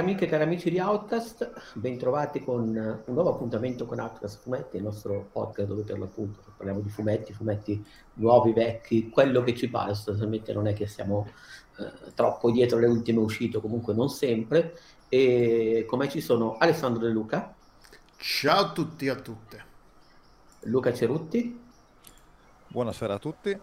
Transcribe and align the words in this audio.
amiche 0.00 0.24
e 0.24 0.28
cari 0.28 0.42
amici 0.42 0.70
di 0.70 0.80
Outcast, 0.80 1.52
bentrovati 1.74 2.42
con 2.42 2.68
un 2.68 3.14
nuovo 3.14 3.30
appuntamento 3.30 3.86
con 3.86 4.00
Outcast 4.00 4.42
Fumetti, 4.42 4.76
il 4.76 4.82
nostro 4.82 5.28
podcast 5.30 5.68
dove 5.68 5.82
per 5.82 5.98
l'appunto 5.98 6.40
parliamo 6.56 6.80
di 6.80 6.88
fumetti, 6.88 7.32
fumetti 7.32 7.84
nuovi, 8.14 8.52
vecchi, 8.52 9.08
quello 9.08 9.42
che 9.42 9.54
ci 9.54 9.68
pare, 9.68 9.94
sostanzialmente 9.94 10.52
non 10.52 10.66
è 10.66 10.72
che 10.72 10.86
siamo 10.86 11.28
eh, 11.78 12.12
troppo 12.14 12.50
dietro 12.50 12.78
le 12.78 12.86
ultime 12.86 13.20
uscite, 13.20 13.60
comunque 13.60 13.94
non 13.94 14.08
sempre. 14.08 14.76
E 15.08 15.84
come 15.88 16.08
ci 16.08 16.20
sono 16.20 16.56
Alessandro 16.58 17.04
De 17.04 17.10
Luca. 17.10 17.54
Ciao 18.16 18.60
a 18.60 18.72
tutti 18.72 19.06
e 19.06 19.10
a 19.10 19.16
tutte. 19.16 19.64
Luca 20.64 20.92
Cerutti. 20.92 21.58
Buonasera 22.68 23.14
a 23.14 23.18
tutti. 23.18 23.58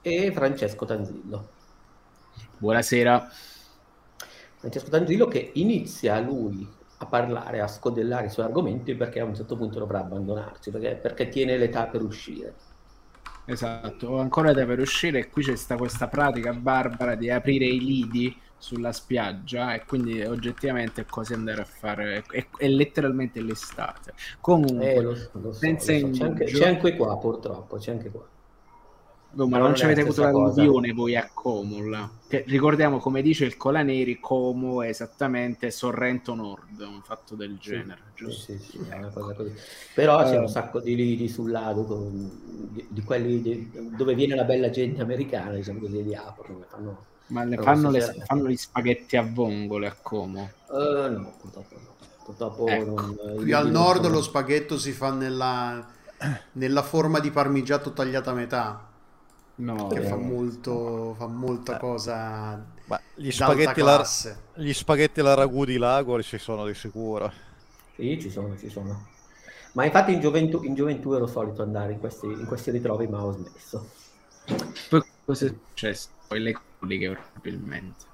E 0.00 0.32
Francesco 0.32 0.84
Tanzillo. 0.84 1.48
Buonasera. 2.58 3.30
Francesco 4.58 4.90
Tanzillo 4.90 5.26
che 5.26 5.52
inizia 5.54 6.18
lui 6.20 6.66
a 6.98 7.06
parlare, 7.06 7.60
a 7.60 7.68
scodellare 7.68 8.26
i 8.26 8.30
suoi 8.30 8.46
argomenti 8.46 8.94
perché 8.94 9.20
a 9.20 9.24
un 9.24 9.34
certo 9.34 9.56
punto 9.56 9.78
dovrà 9.78 10.00
abbandonarci, 10.00 10.70
perché, 10.70 10.96
perché 10.96 11.28
tiene 11.28 11.56
l'età 11.56 11.86
per 11.86 12.02
uscire. 12.02 12.54
Esatto, 13.44 14.18
ancora 14.18 14.48
l'età 14.50 14.66
per 14.66 14.80
uscire 14.80 15.20
e 15.20 15.30
qui 15.30 15.44
c'è 15.44 15.56
sta 15.56 15.76
questa 15.76 16.08
pratica 16.08 16.52
barbara 16.52 17.14
di 17.14 17.30
aprire 17.30 17.66
i 17.66 17.78
lidi 17.78 18.36
sulla 18.58 18.92
spiaggia 18.92 19.72
e 19.74 19.84
quindi 19.84 20.20
oggettivamente 20.22 21.02
è 21.02 21.06
quasi 21.06 21.32
andare 21.32 21.62
a 21.62 21.64
fare 21.64 22.24
è, 22.28 22.46
è 22.56 22.66
letteralmente 22.66 23.40
l'estate 23.40 24.14
comunque 24.40 24.94
eh, 24.94 25.00
lo, 25.00 25.16
lo 25.32 25.52
so, 25.52 25.52
senza 25.52 25.92
lo 25.92 25.98
so. 25.98 26.10
C'è, 26.10 26.24
anche, 26.24 26.44
c'è 26.44 26.66
anche 26.66 26.96
qua 26.96 27.16
purtroppo 27.18 27.76
c'è 27.76 27.92
anche 27.92 28.10
qua 28.10 28.26
No, 29.38 29.46
ma 29.46 29.58
non, 29.58 29.68
non 29.68 29.76
ci 29.76 29.84
avete 29.84 30.00
avuto 30.00 30.22
l'alluvione 30.22 30.92
voi 30.92 31.14
a 31.14 31.30
Como. 31.32 32.10
Che, 32.26 32.42
ricordiamo, 32.48 32.98
come 32.98 33.22
dice 33.22 33.44
il 33.44 33.56
Colaneri, 33.56 34.18
Como 34.18 34.82
è 34.82 34.88
esattamente 34.88 35.70
Sorrento 35.70 36.34
Nord, 36.34 36.80
un 36.80 37.02
fatto 37.04 37.36
del 37.36 37.56
genere. 37.56 38.00
Sì, 38.16 38.24
giusto? 38.24 38.52
Sì, 38.52 38.58
sì, 38.58 38.80
è 38.88 38.96
una 38.96 39.10
cosa 39.10 39.34
così. 39.34 39.52
Però 39.94 40.20
uh, 40.20 40.24
c'è 40.24 40.38
un 40.38 40.48
sacco 40.48 40.80
di 40.80 40.96
lidi 40.96 41.28
sul 41.28 41.52
lago, 41.52 42.10
di, 42.72 42.84
di 42.88 43.02
quelli 43.02 43.40
di, 43.40 43.70
dove 43.96 44.16
viene 44.16 44.34
la 44.34 44.42
bella 44.42 44.70
gente 44.70 45.02
americana, 45.02 45.52
diciamo 45.52 45.78
così, 45.78 46.02
li 46.02 46.16
aprono. 46.16 46.64
Fanno, 46.68 47.04
ma 47.28 47.44
ne 47.44 47.58
fanno, 47.58 47.90
le, 47.90 48.00
fanno, 48.26 48.48
gli 48.48 48.56
spaghetti 48.56 49.16
a 49.16 49.22
vongole 49.22 49.86
a 49.86 49.96
Como? 50.02 50.50
Uh, 50.66 51.12
no, 51.12 51.34
purtroppo 51.40 51.74
no. 51.76 51.94
Purtroppo 52.24 52.66
ecco. 52.66 52.84
non, 52.92 53.16
Qui 53.36 53.52
al 53.52 53.70
nord 53.70 54.04
lo 54.08 54.20
spaghetto 54.20 54.76
si 54.76 54.90
fa 54.90 55.12
nella, 55.12 55.86
nella 56.54 56.82
forma 56.82 57.20
di 57.20 57.30
parmigiato 57.30 57.92
tagliata 57.92 58.32
a 58.32 58.34
metà 58.34 58.87
No, 59.58 59.88
che 59.88 60.02
fa, 60.02 60.16
molto, 60.16 61.14
fa 61.18 61.26
molta 61.26 61.76
eh. 61.76 61.78
cosa. 61.80 62.64
Ma 62.84 63.00
gli 63.14 63.30
spaghetti, 63.30 63.80
la, 63.80 64.06
gli 64.54 64.72
spaghetti 64.72 65.20
alla 65.20 65.34
ragù 65.34 65.64
di 65.64 65.78
lago 65.78 66.22
ci 66.22 66.38
sono 66.38 66.64
di 66.64 66.74
sicuro. 66.74 67.32
Sì, 67.96 68.20
ci 68.20 68.30
sono, 68.30 68.56
ci 68.56 68.68
sono. 68.68 69.06
Ma 69.72 69.84
infatti 69.84 70.12
in 70.12 70.20
gioventù, 70.20 70.62
in 70.62 70.74
gioventù 70.74 71.12
ero 71.12 71.26
solito 71.26 71.62
andare 71.62 71.92
in 71.92 71.98
questi, 71.98 72.26
in 72.26 72.46
questi 72.46 72.70
ritrovi, 72.70 73.08
ma 73.08 73.24
ho 73.24 73.32
smesso. 73.32 73.90
Poi 74.88 75.02
cosa 75.24 75.46
è 75.46 75.48
successo? 75.48 76.08
Poi 76.28 76.40
le 76.40 76.58
colleghe 76.78 77.10
probabilmente. 77.10 78.04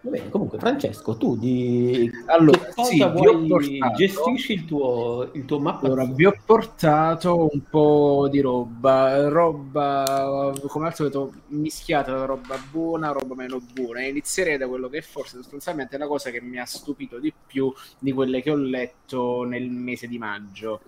Va 0.00 0.10
bene, 0.10 0.28
comunque 0.28 0.58
Francesco, 0.58 1.16
tu 1.16 1.36
di 1.36 2.08
allora, 2.26 2.70
sì, 2.84 3.02
vuoi... 3.02 3.80
gestisci 3.96 4.52
il 4.52 4.64
tuo, 4.64 5.28
il 5.32 5.44
tuo 5.44 5.58
mappa? 5.58 5.86
Allora, 5.86 6.04
vi 6.04 6.24
ho 6.24 6.34
portato 6.44 7.48
un 7.50 7.62
po' 7.68 8.28
di 8.30 8.40
roba, 8.40 9.28
roba 9.28 10.52
come 10.68 10.86
al 10.86 10.94
solito 10.94 11.32
mischiata 11.48 12.24
roba 12.26 12.56
buona, 12.70 13.10
roba 13.10 13.34
meno 13.34 13.60
buona. 13.72 14.02
Inizierei 14.02 14.56
da 14.56 14.68
quello 14.68 14.88
che 14.88 15.02
forse 15.02 15.38
sostanzialmente 15.38 15.96
è 15.96 15.98
la 15.98 16.06
cosa 16.06 16.30
che 16.30 16.40
mi 16.40 16.60
ha 16.60 16.64
stupito 16.64 17.18
di 17.18 17.32
più 17.46 17.72
di 17.98 18.12
quelle 18.12 18.40
che 18.40 18.52
ho 18.52 18.56
letto 18.56 19.42
nel 19.42 19.68
mese 19.68 20.06
di 20.06 20.18
maggio. 20.18 20.80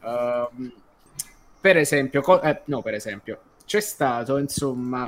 Uh, 0.00 0.72
per 1.60 1.76
esempio, 1.76 2.22
co- 2.22 2.40
eh, 2.40 2.62
no, 2.66 2.80
per 2.80 2.94
esempio, 2.94 3.40
c'è 3.66 3.80
stato 3.80 4.38
insomma 4.38 5.06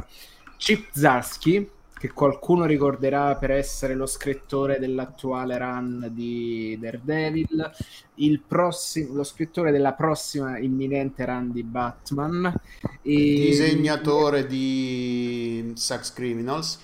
Chip 0.58 0.88
Zarsky 0.92 1.70
che 1.98 2.12
qualcuno 2.12 2.66
ricorderà 2.66 3.36
per 3.36 3.50
essere 3.50 3.94
lo 3.94 4.04
scrittore 4.04 4.78
dell'attuale 4.78 5.56
run 5.56 6.08
di 6.12 6.76
Daredevil, 6.78 7.70
il 8.16 8.40
prossimo, 8.40 9.14
lo 9.14 9.24
scrittore 9.24 9.70
della 9.70 9.94
prossima 9.94 10.58
imminente 10.58 11.24
run 11.24 11.52
di 11.52 11.62
Batman, 11.62 12.52
e... 13.00 13.00
disegnatore 13.00 14.46
di 14.46 15.72
Sex 15.74 16.12
Criminals. 16.12 16.80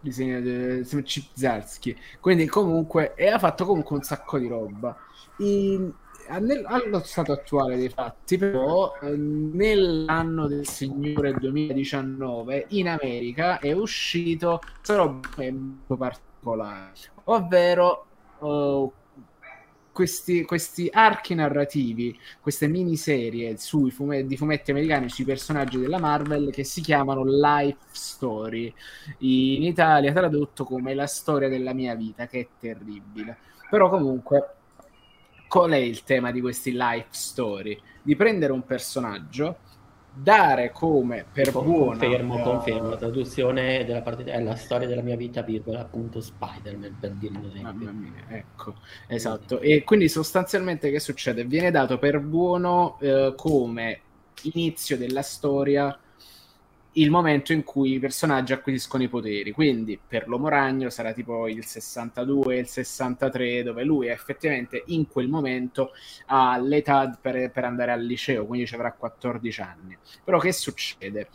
Disegnatore 0.00 0.82
di 0.82 1.02
Chip 1.04 1.96
Quindi 2.18 2.46
comunque, 2.46 3.14
e 3.14 3.28
ha 3.28 3.38
fatto 3.38 3.64
comunque 3.64 3.96
un 3.96 4.02
sacco 4.02 4.38
di 4.38 4.48
roba. 4.48 4.96
Allo 6.28 7.02
stato 7.04 7.32
attuale 7.32 7.76
dei 7.76 7.88
fatti, 7.88 8.38
però, 8.38 8.94
ehm, 9.02 9.50
nell'anno 9.54 10.46
del 10.46 10.66
Signore 10.66 11.32
2019 11.34 12.66
in 12.70 12.88
America 12.88 13.58
è 13.58 13.72
uscito 13.72 14.60
una 14.88 14.96
roba 14.96 15.28
molto 15.36 15.96
particolare, 15.96 16.92
ovvero 17.24 18.06
uh, 18.38 18.92
questi, 19.92 20.44
questi, 20.44 20.88
archi 20.92 21.34
narrativi, 21.34 22.18
queste 22.40 22.66
miniserie 22.66 23.56
sui 23.56 23.90
fumetti, 23.90 24.26
di 24.26 24.36
fumetti 24.36 24.70
americani 24.72 25.08
sui 25.08 25.24
personaggi 25.24 25.78
della 25.78 25.98
Marvel 25.98 26.50
che 26.50 26.64
si 26.64 26.80
chiamano 26.80 27.22
Life 27.24 27.78
Story, 27.92 28.74
in 29.18 29.62
Italia 29.62 30.12
tradotto 30.12 30.64
come 30.64 30.94
La 30.94 31.06
storia 31.06 31.48
della 31.48 31.72
mia 31.72 31.94
vita, 31.94 32.26
che 32.26 32.40
è 32.40 32.48
terribile. 32.58 33.36
Però 33.70 33.88
comunque 33.88 34.48
qual 35.54 35.70
è 35.70 35.76
il 35.76 36.02
tema 36.02 36.32
di 36.32 36.40
questi 36.40 36.72
life 36.72 37.06
story? 37.10 37.80
Di 38.02 38.16
prendere 38.16 38.52
un 38.52 38.64
personaggio, 38.64 39.58
dare 40.12 40.72
come 40.72 41.24
per 41.32 41.52
buona... 41.52 41.96
Confermo, 41.96 42.40
uh, 42.40 42.42
confermo, 42.42 42.88
la 42.88 42.96
traduzione 42.96 43.84
della 43.84 44.02
parte 44.02 44.24
è 44.24 44.42
la 44.42 44.56
storia 44.56 44.88
della 44.88 45.00
mia 45.00 45.14
vita, 45.14 45.42
virgola, 45.42 45.82
appunto 45.82 46.20
Spider-Man, 46.20 46.96
per 46.98 47.12
dire 47.12 47.36
un 47.36 47.44
esempio. 47.44 47.92
Mia, 47.92 48.12
ecco, 48.30 48.74
esatto. 49.06 49.60
E 49.60 49.84
quindi 49.84 50.08
sostanzialmente 50.08 50.90
che 50.90 50.98
succede? 50.98 51.44
Viene 51.44 51.70
dato 51.70 51.98
per 51.98 52.18
buono 52.18 52.98
uh, 52.98 53.36
come 53.36 54.00
inizio 54.42 54.96
della 54.96 55.22
storia 55.22 55.96
il 56.94 57.10
momento 57.10 57.52
in 57.52 57.64
cui 57.64 57.94
i 57.94 57.98
personaggi 57.98 58.52
acquisiscono 58.52 59.02
i 59.02 59.08
poteri. 59.08 59.52
Quindi 59.52 59.98
per 60.06 60.28
l'Uomo 60.28 60.48
Ragno 60.48 60.90
sarà 60.90 61.12
tipo 61.12 61.48
il 61.48 61.64
62, 61.64 62.58
il 62.58 62.66
63, 62.66 63.62
dove 63.62 63.84
lui 63.84 64.08
effettivamente 64.08 64.82
in 64.86 65.08
quel 65.08 65.28
momento 65.28 65.90
ha 66.26 66.58
l'età 66.58 67.16
per, 67.20 67.50
per 67.50 67.64
andare 67.64 67.92
al 67.92 68.02
liceo, 68.02 68.46
quindi 68.46 68.66
ci 68.66 68.74
avrà 68.74 68.92
14 68.92 69.60
anni. 69.60 69.96
Però 70.22 70.38
che 70.38 70.52
succede? 70.52 71.28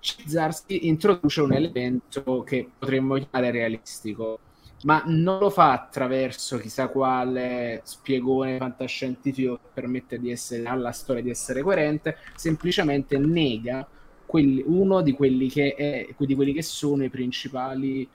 Cizarski 0.00 0.86
introduce 0.86 1.40
un 1.40 1.52
elemento 1.52 2.42
che 2.42 2.68
potremmo 2.78 3.16
chiamare 3.16 3.50
realistico, 3.50 4.40
ma 4.84 5.02
non 5.06 5.40
lo 5.40 5.50
fa 5.50 5.72
attraverso 5.72 6.58
chissà 6.58 6.86
quale 6.88 7.80
spiegone 7.82 8.58
fantascientifico 8.58 9.56
che 9.56 9.68
permette 9.74 10.20
di 10.20 10.30
essere 10.30 10.64
alla 10.64 10.92
storia 10.92 11.22
di 11.22 11.30
essere 11.30 11.62
coerente, 11.62 12.18
semplicemente 12.36 13.18
nega 13.18 13.86
quelli, 14.28 14.62
uno 14.66 15.00
di 15.00 15.12
quelli, 15.12 15.48
che 15.48 15.74
è, 15.74 16.06
di 16.18 16.34
quelli 16.34 16.52
che 16.52 16.60
sono 16.60 17.02
i 17.02 17.08
principali 17.08 18.06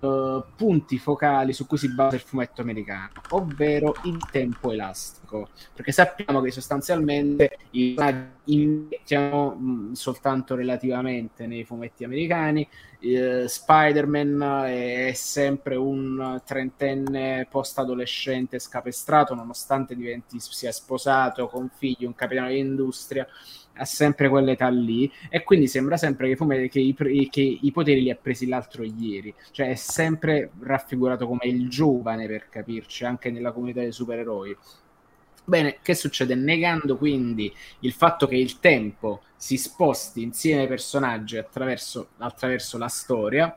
uh, 0.00 0.42
punti 0.56 0.98
focali 0.98 1.52
su 1.52 1.64
cui 1.64 1.78
si 1.78 1.94
basa 1.94 2.16
il 2.16 2.22
fumetto 2.22 2.60
americano, 2.60 3.12
ovvero 3.30 3.94
il 4.02 4.18
tempo 4.32 4.72
elastico. 4.72 5.50
Perché 5.72 5.92
sappiamo 5.92 6.40
che 6.40 6.50
sostanzialmente 6.50 7.56
invecchiano 8.44 9.56
mm, 9.56 9.92
soltanto 9.92 10.56
relativamente 10.56 11.46
nei 11.46 11.62
fumetti 11.62 12.02
americani. 12.02 12.68
Uh, 13.02 13.46
Spider-Man 13.46 14.64
è 14.66 15.12
sempre 15.14 15.76
un 15.76 16.40
trentenne 16.44 17.46
post-adolescente 17.48 18.58
scapestrato, 18.58 19.34
nonostante 19.34 19.94
diventi, 19.94 20.40
sia 20.40 20.72
sposato, 20.72 21.46
con 21.46 21.70
figli, 21.72 22.04
un 22.04 22.14
capitano 22.16 22.48
di 22.48 22.58
industria 22.58 23.24
ha 23.74 23.84
sempre 23.84 24.28
quell'età 24.28 24.68
lì 24.68 25.10
e 25.28 25.42
quindi 25.42 25.66
sembra 25.66 25.96
sempre 25.96 26.28
che, 26.28 26.36
Fumetti, 26.36 26.68
che, 26.68 26.80
i, 26.80 27.28
che, 27.30 27.58
i, 27.60 27.72
poteri 27.72 28.02
li 28.02 28.10
ha 28.10 28.18
presi 28.20 28.46
l'altro 28.46 28.82
ieri. 28.82 29.34
Cioè 29.50 29.68
è 29.68 29.74
sempre 29.74 30.50
raffigurato 30.60 31.26
come 31.26 31.46
il 31.46 31.68
giovane 31.68 32.26
per 32.26 32.48
capirci 32.48 33.04
anche 33.04 33.30
nella 33.30 33.52
comunità 33.52 33.80
dei 33.80 33.92
supereroi. 33.92 34.56
Bene 35.44 35.78
che 35.82 35.94
succede? 35.94 36.34
Negando 36.34 36.96
quindi 36.96 37.52
il 37.80 37.92
fatto 37.92 38.26
che 38.26 38.36
il 38.36 38.60
tempo 38.60 39.22
si 39.36 39.56
sposti 39.56 40.22
insieme 40.22 40.62
ai 40.62 40.68
personaggi 40.68 41.36
attraverso, 41.36 42.10
attraverso 42.18 42.78
la 42.78 42.88
storia 42.88 43.56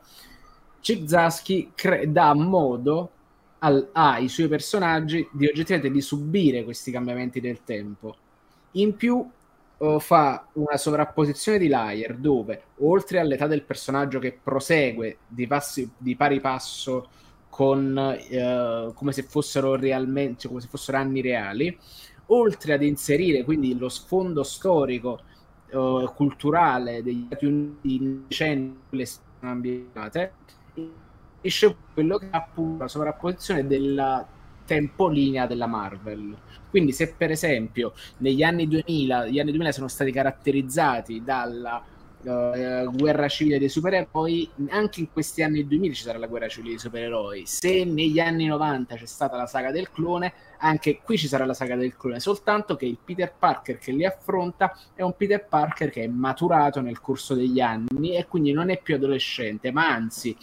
Chip 0.86 1.04
Zasky 1.04 1.72
cre- 1.74 2.12
dà 2.12 2.32
modo 2.32 3.10
al, 3.58 3.88
ai 3.90 4.28
suoi 4.28 4.46
personaggi 4.46 5.28
di 5.32 5.46
oggettivamente 5.46 5.90
di 5.90 6.00
subire 6.00 6.62
questi 6.62 6.92
cambiamenti 6.92 7.40
del 7.40 7.64
tempo. 7.64 8.16
In 8.72 8.94
più 8.94 9.28
fa 9.98 10.46
una 10.54 10.76
sovrapposizione 10.78 11.58
di 11.58 11.68
layer 11.68 12.16
dove 12.16 12.62
oltre 12.78 13.20
all'età 13.20 13.46
del 13.46 13.62
personaggio 13.62 14.18
che 14.18 14.38
prosegue 14.42 15.18
di, 15.26 15.46
passi, 15.46 15.90
di 15.98 16.16
pari 16.16 16.40
passo 16.40 17.08
con, 17.50 17.94
uh, 17.96 18.92
come 18.94 19.12
se 19.12 19.22
fossero 19.22 19.76
realmente, 19.76 20.40
cioè 20.40 20.48
come 20.50 20.62
se 20.62 20.68
fossero 20.68 20.98
anni 20.98 21.20
reali, 21.20 21.76
oltre 22.26 22.72
ad 22.74 22.82
inserire 22.82 23.44
quindi 23.44 23.76
lo 23.78 23.88
sfondo 23.88 24.42
storico 24.42 25.20
uh, 25.72 26.12
culturale 26.14 27.02
degli 27.02 27.24
Stati 27.26 27.46
Uniti 27.46 27.94
in 27.94 28.22
decenni 28.26 28.78
ambientate, 29.40 30.32
esce 31.40 31.76
quello 31.94 32.18
che 32.18 32.28
ha 32.30 32.38
appunto 32.38 32.82
la 32.82 32.88
sovrapposizione 32.88 33.66
della 33.66 34.26
tempolinea 34.66 35.46
della 35.46 35.66
Marvel. 35.66 36.36
Quindi 36.76 36.92
se 36.92 37.14
per 37.16 37.30
esempio 37.30 37.94
negli 38.18 38.42
anni 38.42 38.68
2000, 38.68 39.28
gli 39.28 39.38
anni 39.38 39.48
2000 39.48 39.72
sono 39.72 39.88
stati 39.88 40.12
caratterizzati 40.12 41.22
dalla 41.24 41.82
uh, 42.20 42.90
guerra 42.94 43.28
civile 43.28 43.58
dei 43.58 43.70
supereroi, 43.70 44.50
anche 44.68 45.00
in 45.00 45.10
questi 45.10 45.42
anni 45.42 45.66
2000 45.66 45.94
ci 45.94 46.02
sarà 46.02 46.18
la 46.18 46.26
guerra 46.26 46.48
civile 46.48 46.72
dei 46.72 46.78
supereroi. 46.78 47.46
Se 47.46 47.84
negli 47.84 48.20
anni 48.20 48.44
90 48.44 48.94
c'è 48.94 49.06
stata 49.06 49.38
la 49.38 49.46
saga 49.46 49.70
del 49.70 49.90
clone, 49.90 50.34
anche 50.58 51.00
qui 51.02 51.16
ci 51.16 51.28
sarà 51.28 51.46
la 51.46 51.54
saga 51.54 51.76
del 51.76 51.96
clone, 51.96 52.20
soltanto 52.20 52.76
che 52.76 52.84
il 52.84 52.98
Peter 53.02 53.32
Parker 53.32 53.78
che 53.78 53.92
li 53.92 54.04
affronta 54.04 54.78
è 54.92 55.00
un 55.00 55.16
Peter 55.16 55.46
Parker 55.46 55.88
che 55.88 56.02
è 56.04 56.08
maturato 56.08 56.82
nel 56.82 57.00
corso 57.00 57.32
degli 57.32 57.58
anni 57.58 58.16
e 58.16 58.26
quindi 58.26 58.52
non 58.52 58.68
è 58.68 58.82
più 58.82 58.96
adolescente, 58.96 59.72
ma 59.72 59.88
anzi 59.88 60.36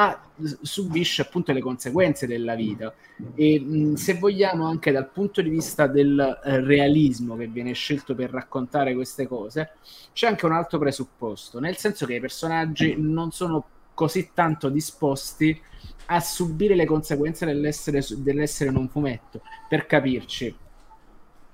ha, 0.00 0.18
subisce 0.62 1.22
appunto 1.22 1.52
le 1.52 1.60
conseguenze 1.60 2.26
della 2.26 2.54
vita. 2.54 2.92
E 3.34 3.60
mh, 3.60 3.94
se 3.94 4.14
vogliamo 4.14 4.66
anche 4.66 4.90
dal 4.92 5.10
punto 5.10 5.42
di 5.42 5.50
vista 5.50 5.86
del 5.86 6.18
eh, 6.42 6.60
realismo 6.60 7.36
che 7.36 7.46
viene 7.46 7.72
scelto 7.72 8.14
per 8.14 8.30
raccontare 8.30 8.94
queste 8.94 9.26
cose 9.26 9.72
c'è 10.14 10.26
anche 10.26 10.46
un 10.46 10.52
altro 10.52 10.78
presupposto 10.78 11.60
nel 11.60 11.76
senso 11.76 12.06
che 12.06 12.14
i 12.14 12.20
personaggi 12.20 12.94
non 12.96 13.30
sono 13.30 13.64
così 13.92 14.30
tanto 14.32 14.70
disposti 14.70 15.60
a 16.06 16.20
subire 16.20 16.74
le 16.74 16.86
conseguenze 16.86 17.44
dell'essere, 17.44 18.02
dell'essere 18.16 18.70
non 18.70 18.88
fumetto 18.88 19.42
per 19.68 19.84
capirci 19.84 20.54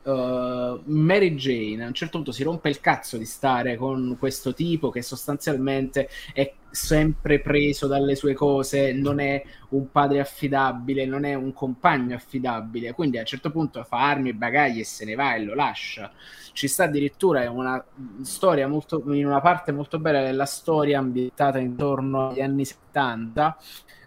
uh, 0.06 0.80
Mary 0.84 1.34
Jane 1.34 1.84
a 1.84 1.86
un 1.88 1.94
certo 1.94 2.16
punto 2.16 2.32
si 2.32 2.42
rompe 2.42 2.68
il 2.68 2.80
cazzo 2.80 3.16
di 3.16 3.24
stare 3.24 3.76
con 3.76 4.16
questo 4.18 4.54
tipo 4.54 4.90
che 4.90 5.02
sostanzialmente 5.02 6.08
è 6.32 6.54
sempre 6.70 7.40
preso 7.40 7.86
dalle 7.86 8.14
sue 8.14 8.34
cose, 8.34 8.92
non 8.92 9.18
è 9.18 9.42
un 9.70 9.90
padre 9.90 10.20
affidabile, 10.20 11.06
non 11.06 11.24
è 11.24 11.32
un 11.32 11.54
compagno 11.54 12.14
affidabile, 12.14 12.92
quindi 12.92 13.16
a 13.16 13.20
un 13.20 13.26
certo 13.26 13.50
punto 13.50 13.82
fa 13.82 14.08
armi 14.08 14.28
e 14.28 14.34
bagagli 14.34 14.80
e 14.80 14.84
se 14.84 15.06
ne 15.06 15.14
va 15.14 15.34
e 15.34 15.42
lo 15.42 15.54
lascia. 15.54 16.12
Ci 16.52 16.68
sta 16.68 16.84
addirittura 16.84 17.50
una 17.50 17.82
storia 18.22 18.68
molto, 18.68 19.02
in 19.06 19.26
una 19.26 19.40
parte 19.40 19.72
molto 19.72 19.98
bella 19.98 20.22
della 20.22 20.44
storia 20.44 20.98
ambientata 20.98 21.58
intorno 21.58 22.28
agli 22.28 22.42
anni 22.42 22.66
70, 22.66 23.56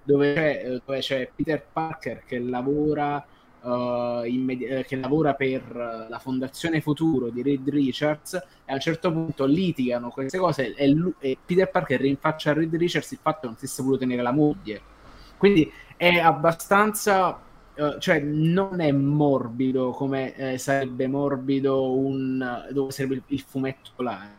dove 0.04 0.34
c'è, 0.34 0.82
dove 0.86 1.00
c'è 1.00 1.32
Peter 1.36 1.66
Parker 1.74 2.24
che 2.24 2.38
lavora 2.38 3.26
uh, 3.62 4.24
immedi- 4.26 4.66
eh, 4.66 4.86
che 4.86 4.96
lavora 4.96 5.34
per 5.34 6.08
la 6.10 6.20
Fondazione 6.20 6.82
Futuro 6.82 7.30
di 7.30 7.42
Reed 7.42 7.68
Richards 7.70 8.34
e 8.34 8.72
a 8.72 8.74
un 8.74 8.80
certo 8.80 9.12
punto 9.12 9.46
litigano 9.46 10.10
queste 10.10 10.38
cose 10.38 10.74
e, 10.76 10.88
lui, 10.90 11.14
e 11.20 11.38
Peter 11.44 11.70
Parker 11.70 12.00
rinfaccia 12.00 12.52
a 12.52 12.54
Reed 12.54 12.76
Richards 12.76 13.12
il 13.12 13.20
fatto 13.22 13.42
che 13.42 13.48
non 13.48 13.58
stesse 13.58 13.82
voluto 13.82 14.02
tenere 14.02 14.22
la 14.22 14.32
moglie. 14.32 14.82
Quindi 15.38 15.72
è 15.96 16.18
abbastanza 16.18 17.48
Uh, 17.80 17.98
cioè 17.98 18.20
non 18.20 18.82
è 18.82 18.92
morbido 18.92 19.92
come 19.92 20.36
eh, 20.36 20.58
sarebbe 20.58 21.08
morbido 21.08 21.96
un 21.96 22.68
dove 22.72 22.92
sarebbe 22.92 23.14
il, 23.14 23.24
il 23.28 23.40
fumetto 23.40 24.02
là 24.02 24.30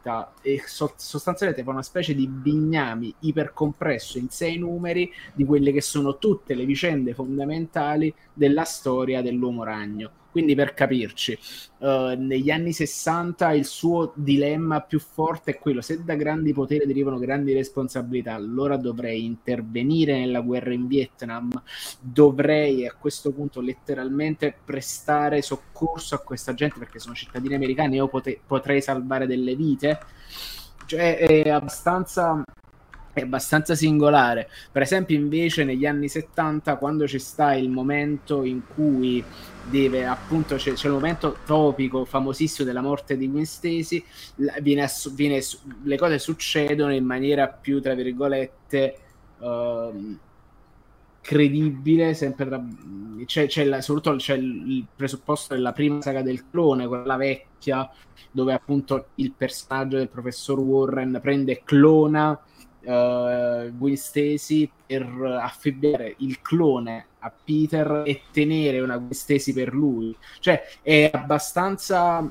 fatta 0.00 0.32
e 0.40 0.62
so- 0.66 0.94
sostanzialmente 0.96 1.62
fa 1.62 1.70
una 1.70 1.82
specie 1.82 2.14
di 2.14 2.26
bignami 2.26 3.14
ipercompresso 3.20 4.18
in 4.18 4.28
sei 4.30 4.58
numeri 4.58 5.10
di 5.34 5.44
quelle 5.44 5.72
che 5.72 5.80
sono 5.82 6.18
tutte 6.18 6.54
le 6.54 6.64
vicende 6.64 7.14
fondamentali 7.14 8.12
della 8.32 8.64
storia 8.64 9.22
dell'uomo 9.22 9.62
ragno. 9.62 10.10
Quindi 10.30 10.54
per 10.54 10.74
capirci, 10.74 11.36
uh, 11.78 12.14
negli 12.16 12.50
anni 12.50 12.72
60 12.72 13.52
il 13.52 13.64
suo 13.64 14.12
dilemma 14.14 14.80
più 14.80 15.00
forte 15.00 15.52
è 15.52 15.58
quello, 15.58 15.80
se 15.80 16.04
da 16.04 16.14
grandi 16.14 16.52
poteri 16.52 16.86
derivano 16.86 17.18
grandi 17.18 17.52
responsabilità, 17.52 18.34
allora 18.34 18.76
dovrei 18.76 19.24
intervenire 19.24 20.18
nella 20.18 20.40
guerra 20.40 20.72
in 20.72 20.86
Vietnam, 20.86 21.50
dovrei 21.98 22.86
a 22.86 22.94
questo 22.98 23.32
punto 23.32 23.60
letteralmente 23.60 24.54
prestare 24.64 25.42
soccorso 25.42 26.14
a 26.14 26.18
questa 26.18 26.54
gente 26.54 26.78
perché 26.78 27.00
sono 27.00 27.14
cittadini 27.14 27.54
americani 27.54 27.96
io 27.96 28.06
pote- 28.06 28.40
potrei 28.46 28.80
salvare 28.80 29.26
delle 29.26 29.56
vite. 29.56 29.98
Cioè 30.86 31.18
è 31.18 31.48
abbastanza 31.48 32.42
è 33.12 33.22
abbastanza 33.22 33.74
singolare. 33.74 34.48
Per 34.70 34.82
esempio, 34.82 35.16
invece, 35.16 35.64
negli 35.64 35.86
anni 35.86 36.08
70, 36.08 36.76
quando 36.76 37.06
ci 37.06 37.18
sta 37.18 37.54
il 37.54 37.68
momento 37.68 38.44
in 38.44 38.62
cui 38.66 39.22
deve 39.68 40.06
appunto 40.06 40.56
c'è, 40.56 40.72
c'è 40.72 40.86
il 40.86 40.94
momento 40.94 41.36
topico 41.44 42.04
famosissimo 42.04 42.66
della 42.66 42.80
morte 42.80 43.16
di 43.16 43.30
Gwen 43.30 43.44
Stacy, 43.44 44.02
viene, 44.60 44.88
viene, 45.12 45.40
le 45.82 45.96
cose 45.96 46.18
succedono 46.18 46.94
in 46.94 47.04
maniera 47.04 47.48
più, 47.48 47.80
tra 47.80 47.94
virgolette, 47.94 48.96
uh, 49.38 50.18
credibile, 51.20 52.14
sempre 52.14 52.46
tra, 52.46 52.64
c'è, 53.24 53.46
c'è 53.46 53.64
la, 53.64 53.80
soprattutto 53.80 54.16
c'è 54.16 54.34
il 54.34 54.86
presupposto 54.94 55.54
della 55.54 55.72
prima 55.72 56.00
saga 56.00 56.22
del 56.22 56.48
clone, 56.48 56.86
quella 56.86 57.16
vecchia, 57.16 57.88
dove 58.30 58.52
appunto 58.52 59.08
il 59.16 59.32
personaggio 59.36 59.96
del 59.96 60.08
professor 60.08 60.58
Warren 60.58 61.18
prende 61.20 61.62
clona 61.64 62.38
uh, 62.82 63.94
Stacy 63.94 64.70
per 64.86 65.04
affibbiare 65.40 66.14
il 66.18 66.40
clone 66.40 67.06
a 67.20 67.32
Peter 67.32 68.02
e 68.04 68.22
tenere 68.30 68.80
una 68.80 68.96
Gwen 68.96 69.12
Stacy 69.12 69.52
per 69.52 69.72
lui. 69.72 70.16
Cioè 70.38 70.62
è 70.82 71.10
abbastanza, 71.12 72.30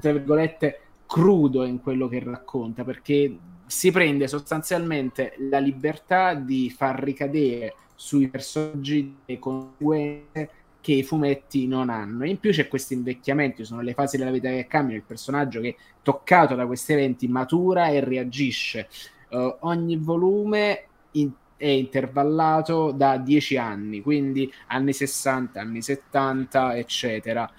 tra 0.00 0.12
virgolette, 0.12 0.80
crudo 1.06 1.64
in 1.64 1.80
quello 1.80 2.08
che 2.08 2.22
racconta 2.24 2.84
perché 2.84 3.36
si 3.66 3.90
prende 3.90 4.28
sostanzialmente 4.28 5.34
la 5.50 5.58
libertà 5.58 6.34
di 6.34 6.70
far 6.70 7.02
ricadere 7.02 7.74
sui 7.94 8.28
personaggi 8.28 9.16
le 9.24 9.38
conseguenze 9.38 10.50
che 10.80 10.92
i 10.92 11.02
fumetti 11.02 11.66
non 11.66 11.88
hanno. 11.88 12.26
In 12.26 12.38
più 12.38 12.50
c'è 12.50 12.68
questo 12.68 12.92
invecchiamento, 12.92 13.64
sono 13.64 13.80
le 13.80 13.94
fasi 13.94 14.16
della 14.16 14.30
vita 14.30 14.48
che 14.50 14.66
cambiano, 14.66 14.98
il 14.98 15.06
personaggio 15.06 15.60
che 15.60 15.76
toccato 16.02 16.54
da 16.54 16.66
questi 16.66 16.92
eventi 16.92 17.28
matura 17.28 17.88
e 17.88 18.00
reagisce 18.00 18.88
uh, 19.32 19.56
ogni 19.60 19.96
volume 19.96 20.84
in, 21.12 21.30
è 21.56 21.66
intervallato 21.66 22.92
da 22.92 23.16
10 23.18 23.56
anni, 23.56 24.00
quindi 24.00 24.52
anni 24.68 24.92
60, 24.92 25.60
anni 25.60 25.82
70, 25.82 26.76
eccetera. 26.76 27.50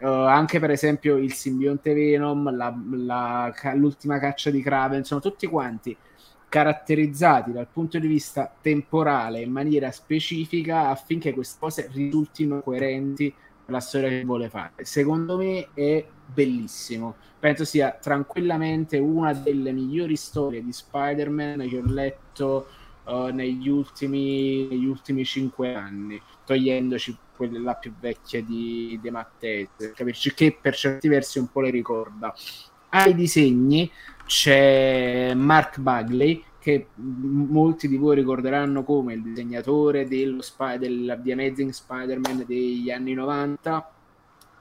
Uh, 0.00 0.06
anche 0.06 0.58
per 0.58 0.70
esempio 0.70 1.16
il 1.16 1.32
simbionte 1.32 1.92
Venom, 1.92 2.54
la, 2.56 2.74
la, 2.92 3.52
l'ultima 3.74 4.18
caccia 4.18 4.50
di 4.50 4.62
Kraven, 4.62 5.04
sono 5.04 5.20
tutti 5.20 5.46
quanti 5.46 5.96
caratterizzati 6.48 7.52
dal 7.52 7.68
punto 7.72 7.98
di 7.98 8.08
vista 8.08 8.52
temporale 8.60 9.40
in 9.40 9.52
maniera 9.52 9.92
specifica 9.92 10.88
affinché 10.88 11.32
queste 11.32 11.58
cose 11.60 11.88
risultino 11.92 12.60
coerenti 12.60 13.32
la 13.70 13.80
storia 13.80 14.08
che 14.08 14.24
vuole 14.24 14.48
fare. 14.48 14.84
Secondo 14.84 15.36
me 15.36 15.68
è 15.74 16.04
bellissimo. 16.26 17.16
Penso 17.38 17.64
sia 17.64 17.90
tranquillamente 18.00 18.98
una 18.98 19.32
delle 19.32 19.72
migliori 19.72 20.16
storie 20.16 20.62
di 20.62 20.72
Spider-Man 20.72 21.66
che 21.68 21.78
ho 21.78 21.84
letto 21.84 22.68
uh, 23.04 23.26
negli, 23.26 23.68
ultimi, 23.68 24.66
negli 24.68 24.84
ultimi 24.84 25.24
cinque 25.24 25.74
anni, 25.74 26.20
togliendoci 26.44 27.16
quella 27.36 27.74
più 27.74 27.94
vecchia 27.98 28.42
di, 28.42 28.98
di 29.00 29.10
Mattese, 29.10 29.92
capirci 29.94 30.34
che 30.34 30.58
per 30.60 30.74
certi 30.74 31.08
versi 31.08 31.38
un 31.38 31.50
po' 31.50 31.62
le 31.62 31.70
ricorda. 31.70 32.34
Ai 32.90 33.14
disegni 33.14 33.90
c'è 34.26 35.32
Mark 35.34 35.78
Bagley, 35.78 36.44
che 36.60 36.88
molti 36.96 37.88
di 37.88 37.96
voi 37.96 38.16
ricorderanno 38.16 38.84
come 38.84 39.14
il 39.14 39.22
disegnatore 39.22 40.06
dello 40.06 40.42
Spy- 40.42 40.78
del, 40.78 41.18
di 41.22 41.32
Amazing 41.32 41.70
Spider-Man 41.70 42.44
degli 42.46 42.90
anni 42.90 43.14
90 43.14 43.92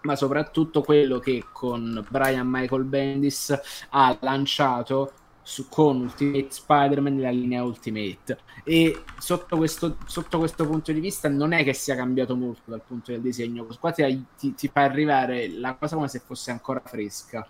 ma 0.01 0.15
soprattutto 0.15 0.81
quello 0.81 1.19
che 1.19 1.45
con 1.51 2.05
Brian 2.09 2.47
Michael 2.47 2.85
Bendis 2.85 3.59
ha 3.89 4.17
lanciato 4.21 5.11
su, 5.41 5.67
con 5.67 6.01
Ultimate 6.01 6.47
Spider-Man 6.51 7.19
la 7.19 7.31
linea 7.31 7.63
Ultimate. 7.63 8.37
E 8.63 9.03
sotto 9.17 9.57
questo, 9.57 9.97
sotto 10.05 10.37
questo, 10.37 10.65
punto 10.65 10.91
di 10.91 10.99
vista 10.99 11.27
non 11.27 11.51
è 11.53 11.63
che 11.63 11.73
sia 11.73 11.95
cambiato 11.95 12.35
molto 12.35 12.69
dal 12.69 12.83
punto 12.85 13.11
del 13.11 13.21
disegno 13.21 13.67
qua 13.79 13.91
ti, 13.91 14.25
ti, 14.37 14.53
ti 14.53 14.67
fa 14.67 14.83
arrivare 14.83 15.49
la 15.49 15.75
cosa 15.75 15.95
come 15.95 16.07
se 16.07 16.19
fosse 16.19 16.51
ancora 16.51 16.81
fresca. 16.85 17.45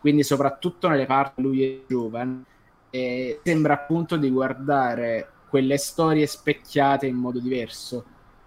Quindi 0.00 0.22
soprattutto 0.24 0.88
nelle 0.88 1.06
parti 1.06 1.40
lui 1.42 1.62
è 1.64 1.82
giovane 1.86 2.44
eh, 2.90 3.40
sembra 3.42 3.74
appunto 3.74 4.16
di 4.16 4.30
guardare 4.30 5.30
quelle 5.48 5.76
storie 5.78 6.26
specchiate 6.26 7.06
in 7.06 7.16
modo 7.16 7.40
diverso. 7.40 8.04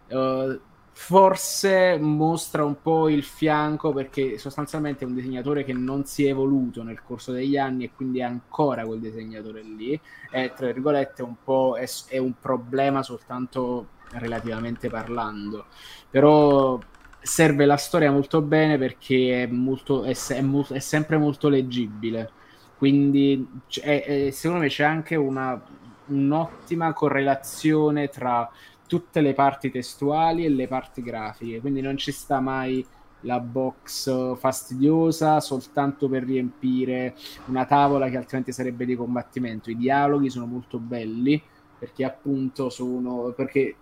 Uh, 0.10 0.60
forse 0.93 1.98
mostra 1.98 2.63
un 2.63 2.81
po' 2.81 3.10
il 3.10 3.24
fianco 3.24 3.93
perché 3.93 4.38
sostanzialmente 4.38 5.03
è 5.03 5.07
un 5.07 5.15
disegnatore 5.15 5.63
che 5.63 5.74
non 5.74 6.05
si 6.05 6.25
è 6.25 6.29
evoluto 6.29 6.83
nel 6.83 7.01
corso 7.01 7.31
degli 7.31 7.57
anni 7.57 7.86
e 7.86 7.91
quindi 7.95 8.19
è 8.19 8.24
ancora 8.24 8.86
quel 8.86 9.00
disegnatore 9.00 9.62
lì. 9.62 10.00
È 10.29 10.51
tra 10.55 10.67
virgolette 10.67 11.24
un 11.24 11.36
po' 11.43 11.77
è, 11.77 11.88
è 12.07 12.17
un 12.17 12.33
problema 12.39 13.03
soltanto 13.03 13.88
relativamente 14.12 14.89
parlando. 14.89 15.65
Però 16.10 16.79
serve 17.21 17.65
la 17.65 17.77
storia 17.77 18.12
molto 18.12 18.41
bene 18.41 18.77
perché 18.77 19.43
è, 19.43 19.48
molto, 19.48 20.03
è, 20.03 20.12
è, 20.12 20.43
è 20.74 20.79
sempre 20.79 21.17
molto 21.17 21.50
leggibile 21.50 22.31
quindi 22.81 23.47
secondo 23.69 24.57
me 24.57 24.67
c'è 24.67 24.83
anche 24.83 25.15
una, 25.15 25.63
un'ottima 26.07 26.93
correlazione 26.93 28.07
tra 28.09 28.50
tutte 28.88 29.21
le 29.21 29.35
parti 29.35 29.69
testuali 29.69 30.45
e 30.45 30.50
le 30.50 30.67
parti 30.67 31.03
grafiche, 31.03 31.59
quindi 31.59 31.81
non 31.81 31.95
ci 31.95 32.11
sta 32.11 32.39
mai 32.39 32.83
la 33.19 33.39
box 33.39 34.35
fastidiosa 34.35 35.39
soltanto 35.41 36.09
per 36.09 36.23
riempire 36.23 37.13
una 37.45 37.65
tavola 37.65 38.09
che 38.09 38.17
altrimenti 38.17 38.51
sarebbe 38.51 38.85
di 38.85 38.95
combattimento. 38.95 39.69
I 39.69 39.77
dialoghi 39.77 40.31
sono 40.31 40.47
molto 40.47 40.79
belli 40.79 41.39
perché 41.77 42.03
appunto 42.03 42.71
sono 42.71 43.31
perché 43.35 43.75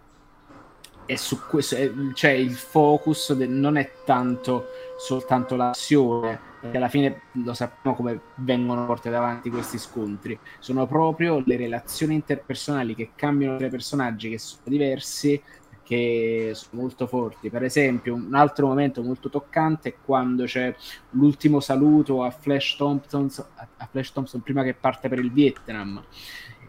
è 1.06 1.16
su 1.16 1.40
questo 1.48 1.76
è, 1.76 1.90
cioè 2.16 2.32
il 2.32 2.52
focus 2.52 3.32
de, 3.32 3.48
non 3.48 3.78
è 3.78 3.90
tanto 4.04 4.66
soltanto 4.98 5.56
l'azione 5.56 6.49
perché 6.60 6.78
alla 6.78 6.90
fine 6.90 7.22
lo 7.32 7.54
sappiamo 7.54 7.96
come 7.96 8.20
vengono 8.36 8.86
portati 8.86 9.16
avanti 9.16 9.50
questi 9.50 9.78
scontri, 9.78 10.38
sono 10.60 10.86
proprio 10.88 11.42
le 11.46 11.58
relazioni 11.58 12.16
interpersonali 12.16 12.96
che 12.96 13.12
cambiano 13.16 13.58
tra 13.58 13.68
i 13.68 13.70
personaggi 13.70 14.30
che 14.30 14.38
sono 14.38 14.62
diversi 14.66 15.42
che 15.90 16.52
sono 16.54 16.82
molto 16.82 17.08
forti. 17.08 17.50
Per 17.50 17.64
esempio, 17.64 18.14
un 18.14 18.36
altro 18.36 18.68
momento 18.68 19.02
molto 19.02 19.28
toccante 19.28 19.90
è 19.90 19.96
quando 20.06 20.44
c'è 20.44 20.76
l'ultimo 21.12 21.60
saluto 21.60 22.22
a 22.24 22.30
Flash 22.30 22.76
Thompson, 22.76 23.28
a 23.56 23.88
Flash 23.90 24.12
Thompson 24.12 24.42
prima 24.42 24.62
che 24.62 24.76
parte 24.76 25.10
per 25.10 25.18
il 25.18 25.32
Vietnam. 25.32 26.04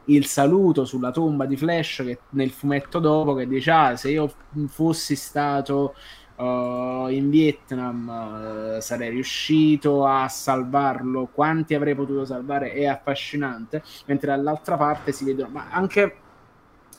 Il 0.07 0.25
saluto 0.25 0.87
sulla 0.87 1.11
tomba 1.11 1.45
di 1.45 1.59
Flash 1.59 2.03
che 2.03 2.21
nel 2.31 2.49
fumetto 2.49 2.99
dopo 2.99 3.35
che 3.35 3.47
dice 3.47 3.71
ah, 3.71 3.95
se 3.95 4.11
io 4.11 4.33
fossi 4.69 5.15
stato 5.15 5.95
uh, 6.41 7.09
in 7.09 7.29
Vietnam 7.31 8.77
uh, 8.77 8.81
sarei 8.81 9.11
riuscito 9.11 10.07
a 10.07 10.27
salvarlo, 10.29 11.29
quanti 11.33 11.75
avrei 11.75 11.95
potuto 11.95 12.25
salvare 12.25 12.73
è 12.73 12.87
affascinante, 12.87 13.83
mentre 14.07 14.29
dall'altra 14.35 14.77
parte 14.77 15.13
si 15.13 15.25
vedono, 15.25 15.51
ma 15.51 15.67
anche 15.71 16.17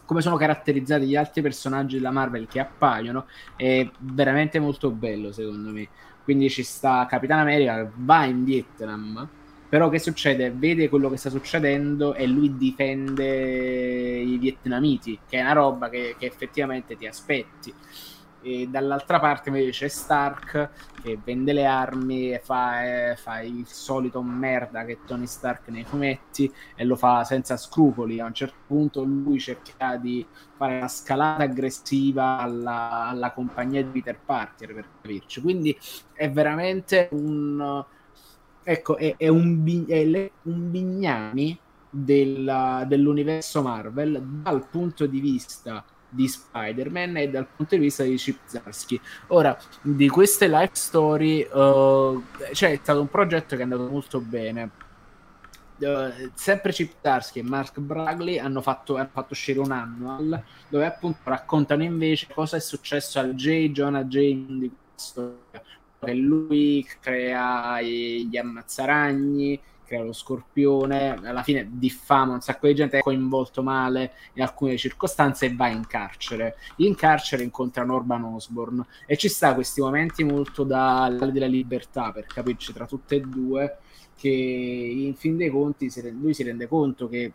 come 0.05 0.21
sono 0.21 0.36
caratterizzati 0.36 1.05
gli 1.05 1.15
altri 1.15 1.41
personaggi 1.41 1.95
della 1.95 2.12
Marvel 2.12 2.45
che 2.45 2.60
appaiono 2.60 3.27
è 3.55 3.89
veramente 4.00 4.60
molto 4.60 4.91
bello 4.91 5.31
secondo 5.31 5.71
me. 5.71 5.88
Quindi 6.24 6.50
ci 6.50 6.63
sta 6.63 7.05
Capitan 7.10 7.39
America, 7.39 7.89
va 7.95 8.25
in 8.25 8.43
Vietnam, 8.43 9.27
però 9.69 9.88
che 9.88 10.00
succede? 10.00 10.51
Vede 10.51 10.89
quello 10.89 11.10
che 11.10 11.15
sta 11.15 11.29
succedendo 11.29 12.13
e 12.13 12.27
lui 12.27 12.57
difende 12.57 14.19
i 14.19 14.38
vietnamiti, 14.38 15.17
che 15.27 15.38
è 15.38 15.41
una 15.41 15.53
roba 15.53 15.89
che, 15.89 16.15
che 16.19 16.25
effettivamente 16.25 16.98
ti 16.98 17.07
aspetti 17.07 17.74
e 18.41 18.67
dall'altra 18.67 19.19
parte 19.19 19.50
invece 19.50 19.71
c'è 19.71 19.88
Stark 19.88 20.69
che 21.01 21.19
vende 21.24 21.53
le 21.53 21.65
armi 21.65 22.31
e 22.33 22.39
fa, 22.39 23.12
eh, 23.12 23.15
fa, 23.15 23.41
il 23.41 23.65
solito 23.67 24.21
merda 24.21 24.86
che 24.86 25.00
Tony 25.05 25.27
Stark 25.27 25.67
nei 25.69 25.83
fumetti 25.83 26.51
e 26.75 26.83
lo 26.83 26.95
fa 26.95 27.24
senza 27.24 27.57
scrupoli. 27.57 28.19
A 28.19 28.25
un 28.25 28.33
certo 28.33 28.57
punto 28.67 29.03
lui 29.03 29.39
cerca 29.39 29.98
di 29.98 30.25
fare 30.55 30.77
una 30.77 30.88
scalata 30.88 31.43
aggressiva 31.43 32.38
alla, 32.38 33.07
alla 33.07 33.31
compagnia 33.31 33.83
di 33.83 33.89
Peter 33.89 34.19
Parker 34.19 34.74
per 34.74 34.88
capirci. 35.01 35.41
Quindi 35.41 35.77
è 36.13 36.29
veramente 36.29 37.10
un 37.12 37.83
ecco 38.63 38.95
è, 38.98 39.15
è 39.17 39.27
un, 39.27 39.63
è 39.88 40.31
un 40.43 40.71
bignami 40.71 41.60
della, 41.89 42.86
dell'universo 42.88 43.62
Marvel 43.62 44.21
dal 44.21 44.67
punto 44.67 45.05
di 45.05 45.19
vista 45.19 45.83
di 46.12 46.27
Spider-Man 46.27 47.18
e 47.18 47.30
dal 47.30 47.48
punto 47.48 47.75
di 47.75 47.82
vista 47.82 48.03
di 48.03 48.15
Chip 48.15 48.39
Zarsky. 48.46 49.00
Ora, 49.27 49.58
di 49.82 50.10
queste 50.10 50.48
life 50.48 50.74
story, 50.74 51.41
uh, 51.41 52.22
cioè 52.51 52.72
è 52.72 52.80
stato 52.82 53.01
un 53.01 53.10
progetto 53.10 53.56
che 53.56 53.62
è 53.62 53.63
andato 53.63 53.88
molto 53.88 54.20
bene. 54.20 54.70
Uh, 55.80 56.30
sempre 56.36 56.72
Chip 56.72 56.94
Zarsky 57.01 57.39
e 57.39 57.44
Mark 57.44 57.80
Bragley 57.80 58.38
hanno 58.38 58.62
fatto, 58.62 58.98
hanno 58.98 59.10
fatto 59.12 59.34
uscire 59.34 59.58
un 59.58 59.72
annual 59.72 60.44
dove 60.70 60.86
appunto 60.86 61.22
raccontano 61.24 61.82
invece 61.82 62.27
cosa 62.32 62.58
è 62.58 62.60
successo 62.60 63.18
al 63.18 63.34
J. 63.34 63.72
Jonah 63.72 64.03
James 64.03 64.60
di 64.60 64.70
questa 64.70 64.94
storia. 64.96 65.63
Che 66.03 66.13
lui 66.13 66.86
crea 67.00 67.80
gli 67.82 68.36
ammazzaragni, 68.36 69.60
crea 69.91 70.03
lo 70.03 70.13
scorpione, 70.13 71.15
alla 71.21 71.43
fine 71.43 71.67
diffama 71.69 72.33
un 72.33 72.39
sacco 72.39 72.67
di 72.67 72.75
gente, 72.75 73.00
è 73.00 73.01
coinvolto 73.01 73.62
male 73.62 74.13
in 74.33 74.41
alcune 74.41 74.77
circostanze 74.77 75.48
e 75.48 75.53
va 75.53 75.67
in 75.67 75.86
carcere. 75.86 76.55
In 76.77 76.95
carcere 76.95 77.43
incontra 77.43 77.83
Norman 77.83 78.24
Osborn 78.24 78.86
e 79.05 79.17
ci 79.17 79.27
sta 79.27 79.53
questi 79.53 79.81
momenti 79.81 80.24
molto 80.24 80.63
da 80.63 81.10
della 81.10 81.45
libertà, 81.45 82.13
per 82.13 82.25
capirci 82.25 82.71
tra 82.71 82.86
tutte 82.86 83.15
e 83.15 83.21
due, 83.21 83.77
che 84.15 84.29
in 84.29 85.13
fin 85.15 85.36
dei 85.36 85.50
conti 85.50 85.91
lui 86.19 86.33
si 86.33 86.43
rende 86.43 86.67
conto 86.67 87.10
che 87.10 87.33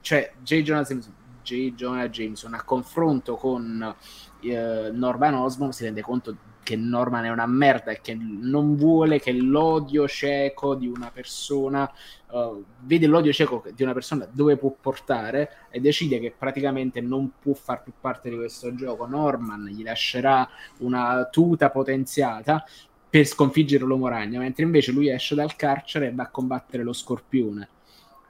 cioè 0.00 0.32
J. 0.42 0.62
Jonah 0.62 0.82
Jameson, 0.82 1.14
J. 1.42 1.74
Jonah 1.74 2.08
Jameson 2.08 2.54
a 2.54 2.62
confronto 2.62 3.34
con 3.34 3.94
eh, 4.40 4.90
Norman 4.92 5.34
Osborn 5.34 5.72
si 5.72 5.84
rende 5.84 6.02
conto 6.02 6.36
che 6.68 6.76
Norman 6.76 7.24
è 7.24 7.30
una 7.30 7.46
merda 7.46 7.92
e 7.92 8.00
che 8.02 8.14
non 8.14 8.76
vuole 8.76 9.20
che 9.20 9.32
l'odio 9.32 10.06
cieco 10.06 10.74
di 10.74 10.86
una 10.86 11.10
persona 11.10 11.90
uh, 12.30 12.62
vede 12.80 13.06
l'odio 13.06 13.32
cieco 13.32 13.64
di 13.74 13.82
una 13.82 13.94
persona 13.94 14.28
dove 14.30 14.58
può 14.58 14.76
portare 14.78 15.68
e 15.70 15.80
decide 15.80 16.20
che 16.20 16.30
praticamente 16.36 17.00
non 17.00 17.32
può 17.40 17.54
far 17.54 17.82
più 17.82 17.94
parte 17.98 18.28
di 18.28 18.36
questo 18.36 18.74
gioco. 18.74 19.06
Norman 19.06 19.64
gli 19.68 19.82
lascerà 19.82 20.46
una 20.80 21.26
tuta 21.30 21.70
potenziata 21.70 22.62
per 23.08 23.24
sconfiggere 23.24 23.84
l'uomo 23.84 24.08
ragno, 24.08 24.40
mentre 24.40 24.64
invece 24.64 24.92
lui 24.92 25.08
esce 25.08 25.34
dal 25.34 25.56
carcere 25.56 26.08
e 26.08 26.12
va 26.12 26.24
a 26.24 26.30
combattere 26.30 26.82
lo 26.82 26.92
scorpione 26.92 27.68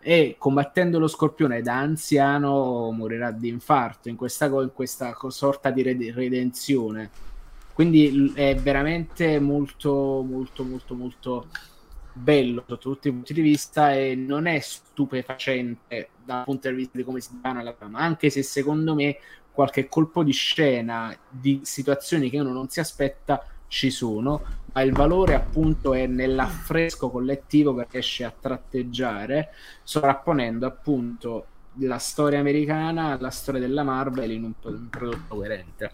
e 0.01 0.37
combattendo 0.39 1.01
lo 1.01 1.09
scorpione 1.09 1.61
da 1.61 1.77
anziano 1.77 2.93
morirà 2.93 3.33
di 3.33 3.49
infarto 3.49 4.09
in 4.09 4.15
questa, 4.15 4.47
in 4.47 4.71
questa 4.73 5.13
sorta 5.27 5.73
di 5.73 5.83
redenzione 5.83 7.11
quindi 7.79 8.33
è 8.35 8.57
veramente 8.57 9.39
molto, 9.39 10.25
molto, 10.29 10.65
molto, 10.65 10.95
molto 10.97 11.47
bello 12.13 12.65
sotto 12.67 12.91
tutti 12.91 13.07
i 13.07 13.13
punti 13.13 13.33
di 13.33 13.41
vista 13.41 13.95
e 13.95 14.17
non 14.17 14.47
è 14.47 14.59
stupefacente 14.59 16.09
dal 16.25 16.43
punto 16.43 16.69
di 16.71 16.75
vista 16.75 16.99
di 16.99 17.05
come 17.05 17.21
si 17.21 17.35
dipana 17.35 17.63
la 17.63 17.73
trama, 17.73 18.01
anche 18.01 18.31
se 18.31 18.43
secondo 18.43 18.97
me 18.97 19.19
qualche 19.53 19.87
colpo 19.87 20.25
di 20.25 20.33
scena 20.33 21.17
di 21.31 21.61
situazioni 21.63 22.31
che 22.31 22.41
uno 22.41 22.51
non 22.51 22.69
si 22.69 22.81
aspetta 22.81 23.47
ci 23.69 23.91
sono, 23.91 24.43
ma 24.73 24.83
il 24.83 24.93
valore 24.93 25.35
appunto 25.35 25.95
è 25.95 26.09
nell'affresco 26.09 27.11
collettivo 27.11 27.77
che 27.77 27.87
riesce 27.93 28.25
a 28.25 28.35
tratteggiare, 28.37 29.51
sovrapponendo 29.85 30.67
appunto 30.67 31.47
la 31.75 31.99
storia 31.99 32.41
americana 32.41 33.17
alla 33.17 33.31
storia 33.31 33.61
della 33.61 33.85
Marvel 33.85 34.33
in 34.33 34.43
un, 34.43 34.53
un 34.63 34.89
prodotto 34.89 35.37
coerente 35.37 35.93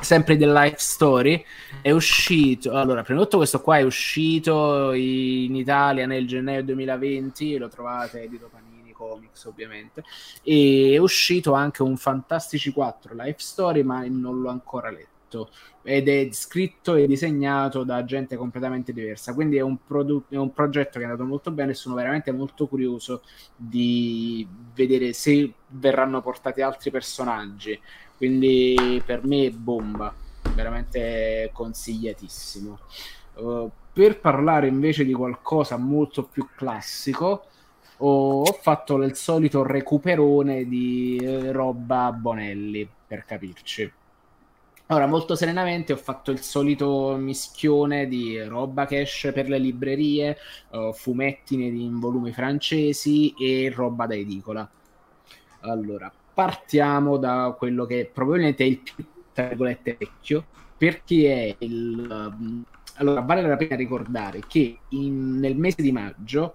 sempre 0.00 0.36
del 0.36 0.52
Life 0.52 0.76
Story 0.78 1.44
è 1.80 1.90
uscito 1.90 2.72
allora 2.72 3.02
prima 3.02 3.18
di 3.18 3.24
tutto 3.24 3.38
questo 3.38 3.60
qua 3.60 3.78
è 3.78 3.82
uscito 3.82 4.92
in 4.92 5.54
Italia 5.54 6.06
nel 6.06 6.26
gennaio 6.26 6.62
2020 6.62 7.56
lo 7.56 7.68
trovate 7.68 8.22
edito 8.22 8.50
Panini 8.50 8.92
Comics 8.92 9.44
ovviamente 9.44 10.04
e 10.42 10.92
è 10.94 10.98
uscito 10.98 11.52
anche 11.52 11.82
un 11.82 11.96
Fantastici 11.96 12.72
4 12.72 13.14
Life 13.14 13.38
Story 13.38 13.82
ma 13.82 14.04
non 14.06 14.40
l'ho 14.40 14.50
ancora 14.50 14.90
letto 14.90 15.50
ed 15.82 16.08
è 16.08 16.28
scritto 16.30 16.94
e 16.94 17.06
disegnato 17.06 17.82
da 17.82 18.04
gente 18.04 18.36
completamente 18.36 18.92
diversa 18.92 19.34
quindi 19.34 19.56
è 19.56 19.60
un, 19.60 19.84
produ- 19.84 20.24
è 20.28 20.36
un 20.36 20.52
progetto 20.52 20.98
che 20.98 21.04
è 21.04 21.08
andato 21.08 21.24
molto 21.24 21.50
bene 21.50 21.74
sono 21.74 21.94
veramente 21.94 22.32
molto 22.32 22.66
curioso 22.66 23.22
di 23.56 24.46
vedere 24.74 25.12
se 25.12 25.52
verranno 25.68 26.22
portati 26.22 26.62
altri 26.62 26.90
personaggi 26.90 27.78
quindi 28.16 29.02
per 29.04 29.24
me 29.24 29.46
è 29.46 29.50
bomba, 29.50 30.12
veramente 30.54 31.50
consigliatissimo. 31.52 32.78
Uh, 33.34 33.70
per 33.92 34.20
parlare 34.20 34.66
invece 34.66 35.04
di 35.04 35.12
qualcosa 35.12 35.76
molto 35.76 36.24
più 36.24 36.48
classico, 36.54 37.46
ho, 37.98 38.44
fatto 38.44 38.96
il 39.02 39.14
solito 39.14 39.62
recuperone 39.62 40.66
di 40.66 41.16
eh, 41.22 41.52
roba 41.52 42.10
Bonelli, 42.12 42.88
per 43.06 43.24
capirci. 43.24 43.92
Ora, 44.88 45.06
molto 45.06 45.34
serenamente 45.34 45.92
ho 45.92 45.96
fatto 45.96 46.30
il 46.30 46.40
solito 46.40 47.16
mischione 47.16 48.06
di 48.06 48.42
roba 48.42 48.84
che 48.84 49.00
esce 49.00 49.32
per 49.32 49.48
le 49.48 49.58
librerie, 49.58 50.36
uh, 50.70 50.92
fumetti 50.92 51.54
in 51.54 51.98
volumi 52.00 52.32
francesi 52.32 53.32
e 53.38 53.72
roba 53.74 54.06
da 54.06 54.14
edicola. 54.14 54.68
Allora, 55.60 56.12
partiamo 56.34 57.16
da 57.16 57.54
quello 57.56 57.86
che 57.86 58.10
probabilmente 58.12 58.64
è 58.64 58.66
il 58.66 58.78
più 58.80 59.04
tra 59.34 59.48
virgolette, 59.48 59.96
vecchio, 59.98 60.46
perché 60.78 61.56
è 61.58 61.64
il... 61.64 62.64
Allora, 62.96 63.20
vale 63.22 63.42
la 63.42 63.56
pena 63.56 63.74
ricordare 63.74 64.40
che 64.46 64.78
in, 64.90 65.40
nel 65.40 65.56
mese 65.56 65.82
di 65.82 65.90
maggio 65.90 66.54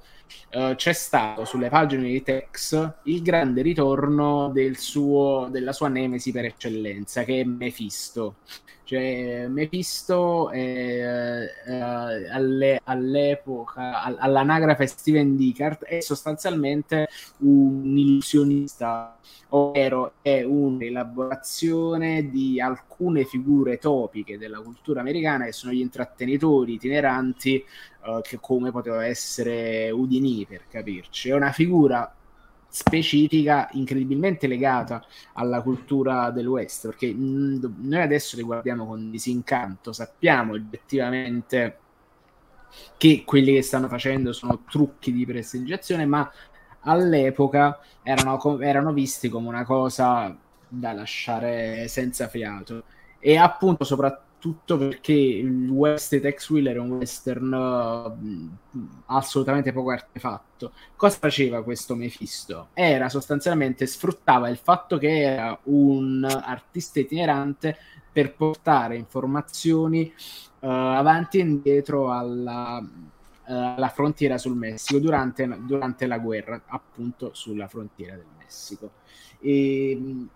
uh, 0.53 0.75
c'è 0.75 0.93
stato 0.93 1.45
sulle 1.45 1.69
pagine 1.69 2.03
di 2.03 2.23
Tex 2.23 2.93
il 3.03 3.21
grande 3.21 3.61
ritorno 3.61 4.49
del 4.49 4.77
suo, 4.77 5.47
della 5.51 5.73
sua 5.73 5.87
nemesi 5.87 6.31
per 6.31 6.45
eccellenza, 6.45 7.23
che 7.23 7.41
è 7.41 7.43
Mephisto. 7.43 8.35
Cioè, 8.89 9.45
Mephisto 9.47 10.49
è, 10.49 11.47
eh, 11.67 11.79
alle, 11.79 12.81
all'epoca, 12.83 14.01
all'anagrafe 14.01 14.87
Steven 14.87 15.35
Dickart, 15.35 15.83
è 15.83 15.99
sostanzialmente 15.99 17.07
un 17.41 17.95
illusionista, 17.95 19.15
ovvero 19.49 20.13
è 20.23 20.41
un'elaborazione 20.41 22.31
di 22.31 22.59
alcune 22.59 23.25
figure 23.25 23.77
topiche 23.77 24.39
della 24.39 24.59
cultura 24.59 25.01
americana 25.01 25.45
che 25.45 25.51
sono 25.51 25.71
gli 25.71 25.81
intrattenitori 25.81 26.73
itineranti, 26.73 27.63
uh, 28.03 28.21
che 28.21 28.39
come 28.39 28.71
poteva 28.71 29.05
essere 29.05 29.89
Udini, 29.91 30.45
per 30.47 30.63
capirci. 30.69 31.29
È 31.29 31.33
una 31.33 31.51
figura 31.51 32.13
specifica 32.71 33.67
incredibilmente 33.71 34.47
legata 34.47 35.03
alla 35.33 35.61
cultura 35.61 36.29
del 36.29 36.47
West, 36.47 36.87
perché 36.87 37.11
mh, 37.11 37.75
noi 37.81 38.01
adesso 38.01 38.35
li 38.35 38.43
guardiamo 38.43 38.85
con 38.85 39.09
disincanto, 39.09 39.91
sappiamo 39.91 40.53
oggettivamente 40.53 41.77
che 42.97 43.23
quelli 43.25 43.53
che 43.53 43.63
stanno 43.63 43.87
facendo 43.87 44.31
sono 44.31 44.63
trucchi 44.69 45.11
di 45.11 45.25
prestigiazione, 45.25 46.05
ma 46.05 46.31
all'epoca 46.81 47.79
erano, 48.03 48.59
erano 48.59 48.93
visti 48.93 49.29
come 49.29 49.47
una 49.47 49.65
cosa 49.65 50.35
da 50.67 50.93
lasciare 50.93 51.87
senza 51.87 52.27
fiato 52.27 52.83
e 53.17 53.37
appunto 53.37 53.83
soprattutto 53.83 54.27
tutto 54.39 54.77
perché 54.77 55.13
il 55.13 55.69
West 55.69 56.15
di 56.15 56.21
Tex 56.21 56.49
Wheeler 56.49 56.77
è 56.77 56.79
un 56.79 56.91
western 56.91 57.51
uh, 57.51 58.81
assolutamente 59.07 59.71
poco 59.71 59.91
artefatto. 59.91 60.71
Cosa 60.95 61.17
faceva 61.19 61.61
questo 61.63 61.95
Mephisto? 61.95 62.69
Era 62.73 63.09
sostanzialmente 63.09 63.85
sfruttava 63.85 64.49
il 64.49 64.57
fatto 64.57 64.97
che 64.97 65.21
era 65.21 65.59
un 65.63 66.25
artista 66.25 66.99
itinerante 66.99 67.77
per 68.11 68.33
portare 68.33 68.95
informazioni 68.95 70.11
uh, 70.61 70.67
avanti 70.67 71.37
e 71.39 71.41
indietro 71.41 72.11
alla, 72.11 72.79
uh, 72.79 73.53
alla 73.53 73.89
frontiera 73.89 74.37
sul 74.37 74.55
Messico 74.55 74.99
durante, 74.99 75.47
durante, 75.61 76.07
la 76.07 76.17
guerra, 76.17 76.61
appunto 76.65 77.31
sulla 77.33 77.67
frontiera 77.67 78.15
del 78.15 78.25
Messico. 78.37 78.91
E, 79.39 80.27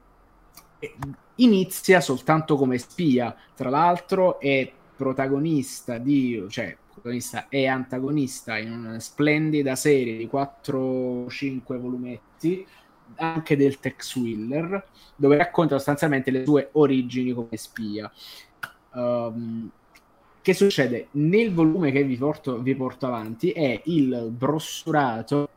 inizia 1.36 2.02
soltanto 2.02 2.56
come 2.56 2.78
spia, 2.78 3.36
tra 3.56 3.70
l'altro 3.70 4.40
è 4.40 4.72
protagonista 4.96 5.98
di, 5.98 6.46
cioè 6.50 6.76
protagonista 6.92 7.48
è 7.50 7.66
antagonista 7.66 8.58
in 8.58 8.72
una 8.72 9.00
splendida 9.00 9.76
serie 9.76 10.18
di 10.18 10.30
4-5 10.32 11.78
volumetti 11.78 12.66
anche 13.16 13.58
del 13.58 13.80
Tex 13.80 14.16
Wheeler 14.16 14.88
dove 15.16 15.38
racconta 15.38 15.76
sostanzialmente 15.76 16.32
le 16.32 16.46
sue 16.46 16.70
origini 16.74 17.34
come 17.34 17.58
spia. 17.58 18.12
Um, 18.94 19.70
che 20.42 20.54
succede? 20.54 21.08
Nel 21.12 21.54
volume 21.54 21.92
che 21.92 22.04
vi 22.04 22.18
porto, 22.18 22.62
vi 22.62 22.76
porto 22.76 23.06
avanti 23.08 23.52
è 23.52 23.82
il 23.86 24.30
brossurato 24.30 25.50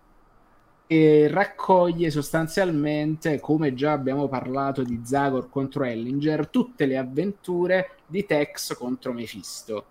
e 0.87 1.28
raccoglie 1.28 2.11
sostanzialmente, 2.11 3.40
come 3.40 3.75
già 3.75 3.93
abbiamo 3.93 4.28
parlato 4.28 4.83
di 4.83 5.00
Zagor 5.05 5.49
contro 5.50 5.85
Ellinger, 5.85 6.49
tutte 6.49 6.87
le 6.87 6.97
avventure 6.97 7.97
di 8.07 8.25
Tex 8.25 8.76
contro 8.76 9.12
Mephisto, 9.12 9.87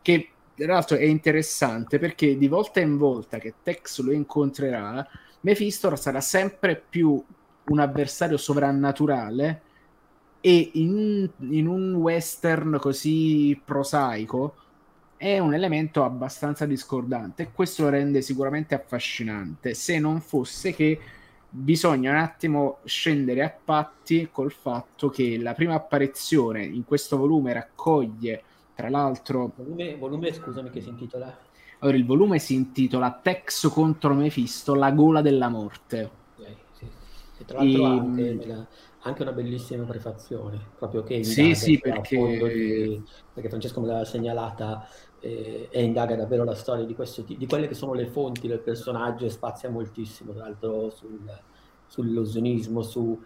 che 0.00 0.30
tra 0.54 0.72
l'altro 0.72 0.96
è 0.96 1.04
interessante 1.04 1.98
perché 1.98 2.36
di 2.36 2.48
volta 2.48 2.80
in 2.80 2.96
volta 2.96 3.38
che 3.38 3.54
Tex 3.62 4.00
lo 4.00 4.10
incontrerà, 4.10 5.06
Mephisto 5.40 5.94
sarà 5.96 6.20
sempre 6.20 6.82
più 6.88 7.22
un 7.64 7.78
avversario 7.78 8.38
sovrannaturale 8.38 9.62
e 10.40 10.70
in, 10.74 11.28
in 11.50 11.66
un 11.66 11.94
western 11.94 12.78
così 12.80 13.60
prosaico 13.62 14.54
è 15.18 15.38
un 15.40 15.52
elemento 15.52 16.04
abbastanza 16.04 16.64
discordante 16.64 17.42
e 17.42 17.52
questo 17.52 17.82
lo 17.82 17.88
rende 17.90 18.22
sicuramente 18.22 18.74
affascinante, 18.74 19.74
se 19.74 19.98
non 19.98 20.20
fosse 20.20 20.72
che 20.72 20.98
bisogna 21.50 22.12
un 22.12 22.18
attimo 22.18 22.78
scendere 22.84 23.42
a 23.42 23.52
patti 23.64 24.28
col 24.30 24.52
fatto 24.52 25.08
che 25.08 25.36
la 25.38 25.54
prima 25.54 25.74
apparizione 25.74 26.64
in 26.64 26.84
questo 26.84 27.16
volume 27.16 27.52
raccoglie, 27.52 28.42
tra 28.74 28.88
l'altro... 28.88 29.52
Volume, 29.56 29.96
volume 29.96 30.32
scusami, 30.32 30.70
che 30.70 30.80
si 30.80 30.88
intitola? 30.90 31.36
Allora, 31.80 31.96
il 31.96 32.06
volume 32.06 32.38
si 32.38 32.54
intitola 32.54 33.18
Tex 33.20 33.68
contro 33.72 34.14
Mephisto, 34.14 34.74
la 34.74 34.92
gola 34.92 35.20
della 35.20 35.48
morte. 35.48 36.10
Okay, 36.36 36.56
sì. 36.72 36.86
E 37.38 37.44
tra 37.44 37.58
l'altro 37.58 37.82
e... 37.82 37.86
anche, 37.86 38.46
la, 38.46 38.66
anche, 39.02 39.22
una 39.22 39.32
bellissima 39.32 39.84
prefazione, 39.84 40.60
proprio 40.76 41.02
che 41.02 41.24
sì, 41.24 41.54
sì, 41.54 41.78
perché... 41.78 42.16
Di, 42.18 43.02
perché 43.32 43.48
Francesco 43.48 43.80
me 43.80 43.86
l'aveva 43.86 44.04
segnalata 44.04 44.88
e, 45.20 45.68
e, 45.70 45.82
indaga 45.82 46.16
davvero 46.16 46.44
la 46.44 46.54
storia 46.54 46.84
di, 46.84 46.94
questo, 46.94 47.22
di 47.22 47.46
quelle 47.46 47.68
che 47.68 47.74
sono 47.74 47.92
le 47.92 48.06
fonti 48.06 48.46
del 48.46 48.60
personaggio 48.60 49.24
e 49.24 49.30
spazia 49.30 49.68
moltissimo, 49.68 50.32
tra 50.32 50.44
l'altro, 50.44 50.90
sul, 50.90 51.20
sull'illusionismo, 51.86 52.82
su 52.82 53.20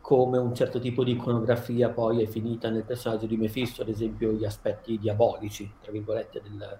come 0.00 0.38
un 0.38 0.54
certo 0.54 0.78
tipo 0.80 1.04
di 1.04 1.12
iconografia 1.12 1.90
poi 1.90 2.22
è 2.22 2.26
finita 2.26 2.70
nel 2.70 2.84
personaggio 2.84 3.26
di 3.26 3.36
Mephisto, 3.36 3.82
ad 3.82 3.88
esempio 3.88 4.32
gli 4.32 4.44
aspetti 4.44 4.98
diabolici, 4.98 5.70
tra 5.80 5.92
virgolette, 5.92 6.40
del, 6.42 6.56
del 6.56 6.78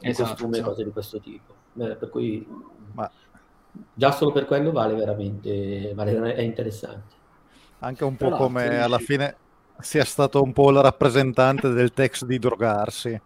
esatto, 0.00 0.30
costume 0.30 0.56
e 0.56 0.58
esatto. 0.58 0.70
cose 0.70 0.84
di 0.84 0.90
questo 0.90 1.20
tipo. 1.20 1.54
Eh, 1.78 1.96
per 1.96 2.08
cui 2.08 2.46
Ma... 2.92 3.10
già 3.94 4.10
solo 4.10 4.32
per 4.32 4.46
quello 4.46 4.72
vale 4.72 4.94
veramente, 4.94 5.92
vale, 5.94 6.34
è 6.34 6.40
interessante. 6.40 7.20
Anche 7.80 8.04
un 8.04 8.16
po' 8.16 8.30
come 8.30 8.80
alla 8.80 8.98
fine 8.98 9.36
sia 9.80 10.04
stato 10.04 10.42
un 10.42 10.52
po' 10.52 10.70
il 10.70 10.80
rappresentante 10.80 11.70
del 11.70 11.92
text 11.92 12.24
di 12.24 12.38
drogarsi 12.38 13.20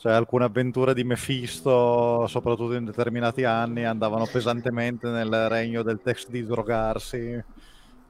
cioè 0.00 0.12
alcune 0.12 0.44
avventure 0.44 0.94
di 0.94 1.04
Mephisto, 1.04 2.26
soprattutto 2.26 2.72
in 2.72 2.86
determinati 2.86 3.44
anni, 3.44 3.84
andavano 3.84 4.24
pesantemente 4.24 5.08
nel 5.08 5.48
regno 5.50 5.82
del 5.82 6.00
text 6.02 6.30
di 6.30 6.42
drogarsi. 6.42 7.38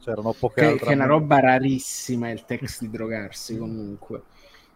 C'erano 0.00 0.32
poche 0.38 0.60
che, 0.60 0.66
altre. 0.66 0.86
Che 0.86 0.92
è 0.92 0.94
una 0.94 1.06
roba 1.06 1.40
rarissima 1.40 2.30
il 2.30 2.44
text 2.44 2.82
di 2.82 2.90
drogarsi 2.90 3.58
comunque. 3.58 4.22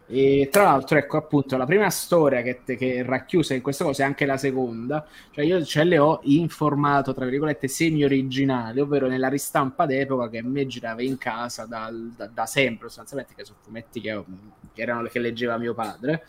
E 0.08 0.48
tra 0.50 0.64
l'altro, 0.64 0.98
ecco 0.98 1.16
appunto 1.16 1.56
la 1.56 1.66
prima 1.66 1.88
storia 1.88 2.42
che, 2.42 2.62
che 2.64 2.96
è 2.96 3.04
racchiusa 3.04 3.54
in 3.54 3.62
questa 3.62 3.84
cosa 3.84 4.02
è 4.02 4.06
anche 4.06 4.26
la 4.26 4.36
seconda. 4.36 5.06
Cioè, 5.30 5.44
io 5.44 5.64
ce 5.64 5.84
le 5.84 5.98
ho 5.98 6.18
informato, 6.24 7.14
tra 7.14 7.26
virgolette, 7.26 7.68
semi-originali, 7.68 8.80
ovvero 8.80 9.06
nella 9.06 9.28
ristampa 9.28 9.86
d'epoca 9.86 10.28
che 10.28 10.38
a 10.38 10.44
me 10.44 10.66
girava 10.66 11.00
in 11.00 11.16
casa 11.16 11.64
dal, 11.64 12.12
da, 12.16 12.26
da, 12.26 12.44
sempre, 12.44 12.88
sostanzialmente, 12.88 13.34
che 13.36 13.44
sono 13.44 13.58
fumetti 13.62 14.00
che, 14.00 14.20
che, 14.72 14.82
erano, 14.82 15.06
che 15.06 15.20
leggeva 15.20 15.56
mio 15.58 15.74
padre 15.74 16.24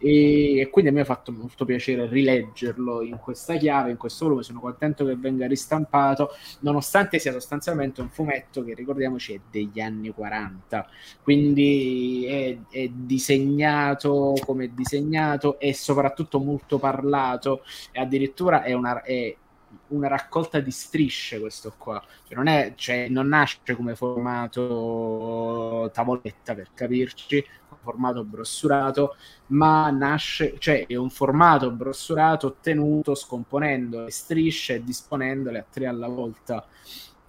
e, 0.00 0.60
e, 0.60 0.70
quindi 0.70 0.90
a 0.90 0.94
me 0.94 1.02
ha 1.02 1.04
fatto 1.04 1.30
molto 1.30 1.64
piacere 1.64 2.06
rileggerlo 2.06 3.02
in 3.02 3.18
questa 3.18 3.56
chiave, 3.56 3.90
in 3.90 3.98
questo 3.98 4.24
volume, 4.24 4.42
sono 4.42 4.60
contento 4.60 5.04
che 5.04 5.14
venga 5.14 5.46
ristampato, 5.46 6.30
nonostante 6.60 7.18
sia 7.18 7.32
sostanzialmente 7.32 8.00
un 8.00 8.08
fumetto 8.08 8.64
che 8.64 8.74
ricordiamoci 8.74 9.34
è 9.34 9.40
degli 9.50 9.80
anni 9.80 10.10
40, 10.10 10.88
quindi 11.22 12.24
è, 12.26 12.58
è 12.70 12.88
disegnato 12.88 14.34
come 14.44 14.72
disegnato 14.74 15.58
e 15.60 15.74
soprattutto 15.74 16.38
molto 16.38 16.78
parlato. 16.78 17.62
E 17.92 18.00
addirittura 18.00 18.62
è 18.62 18.72
una... 18.72 19.02
È, 19.02 19.36
una 19.88 20.08
raccolta 20.08 20.60
di 20.60 20.70
strisce 20.70 21.38
questo 21.38 21.72
qua 21.76 22.02
cioè 22.26 22.36
non, 22.36 22.46
è, 22.48 22.72
cioè, 22.76 23.08
non 23.08 23.28
nasce 23.28 23.74
come 23.76 23.94
formato 23.94 25.90
tavoletta 25.92 26.54
per 26.54 26.70
capirci 26.74 27.44
formato 27.82 28.24
brossurato, 28.24 29.16
ma 29.48 29.90
nasce, 29.90 30.56
cioè 30.58 30.86
è 30.86 30.96
un 30.96 31.10
formato 31.10 31.70
brossurato 31.70 32.48
ottenuto 32.48 33.14
scomponendo 33.14 34.04
le 34.04 34.10
strisce 34.10 34.76
e 34.76 34.84
disponendole 34.84 35.58
a 35.58 35.66
tre 35.68 35.86
alla 35.86 36.08
volta 36.08 36.64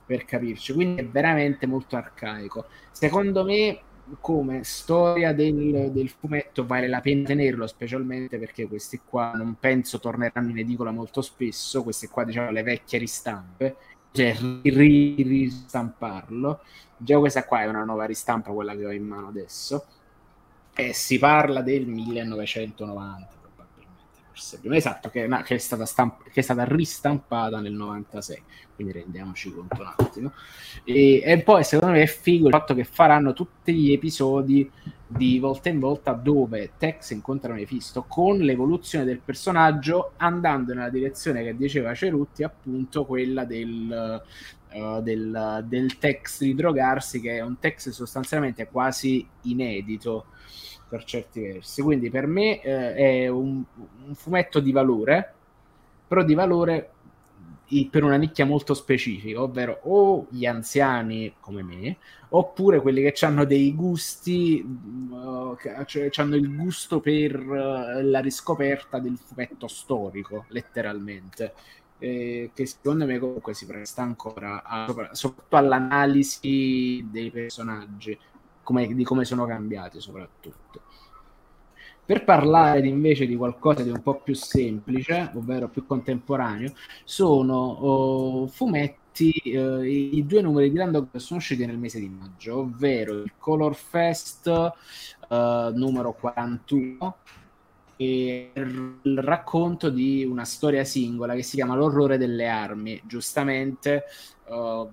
per 0.06 0.26
capirci, 0.26 0.74
quindi 0.74 1.02
è 1.02 1.08
veramente 1.08 1.66
molto 1.66 1.96
arcaico. 1.96 2.66
Secondo 2.92 3.44
me 3.44 3.82
come 4.20 4.64
storia 4.64 5.34
del, 5.34 5.92
del, 5.92 6.10
fumetto 6.10 6.66
vale 6.66 6.88
la 6.88 7.02
pena 7.02 7.28
tenerlo, 7.28 7.68
specialmente 7.68 8.38
perché 8.38 8.68
questi 8.68 9.02
qua 9.04 9.32
non 9.34 9.56
penso 9.60 10.00
torneranno 10.00 10.50
in 10.50 10.60
edicola 10.60 10.92
molto 10.92 11.22
spesso, 11.22 11.84
queste 11.84 12.10
qua 12.10 12.24
diciamo 12.24 12.52
le 12.52 12.64
vecchie 12.64 13.00
ristampe, 13.00 13.76
cioè 14.12 14.36
ristamparlo. 14.64 16.60
Già 16.98 17.18
questa 17.20 17.46
qua 17.46 17.62
è 17.62 17.68
una 17.68 17.84
nuova 17.84 18.06
ristampa, 18.06 18.52
quella 18.52 18.76
che 18.76 18.86
ho 18.86 18.92
in 18.92 19.06
mano 19.06 19.28
adesso. 19.28 19.86
E 20.74 20.94
si 20.94 21.18
parla 21.20 21.62
del 21.62 21.86
1990 21.88 23.28
probabilmente. 23.28 23.41
Forse. 24.32 24.60
Prima, 24.60 24.76
esatto, 24.76 25.10
che, 25.10 25.28
no, 25.28 25.42
che, 25.42 25.56
è 25.56 25.58
stata 25.58 25.86
stamp- 25.86 26.30
che, 26.30 26.40
è 26.40 26.44
stata 26.44 26.64
ristampata 26.64 27.60
nel 27.60 27.74
96, 27.74 28.42
quindi 28.76 28.94
rendiamoci 28.94 29.52
conto 29.54 29.82
un 29.82 29.94
attimo. 29.96 30.34
E, 30.84 31.22
e, 31.24 31.42
poi 31.44 31.64
secondo 31.64 31.96
me 31.96 32.04
è 32.04 32.08
figo 32.08 32.48
il 32.48 32.54
fatto 32.54 32.74
che 32.74 32.86
faranno 32.86 33.34
tutti 33.34 33.74
gli 33.74 33.92
episodi 33.92 34.70
di 35.06 35.40
volta 35.40 35.68
in 35.68 35.80
volta 35.80 36.14
dove 36.14 36.72
Tex 36.78 37.12
incontra 37.12 37.54
Mephisto 37.54 38.06
con 38.08 38.38
l'evoluzione 38.38 39.04
del 39.04 39.20
personaggio 39.20 40.14
andando 40.18 40.74
nella 40.74 40.90
direzione 40.90 41.44
che 41.44 41.58
diceva 41.58 41.94
Cerutti, 41.94 42.44
appunto 42.44 43.04
quella 43.06 43.44
del, 43.44 44.24
uh, 44.70 45.02
del, 45.02 45.66
del 45.68 45.98
Tex 45.98 46.40
di 46.40 46.56
drogarsi, 46.56 47.20
che 47.20 47.38
è 47.38 47.42
un 47.42 47.60
Tex 47.60 47.90
sostanzialmente 47.90 48.68
quasi 48.68 49.28
inedito 49.42 50.28
per 50.92 51.06
certi 51.06 51.40
versi. 51.40 51.82
Quindi 51.82 52.10
per 52.10 52.28
me 52.28 52.62
eh, 52.62 52.94
è 52.96 53.28
un, 53.30 53.64
un, 54.06 54.14
fumetto 54.14 54.60
di 54.60 54.74
valore, 54.74 55.34
però 56.06 56.22
di 56.22 56.34
valore 56.34 56.90
per 57.90 58.04
una 58.04 58.18
nicchia 58.18 58.46
molto 58.46 58.74
specifica, 58.74 59.42
ovvero 59.42 59.80
o 59.84 60.28
gli 60.30 60.46
anziani 60.46 61.34
come 61.40 61.64
me, 61.64 61.96
oppure 62.30 62.82
quelli 62.82 63.02
che 63.10 63.26
hanno 63.26 63.46
dei 63.46 63.74
gusti, 63.74 64.62
uh, 64.62 65.56
cioè 65.86 66.10
hanno 66.16 66.36
il 66.36 66.54
gusto 66.54 67.00
per 67.00 67.40
uh, 67.40 68.02
la 68.02 68.20
riscoperta 68.20 69.00
del 69.00 69.18
fumetto 69.18 69.70
storico, 69.70 70.44
letteralmente. 70.50 71.54
Eh, 72.04 72.50
che 72.56 72.66
secondo 72.66 73.06
me 73.06 73.20
comunque 73.20 73.54
si 73.54 73.68
presta 73.68 74.02
ancora 74.02 74.64
a, 74.64 74.88
soprattutto 75.12 75.56
all'analisi 75.56 77.06
dei 77.12 77.30
personaggi 77.30 78.18
come, 78.64 78.94
di 78.94 79.04
come 79.04 79.26
sono 79.26 79.46
cambiati 79.46 80.00
soprattutto. 80.00 80.82
Per 82.04 82.24
parlare 82.24 82.86
invece 82.88 83.26
di 83.26 83.36
qualcosa 83.36 83.84
di 83.84 83.90
un 83.90 84.02
po' 84.02 84.16
più 84.16 84.34
semplice, 84.34 85.32
ovvero 85.36 85.70
più 85.70 85.86
contemporaneo, 85.86 86.74
sono 87.04 87.56
oh, 87.56 88.48
fumetti, 88.48 89.32
eh, 89.32 89.88
i 89.88 90.26
due 90.26 90.42
numeri 90.42 90.72
di 90.72 90.78
Landog 90.78 91.08
che 91.12 91.20
sono 91.20 91.40
usciti 91.40 91.66
nel 91.66 91.78
mese 91.78 92.00
di 92.00 92.10
maggio, 92.10 92.58
ovvero 92.58 93.14
il 93.14 93.32
Color 93.38 93.76
Fest 93.76 94.48
eh, 94.48 95.72
numero 95.74 96.14
41 96.14 97.16
e 98.02 98.52
il 98.56 99.22
racconto 99.22 99.92
di 99.92 100.26
una 100.26 100.44
storia 100.44 100.84
singola 100.84 101.36
che 101.36 101.44
si 101.44 101.56
chiama 101.56 101.76
L'orrore 101.76 102.18
delle 102.18 102.48
armi. 102.48 103.00
Giustamente, 103.06 104.06
uh, 104.48 104.90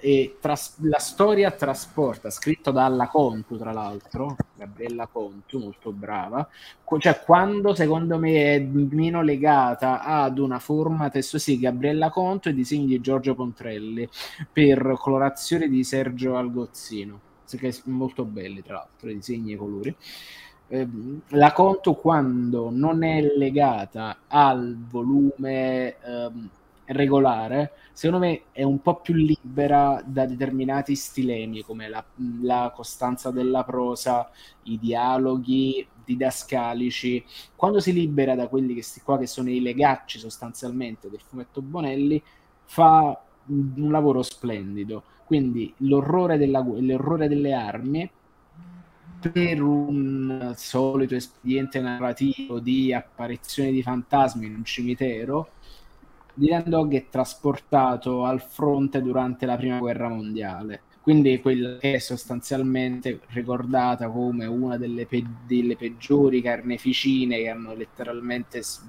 e 0.00 0.36
tras- 0.40 0.76
la 0.80 0.98
storia 0.98 1.50
trasporta, 1.50 2.30
scritto 2.30 2.70
dalla 2.70 3.08
Contu 3.08 3.56
tra 3.56 3.72
l'altro, 3.72 4.36
Gabriella 4.56 5.06
Contu, 5.06 5.58
molto 5.58 5.92
brava, 5.92 6.48
cioè 6.98 7.20
quando 7.24 7.74
secondo 7.74 8.18
me 8.18 8.54
è 8.54 8.58
meno 8.60 9.22
legata 9.22 10.02
ad 10.02 10.38
una 10.38 10.58
forma 10.58 11.10
testo 11.10 11.38
sì, 11.38 11.58
Gabriella 11.58 12.10
Contu 12.10 12.48
e 12.48 12.54
disegni 12.54 12.86
di 12.86 13.00
Giorgio 13.00 13.34
Pontrelli 13.34 14.08
per 14.52 14.96
colorazioni 14.98 15.68
di 15.68 15.84
Sergio 15.84 16.36
Algozzino, 16.36 17.20
che 17.48 17.74
molto 17.84 18.24
belli 18.24 18.62
tra 18.62 18.74
l'altro, 18.74 19.10
i 19.10 19.14
disegni 19.14 19.52
e 19.52 19.54
i 19.54 19.58
colori. 19.58 19.96
Ehm, 20.70 21.22
la 21.28 21.52
Contu 21.52 21.96
quando 21.96 22.70
non 22.70 23.02
è 23.02 23.22
legata 23.36 24.18
al 24.26 24.76
volume 24.78 25.96
ehm, 26.00 26.50
regolare, 26.88 27.72
secondo 27.92 28.24
me 28.24 28.42
è 28.52 28.62
un 28.62 28.80
po' 28.80 29.00
più 29.00 29.14
libera 29.14 30.02
da 30.04 30.26
determinati 30.26 30.94
stilemi 30.94 31.62
come 31.62 31.88
la, 31.88 32.04
la 32.42 32.72
costanza 32.74 33.30
della 33.30 33.64
prosa, 33.64 34.30
i 34.64 34.78
dialoghi 34.78 35.86
didascalici. 36.04 37.24
Quando 37.54 37.80
si 37.80 37.92
libera 37.92 38.34
da 38.34 38.48
quelli 38.48 38.74
che, 38.74 38.84
qua, 39.04 39.18
che 39.18 39.26
sono 39.26 39.50
i 39.50 39.60
legacci 39.60 40.18
sostanzialmente 40.18 41.10
del 41.10 41.20
fumetto 41.20 41.60
Bonelli, 41.60 42.22
fa 42.64 43.20
un 43.46 43.90
lavoro 43.90 44.22
splendido. 44.22 45.02
Quindi 45.24 45.72
l'orrore, 45.78 46.38
della, 46.38 46.60
l'orrore 46.60 47.28
delle 47.28 47.52
armi 47.52 48.10
per 49.20 49.60
un 49.60 50.52
solito 50.56 51.16
espediente 51.16 51.80
narrativo 51.80 52.60
di 52.60 52.94
apparizioni 52.94 53.72
di 53.72 53.82
fantasmi 53.82 54.46
in 54.46 54.54
un 54.54 54.64
cimitero 54.64 55.50
Dylan 56.38 56.64
Dog 56.68 56.94
è 56.94 57.08
trasportato 57.08 58.24
al 58.24 58.40
fronte 58.40 59.02
durante 59.02 59.46
la 59.46 59.56
prima 59.56 59.78
guerra 59.78 60.08
mondiale. 60.08 60.84
Quindi 61.00 61.40
quella 61.40 61.78
che 61.78 61.94
è 61.94 61.98
sostanzialmente 61.98 63.20
ricordata 63.28 64.08
come 64.10 64.44
una 64.46 64.76
delle, 64.76 65.06
pe- 65.06 65.24
delle 65.46 65.76
peggiori 65.76 66.42
carneficine 66.42 67.38
che 67.38 67.48
hanno 67.48 67.74
letteralmente 67.74 68.62
s- 68.62 68.82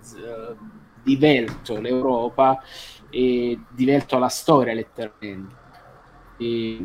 s- 0.00 0.56
divelto 1.02 1.80
l'Europa 1.80 2.60
e 3.08 3.66
divelto 3.70 4.18
la 4.18 4.28
storia 4.28 4.74
letteralmente. 4.74 5.56
E 6.36 6.78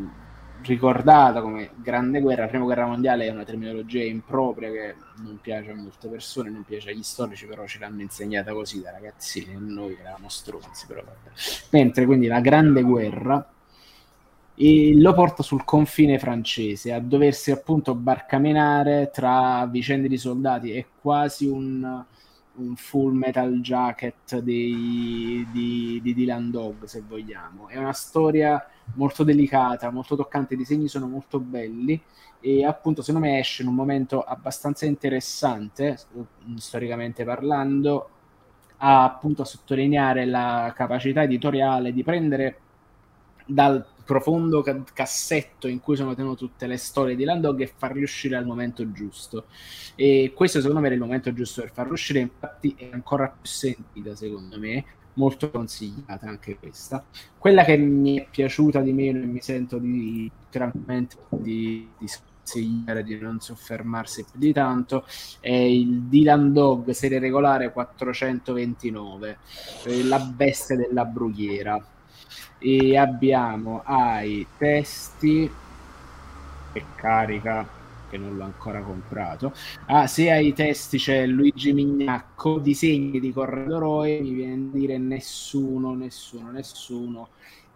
ricordata 0.62 1.40
come 1.40 1.70
Grande 1.76 2.20
Guerra, 2.20 2.46
Prima 2.46 2.64
Guerra 2.64 2.86
Mondiale 2.86 3.26
è 3.26 3.30
una 3.30 3.44
terminologia 3.44 4.02
impropria 4.02 4.70
che 4.70 4.94
non 5.22 5.38
piace 5.40 5.70
a 5.70 5.74
molte 5.74 6.08
persone, 6.08 6.50
non 6.50 6.64
piace 6.64 6.90
agli 6.90 7.02
storici, 7.02 7.46
però 7.46 7.66
ce 7.66 7.78
l'hanno 7.78 8.02
insegnata 8.02 8.52
così 8.52 8.82
da 8.82 8.90
ragazzini, 8.90 9.54
noi 9.56 9.96
eravamo 9.98 10.28
stronzi, 10.28 10.86
però 10.86 11.02
vabbè. 11.02 11.30
Mentre 11.70 12.06
quindi 12.06 12.26
la 12.26 12.40
Grande 12.40 12.82
Guerra 12.82 13.52
lo 14.60 15.14
porta 15.14 15.44
sul 15.44 15.64
confine 15.64 16.18
francese 16.18 16.92
a 16.92 16.98
doversi 16.98 17.52
appunto 17.52 17.94
barcamenare 17.94 19.10
tra 19.12 19.64
vicende 19.66 20.08
di 20.08 20.16
soldati, 20.16 20.72
è 20.72 20.84
quasi 21.00 21.46
un 21.46 22.04
un 22.58 22.76
full 22.76 23.14
metal 23.14 23.60
jacket 23.60 24.38
dei, 24.38 25.46
di, 25.50 26.00
di 26.02 26.14
Dylan 26.14 26.50
Dog, 26.50 26.84
se 26.84 27.02
vogliamo. 27.06 27.68
È 27.68 27.76
una 27.76 27.92
storia 27.92 28.64
molto 28.94 29.24
delicata, 29.24 29.90
molto 29.90 30.16
toccante, 30.16 30.54
i 30.54 30.58
disegni 30.58 30.88
sono 30.88 31.06
molto 31.06 31.40
belli 31.40 32.00
e 32.40 32.64
appunto 32.64 33.02
secondo 33.02 33.26
me 33.26 33.38
esce 33.38 33.62
in 33.62 33.68
un 33.68 33.74
momento 33.74 34.22
abbastanza 34.22 34.86
interessante, 34.86 35.98
storicamente 36.56 37.24
parlando, 37.24 38.10
a 38.78 39.04
appunto 39.04 39.42
a 39.42 39.44
sottolineare 39.44 40.24
la 40.24 40.72
capacità 40.74 41.22
editoriale 41.22 41.92
di 41.92 42.02
prendere 42.02 42.60
dal 43.44 43.84
profondo 44.08 44.62
ca- 44.62 44.82
cassetto 44.94 45.68
in 45.68 45.80
cui 45.80 45.94
sono 45.94 46.14
tenute 46.14 46.38
tutte 46.38 46.66
le 46.66 46.78
storie 46.78 47.14
di 47.14 47.24
Landog 47.24 47.60
e 47.60 47.66
far 47.66 47.92
riuscire 47.92 48.36
al 48.36 48.46
momento 48.46 48.90
giusto. 48.90 49.44
E 49.96 50.32
questo 50.34 50.60
secondo 50.60 50.80
me 50.80 50.86
era 50.86 50.94
il 50.94 51.02
momento 51.02 51.30
giusto 51.34 51.60
per 51.60 51.72
far 51.72 51.88
riuscire, 51.88 52.20
infatti 52.20 52.74
è 52.78 52.88
ancora 52.90 53.28
più 53.28 53.46
sentita 53.46 54.14
secondo 54.16 54.58
me, 54.58 54.82
molto 55.12 55.50
consigliata 55.50 56.26
anche 56.26 56.56
questa. 56.56 57.04
Quella 57.36 57.64
che 57.64 57.76
mi 57.76 58.18
è 58.18 58.26
piaciuta 58.30 58.80
di 58.80 58.94
meno 58.94 59.18
e 59.18 59.26
mi 59.26 59.42
sento 59.42 59.76
di 59.76 60.30
tranquillamente 60.48 61.16
di, 61.28 61.86
di 61.98 62.06
consigliare 62.48 63.04
di 63.04 63.18
non 63.18 63.40
soffermarsi 63.40 64.24
più 64.24 64.40
di 64.40 64.54
tanto 64.54 65.04
è 65.40 65.52
il 65.52 66.04
Dylan 66.04 66.54
Dog 66.54 66.88
serie 66.92 67.18
regolare 67.18 67.70
429 67.70 69.38
la 70.04 70.18
bestia 70.20 70.76
della 70.76 71.04
brughiera 71.04 71.78
e 72.58 72.96
abbiamo 72.96 73.82
ai 73.84 74.46
testi 74.56 75.50
che 76.72 76.84
carica 76.94 77.66
che 78.08 78.16
non 78.16 78.36
l'ho 78.36 78.44
ancora 78.44 78.80
comprato. 78.82 79.52
Ah, 79.86 80.06
se 80.06 80.30
ai 80.30 80.52
testi 80.54 80.98
c'è 80.98 81.26
Luigi 81.26 81.72
Mignacco 81.72 82.58
disegni 82.58 83.20
di 83.20 83.32
Corrado 83.32 83.78
Roy 83.78 84.20
mi 84.22 84.32
viene 84.32 84.54
a 84.54 84.72
dire 84.72 84.98
nessuno 84.98 85.94
nessuno 85.94 86.50
nessuno 86.50 87.28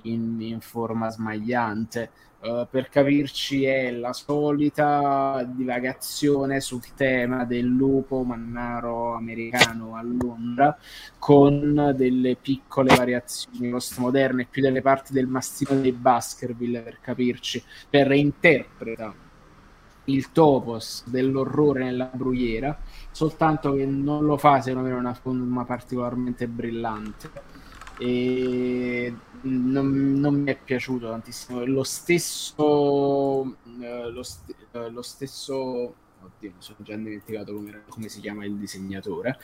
in, 0.02 0.40
in 0.40 0.60
forma 0.60 1.10
smagliante 1.10 2.10
Uh, 2.42 2.66
per 2.68 2.88
capirci 2.88 3.62
è 3.66 3.92
la 3.92 4.12
solita 4.12 5.48
divagazione 5.48 6.58
sul 6.58 6.82
tema 6.96 7.44
del 7.44 7.66
lupo 7.66 8.24
mannaro 8.24 9.14
americano 9.14 9.94
a 9.94 10.02
Londra 10.02 10.76
con 11.20 11.94
delle 11.96 12.34
piccole 12.34 12.96
variazioni 12.96 13.70
postmoderne 13.70 14.48
più 14.50 14.60
delle 14.60 14.82
parti 14.82 15.12
del 15.12 15.28
mastino 15.28 15.80
dei 15.80 15.92
Baskerville 15.92 16.80
per 16.80 16.98
capirci 17.00 17.62
per 17.88 18.08
reinterpreta 18.08 19.14
il 20.06 20.32
topos 20.32 21.04
dell'orrore 21.06 21.84
nella 21.84 22.10
brughiera 22.12 22.76
soltanto 23.12 23.72
che 23.74 23.86
non 23.86 24.24
lo 24.24 24.36
fa 24.36 24.60
secondo 24.60 24.88
me 24.88 24.92
in 24.92 24.98
una 24.98 25.14
forma 25.14 25.64
particolarmente 25.64 26.48
brillante. 26.48 27.30
E 27.98 29.14
non, 29.42 30.14
non, 30.14 30.34
mi 30.34 30.50
è 30.50 30.56
piaciuto 30.56 31.08
tantissimo. 31.08 31.64
Lo 31.64 31.84
stesso, 31.84 33.56
eh, 33.80 34.10
lo, 34.10 34.22
st- 34.22 34.54
eh, 34.72 34.90
lo, 34.90 35.02
stesso, 35.02 35.52
oddio, 35.54 35.94
mi 36.40 36.52
sono 36.58 36.78
già 36.80 36.96
dimenticato 36.96 37.54
come, 37.54 37.82
come 37.88 38.08
si 38.08 38.20
chiama 38.20 38.44
il 38.44 38.54
disegnatore. 38.56 39.38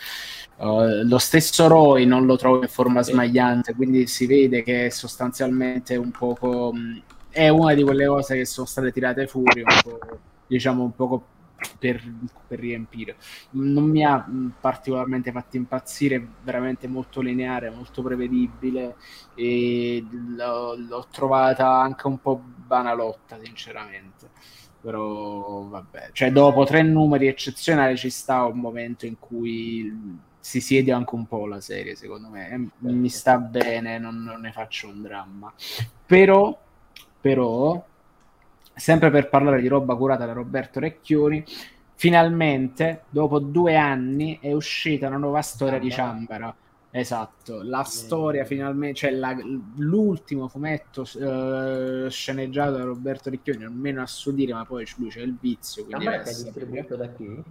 Uh, 0.57 1.05
lo 1.05 1.19
stesso 1.19 1.67
Roy 1.69 2.05
non 2.05 2.27
lo 2.27 2.37
trovo 2.37 2.63
in 2.63 2.69
forma 2.69 3.03
smagliante, 3.03 3.75
quindi 3.75 4.07
si 4.07 4.27
vede 4.27 4.63
che 4.63 4.87
è 4.87 4.91
sostanzialmente 4.91 5.97
un 5.97 6.11
poco. 6.11 6.73
È 7.31 7.49
una 7.49 7.75
di 7.75 7.83
quelle 7.83 8.07
cose 8.07 8.37
che 8.37 8.45
sono 8.45 8.67
state 8.67 8.91
tirate 8.91 9.27
fuori, 9.27 9.61
un 9.61 9.81
po', 9.83 9.99
diciamo 10.47 10.83
un 10.83 10.95
poco 10.95 11.37
per, 11.79 12.03
per, 12.47 12.59
riempire. 12.59 13.17
Non 13.51 13.85
mi 13.85 14.05
ha 14.05 14.25
particolarmente 14.61 15.33
fatto 15.33 15.57
impazzire, 15.57 16.27
veramente 16.43 16.87
molto 16.87 17.21
lineare, 17.21 17.71
molto 17.71 18.03
prevedibile 18.03 18.97
e 19.35 20.05
l'ho, 20.11 20.75
l'ho 20.77 21.07
trovata 21.11 21.79
anche 21.79 22.07
un 22.07 22.21
po' 22.21 22.41
banalotta, 22.41 23.39
sinceramente. 23.43 24.31
Però 24.81 25.63
vabbè, 25.63 26.11
cioè 26.13 26.31
dopo 26.31 26.65
tre 26.65 26.83
numeri 26.83 27.27
eccezionali 27.27 27.97
ci 27.97 28.11
sta 28.11 28.45
un 28.45 28.59
momento 28.59 29.07
in 29.07 29.19
cui 29.19 30.27
si 30.39 30.61
siede 30.61 30.93
anche 30.93 31.15
un 31.15 31.27
po' 31.27 31.47
la 31.47 31.61
serie, 31.61 31.97
secondo 31.97 32.29
me. 32.29 32.71
Mi 32.79 33.09
sta 33.09 33.39
bene, 33.39 33.99
non, 33.99 34.23
non 34.23 34.41
ne 34.41 34.53
faccio 34.53 34.89
un 34.89 35.03
dramma. 35.03 35.53
Però, 36.07 36.57
però 37.21 37.85
sempre 38.79 39.11
per 39.11 39.29
parlare 39.29 39.61
di 39.61 39.69
roba 39.69 39.97
curata 39.97 40.25
da 40.25 40.33
Roberto 40.33 40.81
Recchioni, 40.81 41.45
finalmente, 41.95 43.03
dopo 43.11 43.41
due 43.41 43.77
anni, 43.77 44.39
è 44.41 44.53
uscita 44.53 45.09
una 45.09 45.17
nuova 45.17 45.43
storia 45.43 45.79
di 45.79 45.91
Ciambara. 45.91 46.55
Esatto, 46.91 47.61
la 47.63 47.83
storia 47.83 48.45
finalmente, 48.45 48.97
cioè 48.97 49.11
la, 49.11 49.37
l'ultimo 49.77 50.49
fumetto 50.49 51.03
uh, 51.03 52.09
sceneggiato 52.09 52.77
da 52.77 52.85
Roberto 52.85 53.29
Ricchioni, 53.29 53.65
almeno 53.65 54.01
a 54.01 54.07
suo 54.07 54.33
dire, 54.33 54.55
ma 54.55 54.65
poi 54.65 54.87
lui 54.97 55.09
c'è 55.09 55.21
il 55.21 55.37
vizio. 55.39 55.87
Ciambara 55.89 56.23
è 56.23 56.25
distribuito 56.25 56.97
da 56.97 57.09
chi? 57.09 57.43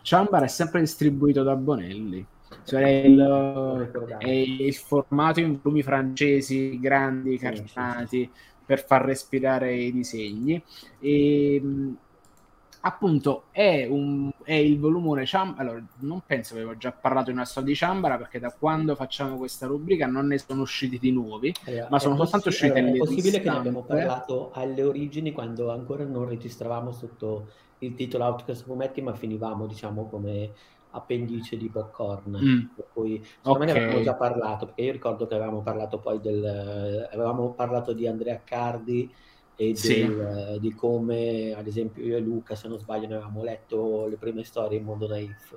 Ciambara 0.00 0.44
è 0.46 0.48
sempre 0.48 0.80
distribuito 0.80 1.42
da 1.42 1.54
Bonelli. 1.54 2.24
Cioè 2.64 2.82
è 2.82 3.06
il, 3.06 3.90
è 4.18 4.28
il 4.28 4.74
formato 4.74 5.40
in 5.40 5.58
volumi 5.60 5.82
francesi 5.82 6.78
grandi, 6.80 7.36
cartati. 7.38 8.18
Sì, 8.18 8.24
sì, 8.24 8.24
sì 8.24 8.54
per 8.66 8.84
far 8.84 9.04
respirare 9.04 9.74
i 9.74 9.92
disegni. 9.92 10.62
E 10.98 11.62
appunto 12.86 13.44
è, 13.50 13.86
un, 13.88 14.30
è 14.44 14.54
il 14.54 14.78
volumone 14.78 15.26
Ciambara. 15.26 15.62
Allora, 15.62 15.84
non 16.00 16.22
penso 16.24 16.54
che 16.54 16.60
avevo 16.60 16.76
già 16.76 16.92
parlato 16.92 17.30
in 17.30 17.36
una 17.36 17.44
storia 17.44 17.70
di 17.70 17.74
Ciambara 17.74 18.16
perché 18.16 18.38
da 18.38 18.54
quando 18.56 18.94
facciamo 18.94 19.36
questa 19.36 19.66
rubrica 19.66 20.06
non 20.06 20.28
ne 20.28 20.38
sono 20.38 20.62
usciti 20.62 20.98
di 20.98 21.10
nuovi, 21.10 21.52
eh, 21.64 21.86
ma 21.90 21.98
sono 21.98 22.16
soltanto 22.16 22.48
usciti 22.48 22.78
allora, 22.78 22.94
È 22.94 22.98
possibile 22.98 23.40
che 23.40 23.50
ne 23.50 23.56
abbiamo 23.56 23.82
parlato 23.82 24.50
alle 24.52 24.82
origini 24.82 25.32
quando 25.32 25.70
ancora 25.70 26.04
non 26.04 26.28
registravamo 26.28 26.92
sotto 26.92 27.48
il 27.80 27.94
titolo 27.94 28.24
Outcast 28.24 28.64
Fumetti, 28.64 29.02
ma 29.02 29.14
finivamo 29.14 29.66
diciamo 29.66 30.08
come 30.08 30.52
appendice 30.96 31.56
di 31.56 31.68
popcorn. 31.68 32.38
Mm. 32.42 32.60
Per 32.74 32.86
cui 32.92 33.22
secondo 33.22 33.58
okay. 33.58 33.66
me 33.66 33.72
ne 33.72 33.78
avevamo 33.78 34.02
già 34.02 34.14
parlato, 34.14 34.66
perché 34.66 34.82
io 34.82 34.92
ricordo 34.92 35.26
che 35.26 35.34
avevamo 35.34 35.62
parlato 35.62 35.98
poi 35.98 36.20
del 36.20 37.08
avevamo 37.12 37.52
parlato 37.52 37.92
di 37.92 38.06
Andrea 38.06 38.40
Cardi 38.44 39.12
e 39.54 39.74
sì. 39.74 40.06
del, 40.06 40.58
di 40.60 40.74
come 40.74 41.54
ad 41.56 41.66
esempio 41.66 42.04
io 42.04 42.16
e 42.16 42.20
Luca, 42.20 42.54
se 42.54 42.68
non 42.68 42.78
sbaglio, 42.78 43.06
ne 43.06 43.14
avevamo 43.14 43.42
letto 43.42 44.06
le 44.06 44.16
prime 44.16 44.44
storie 44.44 44.78
in 44.78 44.84
Mondo 44.84 45.06
Naif. 45.06 45.56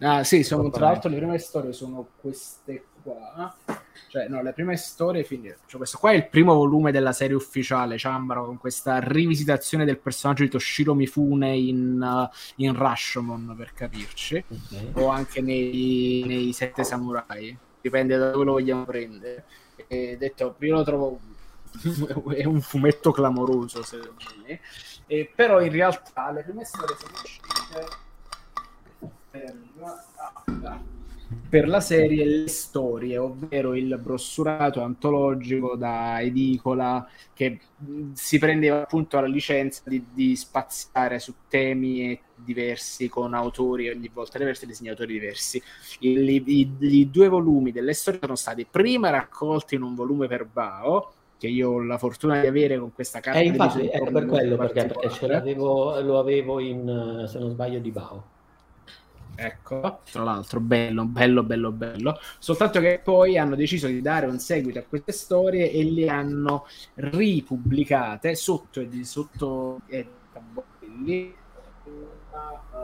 Ah 0.00 0.24
sì, 0.24 0.42
sono, 0.42 0.70
tra 0.70 0.86
l'altro 0.86 1.10
le 1.10 1.16
prime 1.16 1.38
storie 1.38 1.72
sono 1.72 2.08
queste 2.20 2.84
qua. 3.02 3.54
Cioè, 4.08 4.28
no, 4.28 4.42
le 4.42 4.52
prime 4.52 4.76
storie 4.76 5.22
finite. 5.24 5.58
Cioè, 5.66 5.76
questo 5.76 5.98
qua 5.98 6.10
è 6.10 6.14
il 6.14 6.28
primo 6.28 6.54
volume 6.54 6.90
della 6.90 7.12
serie 7.12 7.36
ufficiale, 7.36 7.96
Ciambaro, 7.96 8.44
con 8.44 8.58
questa 8.58 8.98
rivisitazione 8.98 9.84
del 9.84 9.98
personaggio 9.98 10.42
di 10.42 10.48
Toshiro 10.48 10.94
Mifune 10.94 11.54
in, 11.54 12.00
uh, 12.00 12.28
in 12.56 12.74
Rashomon, 12.74 13.54
per 13.56 13.72
capirci. 13.72 14.44
Okay. 14.48 14.90
O 14.94 15.08
anche 15.08 15.40
nei, 15.40 16.24
nei 16.26 16.52
Sette 16.52 16.82
Samurai. 16.82 17.56
Dipende 17.80 18.16
da 18.16 18.30
dove 18.30 18.44
lo 18.44 18.52
vogliamo 18.52 18.84
prendere. 18.84 19.44
E 19.86 20.16
detto, 20.18 20.56
io 20.58 20.74
lo 20.74 20.82
trovo... 20.82 21.20
è 22.34 22.44
un 22.46 22.60
fumetto 22.60 23.12
clamoroso, 23.12 23.84
secondo 23.84 24.16
me. 24.44 24.60
E, 25.06 25.30
però 25.32 25.60
in 25.60 25.70
realtà 25.70 26.32
le 26.32 26.42
prime 26.42 26.64
storie 26.64 26.96
sono 26.98 27.12
uscite 27.22 28.08
per 31.48 31.68
la 31.68 31.80
serie 31.80 32.24
Le 32.24 32.48
Storie, 32.48 33.16
ovvero 33.18 33.74
il 33.74 33.98
brossurato 34.02 34.82
antologico 34.82 35.76
da 35.76 36.20
edicola 36.20 37.06
che 37.32 37.60
si 38.12 38.38
prendeva 38.38 38.82
appunto 38.82 39.18
la 39.20 39.26
licenza 39.26 39.82
di, 39.84 40.04
di 40.12 40.34
spaziare 40.36 41.18
su 41.18 41.34
temi 41.48 42.18
diversi 42.34 43.08
con 43.08 43.34
autori 43.34 43.88
ogni 43.88 44.10
volta 44.12 44.38
diversi, 44.38 44.66
disegnatori 44.66 45.12
diversi. 45.12 45.62
I, 46.00 47.08
due 47.10 47.28
volumi 47.28 47.72
delle 47.72 47.92
storie 47.92 48.20
sono 48.20 48.36
stati 48.36 48.66
prima 48.68 49.10
raccolti 49.10 49.76
in 49.76 49.82
un 49.82 49.94
volume 49.94 50.26
per 50.26 50.46
Bao, 50.46 51.12
che 51.38 51.48
io 51.48 51.70
ho 51.70 51.82
la 51.82 51.98
fortuna 51.98 52.40
di 52.40 52.46
avere 52.46 52.78
con 52.78 52.92
questa 52.92 53.20
carta. 53.20 53.40
Eh, 53.40 53.46
infatti, 53.46 53.88
ecco 53.88 54.10
per 54.10 54.26
quello, 54.26 54.56
perché, 54.56 54.86
perché 54.86 55.10
ce 55.10 55.26
l'avevo, 55.26 56.00
lo 56.00 56.18
avevo 56.18 56.58
in, 56.58 57.24
se 57.28 57.38
non 57.38 57.50
sbaglio, 57.50 57.78
di 57.78 57.90
Bao. 57.90 58.38
Ecco, 59.42 60.00
tra 60.10 60.22
l'altro, 60.22 60.60
bello, 60.60 61.06
bello, 61.06 61.42
bello, 61.42 61.72
bello. 61.72 62.20
Soltanto 62.38 62.78
che 62.78 63.00
poi 63.02 63.38
hanno 63.38 63.54
deciso 63.54 63.86
di 63.86 64.02
dare 64.02 64.26
un 64.26 64.38
seguito 64.38 64.80
a 64.80 64.82
queste 64.82 65.12
storie 65.12 65.70
e 65.70 65.82
le 65.90 66.08
hanno 66.10 66.66
ripubblicate 66.96 68.34
sotto, 68.34 68.86
sotto 69.02 69.80
eh, 69.86 70.06
tabelli, 70.30 71.34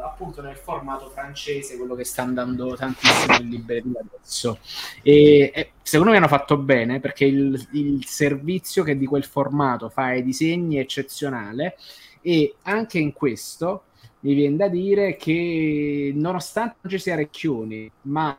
appunto 0.02 0.40
nel 0.40 0.56
formato 0.56 1.10
francese, 1.10 1.76
quello 1.76 1.94
che 1.94 2.04
sta 2.04 2.22
andando 2.22 2.74
tantissimo 2.74 3.36
in 3.36 3.50
libreria 3.50 4.00
adesso. 4.00 4.58
E, 5.02 5.52
e, 5.54 5.72
secondo 5.82 6.12
me 6.12 6.16
hanno 6.16 6.26
fatto 6.26 6.56
bene 6.56 7.00
perché 7.00 7.26
il, 7.26 7.68
il 7.72 8.06
servizio 8.06 8.82
che 8.82 8.96
di 8.96 9.04
quel 9.04 9.24
formato 9.24 9.90
fa 9.90 10.04
ai 10.04 10.22
disegni 10.22 10.76
è 10.76 10.80
eccezionale 10.80 11.76
e 12.22 12.54
anche 12.62 12.98
in 12.98 13.12
questo 13.12 13.84
mi 14.26 14.34
viene 14.34 14.56
da 14.56 14.66
dire 14.66 15.16
che 15.16 16.12
nonostante 16.12 16.78
non 16.80 16.92
ci 16.92 16.98
sia 16.98 17.14
Recchioni, 17.14 17.88
ma 18.02 18.36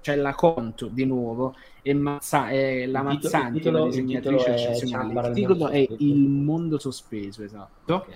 c'è 0.00 0.16
la 0.16 0.34
Conto 0.34 0.88
di 0.88 1.04
nuovo 1.04 1.54
e, 1.80 1.94
Mazza- 1.94 2.50
e 2.50 2.86
la 2.88 3.02
Mazzanti, 3.02 3.58
titolo, 3.58 3.78
la 3.78 3.84
disegnatrice 3.84 4.54
eccezionale. 4.54 5.28
Il 5.28 5.34
titolo 5.34 5.68
è 5.68 5.86
Il 5.98 6.28
mondo 6.28 6.80
sospeso, 6.80 7.44
esatto. 7.44 7.94
Okay. 7.94 8.14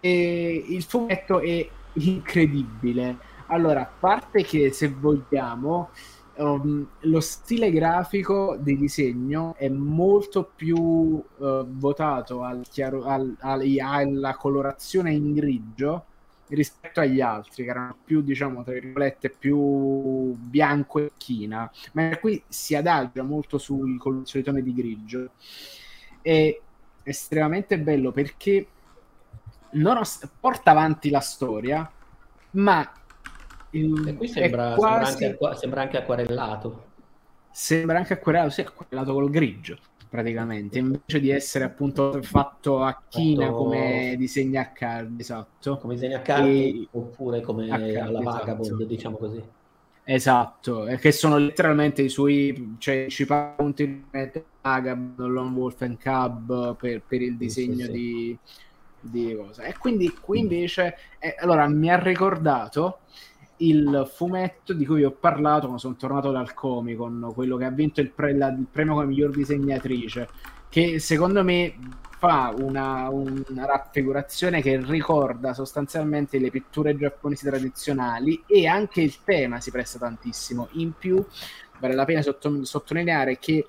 E 0.00 0.64
il 0.68 0.82
fumetto 0.84 1.40
è 1.40 1.68
incredibile. 1.94 3.18
Allora, 3.48 3.82
a 3.82 3.90
parte 4.00 4.42
che 4.42 4.72
se 4.72 4.88
vogliamo, 4.88 5.90
um, 6.36 6.86
lo 7.00 7.20
stile 7.20 7.70
grafico 7.70 8.56
di 8.58 8.78
disegno 8.78 9.54
è 9.58 9.68
molto 9.68 10.50
più 10.56 10.78
uh, 10.78 11.24
votato 11.36 12.42
al 12.42 12.62
chiaro, 12.70 13.04
al, 13.04 13.36
al, 13.40 13.62
alla 13.80 14.34
colorazione 14.36 15.12
in 15.12 15.34
grigio 15.34 16.04
rispetto 16.50 17.00
agli 17.00 17.20
altri 17.20 17.64
che 17.64 17.70
erano 17.70 17.96
più 18.04 18.22
diciamo 18.22 18.62
tra 18.62 18.72
virgolette 18.72 19.30
più 19.30 20.32
bianco 20.34 20.98
e 20.98 21.12
china. 21.16 21.70
Ma 21.92 22.16
qui 22.18 22.42
si 22.48 22.74
adagia 22.74 23.22
molto 23.22 23.58
sui 23.58 23.98
toni 24.42 24.62
di 24.62 24.74
grigio. 24.74 25.30
È 26.20 26.60
estremamente 27.02 27.78
bello 27.78 28.12
perché 28.12 28.66
non 29.70 29.96
ho, 29.96 30.02
porta 30.40 30.70
avanti 30.70 31.10
la 31.10 31.20
storia 31.20 31.90
ma 32.52 32.90
il, 33.70 34.14
qui 34.16 34.28
sembra, 34.28 34.74
quasi, 34.74 35.16
sembra, 35.16 35.48
anche, 35.48 35.58
sembra 35.60 35.82
anche 35.82 35.96
acquarellato. 35.98 36.86
Sembra 37.50 37.98
anche 37.98 38.12
acquarellato, 38.14 38.50
sì, 38.50 38.60
acquarellato 38.60 39.12
col 39.12 39.30
grigio 39.30 39.78
praticamente, 40.08 40.78
invece 40.78 41.20
di 41.20 41.30
essere 41.30 41.64
appunto 41.64 42.20
fatto 42.22 42.82
a 42.82 43.02
china 43.08 43.46
fatto... 43.46 43.56
come 43.56 44.14
disegna 44.16 44.62
a 44.62 44.68
card, 44.70 45.20
esatto. 45.20 45.76
Come 45.78 45.94
disegna 45.94 46.18
a 46.18 46.22
card 46.22 46.46
e... 46.46 46.88
oppure 46.90 47.40
come 47.40 47.68
card, 47.68 47.94
alla 47.96 48.20
Vagabond, 48.20 48.66
esatto. 48.66 48.84
diciamo 48.84 49.16
così. 49.16 49.42
Esatto, 50.04 50.84
che 50.98 51.12
sono 51.12 51.36
letteralmente 51.36 52.00
i 52.00 52.08
suoi 52.08 52.76
cioè, 52.78 53.00
principali 53.00 53.52
punti 53.56 54.04
Vagabond, 54.62 55.18
Lone 55.18 55.54
Wolf 55.54 55.82
and 55.82 56.02
Cub 56.02 56.76
per, 56.76 57.02
per 57.06 57.20
il 57.20 57.36
disegno 57.36 57.84
sì, 57.84 57.84
sì, 57.84 57.90
di, 57.90 58.38
di 59.00 59.36
cosa. 59.36 59.64
E 59.64 59.76
quindi 59.76 60.10
qui 60.18 60.38
invece, 60.38 60.96
eh, 61.18 61.34
allora 61.38 61.68
mi 61.68 61.90
ha 61.90 61.98
ricordato 61.98 63.00
il 63.58 64.08
fumetto 64.12 64.72
di 64.72 64.86
cui 64.86 65.04
ho 65.04 65.10
parlato 65.10 65.62
quando 65.62 65.78
sono 65.78 65.96
tornato 65.96 66.30
dal 66.30 66.54
Comic 66.54 66.96
Con, 66.96 67.30
quello 67.34 67.56
che 67.56 67.64
ha 67.64 67.70
vinto 67.70 68.00
il, 68.00 68.10
pre- 68.10 68.36
la, 68.36 68.48
il 68.48 68.66
premio 68.70 68.94
come 68.94 69.06
miglior 69.06 69.30
disegnatrice, 69.30 70.28
che 70.68 70.98
secondo 70.98 71.42
me 71.42 71.74
fa 72.18 72.52
una, 72.58 73.08
una, 73.10 73.64
raffigurazione 73.64 74.60
che 74.60 74.76
ricorda 74.84 75.54
sostanzialmente 75.54 76.38
le 76.38 76.50
pitture 76.50 76.96
giapponesi 76.96 77.46
tradizionali 77.46 78.42
e 78.46 78.66
anche 78.66 79.00
il 79.00 79.22
tema 79.24 79.60
si 79.60 79.70
presta 79.70 79.98
tantissimo. 79.98 80.68
In 80.72 80.92
più, 80.98 81.24
vale 81.78 81.94
la 81.94 82.04
pena 82.04 82.22
sotto- 82.22 82.64
sottolineare 82.64 83.38
che 83.38 83.68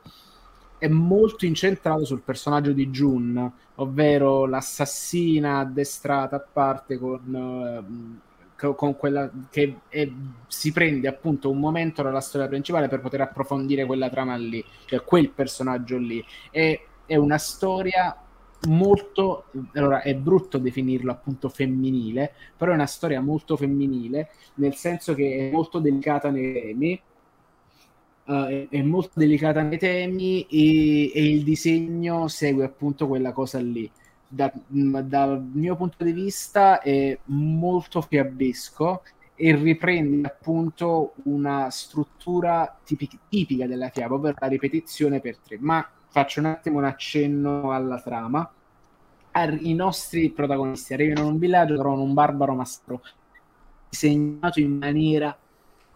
è 0.79 0.87
molto 0.87 1.45
incentrato 1.45 2.05
sul 2.05 2.21
personaggio 2.21 2.71
di 2.71 2.89
Jun, 2.89 3.51
ovvero 3.75 4.45
l'assassina 4.45 5.59
addestrata 5.59 6.37
a 6.37 6.45
parte 6.51 6.97
con 6.97 7.21
uh, 7.33 8.28
con 8.75 8.95
quella 8.97 9.31
che 9.49 9.79
è, 9.87 10.09
si 10.47 10.71
prende 10.71 11.07
appunto 11.07 11.49
un 11.49 11.59
momento 11.59 12.01
dalla 12.01 12.21
storia 12.21 12.47
principale 12.47 12.87
per 12.87 12.99
poter 12.99 13.21
approfondire 13.21 13.85
quella 13.85 14.09
trama 14.09 14.35
lì, 14.35 14.63
cioè 14.85 15.03
quel 15.03 15.29
personaggio 15.29 15.97
lì. 15.97 16.23
È, 16.51 16.79
è 17.05 17.15
una 17.15 17.37
storia 17.37 18.15
molto, 18.67 19.45
allora 19.73 20.01
è 20.01 20.13
brutto 20.15 20.57
definirlo 20.57 21.11
appunto 21.11 21.49
femminile, 21.49 22.33
però 22.57 22.71
è 22.71 22.75
una 22.75 22.85
storia 22.85 23.21
molto 23.21 23.55
femminile, 23.55 24.29
nel 24.55 24.75
senso 24.75 25.13
che 25.13 25.49
è 25.49 25.51
molto 25.51 25.79
delicata 25.79 26.29
nei 26.29 26.53
temi, 26.53 27.01
uh, 28.25 28.45
è, 28.45 28.67
è, 28.69 28.81
molto 28.81 29.11
delicata 29.13 29.61
nei 29.61 29.77
temi 29.77 30.41
e, 30.49 31.11
e, 31.13 31.29
il 31.33 31.43
disegno 31.43 32.27
segue 32.27 32.65
appunto 32.65 33.07
quella 33.07 33.31
cosa 33.31 33.59
lì. 33.59 33.89
Da, 34.31 34.51
dal 34.67 35.41
mio 35.53 35.75
punto 35.75 36.03
di 36.03 36.11
vista 36.11 36.81
è 36.81 37.17
molto 37.25 38.01
fiabesco 38.01 39.01
e 39.33 39.55
riprende 39.55 40.27
appunto 40.27 41.13
una 41.23 41.71
struttura 41.71 42.77
tipica, 42.83 43.17
tipica 43.27 43.65
della 43.65 43.89
fiaba, 43.89 44.13
ovvero 44.13 44.35
la 44.39 44.47
ripetizione 44.47 45.19
per 45.19 45.37
tre. 45.37 45.57
Ma 45.59 45.83
faccio 46.09 46.41
un 46.41 46.45
attimo 46.45 46.77
un 46.77 46.85
accenno 46.85 47.71
alla 47.71 47.99
trama. 47.99 48.47
I 49.61 49.73
nostri 49.73 50.29
protagonisti 50.29 50.93
arrivano 50.93 51.27
in 51.27 51.33
un 51.33 51.39
villaggio, 51.39 51.75
trovano 51.75 52.03
un 52.03 52.13
barbaro 52.13 52.53
maschero 52.53 53.01
disegnato 53.89 54.59
in 54.59 54.77
maniera 54.77 55.35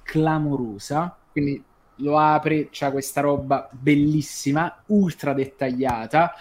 clamorosa, 0.01 1.15
quindi 1.31 1.63
lo 1.97 2.17
apri, 2.17 2.69
c'ha 2.71 2.91
questa 2.91 3.21
roba 3.21 3.69
bellissima, 3.71 4.81
ultra 4.87 5.33
dettagliata, 5.33 6.33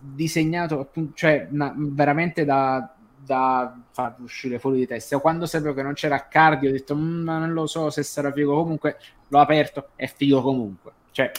disegnato 0.00 0.80
appunto, 0.80 1.12
cioè 1.14 1.46
na, 1.50 1.74
veramente 1.76 2.44
da, 2.44 2.94
da 3.24 3.78
far 3.90 4.16
uscire 4.20 4.58
fuori 4.58 4.78
di 4.78 4.86
testa. 4.86 5.18
Quando 5.18 5.46
sapevo 5.46 5.74
che 5.74 5.82
non 5.82 5.92
c'era 5.92 6.26
cardio, 6.26 6.70
ho 6.70 6.72
detto, 6.72 6.96
mm, 6.96 7.24
non 7.24 7.52
lo 7.52 7.66
so 7.66 7.90
se 7.90 8.02
sarà 8.02 8.32
figo 8.32 8.54
comunque, 8.54 8.98
l'ho 9.28 9.38
aperto, 9.38 9.90
è 9.96 10.06
figo 10.06 10.40
comunque. 10.40 10.92
Cioè, 11.12 11.30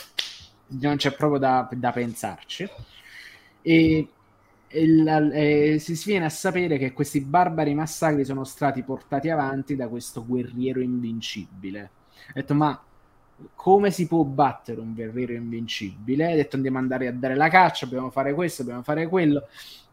non 0.80 0.96
c'è 0.98 1.12
proprio 1.14 1.40
da, 1.40 1.68
da 1.72 1.92
pensarci. 1.92 2.70
E, 3.62 4.08
e, 4.68 4.88
la, 4.88 5.32
e, 5.32 5.80
si 5.80 6.00
viene 6.06 6.26
a 6.26 6.30
sapere 6.30 6.78
che 6.78 6.94
questi 6.94 7.22
barbari 7.22 7.74
massacri 7.74 8.24
sono 8.24 8.44
stati 8.44 8.84
portati 8.84 9.30
avanti 9.30 9.76
da 9.76 9.88
questo 9.88 10.26
guerriero 10.26 10.80
invincibile. 10.80 11.92
Ho 12.30 12.34
detto, 12.36 12.54
ma 12.54 12.82
come 13.56 13.92
si 13.92 14.08
può 14.08 14.24
battere 14.24 14.80
un 14.80 14.94
guerriero 14.94 15.34
invincibile? 15.34 16.34
Ho 16.34 16.36
detto, 16.36 16.56
andiamo 16.56 16.78
andare 16.78 17.08
a 17.08 17.14
dare 17.14 17.36
la 17.36 17.50
caccia, 17.50 17.86
dobbiamo 17.86 18.10
fare 18.10 18.34
questo, 18.34 18.64
dobbiamo 18.64 18.84
fare 18.84 19.08
quello. 19.08 19.48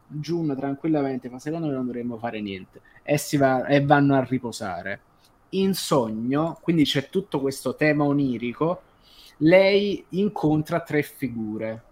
Jun 0.07 0.55
tranquillamente, 0.57 1.29
ma 1.29 1.39
secondo 1.39 1.67
me 1.67 1.73
non 1.73 1.85
dovremmo 1.85 2.17
fare 2.17 2.41
niente. 2.41 2.81
E, 3.03 3.19
va, 3.37 3.65
e 3.65 3.85
vanno 3.85 4.15
a 4.15 4.23
riposare. 4.23 5.01
In 5.49 5.73
sogno, 5.73 6.59
quindi 6.61 6.83
c'è 6.83 7.09
tutto 7.09 7.39
questo 7.39 7.75
tema 7.75 8.03
onirico 8.03 8.81
lei 9.39 10.03
incontra 10.09 10.81
tre 10.81 11.01
figure, 11.01 11.83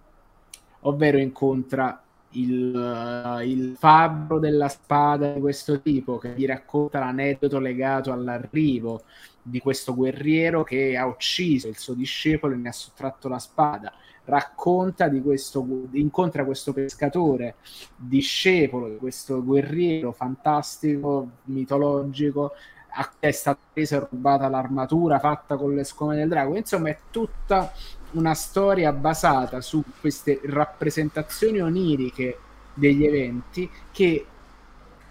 ovvero 0.82 1.18
incontra 1.18 2.02
il, 2.32 2.76
uh, 2.76 3.40
il 3.42 3.76
fabbro 3.78 4.40
della 4.40 4.68
spada 4.68 5.32
di 5.32 5.40
questo 5.40 5.80
tipo 5.82 6.18
che 6.18 6.34
gli 6.36 6.46
racconta 6.46 7.00
l'aneddoto 7.00 7.60
legato 7.60 8.12
all'arrivo 8.12 9.04
di 9.50 9.60
questo 9.60 9.96
guerriero 9.96 10.64
che 10.64 10.98
ha 10.98 11.06
ucciso 11.06 11.68
il 11.68 11.78
suo 11.78 11.94
discepolo 11.94 12.54
e 12.54 12.58
ne 12.58 12.70
ha 12.70 12.74
sottratto 12.74 13.30
la 13.30 13.40
spada. 13.40 13.94
Racconta 14.26 15.08
di 15.08 15.22
questo, 15.22 15.66
incontra 15.92 16.44
questo 16.44 16.74
pescatore, 16.74 17.56
discepolo 17.96 18.90
di 18.90 18.98
questo 18.98 19.42
guerriero 19.42 20.12
fantastico, 20.12 21.30
mitologico, 21.46 22.52
a 22.90 23.08
cui 23.08 23.18
è 23.20 23.32
stata 23.32 23.60
presa 23.72 23.96
e 23.98 24.08
rubata 24.10 24.50
l'armatura 24.50 25.18
fatta 25.20 25.56
con 25.56 25.74
le 25.74 25.86
scomme 25.86 26.16
del 26.16 26.28
drago. 26.28 26.58
Insomma, 26.58 26.90
è 26.90 26.98
tutta 27.10 27.72
una 28.12 28.34
storia 28.34 28.92
basata 28.92 29.62
su 29.62 29.82
queste 30.02 30.42
rappresentazioni 30.44 31.62
oniriche 31.62 32.40
degli 32.74 33.06
eventi 33.06 33.70
che 33.92 34.26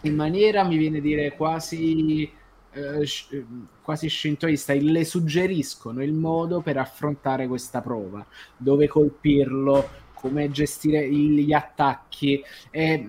in 0.03 0.15
maniera, 0.15 0.63
mi 0.63 0.77
viene 0.77 0.99
a 0.99 1.01
dire, 1.01 1.33
quasi, 1.33 2.31
eh, 2.77 3.45
quasi 3.83 4.09
scintoista, 4.09 4.75
le 4.75 5.05
suggeriscono 5.05 6.03
il 6.03 6.13
modo 6.13 6.61
per 6.61 6.77
affrontare 6.77 7.47
questa 7.47 7.81
prova, 7.81 8.25
dove 8.57 8.87
colpirlo, 8.87 9.89
come 10.15 10.51
gestire 10.51 11.09
gli 11.11 11.53
attacchi. 11.53 12.43
È, 12.71 13.05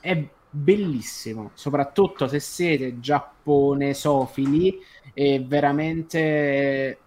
è 0.00 0.28
bellissimo, 0.50 1.50
soprattutto 1.54 2.26
se 2.26 2.40
siete 2.40 2.98
giapponesofili, 2.98 4.78
è 5.12 5.40
veramente 5.42 6.98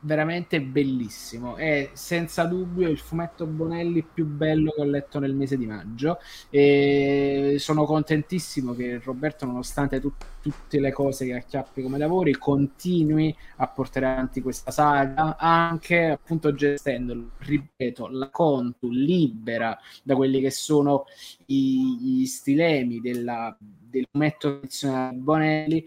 veramente 0.00 0.60
bellissimo. 0.60 1.56
È 1.56 1.90
senza 1.92 2.44
dubbio 2.44 2.88
il 2.88 2.98
fumetto 2.98 3.46
Bonelli 3.46 4.02
più 4.02 4.26
bello 4.26 4.70
che 4.70 4.80
ho 4.80 4.84
letto 4.84 5.18
nel 5.18 5.34
mese 5.34 5.56
di 5.56 5.66
maggio. 5.66 6.18
E 6.50 7.56
sono 7.58 7.84
contentissimo 7.84 8.74
che 8.74 9.00
Roberto, 9.02 9.46
nonostante 9.46 10.00
tut- 10.00 10.24
tutte 10.40 10.80
le 10.80 10.92
cose 10.92 11.26
che 11.26 11.34
acchiappi 11.34 11.82
come 11.82 11.98
lavori, 11.98 12.32
continui 12.34 13.34
a 13.56 13.68
portare 13.68 14.06
avanti 14.06 14.40
questa 14.40 14.70
saga, 14.70 15.36
anche 15.36 16.04
appunto 16.06 16.54
gestendo, 16.54 17.30
ripeto, 17.38 18.08
la 18.08 18.30
Contu 18.30 18.90
libera 18.90 19.76
da 20.02 20.14
quelli 20.14 20.40
che 20.40 20.50
sono 20.50 21.04
i, 21.46 21.98
gli 22.00 22.26
stilemi 22.26 23.00
della, 23.00 23.56
del 23.58 24.06
fumetto 24.10 24.58
tradizionale 24.58 25.16
Bonelli 25.16 25.84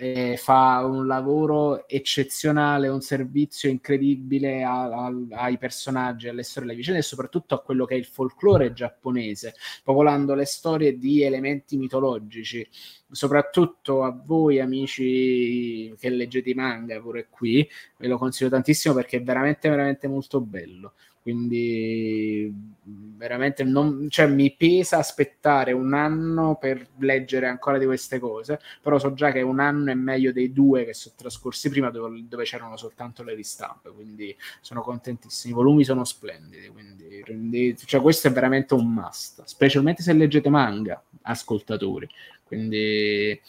eh, 0.00 0.38
fa 0.38 0.82
un 0.86 1.06
lavoro 1.06 1.86
eccezionale, 1.86 2.88
un 2.88 3.02
servizio 3.02 3.68
incredibile 3.68 4.62
a, 4.62 4.84
a, 4.84 5.12
ai 5.32 5.58
personaggi, 5.58 6.28
alle 6.28 6.42
storie, 6.42 6.70
alle 6.70 6.78
vicende 6.78 7.00
e 7.00 7.02
soprattutto 7.02 7.54
a 7.54 7.60
quello 7.60 7.84
che 7.84 7.94
è 7.94 7.98
il 7.98 8.06
folklore 8.06 8.72
giapponese, 8.72 9.54
popolando 9.84 10.34
le 10.34 10.46
storie 10.46 10.96
di 10.96 11.22
elementi 11.22 11.76
mitologici. 11.76 12.66
Soprattutto 13.10 14.02
a 14.02 14.10
voi 14.24 14.58
amici 14.60 15.94
che 15.98 16.08
leggete 16.08 16.48
i 16.50 16.54
manga 16.54 16.98
pure 17.00 17.26
qui, 17.28 17.68
ve 17.98 18.06
lo 18.08 18.16
consiglio 18.16 18.48
tantissimo 18.48 18.94
perché 18.94 19.18
è 19.18 19.22
veramente, 19.22 19.68
veramente 19.68 20.08
molto 20.08 20.40
bello 20.40 20.94
quindi 21.22 22.52
veramente 22.82 23.62
non, 23.62 24.06
cioè, 24.08 24.26
mi 24.26 24.54
pesa 24.56 24.98
aspettare 24.98 25.72
un 25.72 25.92
anno 25.92 26.56
per 26.58 26.88
leggere 26.98 27.46
ancora 27.46 27.76
di 27.76 27.84
queste 27.84 28.18
cose 28.18 28.58
però 28.80 28.98
so 28.98 29.12
già 29.12 29.30
che 29.30 29.42
un 29.42 29.60
anno 29.60 29.90
è 29.90 29.94
meglio 29.94 30.32
dei 30.32 30.52
due 30.52 30.84
che 30.84 30.94
sono 30.94 31.14
trascorsi 31.16 31.68
prima 31.68 31.90
dove, 31.90 32.24
dove 32.26 32.44
c'erano 32.44 32.76
soltanto 32.78 33.22
le 33.22 33.34
ristampe 33.34 33.90
quindi 33.90 34.34
sono 34.60 34.80
contentissimo 34.80 35.52
i 35.52 35.56
volumi 35.56 35.84
sono 35.84 36.04
splendidi 36.04 36.68
quindi, 36.68 37.20
quindi 37.22 37.76
cioè, 37.76 38.00
questo 38.00 38.28
è 38.28 38.32
veramente 38.32 38.72
un 38.74 38.90
must 38.90 39.42
specialmente 39.44 40.02
se 40.02 40.14
leggete 40.14 40.48
manga 40.48 41.02
ascoltatori. 41.22 42.08
Quindi 42.44 43.40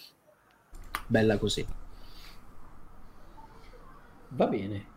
bella 1.08 1.38
così. 1.38 1.66
Va 4.30 4.48
bene 4.48 4.91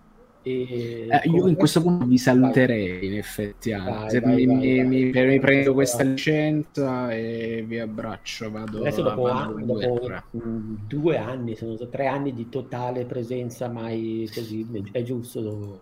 e 0.47 1.09
eh, 1.09 1.21
io 1.25 1.49
in 1.49 1.55
questo 1.55 1.81
punto 1.81 2.05
vi 2.05 2.19
saluterei 2.19 2.99
vai. 2.99 3.07
in 3.07 3.17
effetti 3.17 3.71
vai, 3.71 4.21
vai, 4.21 4.47
mi, 4.47 4.85
mi, 4.85 5.11
mi, 5.11 5.41
prendo 5.41 5.73
questa 5.73 6.03
licenza 6.03 7.11
e 7.11 7.65
vi 7.67 7.79
abbraccio 7.79 8.51
vado 8.51 8.81
adesso 8.81 9.01
dopo, 9.01 9.27
anni, 9.29 9.65
dopo 9.65 10.23
due 10.31 11.17
anni 11.17 11.57
sono 11.57 11.75
tre 11.89 12.09
anni 12.09 12.35
di 12.35 12.51
totale 12.51 13.07
presenza 13.07 13.69
mai 13.69 14.29
così 14.35 14.67
è 14.93 15.03
giusto 15.03 15.81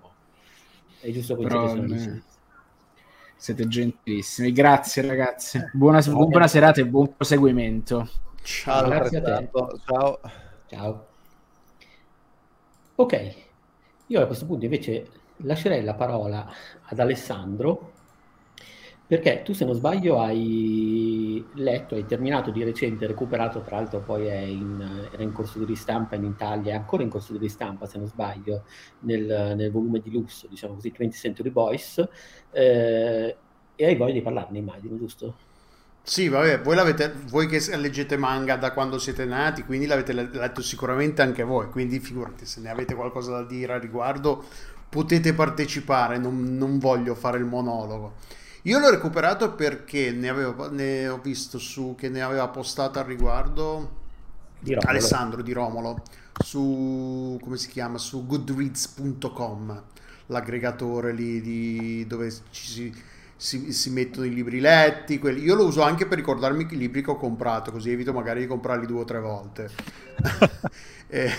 è 1.00 1.10
giusto 1.10 1.34
Però, 1.34 1.74
eh, 1.74 2.22
siete 3.42 3.66
gentilissimi. 3.66 4.52
Grazie 4.52 5.04
ragazzi. 5.04 5.60
Buona, 5.72 6.00
buona 6.00 6.46
serata 6.46 6.80
e 6.80 6.86
buon 6.86 7.16
proseguimento. 7.16 8.08
Ciao 8.40 8.88
grazie 8.88 9.18
a 9.18 9.20
te. 9.20 9.48
ciao. 9.84 10.20
Ciao. 10.68 11.06
Ok 12.94 13.41
io 14.12 14.20
a 14.20 14.26
questo 14.26 14.44
punto 14.44 14.64
invece 14.64 15.08
lascerei 15.38 15.82
la 15.82 15.94
parola 15.94 16.46
ad 16.82 16.98
Alessandro, 16.98 17.92
perché 19.06 19.42
tu 19.42 19.52
se 19.54 19.64
non 19.64 19.74
sbaglio 19.74 20.20
hai 20.20 21.44
letto, 21.54 21.94
hai 21.94 22.04
terminato 22.04 22.50
di 22.50 22.62
recente, 22.62 23.06
recuperato, 23.06 23.60
tra 23.62 23.76
l'altro 23.76 24.00
poi 24.00 24.26
in, 24.50 25.08
era 25.10 25.22
in 25.22 25.32
corso 25.32 25.58
di 25.58 25.64
ristampa 25.64 26.14
in 26.14 26.24
Italia, 26.24 26.74
è 26.74 26.76
ancora 26.76 27.02
in 27.02 27.08
corso 27.08 27.32
di 27.32 27.38
ristampa 27.38 27.86
se 27.86 27.98
non 27.98 28.06
sbaglio, 28.06 28.64
nel, 29.00 29.54
nel 29.56 29.70
volume 29.70 30.00
di 30.00 30.10
lusso, 30.10 30.46
diciamo 30.46 30.74
così, 30.74 30.92
20 30.96 31.16
Century 31.16 31.50
Boys, 31.50 32.06
eh, 32.50 33.36
e 33.74 33.84
hai 33.86 33.96
voglia 33.96 34.12
di 34.12 34.22
parlarne 34.22 34.58
immagino, 34.58 34.96
giusto? 34.98 35.36
Sì, 36.04 36.28
vabbè, 36.28 36.60
voi, 36.62 36.74
l'avete, 36.74 37.14
voi 37.26 37.46
che 37.46 37.76
leggete 37.76 38.16
manga 38.16 38.56
da 38.56 38.72
quando 38.72 38.98
siete 38.98 39.24
nati, 39.24 39.62
quindi 39.62 39.86
l'avete 39.86 40.12
letto 40.12 40.60
sicuramente 40.60 41.22
anche 41.22 41.44
voi, 41.44 41.68
quindi 41.70 42.00
figurati 42.00 42.44
se 42.44 42.60
ne 42.60 42.70
avete 42.70 42.94
qualcosa 42.94 43.30
da 43.30 43.44
dire 43.44 43.74
a 43.74 43.78
riguardo 43.78 44.44
potete 44.88 45.32
partecipare, 45.32 46.18
non, 46.18 46.56
non 46.56 46.78
voglio 46.78 47.14
fare 47.14 47.38
il 47.38 47.44
monologo. 47.44 48.16
Io 48.62 48.78
l'ho 48.78 48.90
recuperato 48.90 49.54
perché 49.54 50.10
ne, 50.12 50.28
avevo, 50.28 50.70
ne 50.70 51.08
ho 51.08 51.18
visto 51.18 51.58
su 51.58 51.94
che 51.96 52.08
ne 52.08 52.20
aveva 52.20 52.48
postato 52.48 52.98
al 52.98 53.06
riguardo 53.06 54.00
di 54.58 54.74
Alessandro 54.74 55.42
di 55.42 55.52
Romolo 55.52 56.02
su 56.44 57.38
come 57.42 57.56
si 57.56 57.68
chiama 57.68 57.98
su 57.98 58.26
goodreads.com 58.26 59.82
l'aggregatore 60.26 61.12
lì 61.12 61.40
di, 61.40 62.06
dove 62.06 62.30
ci 62.50 62.66
si 62.66 62.94
si, 63.42 63.72
si, 63.72 63.90
mettono 63.90 64.24
i 64.24 64.32
libri 64.32 64.60
letti. 64.60 65.18
Quelli. 65.18 65.42
Io 65.42 65.56
lo 65.56 65.66
uso 65.66 65.82
anche 65.82 66.06
per 66.06 66.16
ricordarmi 66.16 66.68
i 66.70 66.76
libri 66.76 67.02
che 67.02 67.10
ho 67.10 67.16
comprato, 67.16 67.72
così 67.72 67.90
evito 67.90 68.12
magari 68.12 68.38
di 68.38 68.46
comprarli 68.46 68.86
due 68.86 69.00
o 69.00 69.04
tre 69.04 69.18
volte. 69.18 69.68
e, 71.08 71.30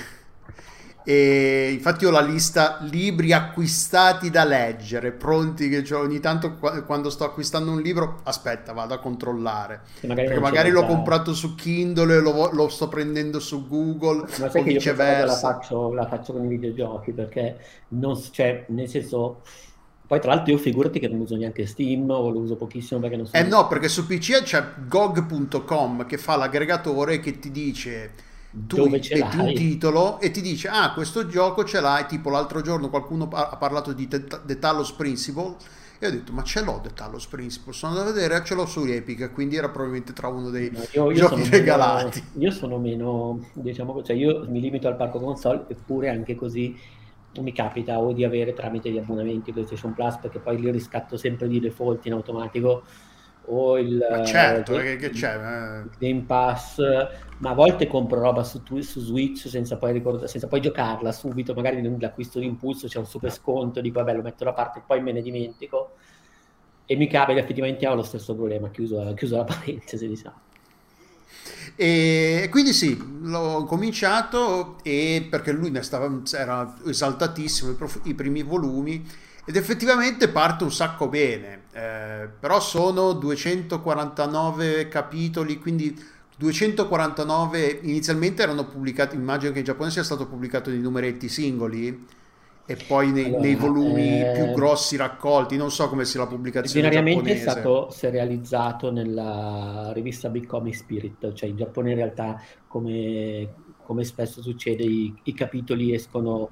e, 1.05 1.71
infatti 1.71 2.05
ho 2.05 2.11
la 2.11 2.19
lista 2.19 2.79
libri 2.81 3.31
acquistati 3.31 4.29
da 4.29 4.43
leggere, 4.43 5.13
pronti 5.13 5.69
che 5.69 5.81
cioè, 5.85 6.01
ogni 6.01 6.19
tanto 6.19 6.55
quando 6.85 7.09
sto 7.09 7.23
acquistando 7.23 7.71
un 7.71 7.79
libro, 7.79 8.19
aspetta, 8.23 8.73
vado 8.73 8.93
a 8.93 8.99
controllare. 8.99 9.83
Magari 10.01 10.27
perché 10.27 10.41
magari 10.41 10.69
l'ho 10.71 10.85
comprato 10.85 11.33
su 11.33 11.55
Kindle 11.55 12.19
lo, 12.19 12.51
lo, 12.51 12.67
sto 12.67 12.89
prendendo 12.89 13.39
su 13.39 13.65
Google 13.65 14.25
Ma 14.39 14.49
sai 14.49 14.59
o 14.59 14.63
viceversa. 14.65 15.25
La 15.25 15.53
faccio, 15.53 15.93
la 15.93 16.07
faccio 16.09 16.33
con 16.33 16.43
i 16.43 16.49
videogiochi 16.49 17.13
perché 17.13 17.57
non, 17.89 18.21
cioè, 18.29 18.65
nel 18.67 18.89
senso 18.89 19.39
poi 20.13 20.21
tra 20.21 20.35
l'altro 20.35 20.53
io 20.53 20.59
figurati 20.59 20.99
che 20.99 21.07
non 21.07 21.21
uso 21.21 21.35
neanche 21.35 21.65
Steam 21.65 22.07
o 22.11 22.29
lo 22.29 22.37
uso 22.37 22.55
pochissimo 22.55 22.99
perché 22.99 23.15
non 23.15 23.25
so... 23.25 23.35
Eh 23.35 23.41
no, 23.41 23.67
perché 23.67 23.89
su 23.89 24.05
PC 24.05 24.43
c'è 24.43 24.63
GOG.com 24.87 26.05
che 26.05 26.19
fa 26.19 26.35
l'aggregatore 26.35 27.19
che 27.19 27.39
ti 27.39 27.49
dice 27.49 28.11
tu 28.51 28.85
metti 28.85 29.19
un 29.19 29.53
titolo 29.55 30.19
e 30.19 30.29
ti 30.29 30.41
dice 30.41 30.67
ah 30.67 30.93
questo 30.93 31.25
gioco 31.25 31.63
ce 31.63 31.81
l'hai. 31.81 32.05
Tipo 32.05 32.29
l'altro 32.29 32.61
giorno 32.61 32.89
qualcuno 32.89 33.27
ha 33.31 33.57
parlato 33.57 33.91
di 33.91 34.07
The 34.07 34.59
Talos 34.59 34.91
Principle 34.91 35.55
e 35.97 36.05
ho 36.05 36.11
detto 36.11 36.31
ma 36.31 36.43
ce 36.43 36.61
l'ho 36.61 36.79
The 36.83 36.93
Talos 36.93 37.25
Principle 37.25 37.73
sono 37.73 37.95
da 37.95 38.03
vedere 38.03 38.39
ce 38.43 38.53
l'ho 38.53 38.67
su 38.67 38.85
Epic. 38.85 39.31
Quindi 39.33 39.55
era 39.55 39.69
probabilmente 39.69 40.13
tra 40.13 40.27
uno 40.27 40.51
dei 40.51 40.69
no, 40.69 40.83
io, 40.91 41.09
io 41.09 41.17
giochi 41.17 41.49
regalati 41.49 42.23
meno, 42.33 42.45
io 42.45 42.51
sono 42.51 42.77
meno 42.77 43.47
diciamo 43.53 44.03
cioè 44.03 44.15
io 44.15 44.45
mi 44.47 44.61
limito 44.61 44.87
al 44.87 44.95
parco 44.95 45.19
console 45.19 45.65
eppure 45.69 46.09
anche 46.09 46.35
così 46.35 47.01
mi 47.41 47.51
capita 47.51 47.99
o 47.99 48.13
di 48.13 48.23
avere 48.23 48.53
tramite 48.53 48.91
gli 48.91 48.97
abbonamenti 48.97 49.51
PlayStation 49.51 49.93
Plus 49.93 50.17
perché 50.17 50.39
poi 50.39 50.59
li 50.59 50.69
riscatto 50.71 51.17
sempre 51.17 51.47
di 51.47 51.59
default 51.59 52.05
in 52.05 52.13
automatico 52.13 52.83
o 53.45 53.77
il, 53.77 54.05
ma 54.09 54.23
certo, 54.23 54.79
eh, 54.79 54.95
che 54.95 55.09
c'è? 55.09 55.33
il 55.35 55.89
Game 55.97 56.21
Pass 56.21 56.79
ma 57.39 57.49
a 57.49 57.53
volte 57.53 57.87
compro 57.87 58.21
roba 58.21 58.43
su, 58.43 58.61
su 58.79 58.99
Switch 59.01 59.47
senza 59.47 59.77
poi, 59.77 59.91
ricord- 59.93 60.25
senza 60.25 60.47
poi 60.47 60.61
giocarla 60.61 61.11
subito 61.11 61.53
magari 61.53 61.81
l'acquisto 61.99 62.39
di 62.39 62.45
impulso 62.45 62.87
c'è 62.87 62.99
un 62.99 63.05
super 63.05 63.31
sconto 63.31 63.81
dico 63.81 63.99
vabbè 63.99 64.15
lo 64.15 64.21
metto 64.21 64.43
da 64.45 64.53
parte 64.53 64.83
poi 64.85 65.01
me 65.01 65.11
ne 65.11 65.21
dimentico 65.21 65.95
e 66.85 66.95
mi 66.95 67.07
capita 67.07 67.39
effettivamente 67.39 67.87
ho 67.87 67.95
lo 67.95 68.03
stesso 68.03 68.35
problema 68.35 68.69
chiuso, 68.69 69.13
chiuso 69.13 69.37
la 69.37 69.43
parentesi 69.45 70.07
diciamo 70.07 70.51
e 71.75 72.47
quindi 72.51 72.73
sì, 72.73 73.01
l'ho 73.21 73.63
cominciato 73.65 74.77
e 74.83 75.25
perché 75.29 75.51
lui 75.51 75.71
ne 75.71 75.81
stava, 75.81 76.11
era 76.33 76.75
esaltatissimo 76.85 77.71
i, 77.71 77.75
prof, 77.75 77.99
i 78.03 78.13
primi 78.13 78.43
volumi 78.43 79.05
ed 79.45 79.55
effettivamente 79.55 80.29
parte 80.29 80.63
un 80.63 80.71
sacco 80.71 81.07
bene, 81.07 81.63
eh, 81.73 82.29
però 82.39 82.59
sono 82.61 83.13
249 83.13 84.87
capitoli, 84.87 85.59
quindi 85.59 85.99
249 86.37 87.79
inizialmente 87.83 88.41
erano 88.43 88.65
pubblicati, 88.65 89.15
immagino 89.15 89.51
che 89.51 89.59
in 89.59 89.65
Giappone 89.65 89.91
sia 89.91 90.03
stato 90.03 90.27
pubblicato 90.27 90.69
di 90.69 90.79
numeretti 90.79 91.27
singoli 91.27 92.21
e 92.65 92.77
poi 92.87 93.11
nei, 93.11 93.25
allora, 93.25 93.41
nei 93.41 93.55
volumi 93.55 94.21
eh, 94.21 94.31
più 94.33 94.53
grossi 94.53 94.95
raccolti, 94.95 95.57
non 95.57 95.69
so 95.69 95.89
come 95.89 96.05
sia 96.05 96.21
la 96.21 96.27
pubblicazione 96.27 96.87
Originariamente 96.87 97.33
è 97.33 97.37
stato 97.37 97.89
serializzato 97.89 98.89
nella 98.89 99.91
rivista 99.93 100.29
Big 100.29 100.45
Comic 100.45 100.75
Spirit, 100.75 101.33
cioè 101.33 101.49
in 101.49 101.57
Giappone 101.57 101.89
in 101.89 101.97
realtà 101.97 102.41
come, 102.67 103.53
come 103.83 104.03
spesso 104.05 104.41
succede 104.41 104.83
i, 104.83 105.13
i 105.23 105.33
capitoli 105.33 105.93
escono 105.93 106.51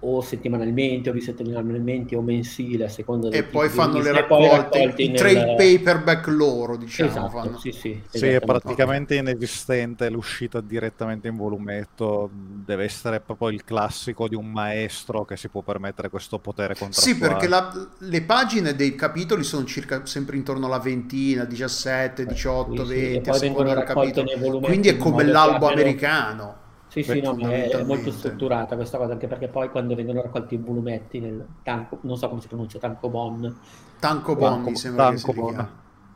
o 0.00 0.20
settimanalmente 0.20 1.10
o 1.10 1.12
bisettimanalmente 1.12 2.14
o 2.14 2.22
mensile 2.22 2.84
a 2.84 2.88
seconda 2.88 3.30
e 3.30 3.42
poi 3.42 3.68
fanno 3.68 4.00
le 4.00 4.12
raccolte 4.12 4.94
i 4.96 5.08
nel... 5.08 5.16
trade 5.16 5.54
paperback 5.56 6.28
loro 6.28 6.76
diciamo 6.76 7.10
esatto, 7.10 7.28
fanno. 7.30 7.58
sì, 7.58 7.72
sì, 7.72 8.00
sì 8.08 8.26
è 8.26 8.38
praticamente 8.38 9.16
inesistente 9.16 10.08
l'uscita 10.08 10.60
direttamente 10.60 11.26
in 11.26 11.36
volumetto 11.36 12.30
deve 12.32 12.84
essere 12.84 13.18
proprio 13.18 13.48
il 13.48 13.64
classico 13.64 14.28
di 14.28 14.36
un 14.36 14.46
maestro 14.46 15.24
che 15.24 15.36
si 15.36 15.48
può 15.48 15.62
permettere 15.62 16.10
questo 16.10 16.38
potere 16.38 16.76
contrattuale. 16.76 17.12
Sì 17.12 17.18
perché 17.18 17.48
la, 17.48 17.88
le 17.98 18.22
pagine 18.22 18.76
dei 18.76 18.94
capitoli 18.94 19.42
sono 19.42 19.64
circa 19.64 20.06
sempre 20.06 20.36
intorno 20.36 20.66
alla 20.66 20.78
ventina 20.78 21.44
17, 21.44 22.24
18, 22.24 22.86
sì, 22.86 22.94
20 22.94 23.30
a 23.30 23.32
seconda 23.32 23.74
del 23.74 23.82
capitolo. 23.82 24.60
quindi 24.60 24.88
è 24.88 24.96
come 24.96 25.24
l'albo 25.24 25.68
americano 25.68 26.66
sì, 26.88 27.02
sì, 27.02 27.20
no, 27.20 27.36
è 27.36 27.82
molto 27.84 28.10
strutturata 28.10 28.76
questa 28.76 28.98
cosa, 28.98 29.12
anche 29.12 29.26
perché 29.26 29.48
poi 29.48 29.70
quando 29.70 29.94
vengono 29.94 30.22
raccolti 30.22 30.54
i 30.54 30.58
volumetti 30.58 31.20
nel 31.20 31.46
tanco, 31.62 31.98
non 32.02 32.16
so 32.16 32.28
come 32.28 32.40
si 32.40 32.48
pronuncia, 32.48 32.78
tankobon. 32.78 33.56
Tankobon 33.98 34.62
mi 34.62 34.76
sembra 34.76 35.08
tankobon. 35.08 35.54
che 35.54 35.62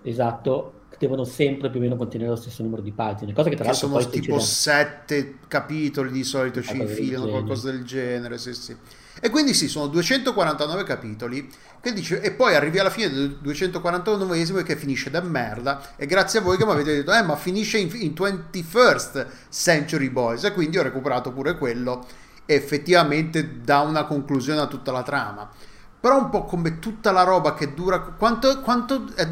si 0.02 0.08
Esatto, 0.10 0.72
devono 0.98 1.24
sempre 1.24 1.70
più 1.70 1.78
o 1.78 1.82
meno 1.82 1.96
contenere 1.96 2.30
lo 2.30 2.36
stesso 2.36 2.62
numero 2.62 2.82
di 2.82 2.92
pagine, 2.92 3.32
cosa 3.32 3.48
che 3.48 3.56
tra 3.56 3.64
che 3.64 3.70
l'altro 3.70 3.88
sono 3.88 4.08
tipo 4.08 4.38
sette 4.38 5.38
capitoli 5.48 6.10
di 6.10 6.24
solito 6.24 6.62
ci 6.62 6.76
infilano, 6.76 7.28
qualcosa 7.28 7.70
del 7.70 7.84
genere, 7.84 8.38
sì, 8.38 8.54
sì. 8.54 8.76
E 9.20 9.30
quindi 9.30 9.54
sì, 9.54 9.68
sono 9.68 9.86
249 9.86 10.84
capitoli 10.84 11.50
che 11.80 11.92
dice, 11.92 12.20
e 12.20 12.32
poi 12.32 12.54
arrivi 12.54 12.78
alla 12.78 12.90
fine 12.90 13.10
del 13.10 13.38
249esimo 13.42 14.58
e 14.58 14.62
che 14.62 14.76
finisce 14.76 15.10
da 15.10 15.20
merda 15.20 15.94
e 15.96 16.06
grazie 16.06 16.38
a 16.38 16.42
voi 16.42 16.56
che 16.56 16.64
mi 16.64 16.70
avete 16.72 16.94
detto, 16.94 17.12
eh 17.12 17.22
ma 17.22 17.36
finisce 17.36 17.78
in, 17.78 17.90
in 17.94 18.12
21st 18.12 19.26
Century 19.50 20.10
Boys 20.10 20.44
e 20.44 20.52
quindi 20.52 20.78
ho 20.78 20.82
recuperato 20.82 21.32
pure 21.32 21.56
quello 21.56 22.06
e 22.46 22.54
effettivamente 22.54 23.60
dà 23.60 23.80
una 23.80 24.04
conclusione 24.04 24.60
a 24.60 24.66
tutta 24.66 24.92
la 24.92 25.02
trama. 25.02 25.50
Però 26.00 26.18
un 26.18 26.30
po' 26.30 26.44
come 26.44 26.78
tutta 26.80 27.12
la 27.12 27.22
roba 27.22 27.54
che 27.54 27.74
dura... 27.74 28.00
Quanto, 28.00 28.60
quanto 28.60 29.06
è 29.14 29.28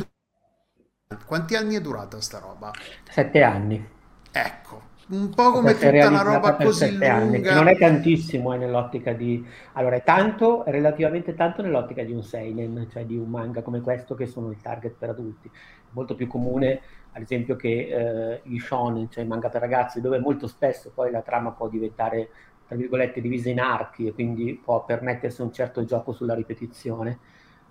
Quanti 1.27 1.57
anni 1.57 1.75
è 1.75 1.81
durata 1.81 2.21
sta 2.21 2.39
roba? 2.39 2.71
Sette 3.09 3.43
anni. 3.43 3.85
Ecco, 4.31 4.83
un 5.11 5.31
po' 5.31 5.51
come 5.51 5.75
tutta 5.75 6.09
una 6.09 6.23
roba 6.23 6.55
così 6.55 6.91
lunga. 6.91 7.15
Anni, 7.15 7.41
non 7.41 7.69
è 7.69 7.77
tantissimo 7.77 8.53
è 8.53 8.57
nell'ottica 8.57 9.13
di... 9.13 9.45
Allora, 9.73 9.97
è 9.97 10.03
tanto, 10.05 10.65
è 10.65 10.71
relativamente 10.71 11.35
tanto 11.35 11.63
nell'ottica 11.63 12.03
di 12.05 12.13
un 12.13 12.23
seinen, 12.23 12.87
cioè 12.91 13.05
di 13.05 13.17
un 13.17 13.29
manga 13.29 13.63
come 13.63 13.81
questo 13.81 14.15
che 14.15 14.27
sono 14.27 14.51
il 14.51 14.61
target 14.61 14.95
per 14.97 15.11
adulti. 15.11 15.51
Molto 15.91 16.15
più 16.15 16.29
comune, 16.29 16.81
ad 17.13 17.23
esempio, 17.23 17.57
che 17.57 17.89
eh, 17.89 18.41
i 18.45 18.59
shonen, 18.61 19.11
cioè 19.11 19.25
i 19.25 19.27
manga 19.27 19.49
per 19.49 19.61
ragazzi, 19.61 20.01
dove 20.01 20.19
molto 20.19 20.47
spesso 20.47 20.93
poi 20.95 21.11
la 21.11 21.23
trama 21.23 21.51
può 21.51 21.69
diventare, 21.69 22.29
tra 22.67 22.77
virgolette, 22.77 23.21
divisa 23.21 23.51
in 23.51 23.61
archi 23.61 24.07
e 24.07 24.13
quindi 24.13 24.61
può 24.63 24.85
permettersi 24.85 25.43
un 25.43 25.53
certo 25.53 25.85
gioco 25.85 26.13
sulla 26.13 26.35
ripetizione. 26.35 27.19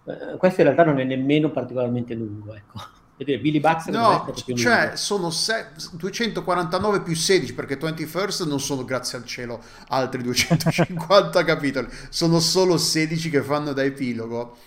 Eh, 0.04 0.38
questo 0.38 0.60
in 0.62 0.68
realtà 0.68 0.84
non 0.84 1.00
è 1.00 1.06
nemmeno 1.06 1.52
particolarmente 1.52 2.14
lungo, 2.14 2.54
ecco 2.54 2.99
vedere 3.20 3.40
Billy 3.40 3.60
Baxter 3.60 3.94
no, 3.94 4.34
cioè 4.56 4.94
sono 4.96 5.30
se- 5.30 5.68
249 5.92 7.02
più 7.02 7.16
16 7.16 7.54
perché 7.54 7.78
21st 7.78 8.48
non 8.48 8.60
sono 8.60 8.86
grazie 8.86 9.18
al 9.18 9.26
cielo 9.26 9.62
altri 9.90 10.24
250 10.24 11.44
capitoli. 11.46 11.88
Sono 12.10 12.40
solo 12.40 12.78
16 12.78 13.30
che 13.30 13.42
fanno 13.44 13.74
da 13.74 13.84
epilogo. 13.84 14.58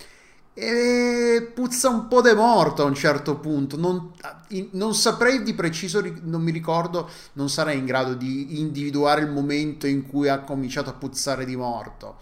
E 0.54 1.50
puzza 1.54 1.88
un 1.88 2.08
po' 2.08 2.20
de 2.20 2.34
morto 2.34 2.82
a 2.82 2.84
un 2.84 2.94
certo 2.94 3.36
punto. 3.38 3.78
Non, 3.78 4.12
non 4.72 4.94
saprei 4.94 5.42
di 5.42 5.54
preciso 5.54 6.02
non 6.22 6.42
mi 6.42 6.50
ricordo 6.50 7.08
non 7.34 7.48
sarei 7.48 7.78
in 7.78 7.86
grado 7.86 8.12
di 8.14 8.60
individuare 8.60 9.22
il 9.22 9.30
momento 9.30 9.86
in 9.86 10.06
cui 10.06 10.28
ha 10.28 10.40
cominciato 10.40 10.90
a 10.90 10.94
puzzare 10.94 11.46
di 11.46 11.56
morto. 11.56 12.18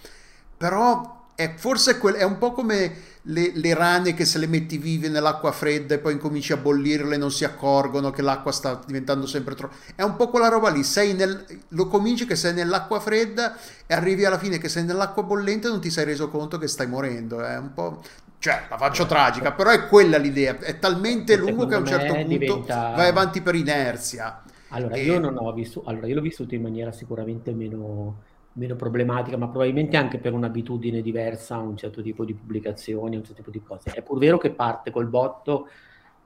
Però 0.56 1.19
è 1.40 1.54
forse 1.56 1.96
quel, 1.96 2.16
è 2.16 2.22
un 2.22 2.36
po' 2.36 2.52
come 2.52 2.92
le, 3.22 3.52
le, 3.54 3.74
rane 3.74 4.12
che 4.12 4.26
se 4.26 4.38
le 4.38 4.46
metti 4.46 4.76
vive 4.76 5.08
nell'acqua 5.08 5.52
fredda 5.52 5.94
e 5.94 5.98
poi 5.98 6.12
incominci 6.12 6.52
a 6.52 6.58
bollirle 6.58 7.16
non 7.16 7.30
si 7.30 7.44
accorgono 7.44 8.10
che 8.10 8.20
l'acqua 8.20 8.52
sta 8.52 8.78
diventando 8.86 9.26
sempre 9.26 9.54
troppo 9.54 9.74
è 9.94 10.02
un 10.02 10.16
po' 10.16 10.28
quella 10.28 10.48
roba 10.48 10.68
lì 10.68 10.82
sei 10.82 11.14
nel, 11.14 11.46
lo 11.68 11.86
cominci 11.86 12.26
che 12.26 12.36
sei 12.36 12.52
nell'acqua 12.52 13.00
fredda 13.00 13.56
e 13.86 13.94
arrivi 13.94 14.26
alla 14.26 14.38
fine 14.38 14.58
che 14.58 14.68
sei 14.68 14.84
nell'acqua 14.84 15.22
bollente 15.22 15.68
e 15.68 15.70
non 15.70 15.80
ti 15.80 15.88
sei 15.88 16.04
reso 16.04 16.28
conto 16.28 16.58
che 16.58 16.68
stai 16.68 16.86
morendo 16.86 17.42
è 17.42 17.56
un 17.56 17.72
po' 17.72 18.02
cioè 18.38 18.66
la 18.68 18.76
faccio 18.76 19.06
tragica 19.06 19.52
però 19.52 19.70
è 19.70 19.86
quella 19.86 20.18
l'idea 20.18 20.58
è 20.58 20.78
talmente 20.78 21.36
lungo 21.36 21.64
che 21.64 21.74
a 21.74 21.78
un 21.78 21.86
certo 21.86 22.12
punto 22.12 22.28
diventa... 22.28 22.92
vai 22.96 23.08
avanti 23.08 23.40
per 23.40 23.54
inerzia. 23.54 24.42
Allora 24.68 24.94
e... 24.94 25.04
io 25.04 25.18
non 25.18 25.36
ho 25.38 25.52
vissuto 25.52 25.88
allora 25.88 26.06
io 26.06 26.14
l'ho 26.14 26.20
vissuto 26.20 26.54
in 26.54 26.62
maniera 26.62 26.92
sicuramente 26.92 27.52
meno 27.52 28.28
meno 28.54 28.74
problematica, 28.76 29.36
ma 29.36 29.48
probabilmente 29.48 29.96
anche 29.96 30.18
per 30.18 30.32
un'abitudine 30.32 31.02
diversa 31.02 31.56
a 31.56 31.60
un 31.60 31.76
certo 31.76 32.02
tipo 32.02 32.24
di 32.24 32.34
pubblicazioni, 32.34 33.14
a 33.14 33.18
un 33.18 33.24
certo 33.24 33.42
tipo 33.42 33.50
di 33.50 33.62
cose. 33.62 33.90
È 33.90 34.02
pur 34.02 34.18
vero 34.18 34.38
che 34.38 34.50
parte 34.50 34.90
col 34.90 35.06
botto, 35.06 35.68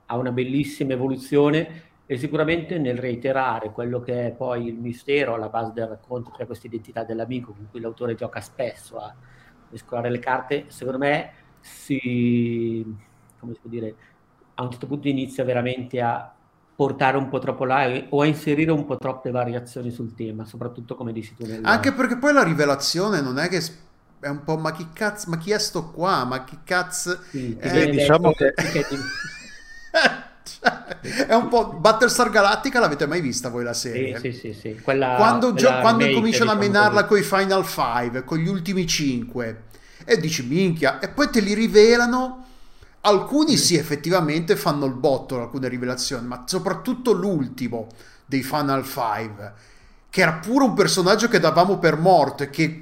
ha 0.07 0.17
una 0.17 0.31
bellissima 0.31 0.93
evoluzione 0.93 1.83
e 2.05 2.17
sicuramente 2.17 2.77
nel 2.77 2.97
reiterare 2.97 3.71
quello 3.71 3.99
che 3.99 4.27
è 4.27 4.31
poi 4.31 4.67
il 4.67 4.75
mistero 4.75 5.33
alla 5.33 5.49
base 5.49 5.71
del 5.73 5.87
racconto, 5.87 6.31
cioè 6.35 6.45
questa 6.45 6.67
identità 6.67 7.03
dell'amico 7.03 7.53
con 7.53 7.67
cui 7.69 7.79
l'autore 7.79 8.15
gioca 8.15 8.41
spesso 8.41 8.97
a 8.97 9.13
mescolare 9.69 10.09
le 10.09 10.19
carte, 10.19 10.65
secondo 10.67 10.99
me 10.99 11.31
si, 11.59 12.83
come 13.39 13.53
si 13.53 13.59
può 13.59 13.69
dire, 13.69 13.95
a 14.55 14.63
un 14.63 14.69
certo 14.69 14.87
punto 14.87 15.07
inizia 15.07 15.43
veramente 15.43 15.99
a 15.99 16.34
portare 16.75 17.17
un 17.17 17.29
po' 17.29 17.39
troppo 17.39 17.63
là 17.63 17.89
o 18.09 18.21
a 18.21 18.25
inserire 18.25 18.71
un 18.71 18.85
po' 18.85 18.97
troppe 18.97 19.31
variazioni 19.31 19.91
sul 19.91 20.13
tema, 20.13 20.45
soprattutto 20.45 20.95
come 20.95 21.13
dici 21.13 21.33
tu. 21.35 21.45
Nella... 21.45 21.69
Anche 21.69 21.93
perché 21.93 22.17
poi 22.17 22.33
la 22.33 22.43
rivelazione 22.43 23.21
non 23.21 23.39
è 23.39 23.47
che 23.47 23.63
è 24.19 24.27
un 24.27 24.43
po' 24.43 24.57
ma 24.57 24.71
chi 24.71 24.87
cazzo, 24.91 25.29
ma 25.29 25.37
chi 25.37 25.51
è 25.51 25.59
sto 25.59 25.91
qua? 25.91 26.25
Ma 26.25 26.43
chi 26.43 26.57
cazzo... 26.63 27.19
Sì, 27.29 27.55
eh, 27.59 27.89
diciamo 27.89 28.31
che... 28.31 28.53
è 31.27 31.33
un 31.33 31.47
po' 31.47 31.73
Battlestar 31.73 32.29
Galactica 32.29 32.79
l'avete 32.79 33.05
mai 33.05 33.21
vista 33.21 33.49
voi 33.49 33.63
la 33.63 33.73
serie? 33.73 34.19
Sì, 34.19 34.31
sì, 34.31 34.39
sì, 34.39 34.59
sì. 34.59 34.79
Quella, 34.81 35.15
quando, 35.15 35.53
quella 35.53 35.79
quando 35.79 35.99
remake, 35.99 36.19
cominciano 36.19 36.51
a 36.51 36.55
menarla 36.55 37.05
con 37.05 37.17
i 37.17 37.21
Final 37.21 37.65
Five, 37.65 38.23
con 38.23 38.37
gli 38.37 38.47
ultimi 38.47 38.85
cinque, 38.85 39.63
e 40.03 40.17
dici 40.17 40.45
minchia, 40.45 40.99
e 40.99 41.09
poi 41.09 41.29
te 41.29 41.39
li 41.39 41.53
rivelano. 41.53 42.43
Alcuni 43.07 43.55
sì, 43.55 43.75
effettivamente 43.75 44.55
fanno 44.55 44.85
il 44.85 44.93
botto, 44.93 45.39
alcune 45.39 45.67
rivelazioni, 45.67 46.25
ma 46.25 46.43
soprattutto 46.47 47.11
l'ultimo 47.11 47.87
dei 48.25 48.41
Final 48.41 48.83
Five, 48.83 49.53
che 50.09 50.21
era 50.21 50.33
pure 50.33 50.65
un 50.65 50.73
personaggio 50.73 51.27
che 51.27 51.39
davamo 51.39 51.77
per 51.77 51.97
morto 51.97 52.43
e 52.43 52.49
che... 52.49 52.81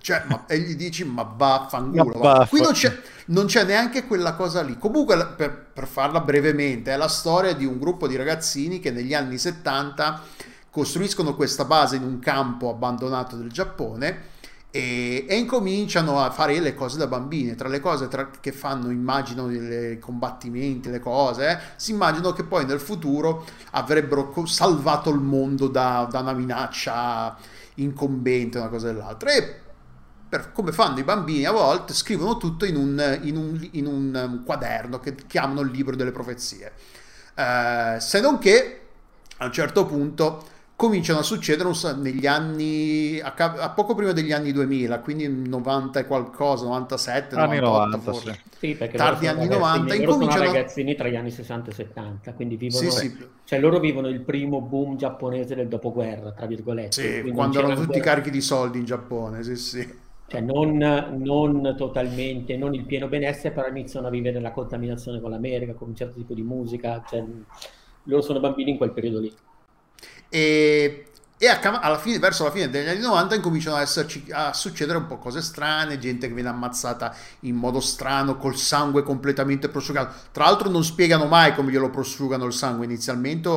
Cioè, 0.00 0.24
ma, 0.26 0.46
e 0.46 0.60
gli 0.60 0.74
dici, 0.74 1.04
ma 1.04 1.22
vaffanculo. 1.22 2.18
Baffa. 2.18 2.46
Qui 2.46 2.60
non 2.62 2.72
c'è, 2.72 2.98
non 3.26 3.44
c'è 3.46 3.64
neanche 3.64 4.06
quella 4.06 4.34
cosa 4.34 4.62
lì. 4.62 4.78
Comunque, 4.78 5.34
per, 5.36 5.66
per 5.72 5.86
farla 5.86 6.20
brevemente, 6.20 6.92
è 6.92 6.96
la 6.96 7.08
storia 7.08 7.52
di 7.52 7.66
un 7.66 7.78
gruppo 7.78 8.08
di 8.08 8.16
ragazzini 8.16 8.80
che 8.80 8.90
negli 8.90 9.12
anni 9.12 9.36
70 9.36 10.22
costruiscono 10.70 11.34
questa 11.34 11.64
base 11.64 11.96
in 11.96 12.04
un 12.04 12.20
campo 12.20 12.70
abbandonato 12.70 13.36
del 13.36 13.50
Giappone 13.50 14.36
e, 14.70 15.24
e 15.28 15.36
incominciano 15.36 16.20
a 16.20 16.30
fare 16.30 16.58
le 16.60 16.74
cose 16.74 16.98
da 16.98 17.06
bambini. 17.06 17.54
Tra 17.54 17.68
le 17.68 17.80
cose 17.80 18.08
tra- 18.08 18.30
che 18.40 18.52
fanno, 18.52 18.90
immagino, 18.90 19.50
i 19.50 19.98
combattimenti, 20.00 20.90
le 20.90 21.00
cose, 21.00 21.48
eh, 21.50 21.58
si 21.76 21.92
immaginano 21.92 22.32
che 22.32 22.44
poi 22.44 22.64
nel 22.66 22.80
futuro 22.80 23.44
avrebbero 23.72 24.32
salvato 24.46 25.10
il 25.10 25.20
mondo 25.20 25.68
da, 25.68 26.06
da 26.10 26.20
una 26.20 26.32
minaccia 26.32 27.36
incombente, 27.76 28.58
una 28.58 28.68
cosa 28.68 28.86
dell'altra. 28.88 29.32
E 29.32 29.60
per- 30.28 30.52
come 30.52 30.72
fanno 30.72 30.98
i 30.98 31.04
bambini 31.04 31.44
a 31.46 31.52
volte, 31.52 31.94
scrivono 31.94 32.36
tutto 32.36 32.64
in 32.66 32.76
un, 32.76 33.18
in 33.22 33.36
un- 33.36 33.68
in 33.72 33.86
un, 33.86 34.22
um, 34.26 34.44
quaderno 34.44 35.00
che 35.00 35.14
chiamano 35.26 35.60
il 35.60 35.70
libro 35.70 35.96
delle 35.96 36.12
profezie. 36.12 36.72
Eh, 37.34 37.96
se 38.00 38.20
non 38.20 38.38
che 38.38 38.80
a 39.38 39.44
un 39.46 39.52
certo 39.52 39.86
punto 39.86 40.46
cominciano 40.78 41.18
a 41.18 41.22
succedere 41.24 41.68
negli 41.96 42.24
anni 42.24 43.18
a, 43.20 43.32
ca- 43.32 43.56
a 43.58 43.70
poco 43.70 43.96
prima 43.96 44.12
degli 44.12 44.30
anni 44.30 44.52
2000 44.52 45.00
quindi 45.00 45.26
90 45.28 45.98
e 45.98 46.06
qualcosa 46.06 46.66
97 46.66 47.34
Anni 47.34 47.58
98 47.58 47.96
90, 47.96 47.98
forse 47.98 48.32
sì. 48.32 48.56
Sì, 48.58 48.74
perché 48.76 48.96
Tardi 48.96 49.26
sono 49.26 49.40
anni 49.40 49.48
ragazzini- 49.48 49.58
90 49.58 49.78
loro 49.78 49.88
sono 49.88 50.22
incominciano- 50.22 50.44
ragazzini 50.52 50.94
tra 50.94 51.08
gli 51.08 51.16
anni 51.16 51.30
60 51.32 51.70
e 51.70 51.74
70, 51.74 52.32
quindi 52.34 52.56
vivono, 52.56 52.90
sì 52.90 52.96
sì, 52.96 53.16
cioè 53.42 53.58
loro 53.58 53.80
vivono 53.80 54.06
il 54.06 54.20
primo 54.20 54.60
boom 54.60 54.96
giapponese 54.96 55.56
del 55.56 55.66
dopoguerra, 55.66 56.30
tra 56.30 56.46
virgolette. 56.46 57.22
sì, 57.24 57.30
quando 57.32 57.58
erano 57.58 57.74
tutti 57.74 57.96
ancora- 57.96 58.04
carichi 58.04 58.30
di 58.30 58.40
soldi 58.40 58.78
in 58.78 58.84
Giappone 58.84 59.42
sì 59.42 59.56
sì 59.56 60.06
cioè 60.28 60.42
non, 60.42 60.76
non 60.76 61.74
totalmente, 61.76 62.56
non 62.56 62.74
il 62.74 62.84
pieno 62.84 63.08
benessere, 63.08 63.52
però 63.52 63.66
iniziano 63.66 64.06
a 64.08 64.10
vivere 64.10 64.38
la 64.40 64.50
contaminazione 64.52 65.20
con 65.20 65.30
l'America, 65.30 65.72
con 65.72 65.88
un 65.88 65.96
certo 65.96 66.16
tipo 66.16 66.34
di 66.34 66.42
musica, 66.42 67.02
cioè, 67.08 67.24
loro 68.04 68.22
sono 68.22 68.38
bambini 68.38 68.72
in 68.72 68.76
quel 68.76 68.92
periodo 68.92 69.20
lì. 69.20 69.34
E, 70.28 71.06
e 71.38 71.46
a 71.46 71.60
alla 71.60 71.98
fine, 71.98 72.18
verso 72.18 72.44
la 72.44 72.50
fine 72.50 72.68
degli 72.68 72.88
anni 72.88 73.00
90 73.00 73.34
incominciano 73.36 73.76
ad 73.76 73.82
esserci, 73.82 74.26
a 74.30 74.52
succedere 74.52 74.98
un 74.98 75.06
po' 75.06 75.18
cose 75.18 75.40
strane, 75.40 75.98
gente 75.98 76.28
che 76.28 76.34
viene 76.34 76.48
ammazzata 76.48 77.14
in 77.40 77.54
modo 77.56 77.80
strano, 77.80 78.36
col 78.36 78.56
sangue 78.56 79.02
completamente 79.02 79.68
prosciugato. 79.68 80.14
Tra 80.32 80.44
l'altro 80.44 80.68
non 80.68 80.84
spiegano 80.84 81.26
mai 81.26 81.54
come 81.54 81.70
glielo 81.70 81.90
prosciugano 81.90 82.44
il 82.44 82.52
sangue 82.52 82.84
inizialmente 82.86 83.48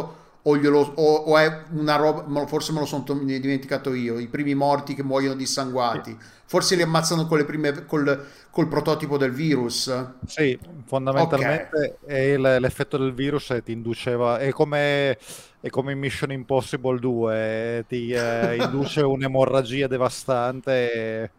o, 0.43 0.57
glielo, 0.57 0.79
o, 0.79 1.13
o 1.15 1.37
è 1.37 1.65
una 1.71 1.95
roba, 1.95 2.45
forse 2.47 2.71
me 2.71 2.79
lo 2.79 2.85
sono 2.85 3.03
dimenticato 3.03 3.93
io, 3.93 4.17
i 4.19 4.27
primi 4.27 4.55
morti 4.55 4.95
che 4.95 5.03
muoiono 5.03 5.35
dissanguati. 5.35 6.17
Forse 6.45 6.75
li 6.75 6.81
ammazzano 6.81 7.27
con 7.27 7.37
le 7.37 7.45
prime, 7.45 7.85
col, 7.85 8.27
col 8.49 8.67
prototipo 8.67 9.17
del 9.17 9.31
virus. 9.31 9.91
Sì, 10.23 10.57
fondamentalmente 10.85 11.97
è 12.05 12.15
il- 12.15 12.57
l'effetto 12.59 12.97
del 12.97 13.13
virus 13.13 13.53
ti 13.63 13.71
induceva, 13.71 14.37
è 14.37 14.51
come, 14.51 15.17
è 15.61 15.69
come 15.69 15.91
in 15.91 15.99
Mission 15.99 16.31
Impossible 16.31 16.99
2, 16.99 17.85
ti 17.87 18.09
eh, 18.09 18.55
induce 18.59 19.01
un'emorragia 19.01 19.85
devastante. 19.87 20.91
e 20.91 21.29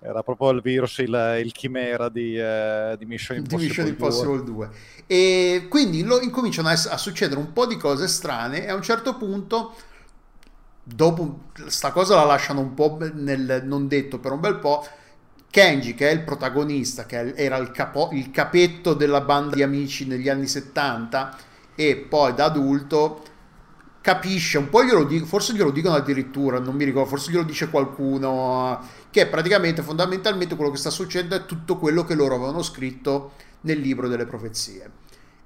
Era 0.00 0.22
proprio 0.22 0.50
il 0.50 0.62
virus, 0.62 0.98
il, 0.98 1.40
il 1.44 1.50
chimera 1.50 2.08
di, 2.08 2.38
eh, 2.38 2.94
di 2.96 3.04
Mission 3.04 3.36
di 3.36 3.42
Impossible, 3.42 3.66
Mission 3.66 3.84
2. 3.84 3.92
Impossible 3.92 4.44
2. 4.44 4.70
E 5.08 5.66
quindi 5.68 6.04
lo, 6.04 6.20
incominciano 6.20 6.68
a, 6.68 6.72
a 6.72 6.96
succedere 6.96 7.40
un 7.40 7.52
po' 7.52 7.66
di 7.66 7.76
cose 7.76 8.06
strane 8.06 8.64
e 8.64 8.70
a 8.70 8.76
un 8.76 8.82
certo 8.82 9.16
punto, 9.16 9.74
dopo 10.84 11.46
sta 11.66 11.90
cosa 11.90 12.14
la 12.14 12.24
lasciano 12.24 12.60
un 12.60 12.74
po' 12.74 12.96
nel 13.12 13.62
non 13.64 13.88
detto 13.88 14.20
per 14.20 14.30
un 14.30 14.40
bel 14.40 14.58
po', 14.60 14.86
Kenji, 15.50 15.94
che 15.94 16.10
è 16.10 16.12
il 16.12 16.22
protagonista, 16.22 17.06
che 17.06 17.34
era 17.34 17.56
il, 17.56 17.72
capo- 17.72 18.10
il 18.12 18.30
capetto 18.30 18.94
della 18.94 19.22
banda 19.22 19.56
di 19.56 19.64
amici 19.64 20.06
negli 20.06 20.28
anni 20.28 20.46
70 20.46 21.36
e 21.74 21.96
poi 21.96 22.34
da 22.34 22.44
adulto 22.44 23.22
capisce 24.08 24.56
un 24.56 24.70
po' 24.70 24.82
glielo 24.82 25.04
dico, 25.04 25.26
forse 25.26 25.52
glielo 25.52 25.70
dicono 25.70 25.94
addirittura, 25.94 26.58
non 26.58 26.74
mi 26.74 26.84
ricordo, 26.84 27.10
forse 27.10 27.30
glielo 27.30 27.42
dice 27.42 27.68
qualcuno 27.68 28.82
che 29.10 29.26
praticamente 29.26 29.82
fondamentalmente 29.82 30.56
quello 30.56 30.70
che 30.70 30.78
sta 30.78 30.88
succedendo 30.88 31.34
è 31.34 31.44
tutto 31.44 31.76
quello 31.76 32.04
che 32.04 32.14
loro 32.14 32.36
avevano 32.36 32.62
scritto 32.62 33.32
nel 33.62 33.78
libro 33.78 34.08
delle 34.08 34.24
profezie. 34.24 34.90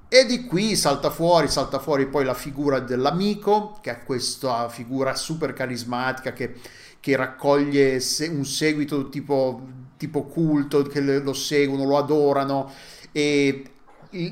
E 0.06 0.26
di 0.26 0.44
qui 0.44 0.76
salta 0.76 1.10
fuori, 1.10 1.48
salta 1.48 1.80
fuori 1.80 2.06
poi 2.06 2.24
la 2.24 2.34
figura 2.34 2.78
dell'amico, 2.78 3.80
che 3.82 3.90
è 3.90 4.04
questa 4.04 4.68
figura 4.68 5.16
super 5.16 5.54
carismatica 5.54 6.32
che, 6.32 6.54
che 7.00 7.16
raccoglie 7.16 8.00
un 8.28 8.44
seguito 8.44 9.08
tipo, 9.08 9.60
tipo 9.96 10.22
culto, 10.22 10.82
che 10.82 11.00
lo 11.00 11.32
seguono, 11.32 11.84
lo 11.84 11.98
adorano 11.98 12.70
e 13.10 13.71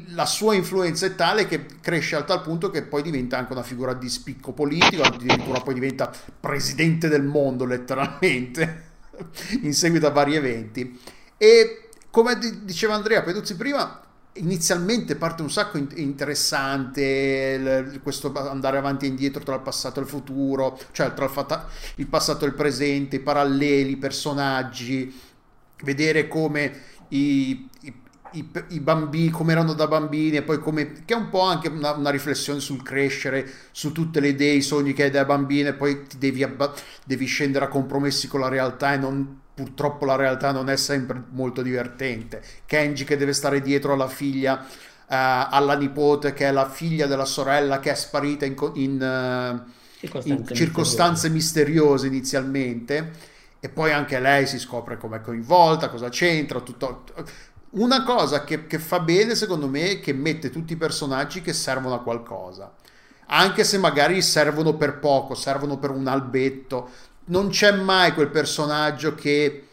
la 0.08 0.26
sua 0.26 0.54
influenza 0.54 1.06
è 1.06 1.14
tale 1.14 1.46
che 1.46 1.64
cresce 1.80 2.16
a 2.16 2.22
tal 2.22 2.42
punto 2.42 2.70
che 2.70 2.82
poi 2.82 3.02
diventa 3.02 3.38
anche 3.38 3.52
una 3.52 3.62
figura 3.62 3.94
di 3.94 4.08
spicco 4.08 4.52
politico, 4.52 5.02
addirittura 5.02 5.60
poi 5.60 5.74
diventa 5.74 6.12
presidente 6.38 7.08
del 7.08 7.22
mondo 7.22 7.64
letteralmente 7.64 8.88
in 9.62 9.72
seguito 9.72 10.06
a 10.06 10.10
vari 10.10 10.36
eventi. 10.36 10.98
E 11.36 11.88
come 12.10 12.38
di- 12.38 12.64
diceva 12.64 12.94
Andrea 12.94 13.22
Peduzzi 13.22 13.56
prima, 13.56 14.02
inizialmente 14.34 15.16
parte 15.16 15.42
un 15.42 15.50
sacco 15.50 15.78
in- 15.78 15.88
interessante 15.94 17.98
questo 18.02 18.32
andare 18.34 18.76
avanti 18.76 19.06
e 19.06 19.08
indietro 19.08 19.42
tra 19.42 19.54
il 19.54 19.62
passato 19.62 20.00
e 20.00 20.02
il 20.02 20.08
futuro, 20.08 20.78
cioè 20.92 21.14
tra 21.14 21.30
il 21.96 22.06
passato 22.06 22.44
e 22.44 22.48
il 22.48 22.54
presente, 22.54 23.16
i 23.16 23.20
paralleli, 23.20 23.92
i 23.92 23.96
personaggi, 23.96 25.12
vedere 25.82 26.28
come 26.28 26.72
i, 27.08 27.68
i- 27.82 27.94
i- 28.32 28.50
i 28.68 28.80
bambini, 28.80 29.30
come 29.30 29.52
erano 29.52 29.72
da 29.74 29.86
bambini 29.86 30.36
e 30.36 30.42
poi 30.42 30.58
come, 30.58 30.92
che 31.04 31.14
è 31.14 31.16
un 31.16 31.28
po' 31.28 31.40
anche 31.42 31.68
una, 31.68 31.92
una 31.92 32.10
riflessione 32.10 32.60
sul 32.60 32.82
crescere, 32.82 33.48
su 33.72 33.92
tutte 33.92 34.20
le 34.20 34.28
idee, 34.28 34.54
i 34.54 34.62
sogni 34.62 34.92
che 34.92 35.04
hai 35.04 35.10
da 35.10 35.24
bambino 35.24 35.68
e 35.68 35.74
poi 35.74 36.06
ti 36.06 36.18
devi, 36.18 36.42
abba- 36.42 36.72
devi 37.04 37.26
scendere 37.26 37.64
a 37.66 37.68
compromessi 37.68 38.28
con 38.28 38.40
la 38.40 38.48
realtà 38.48 38.92
e 38.94 38.96
non, 38.98 39.40
purtroppo 39.54 40.04
la 40.04 40.16
realtà 40.16 40.52
non 40.52 40.68
è 40.70 40.76
sempre 40.76 41.22
molto 41.30 41.62
divertente. 41.62 42.42
Kenji 42.66 43.04
che 43.04 43.16
deve 43.16 43.32
stare 43.32 43.60
dietro 43.60 43.92
alla 43.92 44.08
figlia, 44.08 44.64
eh, 44.66 44.66
alla 45.08 45.76
nipote 45.76 46.32
che 46.32 46.46
è 46.48 46.52
la 46.52 46.68
figlia 46.68 47.06
della 47.06 47.24
sorella 47.24 47.80
che 47.80 47.90
è 47.90 47.94
sparita 47.94 48.44
in, 48.44 48.54
in, 48.74 49.02
eh, 49.02 49.78
in 50.24 50.48
Circostanze 50.48 50.52
circostanze 50.52 51.28
misteriose 51.28 52.06
inizialmente 52.06 53.28
e 53.60 53.68
poi 53.68 53.92
anche 53.92 54.18
lei 54.18 54.46
si 54.46 54.58
scopre 54.58 54.96
come 54.96 55.18
è 55.18 55.20
coinvolta, 55.20 55.88
cosa 55.90 56.08
c'entra, 56.08 56.60
tutto... 56.60 57.04
Una 57.72 58.02
cosa 58.02 58.42
che, 58.42 58.66
che 58.66 58.78
fa 58.80 58.98
bene 58.98 59.34
secondo 59.36 59.68
me 59.68 59.90
è 59.90 60.00
che 60.00 60.12
mette 60.12 60.50
tutti 60.50 60.72
i 60.72 60.76
personaggi 60.76 61.40
che 61.40 61.52
servono 61.52 61.94
a 61.94 62.00
qualcosa, 62.02 62.72
anche 63.26 63.62
se 63.62 63.78
magari 63.78 64.22
servono 64.22 64.74
per 64.76 64.98
poco, 64.98 65.34
servono 65.36 65.78
per 65.78 65.90
un 65.90 66.08
albetto, 66.08 66.90
non 67.26 67.48
c'è 67.50 67.70
mai 67.72 68.12
quel 68.12 68.28
personaggio 68.30 69.14
che, 69.14 69.68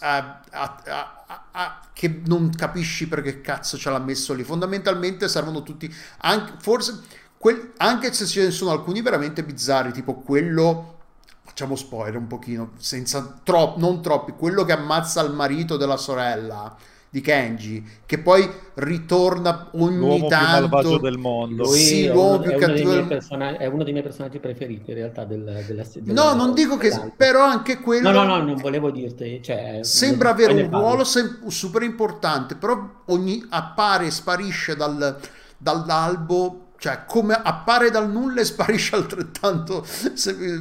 ha- 0.00 0.42
ha- 0.50 1.24
ha- 1.52 1.80
che 1.94 2.20
non 2.26 2.50
capisci 2.54 3.08
perché 3.08 3.40
cazzo 3.40 3.78
ce 3.78 3.88
l'ha 3.88 3.98
messo 3.98 4.34
lì. 4.34 4.44
Fondamentalmente 4.44 5.26
servono 5.28 5.62
tutti, 5.62 5.90
anche, 6.18 6.52
forse, 6.58 7.00
quel- 7.38 7.72
anche 7.78 8.12
se 8.12 8.26
ce 8.26 8.44
ne 8.44 8.50
sono 8.50 8.72
alcuni 8.72 9.00
veramente 9.00 9.42
bizzarri, 9.42 9.92
tipo 9.92 10.16
quello, 10.16 10.98
facciamo 11.44 11.76
spoiler 11.76 12.16
un 12.16 12.26
pochino, 12.26 12.72
senza 12.76 13.40
troppo, 13.42 13.78
non 13.80 14.02
troppi, 14.02 14.32
quello 14.32 14.64
che 14.64 14.72
ammazza 14.72 15.22
il 15.22 15.32
marito 15.32 15.78
della 15.78 15.96
sorella 15.96 16.76
di 17.12 17.20
Kenji, 17.20 17.84
che 18.06 18.18
poi 18.20 18.48
ritorna 18.76 19.68
ogni 19.72 19.96
L'uomo 19.98 20.16
più 20.16 20.28
tanto. 20.28 20.60
malvagio 20.60 20.96
del 20.96 21.18
mondo. 21.18 21.64
Lui 21.64 21.76
Sì, 21.78 22.06
è, 22.06 22.10
l'uomo 22.10 22.36
uno, 22.36 22.40
più 22.40 22.56
cattivo 22.56 23.06
persona- 23.06 23.58
è 23.58 23.66
uno 23.66 23.82
dei 23.84 23.92
miei 23.92 24.02
personaggi 24.04 24.38
preferiti 24.38 24.92
in 24.92 24.96
realtà 24.96 25.24
del, 25.26 25.44
della, 25.66 25.84
della 25.94 26.22
No, 26.22 26.34
non 26.34 26.54
dico 26.54 26.78
che, 26.78 26.88
dell'album. 26.88 27.12
però 27.18 27.44
anche 27.44 27.80
quello... 27.80 28.10
No, 28.10 28.22
no, 28.24 28.38
no, 28.38 28.42
non 28.42 28.56
volevo 28.56 28.90
dirti. 28.90 29.40
Cioè, 29.42 29.80
Sembra 29.82 30.32
ne- 30.32 30.42
avere 30.44 30.62
un 30.62 30.70
ruolo 30.70 31.04
sem- 31.04 31.46
super 31.48 31.82
importante, 31.82 32.54
però 32.54 33.02
ogni, 33.08 33.44
appare 33.50 34.06
e 34.06 34.10
sparisce 34.10 34.74
dal- 34.74 35.18
dall'albo 35.58 36.58
cioè 36.78 37.04
come 37.06 37.34
appare 37.40 37.90
dal 37.90 38.10
nulla 38.10 38.40
e 38.40 38.44
sparisce 38.44 38.96
altrettanto 38.96 39.86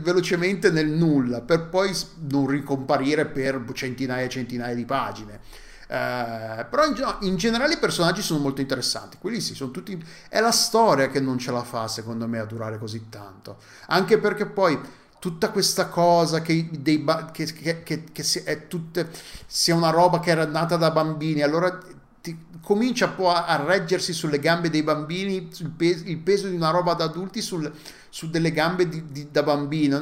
velocemente 0.03 0.69
nel 0.69 0.87
nulla 0.89 1.41
per 1.41 1.67
poi 1.69 1.89
non 2.29 2.45
ricomparire 2.45 3.25
per 3.25 3.63
centinaia 3.73 4.25
e 4.25 4.29
centinaia 4.29 4.75
di 4.75 4.85
pagine 4.85 5.39
eh, 5.91 6.65
però 6.69 6.85
in, 6.85 7.17
in, 7.21 7.35
generale 7.35 7.73
i 7.73 7.77
personaggi 7.77 8.21
sono 8.21 8.39
molto 8.39 8.61
interessanti 8.61 9.17
quelli 9.19 9.41
sì 9.41 9.53
sono 9.53 9.71
tutti 9.71 10.01
è 10.29 10.39
la 10.39 10.53
storia 10.53 11.09
che 11.09 11.19
non 11.19 11.37
ce 11.37 11.51
la 11.51 11.63
fa 11.63 11.89
secondo 11.89 12.29
me 12.29 12.39
a 12.39 12.45
durare 12.45 12.77
così 12.77 13.09
tanto. 13.09 13.57
Anche 13.87 14.17
perché 14.17 14.45
poi 14.45 14.79
tutta 15.19 15.49
questa 15.49 15.87
cosa 15.87 16.41
che, 16.41 16.69
dei, 16.71 17.03
che, 17.33 17.43
che, 17.43 17.83
che, 17.83 18.03
che 18.05 18.23
sia, 18.23 18.41
tutte, 18.69 19.09
sia 19.45 19.75
una 19.75 19.89
roba 19.89 20.21
che 20.21 20.29
era 20.29 20.45
nata 20.45 20.77
da 20.77 20.91
bambini 20.91 21.41
allora 21.41 21.77
ti, 22.21 22.37
comincia 22.61 23.07
un 23.07 23.15
po' 23.15 23.31
a, 23.31 23.45
a, 23.45 23.63
reggersi 23.63 24.13
sulle 24.13 24.39
gambe 24.39 24.69
dei 24.69 24.83
bambini, 24.83 25.49
peso, 25.75 26.03
il 26.05 26.19
peso 26.19 26.47
di 26.47 26.55
una 26.55 26.69
roba 26.69 26.93
da 26.93 27.05
adulti 27.05 27.41
sul, 27.41 27.71
su 28.09 28.29
delle 28.29 28.51
gambe 28.51 28.87
di, 28.87 29.03
di, 29.11 29.27
da 29.31 29.43
bambino. 29.43 29.99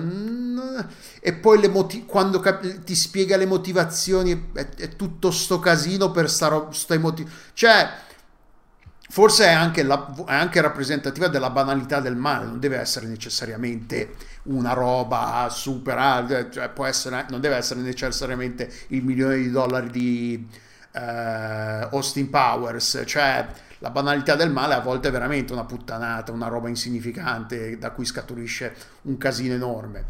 E 1.22 1.34
poi 1.34 1.60
le 1.60 1.70
motiv- 1.70 2.06
quando 2.06 2.40
cap- 2.40 2.84
ti 2.84 2.96
spiega 2.96 3.38
le 3.38 3.46
motivazioni 3.46 4.50
è, 4.54 4.70
è, 4.70 4.96
tutto 4.96 5.32
sto 5.32 5.60
casino 5.60 6.12
per 6.12 6.30
sta 6.30 6.48
roba, 6.48 6.72
sto 6.74 6.94
emotivo. 6.94 7.30
Cioè, 7.54 7.90
forse 9.10 9.46
è 9.46 9.52
anche, 9.52 9.84
la, 9.84 10.14
è 10.28 10.34
anche 10.34 10.60
rappresentativa 10.60 11.30
della 11.30 11.50
banalità 11.50 12.02
del 12.02 12.18
male, 12.18 12.46
non 12.46 12.60
deve 12.60 12.78
essere 12.78 13.08
necessariamente 13.08 14.16
una 14.44 14.74
roba 14.74 15.48
super, 15.50 16.50
cioè 16.52 16.70
può 16.70 16.86
essere, 16.86 17.26
non 17.30 17.40
deve 17.40 17.56
essere 17.56 17.80
necessariamente 17.80 18.72
il 18.88 19.04
milione 19.04 19.38
di 19.38 19.50
dollari 19.50 19.90
di 19.90 20.48
eh, 20.92 21.88
Austin 21.92 22.30
Powers, 22.30 23.04
cioè 23.06 23.48
la 23.80 23.90
banalità 23.90 24.36
del 24.36 24.52
male 24.52 24.74
a 24.74 24.82
volte 24.82 25.08
è 25.08 25.12
veramente 25.12 25.54
una 25.54 25.64
puttanata, 25.64 26.32
una 26.32 26.48
roba 26.48 26.68
insignificante 26.68 27.78
da 27.78 27.92
cui 27.92 28.06
scaturisce 28.06 28.74
un 29.04 29.18
casino 29.18 29.54
enorme. 29.54 30.06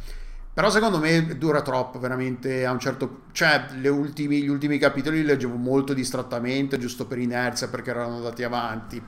Però 0.52 0.70
secondo 0.70 0.98
me 0.98 1.38
dura 1.38 1.62
troppo, 1.62 2.00
veramente 2.00 2.66
a 2.66 2.72
un 2.72 2.80
certo... 2.80 3.22
Cioè, 3.32 3.68
ultimi, 3.86 4.42
gli 4.42 4.50
ultimi 4.50 4.78
capitoli 4.78 5.20
li 5.20 5.24
leggevo 5.24 5.56
molto 5.56 5.94
distrattamente, 5.94 6.78
giusto 6.78 7.06
per 7.06 7.20
inerzia, 7.20 7.70
perché 7.70 7.92
erano 7.92 8.16
andati 8.16 8.44
avanti. 8.44 9.02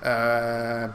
Eh, 0.00 0.90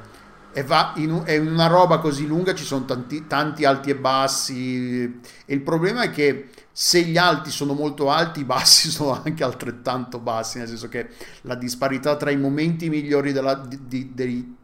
e 0.54 0.64
va 0.64 0.94
in, 0.96 1.12
una 1.12 1.68
roba 1.68 2.00
così 2.00 2.26
lunga 2.26 2.56
ci 2.56 2.64
sono 2.64 2.86
tanti, 2.86 3.28
tanti 3.28 3.66
alti 3.66 3.90
e 3.90 3.96
bassi. 3.96 5.20
E 5.46 5.54
il 5.54 5.62
problema 5.62 6.04
è 6.04 6.10
che 6.10 6.50
se 6.80 7.02
gli 7.02 7.18
alti 7.18 7.50
sono 7.50 7.74
molto 7.74 8.12
alti, 8.12 8.42
i 8.42 8.44
bassi 8.44 8.90
sono 8.94 9.20
anche 9.24 9.44
altrettanto 9.44 10.20
bassi, 10.20 10.60
nel 10.60 10.68
senso 10.68 10.88
che 10.88 11.10
la 11.42 11.56
disparità 11.56 12.16
tra 12.18 12.30
i 12.30 12.38
momenti 12.38 12.88
migliori 12.88 13.32
della, 13.32 13.56
di, 13.56 13.80
di, 13.88 14.12
dei 14.14 14.56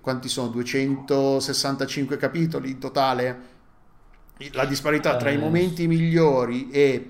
quanti 0.00 0.28
sono? 0.28 0.48
265 0.48 2.16
capitoli 2.16 2.70
in 2.70 2.80
totale? 2.80 3.40
La 4.50 4.64
disparità 4.64 5.16
tra 5.16 5.30
i 5.30 5.36
eh, 5.36 5.38
momenti 5.38 5.86
migliori 5.86 6.70
e 6.70 7.06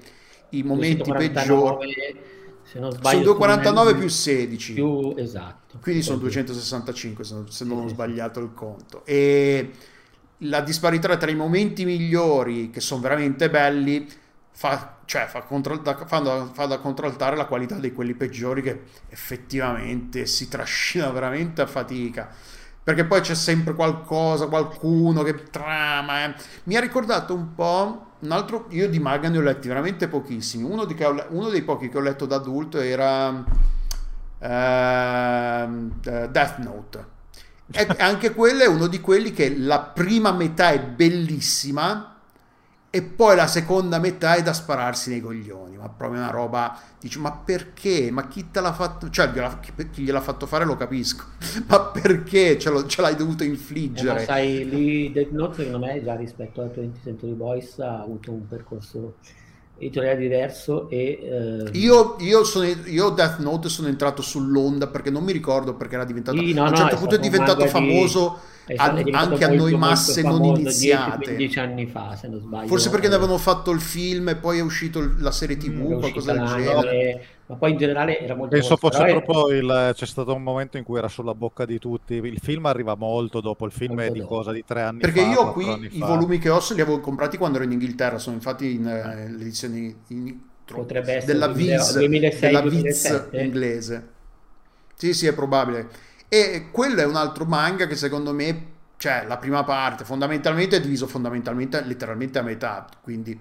i 0.50 0.62
momenti 0.62 1.10
peggiori. 1.10 1.96
se 2.62 2.78
non 2.80 2.90
sbaglio 2.90 3.22
sono 3.22 3.38
249 3.38 3.94
più 3.94 4.08
16 4.08 4.72
più 4.74 5.14
esatto. 5.16 5.78
Quindi 5.80 6.02
sono 6.02 6.18
265 6.18 7.24
se 7.24 7.32
non, 7.34 7.50
se 7.50 7.64
non 7.64 7.78
ho 7.78 7.88
sbagliato 7.88 8.40
il 8.40 8.52
conto. 8.52 9.06
E 9.06 9.70
la 10.44 10.60
disparità 10.60 11.16
tra 11.16 11.30
i 11.30 11.34
momenti 11.34 11.86
migliori 11.86 12.68
che 12.68 12.80
sono 12.80 13.00
veramente 13.00 13.48
belli 13.48 14.19
fa, 14.60 14.98
cioè, 15.06 15.24
fa, 15.24 15.40
contro, 15.40 15.78
da, 15.78 15.96
fa, 16.04 16.18
da, 16.18 16.46
fa 16.52 16.66
da 16.66 16.76
contraltare 16.80 17.34
la 17.34 17.46
qualità 17.46 17.76
di 17.76 17.94
quelli 17.94 18.12
peggiori 18.12 18.60
che 18.60 18.82
effettivamente 19.08 20.26
si 20.26 20.48
trascina 20.48 21.08
veramente 21.08 21.62
a 21.62 21.66
fatica 21.66 22.28
perché 22.82 23.06
poi 23.06 23.22
c'è 23.22 23.34
sempre 23.34 23.72
qualcosa, 23.72 24.48
qualcuno 24.48 25.22
che 25.22 25.44
trama. 25.44 26.24
Eh. 26.26 26.34
Mi 26.64 26.76
ha 26.76 26.80
ricordato 26.80 27.34
un 27.34 27.54
po' 27.54 28.12
un 28.18 28.30
altro. 28.32 28.66
Io 28.70 28.86
di 28.90 28.98
manga 28.98 29.30
ne 29.30 29.38
ho 29.38 29.40
letti 29.40 29.68
veramente 29.68 30.08
pochissimi. 30.08 30.64
Uno, 30.64 30.84
di 30.84 30.94
ho, 31.02 31.26
uno 31.30 31.48
dei 31.48 31.62
pochi 31.62 31.88
che 31.88 31.96
ho 31.96 32.02
letto 32.02 32.26
da 32.26 32.36
adulto 32.36 32.78
era 32.80 33.28
uh, 33.28 33.44
Death 36.00 36.56
Note. 36.58 37.06
E 37.70 37.86
anche 37.98 38.34
quello 38.34 38.62
è 38.62 38.66
uno 38.66 38.88
di 38.88 39.00
quelli 39.00 39.32
che 39.32 39.56
la 39.56 39.80
prima 39.80 40.32
metà 40.32 40.70
è 40.70 40.80
bellissima 40.80 42.19
e 42.92 43.02
poi 43.02 43.36
la 43.36 43.46
seconda 43.46 44.00
metà 44.00 44.34
è 44.34 44.42
da 44.42 44.52
spararsi 44.52 45.10
nei 45.10 45.20
coglioni, 45.20 45.76
ma 45.76 45.88
proprio 45.88 46.20
una 46.20 46.30
roba, 46.30 46.76
dici, 46.98 47.20
ma 47.20 47.30
perché? 47.30 48.10
Ma 48.10 48.26
chi 48.26 48.50
te 48.50 48.60
l'ha 48.60 48.72
fatto, 48.72 49.08
cioè 49.10 49.30
chi 49.92 50.02
gliel'ha 50.02 50.20
fatto 50.20 50.46
fare 50.46 50.64
lo 50.64 50.76
capisco, 50.76 51.24
ma 51.68 51.80
perché 51.82 52.58
ce, 52.58 52.68
lo, 52.68 52.84
ce 52.86 53.00
l'hai 53.00 53.14
dovuto 53.14 53.44
infliggere? 53.44 54.10
Eh, 54.10 54.14
ma 54.14 54.20
sai, 54.20 54.68
lì 54.68 55.12
Death 55.12 55.30
Note 55.30 55.62
secondo 55.62 55.86
me 55.86 56.02
già 56.02 56.16
rispetto 56.16 56.62
a 56.62 56.66
20 56.66 57.00
Century 57.00 57.32
Boys 57.34 57.78
ha 57.78 58.00
avuto 58.00 58.32
un 58.32 58.44
percorso 58.48 59.14
editoriale 59.80 60.18
diverso 60.18 60.88
e... 60.88 61.66
Eh... 61.72 61.78
Io, 61.78 62.16
io, 62.20 62.44
sono, 62.44 62.66
io 62.66 63.08
Death 63.10 63.38
Note 63.38 63.68
sono 63.68 63.88
entrato 63.88 64.22
sull'onda 64.22 64.86
perché 64.86 65.10
non 65.10 65.24
mi 65.24 65.32
ricordo 65.32 65.74
perché 65.74 65.94
era 65.94 66.04
diventato... 66.04 66.38
Sì, 66.38 66.52
no, 66.52 66.64
a 66.64 66.68
un 66.68 66.76
certo 66.76 66.94
no, 66.94 67.00
punto 67.00 67.14
è 67.16 67.18
diventato 67.18 67.66
famoso... 67.66 68.38
Di 68.40 68.48
a, 68.76 68.84
anche 68.84 69.44
a 69.44 69.48
noi 69.48 69.74
masse 69.74 70.22
non 70.22 70.44
iniziate. 70.44 71.34
10 71.34 71.58
anni 71.58 71.86
fa 71.86 72.14
se 72.14 72.28
non 72.28 72.38
sbaglio. 72.38 72.68
Forse 72.68 72.88
perché 72.88 73.08
ne 73.08 73.16
avevano 73.16 73.36
fatto 73.36 73.72
il 73.72 73.80
film 73.80 74.28
e 74.28 74.36
poi 74.36 74.58
è 74.58 74.62
uscito 74.62 75.14
la 75.18 75.32
serie 75.32 75.56
tv 75.56 75.94
mm, 75.94 75.98
qualcosa 75.98 76.32
del 76.32 76.44
genere 76.44 77.26
ma 77.50 77.56
poi 77.56 77.72
in 77.72 77.76
generale 77.78 78.20
era 78.20 78.36
molto 78.36 78.54
penso 78.54 78.76
fosse 78.76 79.04
proprio 79.04 79.50
è... 79.50 79.56
il, 79.56 79.92
c'è 79.94 80.06
stato 80.06 80.32
un 80.32 80.42
momento 80.42 80.76
in 80.76 80.84
cui 80.84 80.98
era 80.98 81.08
sulla 81.08 81.34
bocca 81.34 81.64
di 81.64 81.78
tutti 81.78 82.14
il 82.14 82.38
film 82.40 82.66
arriva 82.66 82.94
molto 82.94 83.40
dopo 83.40 83.66
il 83.66 83.72
film 83.72 83.94
molto 83.94 84.10
è 84.10 84.12
di 84.12 84.20
dopo. 84.20 84.36
cosa 84.36 84.52
di 84.52 84.64
tre 84.64 84.82
anni 84.82 85.00
perché 85.00 85.20
fa 85.20 85.26
perché 85.26 85.40
io 85.40 85.52
qui 85.52 85.96
i 85.96 85.98
fa. 85.98 86.06
volumi 86.06 86.38
che 86.38 86.48
ho 86.48 86.60
li 86.74 86.80
avevo 86.80 87.00
comprati 87.00 87.36
quando 87.36 87.56
ero 87.56 87.66
in 87.66 87.72
Inghilterra 87.72 88.18
sono 88.18 88.36
infatti 88.36 88.74
in 88.74 88.86
eh, 88.86 89.24
edizioni 89.24 89.94
in, 90.08 90.38
potrebbe 90.64 91.14
essere 91.14 91.32
della 91.32 91.48
Viz, 91.48 91.96
2006, 91.96 92.40
della 92.40 92.62
Viz 92.62 93.28
inglese 93.32 94.08
sì 94.94 95.12
sì 95.12 95.26
è 95.26 95.34
probabile 95.34 96.08
e 96.32 96.68
quello 96.70 97.00
è 97.00 97.04
un 97.04 97.16
altro 97.16 97.44
manga 97.44 97.88
che 97.88 97.96
secondo 97.96 98.32
me, 98.32 98.66
cioè 98.98 99.24
la 99.26 99.36
prima 99.36 99.64
parte 99.64 100.04
fondamentalmente 100.04 100.76
è 100.76 100.80
diviso 100.80 101.08
fondamentalmente 101.08 101.82
letteralmente 101.84 102.38
a 102.38 102.42
metà, 102.42 102.86
quindi 103.02 103.36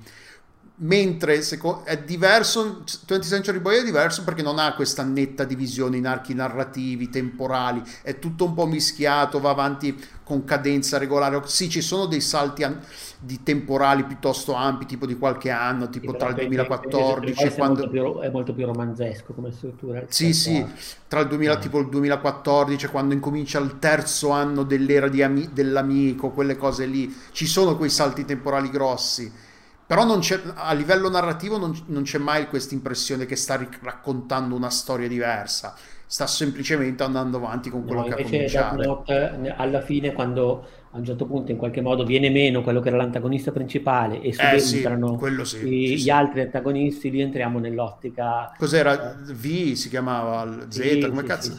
mentre 0.82 1.39
è 1.84 1.97
diverso 2.03 2.84
20th 2.86 3.21
Century 3.23 3.59
Boy 3.59 3.80
è 3.80 3.84
diverso 3.84 4.23
perché 4.23 4.41
non 4.41 4.59
ha 4.59 4.73
questa 4.75 5.03
netta 5.03 5.43
divisione 5.43 5.97
in 5.97 6.07
archi 6.07 6.34
narrativi, 6.34 7.09
temporali, 7.09 7.82
è 8.01 8.17
tutto 8.19 8.45
un 8.45 8.53
po' 8.53 8.65
mischiato, 8.65 9.39
va 9.39 9.49
avanti 9.49 9.97
con 10.23 10.45
cadenza 10.45 10.97
regolare. 10.97 11.41
Sì, 11.45 11.69
ci 11.69 11.82
sono 11.82 12.05
dei 12.05 12.21
salti 12.21 12.65
di 13.19 13.43
temporali 13.43 14.03
piuttosto 14.05 14.53
ampi, 14.53 14.86
tipo 14.86 15.05
di 15.05 15.17
qualche 15.17 15.49
anno, 15.49 15.89
tipo 15.89 16.15
tra 16.15 16.30
il 16.30 16.36
2014 16.36 17.43
e 17.43 17.53
quando... 17.55 17.80
Molto 17.80 17.89
più, 17.89 18.19
è 18.19 18.30
molto 18.30 18.53
più 18.53 18.65
romanzesco 18.65 19.34
come 19.34 19.51
struttura. 19.51 20.03
Sì, 20.07 20.34
sì, 20.34 20.65
tra 21.07 21.21
il 21.21 21.27
2000, 21.27 21.53
eh. 21.53 21.59
tipo 21.59 21.80
il 21.80 21.89
2014, 21.89 22.88
quando 22.88 23.13
incomincia 23.13 23.59
il 23.59 23.80
terzo 23.80 24.30
anno 24.30 24.63
dell'era 24.63 25.07
ami- 25.25 25.49
dell'amico, 25.51 26.30
quelle 26.30 26.55
cose 26.55 26.86
lì, 26.86 27.13
ci 27.32 27.47
sono 27.47 27.75
quei 27.75 27.89
salti 27.89 28.23
temporali 28.23 28.69
grossi 28.69 29.47
però 29.89 30.05
a 30.53 30.73
livello 30.73 31.09
narrativo 31.09 31.57
non, 31.57 31.75
non 31.87 32.03
c'è 32.03 32.19
mai 32.19 32.45
questa 32.45 32.75
impressione 32.75 33.25
che 33.25 33.35
sta 33.35 33.55
ric- 33.55 33.79
raccontando 33.81 34.53
una 34.53 34.69
storia 34.69 35.07
diversa, 35.07 35.73
sta 36.05 36.27
semplicemente 36.27 37.01
andando 37.01 37.37
avanti 37.37 37.71
con 37.71 37.85
quello 37.85 38.01
no, 38.01 38.05
che 38.05 38.13
ha 38.13 38.23
cominciato. 38.23 39.03
Alla 39.55 39.81
fine, 39.81 40.13
quando 40.13 40.63
a 40.91 40.97
un 40.97 41.03
certo 41.03 41.25
punto 41.25 41.49
in 41.49 41.57
qualche 41.57 41.81
modo 41.81 42.05
viene 42.05 42.29
meno 42.29 42.61
quello 42.61 42.81
che 42.81 42.89
era 42.89 42.97
l'antagonista 42.97 43.51
principale 43.51 44.21
e 44.21 44.31
subentrano 44.31 45.19
eh, 45.25 45.45
sì, 45.45 45.57
i, 45.57 45.87
sì, 45.87 45.95
gli 45.95 45.99
sì. 46.01 46.09
altri 46.11 46.41
antagonisti, 46.41 47.09
rientriamo 47.09 47.57
nell'ottica. 47.57 48.53
Cos'era? 48.59 49.17
V 49.23 49.71
si 49.73 49.89
chiamava 49.89 50.67
Z? 50.69 51.07
come 51.09 51.23
cazzo? 51.23 51.57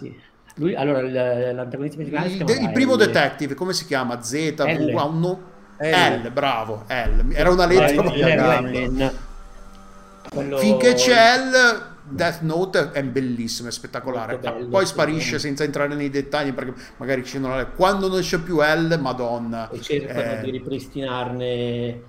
Lui, 0.54 0.76
allora, 0.76 1.02
l'antagonista 1.02 1.96
principale 1.96 2.28
il, 2.28 2.62
il 2.62 2.70
primo 2.72 2.94
L. 2.94 2.98
detective, 2.98 3.54
come 3.54 3.72
si 3.72 3.86
chiama? 3.86 4.22
Z? 4.22 4.54
V? 4.54 4.96
Ha 4.96 5.04
un 5.04 5.18
nome 5.18 5.49
L, 5.80 6.26
L, 6.26 6.30
bravo, 6.30 6.84
L. 6.88 7.32
Era 7.32 7.50
una 7.50 7.66
lettera. 7.66 9.12
Quello... 10.28 10.58
Finché 10.58 10.92
c'è 10.94 11.36
L, 11.38 11.88
Death 12.02 12.40
Note 12.42 12.90
è 12.92 13.02
bellissimo, 13.02 13.68
è 13.68 13.72
spettacolare. 13.72 14.38
Bello, 14.38 14.68
Poi 14.68 14.84
sparisce 14.84 15.38
senza 15.38 15.64
entrare 15.64 15.94
nei 15.94 16.10
dettagli 16.10 16.52
perché 16.52 16.74
magari 16.98 17.24
ci 17.24 17.40
sono 17.40 17.66
quando 17.74 18.08
non 18.08 18.20
c'è 18.20 18.38
più 18.38 18.60
L, 18.60 18.98
Madonna. 19.00 19.70
E 19.70 19.80
cercano 19.80 20.20
eh... 20.20 20.40
di 20.42 20.50
ripristinarne 20.50 22.02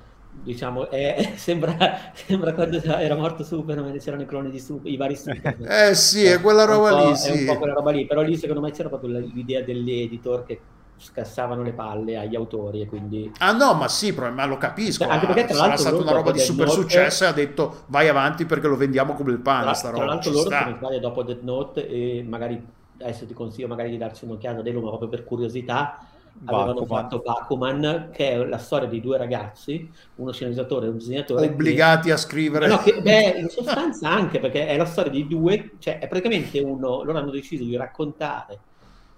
diciamo, 0.44 0.90
è, 0.90 1.34
sembra, 1.38 2.12
sembra, 2.14 2.54
quando 2.54 2.82
era 2.82 3.16
morto 3.16 3.44
Superman 3.44 3.98
c'erano 4.00 4.24
i 4.24 4.26
cloni 4.26 4.50
di 4.50 4.60
Super, 4.60 4.92
i 4.92 4.98
vari 4.98 5.16
Superman. 5.16 5.66
Eh 5.90 5.96
sì, 5.96 6.24
è 6.24 6.42
quella 6.42 6.66
roba 6.66 7.06
lì, 7.06 7.16
sì. 7.16 7.30
È 7.30 7.40
un 7.40 7.46
po' 7.46 7.58
quella 7.58 7.74
roba 7.74 7.92
lì, 7.92 8.06
però 8.06 8.22
lì 8.22 8.36
secondo 8.36 8.62
me 8.62 8.72
c'era 8.72 8.90
proprio 8.90 9.20
l'idea 9.20 9.62
dell'editor 9.62 10.46
che 10.46 10.60
scassavano 11.02 11.64
le 11.64 11.74
palle 11.74 12.18
agli 12.18 12.36
autori 12.36 12.82
e 12.82 12.86
quindi... 12.86 13.32
Ah 13.40 13.52
no, 13.52 13.74
ma 13.74 13.88
sì, 13.88 14.12
ma 14.12 14.46
lo 14.46 14.58
capisco. 14.58 15.08
Anche 15.08 15.26
perché 15.26 15.46
tra 15.46 15.56
sarà 15.56 15.78
stata 15.78 15.96
una 15.96 16.12
roba 16.12 16.32
di 16.32 16.40
super 16.40 16.68
Note... 16.68 16.80
successo 16.80 17.24
e 17.24 17.28
ha 17.28 17.32
detto 17.32 17.84
vai 17.88 18.08
avanti 18.08 18.46
perché 18.46 18.68
lo 18.68 18.78
vendiamo 18.78 19.14
come 19.14 19.32
il 19.32 19.40
pane. 19.40 19.64
Tra, 19.64 19.74
sta 19.74 19.90
roba, 19.90 20.04
tra 20.04 20.14
l'altro 20.14 20.32
loro, 20.32 20.50
se 20.50 20.78
non 20.80 21.00
dopo 21.02 21.24
Death 21.24 21.42
Note 21.42 21.88
e 21.88 22.24
magari 22.28 22.64
adesso 23.02 23.26
ti 23.26 23.34
consiglio 23.34 23.68
magari 23.68 23.90
di 23.90 23.98
darci 23.98 24.26
un'occhiata 24.26 24.60
a 24.60 24.62
Delo, 24.62 24.82
ma 24.82 24.90
proprio 24.90 25.10
per 25.10 25.24
curiosità, 25.24 26.06
avevano 26.46 26.86
fatto 26.86 27.20
Bakuman, 27.20 28.10
che 28.14 28.32
è 28.32 28.46
la 28.46 28.60
storia 28.60 28.88
di 28.88 29.02
due 29.02 29.18
ragazzi, 29.18 29.90
uno 30.16 30.32
sceneggiatore 30.32 30.86
e 30.86 30.90
un 30.90 30.98
disegnatore. 30.98 31.48
Obbligati 31.48 32.08
che... 32.08 32.14
a 32.14 32.18
scrivere. 32.18 32.68
No, 32.68 32.78
che, 32.78 33.02
beh, 33.02 33.40
in 33.40 33.50
sostanza 33.50 34.10
anche 34.10 34.40
perché 34.40 34.68
è 34.68 34.78
la 34.78 34.86
storia 34.86 35.12
di 35.12 35.28
due, 35.28 35.72
cioè 35.80 35.98
è 35.98 36.08
praticamente 36.08 36.60
uno, 36.60 37.04
loro 37.04 37.18
hanno 37.18 37.32
deciso 37.32 37.64
di 37.64 37.76
raccontare 37.76 38.60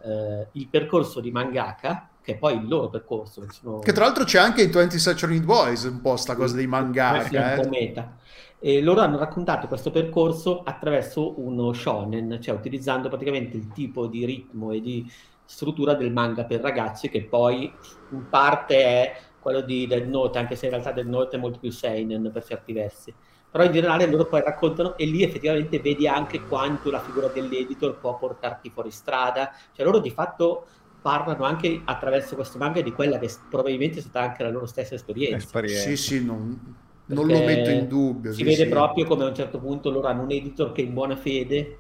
eh, 0.04 0.48
il 0.54 0.68
percorso 0.68 1.20
di 1.20 1.32
mangaka, 1.32 2.10
che 2.22 2.34
è 2.34 2.38
poi 2.38 2.56
il 2.56 2.68
loro 2.68 2.90
percorso. 2.90 3.46
Sono... 3.50 3.80
Che 3.80 3.92
tra 3.92 4.06
l'altro 4.06 4.24
c'è 4.24 4.40
anche 4.40 4.64
in 4.64 4.72
20 4.72 5.00
Century 5.00 5.40
Boys 5.40 5.84
un 5.84 6.02
po' 6.02 6.16
sta 6.16 6.36
cosa 6.36 6.56
dei 6.56 6.68
mangaka. 6.68 7.62
Po' 7.62 7.70
meta. 7.70 8.18
E 8.60 8.82
loro 8.82 9.02
hanno 9.02 9.18
raccontato 9.18 9.68
questo 9.68 9.92
percorso 9.92 10.64
attraverso 10.64 11.40
uno 11.42 11.74
shonen, 11.74 12.40
cioè 12.42 12.56
utilizzando 12.56 13.10
praticamente 13.10 13.58
il 13.58 13.68
tipo 13.74 14.08
di 14.08 14.26
ritmo 14.26 14.72
e 14.72 14.80
di 14.80 15.12
struttura 15.46 15.94
del 15.96 16.14
manga 16.14 16.46
per 16.46 16.62
ragazzi 16.62 17.10
che 17.10 17.26
poi 17.26 17.72
in 18.12 18.30
parte 18.30 18.76
è 18.78 19.16
quello 19.40 19.60
di 19.60 19.86
Dead 19.86 20.08
Note, 20.08 20.38
anche 20.38 20.56
se 20.56 20.66
in 20.66 20.72
realtà 20.72 20.94
Dead 20.94 21.06
Note 21.06 21.36
è 21.36 21.40
molto 21.40 21.60
più 21.60 21.72
seinen 21.72 22.30
per 22.32 22.46
certi 22.46 22.72
versi. 22.72 23.14
Però 23.54 23.64
in 23.66 23.72
generale 23.72 24.08
loro 24.08 24.26
poi 24.26 24.42
raccontano 24.42 24.98
e 24.98 25.06
lì 25.06 25.22
effettivamente 25.22 25.80
vedi 25.80 26.08
anche 26.08 26.42
quanto 26.42 26.90
la 26.90 27.00
figura 27.00 27.28
dell'editor 27.28 28.00
può 28.00 28.18
portarti 28.18 28.72
fuori 28.72 28.90
strada. 28.90 29.52
Cioè 29.72 29.86
loro 29.86 30.00
di 30.00 30.10
fatto 30.10 30.66
parlano 31.00 31.44
anche 31.44 31.80
attraverso 31.86 32.34
questo 32.34 32.58
manga 32.58 32.82
di 32.82 32.92
quella 32.92 33.20
che 33.20 33.30
probabilmente 33.52 34.00
è 34.00 34.02
stata 34.02 34.22
anche 34.22 34.42
la 34.42 34.50
loro 34.50 34.66
stessa 34.66 34.96
esperienza. 34.96 35.38
esperienza. 35.38 35.82
Sì, 35.88 35.98
sì, 35.98 36.26
non, 36.26 36.76
non 37.06 37.28
lo 37.28 37.44
metto 37.44 37.70
in 37.70 37.88
dubbio. 37.88 38.32
Si 38.32 38.38
sì, 38.38 38.44
vede 38.44 38.64
sì. 38.64 38.70
proprio 38.70 39.06
come 39.06 39.24
a 39.24 39.28
un 39.28 39.36
certo 39.36 39.60
punto 39.60 39.92
loro 39.92 40.08
hanno 40.08 40.24
un 40.24 40.32
editor 40.32 40.72
che 40.72 40.82
in 40.82 40.96
buona 40.96 41.16
fede 41.16 41.78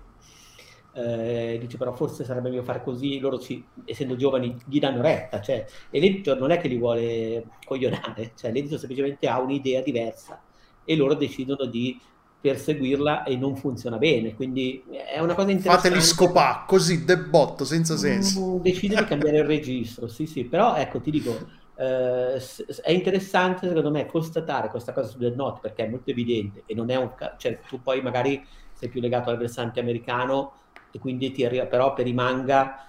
eh, 0.93 1.57
dice 1.59 1.77
però 1.77 1.91
forse 1.93 2.23
sarebbe 2.23 2.49
meglio 2.49 2.61
fare 2.61 2.83
così, 2.83 3.17
loro 3.17 3.39
ci, 3.39 3.65
essendo 3.83 4.15
giovani 4.15 4.55
gli 4.67 4.77
danno 4.77 5.01
retta, 5.01 5.41
cioè, 5.41 5.65
e 5.89 5.99
l'editor 5.99 6.37
non 6.37 6.51
è 6.51 6.59
che 6.59 6.67
li 6.67 6.77
vuole 6.77 7.45
coglionare, 7.65 8.33
cioè 8.35 8.51
l'editor 8.51 8.77
semplicemente 8.77 9.27
ha 9.27 9.39
un'idea 9.39 9.81
diversa 9.81 10.39
e 10.85 10.95
loro 10.95 11.13
decidono 11.13 11.65
di 11.65 11.99
perseguirla 12.43 13.23
e 13.23 13.37
non 13.37 13.55
funziona 13.55 13.97
bene, 13.97 14.35
quindi 14.35 14.83
è 14.89 15.19
una 15.19 15.33
cosa 15.33 15.51
interessante. 15.51 15.87
Fateli 15.87 16.01
scopà, 16.01 16.65
così 16.67 17.05
debotto, 17.05 17.63
senza 17.63 17.95
senso. 17.95 18.57
Mm, 18.57 18.61
decide 18.61 18.97
di 18.97 19.05
cambiare 19.05 19.37
il 19.37 19.45
registro, 19.45 20.07
sì 20.07 20.25
sì, 20.25 20.43
però 20.43 20.75
ecco 20.75 20.99
ti 20.99 21.09
dico, 21.09 21.31
eh, 21.77 22.35
è 22.81 22.91
interessante 22.91 23.67
secondo 23.67 23.91
me 23.91 24.05
constatare 24.07 24.67
questa 24.67 24.91
cosa 24.91 25.07
su 25.07 25.17
Dead 25.17 25.35
Note 25.35 25.59
perché 25.61 25.85
è 25.85 25.89
molto 25.89 26.11
evidente 26.11 26.63
e 26.65 26.75
non 26.75 26.89
è 26.89 26.95
un... 26.97 27.11
cioè 27.37 27.59
tu 27.65 27.81
poi 27.81 28.01
magari 28.01 28.45
sei 28.73 28.89
più 28.89 28.99
legato 28.99 29.29
al 29.29 29.37
versante 29.37 29.79
americano 29.79 30.51
e 30.91 30.99
quindi 30.99 31.31
ti 31.31 31.45
arriva, 31.45 31.65
però 31.65 31.93
per 31.93 32.07
i 32.07 32.13
manga 32.13 32.87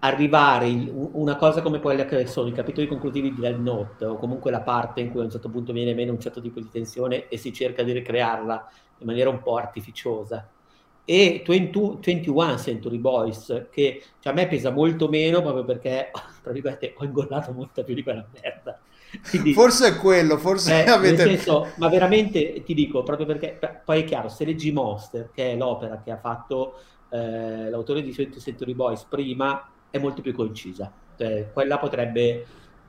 arrivare 0.00 0.66
in 0.66 0.90
una 1.12 1.36
cosa 1.36 1.60
come 1.62 1.80
quella 1.80 2.04
che 2.04 2.26
sono 2.26 2.48
i 2.48 2.52
capitoli 2.52 2.86
conclusivi 2.86 3.34
di 3.34 3.40
Dead 3.40 3.58
Note 3.58 4.04
o 4.06 4.16
comunque 4.16 4.50
la 4.50 4.60
parte 4.60 5.00
in 5.00 5.10
cui 5.10 5.20
a 5.20 5.24
un 5.24 5.30
certo 5.30 5.50
punto 5.50 5.72
viene 5.72 5.94
meno 5.94 6.12
un 6.12 6.20
certo 6.20 6.40
tipo 6.40 6.58
di 6.58 6.68
tensione 6.70 7.28
e 7.28 7.36
si 7.36 7.52
cerca 7.52 7.82
di 7.82 7.92
ricrearla 7.92 8.70
in 8.98 9.06
maniera 9.06 9.30
un 9.30 9.42
po' 9.42 9.56
artificiosa. 9.56 10.48
E 11.04 11.42
20, 11.46 11.98
21 12.00 12.58
Century 12.58 12.98
Boys 12.98 13.66
che 13.70 14.02
cioè, 14.20 14.32
a 14.32 14.36
me 14.36 14.46
pesa 14.46 14.70
molto 14.70 15.08
meno 15.08 15.42
proprio 15.42 15.64
perché 15.64 16.10
tra 16.42 16.52
virgolette 16.52 16.94
ho 16.96 17.04
ingollato 17.04 17.52
molta 17.52 17.82
più 17.82 17.94
di 17.94 18.02
quella 18.02 18.26
merda. 18.40 18.78
Quindi, 19.28 19.52
forse 19.52 19.88
è 19.88 19.96
quello, 19.96 20.38
forse 20.38 20.84
eh, 20.84 20.88
avete... 20.88 21.24
senso, 21.24 21.72
ma 21.78 21.88
veramente 21.88 22.62
ti 22.62 22.74
dico, 22.74 23.02
proprio 23.02 23.26
perché 23.26 23.58
poi 23.84 24.02
è 24.02 24.04
chiaro, 24.04 24.28
se 24.28 24.44
leggi 24.44 24.70
Monster, 24.70 25.30
che 25.34 25.52
è 25.52 25.56
l'opera 25.56 26.00
che 26.00 26.12
ha 26.12 26.16
fatto 26.16 26.74
eh, 27.10 27.68
l'autore 27.68 28.02
di 28.02 28.12
Century 28.12 28.72
Boys 28.72 29.02
prima, 29.02 29.68
è 29.90 29.98
molto 29.98 30.22
più 30.22 30.34
concisa. 30.34 30.90
Cioè, 31.16 31.50
quella 31.52 31.78
potrebbe... 31.78 32.46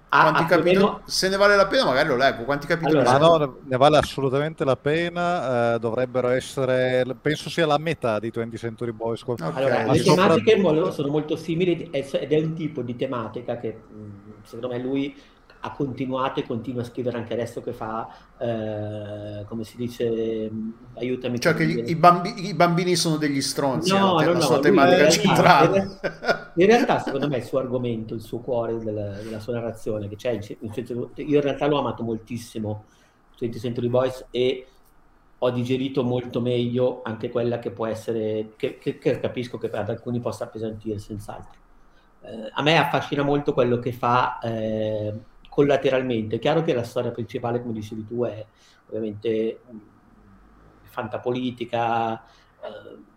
Quanti 0.10 0.44
capitoli, 0.46 0.76
meno... 0.76 1.02
Se 1.06 1.30
ne 1.30 1.38
vale 1.38 1.56
la 1.56 1.68
pena, 1.68 1.86
magari 1.86 2.10
lo 2.10 2.18
leggo. 2.18 2.44
Quanti 2.44 2.68
capitoli 2.68 3.00
allora, 3.00 3.18
no, 3.18 3.60
ne 3.64 3.78
vale 3.78 3.98
assolutamente 3.98 4.66
la 4.66 4.76
pena. 4.76 5.76
Eh, 5.76 5.80
dovrebbero 5.80 6.28
essere, 6.28 7.06
penso 7.22 7.50
sia 7.50 7.66
la 7.66 7.78
metà 7.78 8.20
di 8.20 8.30
20 8.30 8.58
Century 8.58 8.92
Boys. 8.92 9.22
Okay. 9.26 9.50
Allora, 9.54 9.90
le 9.90 10.04
tematiche 10.04 10.62
sono 10.92 11.08
molto 11.08 11.38
simili 11.38 11.90
ed 11.92 12.32
è 12.32 12.40
un 12.40 12.54
tipo 12.54 12.82
di 12.82 12.98
tematica 12.98 13.58
che 13.58 13.78
secondo 14.44 14.68
me 14.68 14.80
lui 14.80 15.16
ha 15.64 15.72
continuato 15.72 16.40
e 16.40 16.46
continua 16.46 16.82
a 16.82 16.86
scrivere 16.86 17.18
anche 17.18 17.34
adesso 17.34 17.62
che 17.62 17.72
fa, 17.72 18.08
eh, 18.38 19.46
come 19.46 19.64
si 19.64 19.78
dice, 19.78 20.52
aiutami. 20.96 21.40
Cioè 21.40 21.54
che 21.54 21.64
i, 21.64 21.96
bambi- 21.96 22.48
i, 22.48 22.54
bambini 22.54 22.96
sono 22.96 23.18
degli 23.18 23.42
stronzi, 23.42 23.92
no, 23.92 24.14
no, 24.14 24.20
la 24.20 24.34
no, 24.34 24.42
sua 24.42 24.60
tematica 24.60 25.10
centrale. 25.10 25.78
In 25.78 25.86
realtà, 26.00 26.52
in 26.56 26.66
realtà, 26.66 27.00
secondo 27.00 27.28
me, 27.28 27.38
il 27.38 27.44
suo 27.44 27.60
argomento, 27.60 28.16
il 28.16 28.22
suo 28.22 28.40
cuore 28.40 28.80
della, 28.80 29.22
della 29.22 29.40
sua 29.40 29.54
narrazione, 29.54 30.08
che 30.08 30.16
c'è, 30.16 30.32
in, 30.32 30.72
io 30.74 31.08
in 31.16 31.42
realtà 31.42 31.68
l'ho 31.68 31.80
amato 31.80 32.04
moltissimo, 32.04 32.86
20 33.38 33.60
Century 33.60 33.88
Boys, 33.88 34.26
e 34.32 34.66
ho 35.38 35.50
digerito 35.52 36.04
molto 36.04 36.42
meglio 36.42 37.02
anche 37.04 37.30
quella 37.30 37.60
che 37.60 37.70
può 37.70 37.86
essere, 37.86 38.54
che, 38.56 38.78
che, 38.80 38.98
che 38.98 39.20
capisco 39.20 39.58
che 39.58 39.70
ad 39.70 39.90
alcuni 39.90 40.20
possa 40.20 40.46
appesantire, 40.46 40.98
senz'altro. 40.98 41.60
Eh, 42.24 42.52
a 42.52 42.62
me 42.62 42.78
affascina 42.78 43.24
molto 43.24 43.54
quello 43.54 43.80
che 43.80 43.92
fa 43.92 44.40
eh, 44.40 45.14
collateralmente. 45.52 46.38
È 46.38 46.40
chiaro 46.40 46.64
che 46.64 46.74
la 46.74 46.84
storia 46.84 47.12
principale, 47.12 47.62
come 47.62 47.74
dicevi 47.74 48.08
tu, 48.08 48.24
è 48.24 48.46
ovviamente 48.88 49.60
fantapolitica. 50.84 52.24
Eh, 52.64 53.10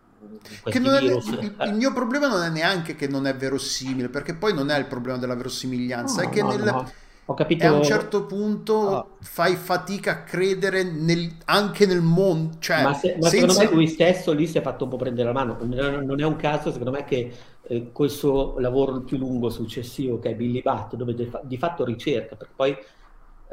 è, 0.64 0.76
il, 0.76 1.54
il, 1.60 1.74
mio 1.74 1.92
problema 1.92 2.26
non 2.26 2.42
è 2.42 2.48
neanche 2.48 2.96
che 2.96 3.06
non 3.06 3.28
è 3.28 3.36
verosimile, 3.36 4.08
perché 4.08 4.34
poi 4.34 4.52
non 4.52 4.70
è 4.70 4.78
il 4.78 4.86
problema 4.86 5.16
della 5.16 5.36
verosimiglianza, 5.36 6.22
no, 6.22 6.28
è 6.28 6.32
che 6.32 6.42
no, 6.42 6.48
nel, 6.48 6.64
no. 6.64 6.92
Ho 7.26 7.34
capito... 7.34 7.66
a 7.66 7.72
un 7.72 7.84
certo 7.84 8.24
punto 8.24 8.74
oh. 8.74 9.16
fai 9.20 9.54
fatica 9.54 10.10
a 10.10 10.22
credere 10.24 10.82
nel, 10.82 11.36
anche 11.44 11.86
nel 11.86 12.00
mondo. 12.00 12.56
Cioè, 12.58 12.82
ma, 12.82 12.94
se, 12.94 13.16
ma 13.20 13.28
senza... 13.28 13.48
secondo 13.48 13.70
me 13.70 13.76
lui 13.76 13.86
stesso 13.86 14.32
lì 14.32 14.48
si 14.48 14.58
è 14.58 14.60
fatto 14.60 14.84
un 14.84 14.90
po' 14.90 14.96
prendere 14.96 15.28
la 15.28 15.34
mano. 15.34 15.56
Non 15.62 16.20
è 16.20 16.24
un 16.24 16.36
caso, 16.36 16.72
secondo 16.72 16.90
me, 16.90 17.04
che 17.04 17.32
eh, 17.66 17.92
col 17.92 18.10
suo 18.10 18.58
lavoro 18.58 19.00
più 19.02 19.16
lungo 19.16 19.50
successivo 19.50 20.18
che 20.18 20.30
è 20.30 20.34
Billy 20.34 20.62
Bat, 20.62 20.96
dove 20.96 21.14
di, 21.14 21.30
di 21.42 21.56
fatto 21.56 21.84
ricerca, 21.84 22.36
perché 22.36 22.52
poi 22.54 22.76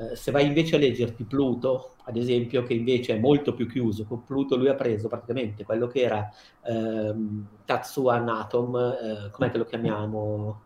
eh, 0.01 0.15
se 0.15 0.31
vai 0.31 0.45
invece 0.45 0.75
a 0.75 0.79
leggerti 0.79 1.23
Pluto, 1.23 1.95
ad 2.05 2.17
esempio, 2.17 2.63
che 2.63 2.73
invece 2.73 3.15
è 3.15 3.19
molto 3.19 3.53
più 3.53 3.67
chiuso, 3.67 4.05
con 4.05 4.23
Pluto 4.23 4.55
lui 4.55 4.69
ha 4.69 4.75
preso 4.75 5.07
praticamente 5.07 5.63
quello 5.63 5.87
che 5.87 6.01
era 6.01 6.29
ehm, 6.65 7.47
Tatsuan 7.65 8.27
Atom, 8.29 8.75
eh, 8.75 9.29
com'è 9.31 9.51
che 9.51 9.57
lo 9.57 9.65
chiamiamo? 9.65 10.61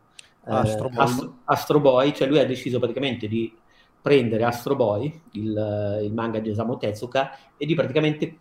Eh, 0.45 0.53
Astro 0.53 0.89
Boy. 0.89 0.97
Astro, 1.03 1.37
Astro 1.45 1.79
Boy, 1.79 2.13
cioè 2.13 2.27
lui 2.27 2.39
ha 2.39 2.45
deciso 2.45 2.79
praticamente 2.79 3.27
di 3.27 3.53
prendere 4.01 4.43
Astro 4.43 4.75
Boy, 4.75 5.21
il, 5.31 5.99
il 6.03 6.13
manga 6.13 6.39
di 6.39 6.51
Osamu 6.51 6.77
Tezuka, 6.77 7.31
e 7.57 7.65
di 7.65 7.73
praticamente 7.73 8.37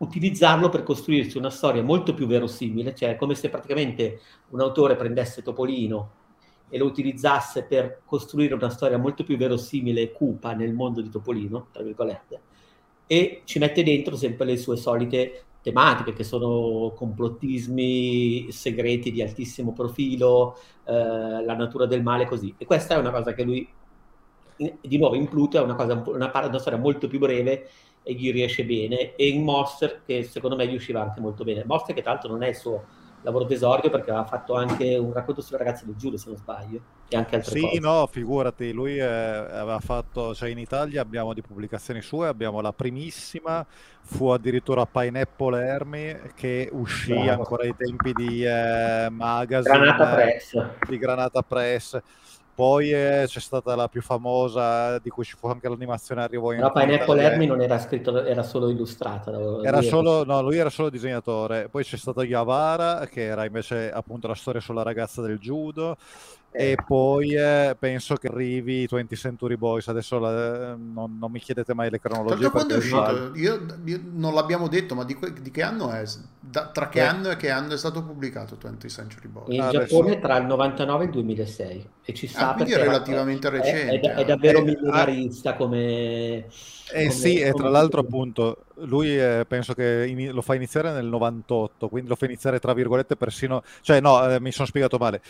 utilizzarlo 0.00 0.68
per 0.68 0.82
costruirsi 0.82 1.36
una 1.36 1.50
storia 1.50 1.82
molto 1.82 2.14
più 2.14 2.26
verosimile, 2.26 2.94
cioè 2.94 3.16
come 3.16 3.34
se 3.34 3.50
praticamente 3.50 4.20
un 4.50 4.60
autore 4.60 4.96
prendesse 4.96 5.42
Topolino 5.42 6.18
e 6.70 6.78
lo 6.78 6.86
utilizzasse 6.86 7.64
per 7.64 8.00
costruire 8.04 8.54
una 8.54 8.70
storia 8.70 8.96
molto 8.96 9.24
più 9.24 9.36
verosimile 9.36 10.00
e 10.00 10.12
cupa 10.12 10.54
nel 10.54 10.72
mondo 10.72 11.02
di 11.02 11.10
Topolino, 11.10 11.66
tra 11.72 11.82
virgolette, 11.82 12.40
e 13.06 13.42
ci 13.44 13.58
mette 13.58 13.82
dentro 13.82 14.16
sempre 14.16 14.46
le 14.46 14.56
sue 14.56 14.76
solite 14.76 15.44
tematiche 15.62 16.14
che 16.14 16.24
sono 16.24 16.92
complottismi 16.94 18.50
segreti 18.50 19.10
di 19.10 19.20
altissimo 19.20 19.72
profilo, 19.72 20.56
eh, 20.84 21.44
la 21.44 21.54
natura 21.54 21.84
del 21.84 22.02
male, 22.02 22.26
così. 22.26 22.54
E 22.56 22.64
questa 22.64 22.94
è 22.94 22.98
una 22.98 23.10
cosa 23.10 23.34
che 23.34 23.42
lui, 23.42 23.68
di 24.80 24.96
nuovo 24.96 25.16
in 25.16 25.28
Pluto, 25.28 25.58
è 25.58 25.60
una, 25.60 25.74
cosa, 25.74 26.02
una, 26.06 26.30
una 26.32 26.58
storia 26.58 26.78
molto 26.78 27.08
più 27.08 27.18
breve 27.18 27.68
e 28.02 28.14
gli 28.14 28.32
riesce 28.32 28.64
bene. 28.64 29.14
E 29.14 29.28
in 29.28 29.42
Monster 29.42 30.02
che 30.04 30.22
secondo 30.24 30.56
me 30.56 30.66
gli 30.66 30.74
usciva 30.74 31.02
anche 31.02 31.20
molto 31.20 31.44
bene. 31.44 31.64
Monster 31.64 31.94
che 31.94 32.02
tra 32.02 32.12
l'altro 32.12 32.30
non 32.30 32.42
è 32.42 32.48
il 32.48 32.56
suo 32.56 32.84
lavoro 33.22 33.44
d'esordio 33.44 33.90
perché 33.90 34.10
aveva 34.10 34.24
fatto 34.24 34.54
anche 34.54 34.96
un 34.96 35.12
racconto 35.12 35.42
sulle 35.42 35.58
ragazze 35.58 35.84
del 35.84 35.96
Giulio 35.96 36.16
se 36.16 36.28
non 36.28 36.36
sbaglio 36.38 36.80
e 37.08 37.16
anche 37.16 37.36
altre 37.36 37.52
sì, 37.52 37.60
cose. 37.60 37.80
no 37.80 38.08
figurati 38.10 38.72
lui 38.72 38.96
eh, 38.96 39.04
aveva 39.04 39.80
fatto 39.80 40.34
cioè 40.34 40.48
in 40.48 40.58
Italia 40.58 41.02
abbiamo 41.02 41.34
di 41.34 41.42
pubblicazioni 41.42 42.00
sue 42.00 42.28
abbiamo 42.28 42.60
la 42.60 42.72
primissima 42.72 43.66
fu 44.00 44.28
addirittura 44.28 44.86
Pineapple 44.86 45.68
Army 45.68 46.16
che 46.34 46.68
uscì 46.72 47.12
Bravo. 47.12 47.30
ancora 47.30 47.64
ai 47.64 47.74
tempi 47.76 48.12
di 48.12 48.44
eh, 48.44 49.08
magazine 49.10 49.76
Granata 49.76 50.14
Press. 50.14 50.66
di 50.88 50.98
Granata 50.98 51.42
Press 51.42 52.00
poi 52.60 52.92
eh, 52.92 53.24
c'è 53.26 53.40
stata 53.40 53.74
la 53.74 53.88
più 53.88 54.02
famosa, 54.02 54.98
di 54.98 55.08
cui 55.08 55.24
ci 55.24 55.34
fu 55.34 55.46
anche 55.46 55.66
l'animazione 55.66 56.20
arrivò 56.20 56.52
in 56.52 56.58
Però 56.58 56.72
Pineapple 56.72 57.22
Ermi 57.22 57.46
non 57.46 57.62
era 57.62 57.78
scritto, 57.78 58.22
era 58.22 58.42
solo 58.42 58.68
illustrata. 58.68 59.32
Era 59.62 59.80
solo, 59.80 60.26
no, 60.26 60.42
lui 60.42 60.58
era 60.58 60.68
solo 60.68 60.90
disegnatore. 60.90 61.70
Poi 61.70 61.82
c'è 61.82 61.96
stato 61.96 62.22
Yavara, 62.22 63.06
che 63.06 63.22
era 63.24 63.46
invece 63.46 63.90
appunto 63.90 64.28
la 64.28 64.34
storia 64.34 64.60
sulla 64.60 64.82
ragazza 64.82 65.22
del 65.22 65.38
judo. 65.38 65.96
E 66.52 66.76
poi 66.84 67.32
eh, 67.34 67.76
penso 67.78 68.16
che 68.16 68.26
arrivi 68.26 68.84
20 68.84 69.14
Century 69.14 69.54
Boys. 69.54 69.86
Adesso 69.86 70.18
la, 70.18 70.74
non, 70.74 71.16
non, 71.16 71.30
mi 71.30 71.38
chiedete 71.38 71.74
mai 71.74 71.90
le 71.90 72.00
cronologie. 72.00 72.50
quando 72.50 72.74
è 72.74 72.76
uscito? 72.78 73.32
Io, 73.36 73.64
io, 73.84 74.00
non 74.12 74.34
l'abbiamo 74.34 74.66
detto, 74.66 74.96
ma 74.96 75.04
di, 75.04 75.14
que, 75.14 75.32
di 75.32 75.50
che 75.52 75.62
anno 75.62 75.90
è? 75.90 76.02
Da, 76.40 76.66
tra 76.66 76.88
che 76.88 76.98
eh. 76.98 77.02
anno 77.02 77.30
e 77.30 77.36
che 77.36 77.50
anno 77.50 77.74
è 77.74 77.78
stato 77.78 78.02
pubblicato 78.02 78.56
20 78.60 78.88
Century 78.88 79.28
Boys? 79.28 79.54
In 79.54 79.60
ah, 79.60 79.70
Giappone 79.70 80.10
adesso... 80.10 80.26
tra 80.26 80.36
il 80.38 80.46
99 80.46 81.02
e 81.02 81.06
il 81.06 81.12
2006. 81.12 81.88
E 82.02 82.14
ci 82.14 82.26
sta 82.26 82.50
ah, 82.50 82.54
quindi 82.54 82.72
è 82.72 82.78
relativamente 82.78 83.46
è, 83.46 83.50
recente. 83.52 84.00
È, 84.00 84.14
è, 84.14 84.14
è 84.16 84.24
davvero 84.24 84.58
eh, 84.58 84.62
milionarista 84.62 85.54
come... 85.54 85.78
Eh 85.82 86.46
come, 86.90 87.10
sì, 87.10 87.34
come 87.36 87.46
e 87.46 87.52
tra 87.52 87.68
l'altro 87.68 88.00
appunto 88.00 88.64
lui 88.78 89.16
eh, 89.16 89.44
penso 89.46 89.74
che 89.74 90.04
in, 90.08 90.32
lo 90.32 90.42
fa 90.42 90.56
iniziare 90.56 90.90
nel 90.90 91.06
98, 91.06 91.88
quindi 91.88 92.08
lo 92.08 92.16
fa 92.16 92.24
iniziare 92.24 92.58
tra 92.58 92.72
virgolette 92.72 93.14
persino... 93.14 93.62
Cioè 93.82 94.00
no, 94.00 94.28
eh, 94.28 94.40
mi 94.40 94.50
sono 94.50 94.66
spiegato 94.66 94.98
male 94.98 95.22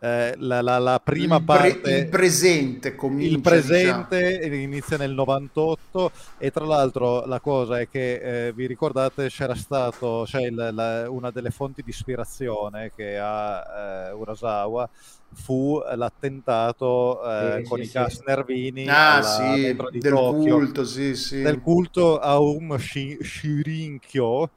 eh, 0.00 0.34
la, 0.38 0.62
la, 0.62 0.78
la, 0.78 1.00
prima 1.02 1.36
il 1.36 1.42
pre- 1.44 1.56
parte 1.56 1.96
il 1.98 2.08
presente 2.08 2.94
comincia, 2.94 3.34
il 3.34 3.40
presente 3.40 4.38
diciamo. 4.38 4.54
inizia 4.54 4.96
nel 4.96 5.12
98 5.12 6.10
e 6.38 6.50
tra 6.50 6.64
l'altro 6.64 7.26
la 7.26 7.38
cosa 7.38 7.80
è 7.80 7.88
che 7.88 8.46
eh, 8.46 8.52
vi 8.52 8.66
ricordate 8.66 9.28
c'era 9.28 9.54
stato 9.54 10.26
cioè 10.26 10.46
il, 10.46 10.70
la, 10.72 11.10
una 11.10 11.30
delle 11.30 11.50
fonti 11.50 11.82
di 11.82 11.90
ispirazione 11.90 12.92
che 12.96 13.18
ha 13.18 14.08
eh, 14.08 14.12
Urasawa 14.12 14.88
fu 15.32 15.80
l'attentato 15.94 17.22
eh, 17.22 17.60
sì, 17.62 17.68
con 17.68 17.78
sì, 17.78 17.84
i 17.84 17.90
gas 17.92 18.14
sì. 18.14 18.22
nervini 18.26 18.88
ah, 18.88 19.16
alla, 19.16 19.54
sì, 19.54 19.76
del 20.00 20.12
Tokyo, 20.12 20.56
culto, 20.56 20.84
sì, 20.84 21.14
sì. 21.14 21.42
del 21.42 21.60
culto 21.60 22.18
a 22.18 22.38
un 22.38 22.76
Shirinkyo 22.78 24.50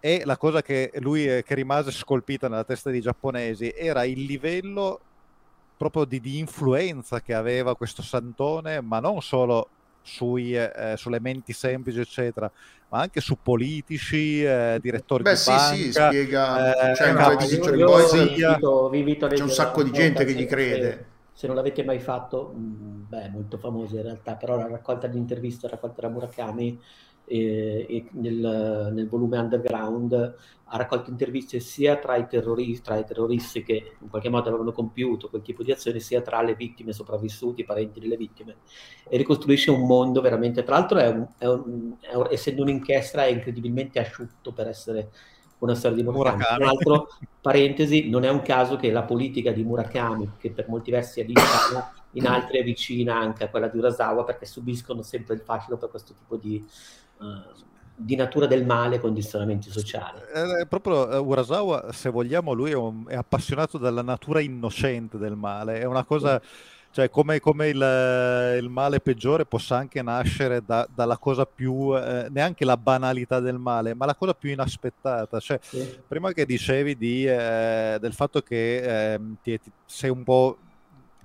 e 0.00 0.22
la 0.24 0.36
cosa 0.36 0.62
che 0.62 0.92
lui 1.00 1.24
che 1.24 1.54
rimase 1.54 1.90
scolpita 1.90 2.48
nella 2.48 2.64
testa 2.64 2.90
dei 2.90 3.00
giapponesi 3.00 3.72
era 3.76 4.04
il 4.04 4.22
livello 4.22 5.00
proprio 5.76 6.04
di, 6.04 6.20
di 6.20 6.38
influenza 6.38 7.20
che 7.20 7.34
aveva 7.34 7.76
questo 7.76 8.02
santone, 8.02 8.80
ma 8.80 8.98
non 8.98 9.22
solo 9.22 9.68
sui, 10.02 10.54
eh, 10.54 10.94
sulle 10.96 11.20
menti 11.20 11.52
semplici, 11.52 12.00
eccetera, 12.00 12.50
ma 12.88 13.00
anche 13.00 13.20
su 13.20 13.38
politici, 13.42 14.42
eh, 14.42 14.78
direttori 14.80 15.22
Beh, 15.22 15.32
di 15.32 15.36
sì, 15.36 15.50
banca. 15.50 15.74
sì, 15.74 15.92
spiega. 15.92 16.90
Eh, 16.90 16.94
cioè, 16.96 17.12
no, 17.12 17.30
io, 17.30 18.56
io 18.58 18.88
vi 18.88 18.98
invito, 18.98 19.26
c'è 19.26 19.42
un 19.42 19.50
sacco 19.50 19.82
di 19.82 19.92
gente 19.92 20.24
che 20.24 20.32
gli 20.32 20.46
crede. 20.46 20.90
Se, 20.90 21.06
se 21.32 21.46
non 21.46 21.54
l'avete 21.54 21.84
mai 21.84 22.00
fatto, 22.00 22.52
mh, 22.52 22.58
mm, 22.58 23.02
beh, 23.08 23.28
molto 23.28 23.58
famoso 23.58 23.96
in 23.96 24.02
realtà, 24.02 24.34
però 24.34 24.56
la 24.56 24.66
raccolta 24.66 25.06
di 25.06 25.18
interviste, 25.18 25.66
la 25.66 25.74
raccolta 25.74 26.00
da 26.02 26.08
Murakami 26.08 26.80
e, 27.28 27.86
e 27.88 28.06
nel, 28.12 28.90
nel, 28.92 29.08
volume 29.08 29.38
Underground 29.38 30.12
ha 30.70 30.76
raccolto 30.76 31.10
interviste 31.10 31.60
sia 31.60 31.96
tra 31.96 32.16
i, 32.16 32.26
terroristi, 32.26 32.82
tra 32.82 32.96
i 32.96 33.04
terroristi 33.04 33.62
che 33.62 33.96
in 34.00 34.08
qualche 34.08 34.28
modo 34.28 34.48
avevano 34.48 34.72
compiuto 34.72 35.28
quel 35.28 35.42
tipo 35.42 35.62
di 35.62 35.70
azione, 35.70 36.00
sia 36.00 36.20
tra 36.20 36.42
le 36.42 36.54
vittime 36.54 36.92
sopravvissuti, 36.92 37.60
i 37.60 37.64
parenti 37.64 38.00
delle 38.00 38.16
vittime, 38.16 38.56
e 39.08 39.16
ricostruisce 39.16 39.70
un 39.70 39.86
mondo 39.86 40.20
veramente, 40.20 40.62
tra 40.64 40.76
l'altro 40.76 40.98
è 40.98 41.08
un, 41.08 41.26
è 41.38 41.46
un, 41.46 41.94
è 42.00 42.14
un, 42.14 42.28
essendo 42.30 42.62
un'inchiesta 42.62 43.24
è 43.24 43.28
incredibilmente 43.30 43.98
asciutto 43.98 44.52
per 44.52 44.68
essere 44.68 45.10
una 45.58 45.74
storia 45.74 45.96
di 45.96 46.02
Murakami. 46.02 46.36
Murakami. 46.36 46.58
Tra 46.58 46.66
l'altro, 46.66 47.08
parentesi, 47.40 48.08
non 48.08 48.24
è 48.24 48.30
un 48.30 48.42
caso 48.42 48.76
che 48.76 48.90
la 48.90 49.02
politica 49.02 49.52
di 49.52 49.64
Murakami, 49.64 50.32
che 50.38 50.50
per 50.50 50.68
molti 50.68 50.90
versi 50.90 51.20
è 51.20 51.24
lontana, 51.24 51.92
in 52.12 52.26
altri 52.26 52.58
è 52.58 52.62
vicina 52.62 53.16
anche 53.16 53.44
a 53.44 53.48
quella 53.48 53.68
di 53.68 53.78
Urasawa, 53.78 54.24
perché 54.24 54.46
subiscono 54.46 55.02
sempre 55.02 55.34
il 55.34 55.40
fascino 55.40 55.76
per 55.76 55.88
questo 55.88 56.14
tipo 56.14 56.36
di, 56.36 56.64
di 57.94 58.14
natura 58.14 58.46
del 58.46 58.64
male 58.64 59.00
condizionamenti 59.00 59.70
sociali. 59.70 60.20
Eh, 60.32 60.66
proprio 60.66 61.20
uh, 61.20 61.26
Urasawa, 61.26 61.92
se 61.92 62.10
vogliamo, 62.10 62.52
lui 62.52 62.70
è, 62.70 62.76
un, 62.76 63.04
è, 63.08 63.16
appassionato 63.16 63.76
dalla 63.76 64.02
natura 64.02 64.40
innocente 64.40 65.18
del 65.18 65.34
male, 65.34 65.80
è 65.80 65.84
una 65.84 66.04
cosa... 66.04 66.40
Sì 66.42 66.76
cioè 66.90 67.10
come, 67.10 67.38
come 67.38 67.68
il, 67.68 68.56
il, 68.60 68.68
male 68.68 69.00
peggiore 69.00 69.44
possa 69.44 69.76
anche 69.76 70.00
nascere 70.00 70.62
da, 70.64 70.88
dalla 70.92 71.18
cosa 71.18 71.44
più, 71.44 71.94
eh, 71.94 72.28
neanche 72.30 72.64
la 72.64 72.78
banalità 72.78 73.40
del 73.40 73.58
male, 73.58 73.94
ma 73.94 74.06
la 74.06 74.14
cosa 74.14 74.32
più 74.32 74.50
inaspettata. 74.50 75.38
Cioè, 75.38 75.58
sì. 75.62 75.98
Prima 76.08 76.32
che 76.32 76.46
dicevi 76.46 76.96
di, 76.96 77.26
eh, 77.26 77.98
del 78.00 78.14
fatto 78.14 78.40
che 78.40 79.12
eh, 79.12 79.20
ti, 79.42 79.60
ti, 79.60 79.70
sei 79.84 80.10
un 80.10 80.24
po' 80.24 80.56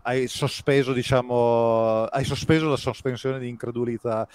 hai 0.02 0.28
sospeso, 0.28 0.92
diciamo, 0.92 2.04
hai 2.04 2.26
sospeso 2.26 2.70
la 2.70 2.78
sospensione 2.78 3.40
di 3.40 3.48
incredulità. 3.48 4.28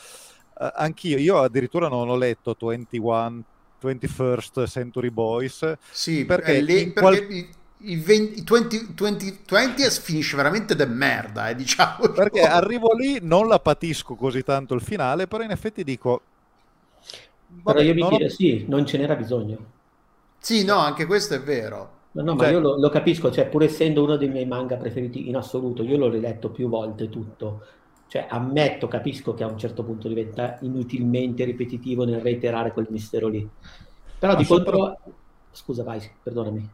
Uh, 0.59 0.71
anch'io, 0.75 1.19
io 1.19 1.39
addirittura 1.39 1.89
non 1.89 2.09
ho 2.09 2.17
letto 2.17 2.57
21, 2.59 3.45
21st 3.81 4.67
Century 4.67 5.11
Boys. 5.11 5.77
Sì, 5.91 6.25
perché, 6.25 6.61
lì, 6.61 6.91
perché 6.91 7.01
qual... 7.01 7.15
i, 7.81 7.97
20, 7.97 8.43
20, 8.43 8.95
20, 8.95 9.39
20 9.49 9.83
finisce 10.01 10.37
veramente 10.37 10.75
de 10.75 10.87
merda, 10.87 11.49
eh, 11.49 11.55
diciamo. 11.55 12.09
Perché 12.11 12.41
arrivo 12.41 12.93
lì, 12.93 13.19
non 13.23 13.47
la 13.47 13.61
patisco 13.61 14.17
così 14.17 14.43
tanto 14.43 14.75
il 14.75 14.81
finale, 14.81 15.29
però 15.29 15.45
in 15.45 15.53
effetti 15.53 15.85
dico... 15.85 16.23
Vabbè, 17.47 17.63
però 17.63 17.81
io 17.81 17.95
mi 17.95 18.09
dire 18.09 18.25
ho... 18.25 18.29
sì, 18.29 18.65
non 18.67 18.85
ce 18.85 18.99
n'era 18.99 19.15
bisogno. 19.15 19.59
Sì, 20.41 20.65
no, 20.65 20.79
anche 20.79 21.07
questo 21.07 21.35
è 21.35 21.41
vero. 21.41 21.97
No, 22.13 22.23
no, 22.23 22.35
ma 22.35 22.45
cioè... 22.45 22.53
io 22.53 22.61
lo, 22.61 22.79
lo, 22.79 22.89
capisco, 22.89 23.31
cioè, 23.31 23.47
pur 23.47 23.63
essendo 23.63 24.03
uno 24.03 24.17
dei 24.17 24.29
miei 24.29 24.47
manga 24.47 24.77
preferiti 24.77 25.29
in 25.29 25.37
assoluto, 25.37 25.85
io 25.85 25.97
l'ho 25.97 26.11
riletto 26.11 26.51
più 26.51 26.69
volte 26.69 27.09
tutto. 27.09 27.63
Cioè, 28.09 28.27
ammetto, 28.29 28.89
capisco 28.89 29.35
che 29.35 29.45
a 29.45 29.49
un 29.49 29.59
certo 29.59 29.85
punto 29.85 30.09
diventa 30.09 30.59
inutilmente 30.63 31.45
ripetitivo 31.45 32.05
nel 32.05 32.21
reiterare 32.21 32.73
quel 32.73 32.87
mistero 32.91 33.29
lì. 33.29 33.47
Però 34.19 34.33
ma 34.33 34.39
di 34.39 34.47
contro... 34.47 34.79
Sopra... 34.79 34.99
Scusa, 35.51 35.83
vai, 35.83 36.01
perdonami. 36.23 36.71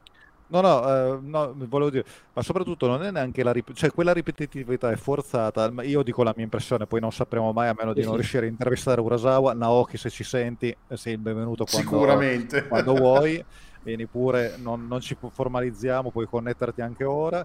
No, 0.47 0.61
no, 0.61 0.89
eh, 0.89 1.19
no, 1.23 1.55
volevo 1.57 1.91
dire, 1.91 2.05
ma 2.35 2.43
soprattutto 2.43 2.87
non 2.87 3.03
è 3.03 3.11
neanche 3.11 3.43
la 3.43 3.51
rip- 3.51 3.73
cioè 3.73 3.91
quella 3.91 4.13
ripetitività 4.13 4.91
è 4.91 4.97
forzata. 4.97 5.73
Io 5.83 6.03
dico 6.03 6.23
la 6.23 6.33
mia 6.37 6.45
impressione, 6.45 6.87
poi 6.87 7.01
non 7.01 7.11
sapremo 7.11 7.51
mai 7.53 7.69
a 7.69 7.75
meno 7.77 7.93
di 7.93 8.03
sì, 8.03 8.07
non 8.07 8.17
riuscire 8.17 8.47
a 8.47 8.49
intervistare 8.49 9.01
Urasawa. 9.01 9.55
Naoki, 9.55 9.97
se 9.97 10.11
ci 10.11 10.23
senti, 10.23 10.75
sei 10.93 11.15
il 11.15 11.19
benvenuto 11.19 11.65
quando, 11.65 11.91
Sicuramente. 11.91 12.67
quando 12.69 12.95
vuoi. 12.95 13.45
vieni 13.83 14.07
pure, 14.07 14.57
non, 14.57 14.87
non, 14.87 15.01
ci 15.01 15.17
formalizziamo, 15.21 16.11
puoi 16.11 16.27
connetterti 16.27 16.81
anche 16.81 17.05
ora. 17.05 17.45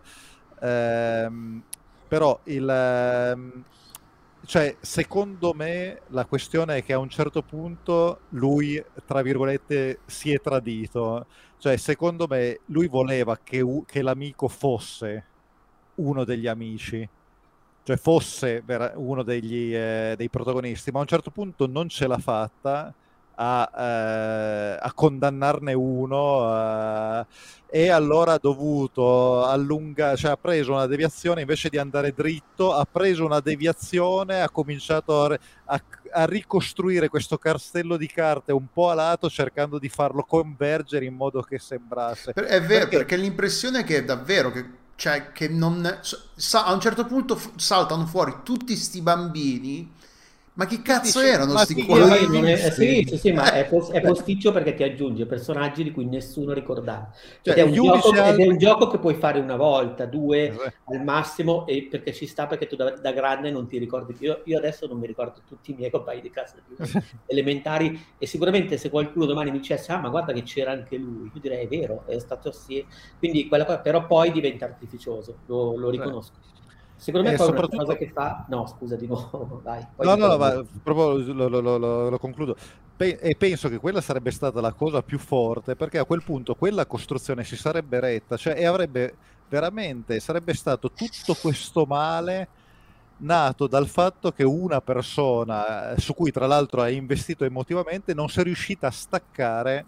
Ehm, 0.61 1.63
però 2.07 2.39
il... 2.43 2.69
Ehm, 2.69 3.63
cioè, 4.49 4.75
secondo 4.79 5.53
me 5.53 6.01
la 6.07 6.25
questione 6.25 6.77
è 6.77 6.83
che 6.83 6.93
a 6.93 6.97
un 6.97 7.07
certo 7.07 7.43
punto 7.43 8.21
lui, 8.29 8.83
tra 9.05 9.21
virgolette, 9.21 9.99
si 10.07 10.33
è 10.33 10.41
tradito. 10.41 11.27
Cioè, 11.59 11.77
secondo 11.77 12.25
me 12.27 12.61
lui 12.65 12.87
voleva 12.87 13.37
che, 13.37 13.63
che 13.85 14.01
l'amico 14.01 14.47
fosse 14.47 15.23
uno 15.97 16.23
degli 16.23 16.47
amici, 16.47 17.07
cioè 17.83 17.95
fosse 17.97 18.63
uno 18.95 19.21
degli, 19.21 19.71
eh, 19.75 20.15
dei 20.17 20.29
protagonisti, 20.29 20.89
ma 20.89 20.97
a 20.97 21.01
un 21.01 21.07
certo 21.07 21.29
punto 21.29 21.67
non 21.67 21.87
ce 21.87 22.07
l'ha 22.07 22.17
fatta 22.17 22.91
a, 23.41 23.71
eh, 23.73 24.77
a 24.81 24.93
condannarne 24.93 25.73
uno 25.73 26.53
eh, 26.53 27.25
e 27.71 27.89
allora 27.89 28.33
ha 28.33 28.39
dovuto 28.41 29.45
allungare, 29.45 30.17
cioè 30.17 30.31
ha 30.31 30.37
preso 30.37 30.73
una 30.73 30.87
deviazione 30.87 31.41
invece 31.41 31.69
di 31.69 31.77
andare 31.77 32.11
dritto, 32.11 32.73
ha 32.73 32.85
preso 32.85 33.23
una 33.23 33.39
deviazione, 33.39 34.41
ha 34.41 34.49
cominciato 34.49 35.23
a, 35.23 35.39
a, 35.65 35.81
a 36.11 36.25
ricostruire 36.25 37.07
questo 37.07 37.37
castello 37.37 37.95
di 37.95 38.07
carte 38.07 38.51
un 38.51 38.65
po' 38.73 38.89
a 38.89 38.95
lato 38.95 39.29
cercando 39.29 39.79
di 39.79 39.87
farlo 39.87 40.23
convergere 40.23 41.05
in 41.05 41.13
modo 41.13 41.41
che 41.41 41.59
sembrasse. 41.59 42.31
È 42.33 42.61
vero, 42.61 42.67
perché, 42.67 42.97
perché 42.97 43.15
l'impressione 43.15 43.79
è 43.79 43.83
che 43.85 43.97
è 43.97 44.03
davvero 44.03 44.51
che 44.51 44.77
cioè 44.95 45.31
che 45.31 45.47
non 45.47 45.99
sa, 46.01 46.65
a 46.65 46.73
un 46.73 46.81
certo 46.81 47.05
punto 47.05 47.39
saltano 47.55 48.05
fuori 48.05 48.39
tutti 48.43 48.75
sti 48.75 49.01
bambini 49.01 49.89
ma 50.59 50.65
che 50.65 50.81
cazzo 50.81 51.21
erano 51.21 51.55
sti 51.55 51.85
qua? 51.85 52.17
È, 52.17 52.71
sì, 52.71 53.05
sì, 53.07 53.17
sì, 53.17 53.31
ma 53.31 53.53
è, 53.53 53.65
post, 53.65 53.93
è, 53.93 54.01
posticcio 54.01 54.51
perché 54.51 54.73
ti 54.73 54.83
aggiunge 54.83 55.25
personaggi 55.25 55.83
di 55.83 55.91
cui 55.91 56.03
nessuno 56.03 56.51
ricordava. 56.51 57.09
Cioè, 57.41 57.55
è, 57.55 57.61
un 57.61 57.71
gioco, 57.71 58.09
al... 58.09 58.35
è, 58.35 58.45
un 58.45 58.57
gioco, 58.57 58.87
che 58.87 58.99
puoi 58.99 59.13
fare 59.13 59.39
una 59.39 59.55
volta, 59.55 60.05
due 60.05 60.47
eh. 60.47 60.73
al 60.87 61.01
massimo, 61.01 61.65
e 61.65 61.87
perché 61.89 62.11
ci 62.11 62.27
sta 62.27 62.45
perché 62.45 62.67
tu 62.67 62.75
da, 62.75 62.89
da 62.89 63.13
grande 63.13 63.51
non 63.51 63.67
ti 63.67 63.77
ricordi 63.77 64.11
più. 64.11 64.27
Io, 64.27 64.41
io, 64.43 64.57
adesso 64.57 64.85
non 64.85 64.99
mi 64.99 65.07
ricordo 65.07 65.39
tutti 65.47 65.71
i 65.71 65.75
miei 65.75 65.89
compagni 65.89 66.19
di 66.19 66.29
classe 66.29 66.61
elementari 67.25 67.97
e 68.17 68.25
sicuramente 68.25 68.75
se 68.75 68.89
qualcuno 68.89 69.25
domani 69.25 69.51
mi 69.51 69.59
dicesse 69.59 69.93
ah 69.93 69.99
ma 69.99 70.09
guarda 70.09 70.33
che 70.33 70.43
c'era 70.43 70.71
anche 70.71 70.97
lui, 70.97 71.31
io 71.33 71.39
direi 71.39 71.63
è 71.63 71.67
vero, 71.69 72.03
è 72.05 72.19
stato 72.19 72.51
sì. 72.51 72.85
Quindi 73.17 73.47
quella 73.47 73.63
cosa, 73.63 73.79
però 73.79 74.05
poi 74.05 74.33
diventa 74.33 74.65
artificioso, 74.65 75.37
lo, 75.45 75.77
lo 75.77 75.89
riconosco. 75.89 76.49
Secondo 76.99 77.29
me 77.29 77.35
è 77.35 77.37
soprattutto... 77.37 77.75
una 77.75 77.85
cosa 77.85 77.97
che 77.97 78.11
fa... 78.13 78.45
No, 78.49 78.67
scusa 78.67 78.95
di 78.97 79.07
nuovo, 79.07 79.61
vai. 79.63 79.85
no, 79.97 80.15
no, 80.15 80.27
no, 80.27 80.37
ma 80.37 80.63
proprio 80.83 81.33
lo, 81.33 81.47
lo, 81.47 81.77
lo, 81.77 82.09
lo 82.09 82.19
concludo. 82.19 82.55
Pe- 82.95 83.17
e 83.21 83.35
penso 83.35 83.69
che 83.69 83.77
quella 83.77 84.01
sarebbe 84.01 84.31
stata 84.31 84.59
la 84.59 84.73
cosa 84.73 85.01
più 85.01 85.17
forte, 85.17 85.77
perché 85.77 85.97
a 85.97 86.05
quel 86.05 86.23
punto 86.23 86.55
quella 86.55 86.85
costruzione 86.85 87.45
si 87.45 87.55
sarebbe 87.55 88.01
retta, 88.01 88.35
cioè, 88.35 88.55
e 88.57 88.65
avrebbe 88.65 89.15
veramente 89.49 90.19
sarebbe 90.19 90.53
stato 90.53 90.91
tutto 90.91 91.33
questo 91.33 91.85
male 91.85 92.49
nato 93.17 93.67
dal 93.67 93.87
fatto 93.87 94.31
che 94.31 94.43
una 94.43 94.81
persona, 94.81 95.91
eh, 95.91 95.99
su 95.99 96.13
cui 96.13 96.31
tra 96.31 96.47
l'altro 96.47 96.81
hai 96.81 96.95
investito 96.95 97.43
emotivamente, 97.45 98.13
non 98.13 98.29
si 98.29 98.39
è 98.39 98.43
riuscita 98.43 98.87
a 98.87 98.91
staccare 98.91 99.85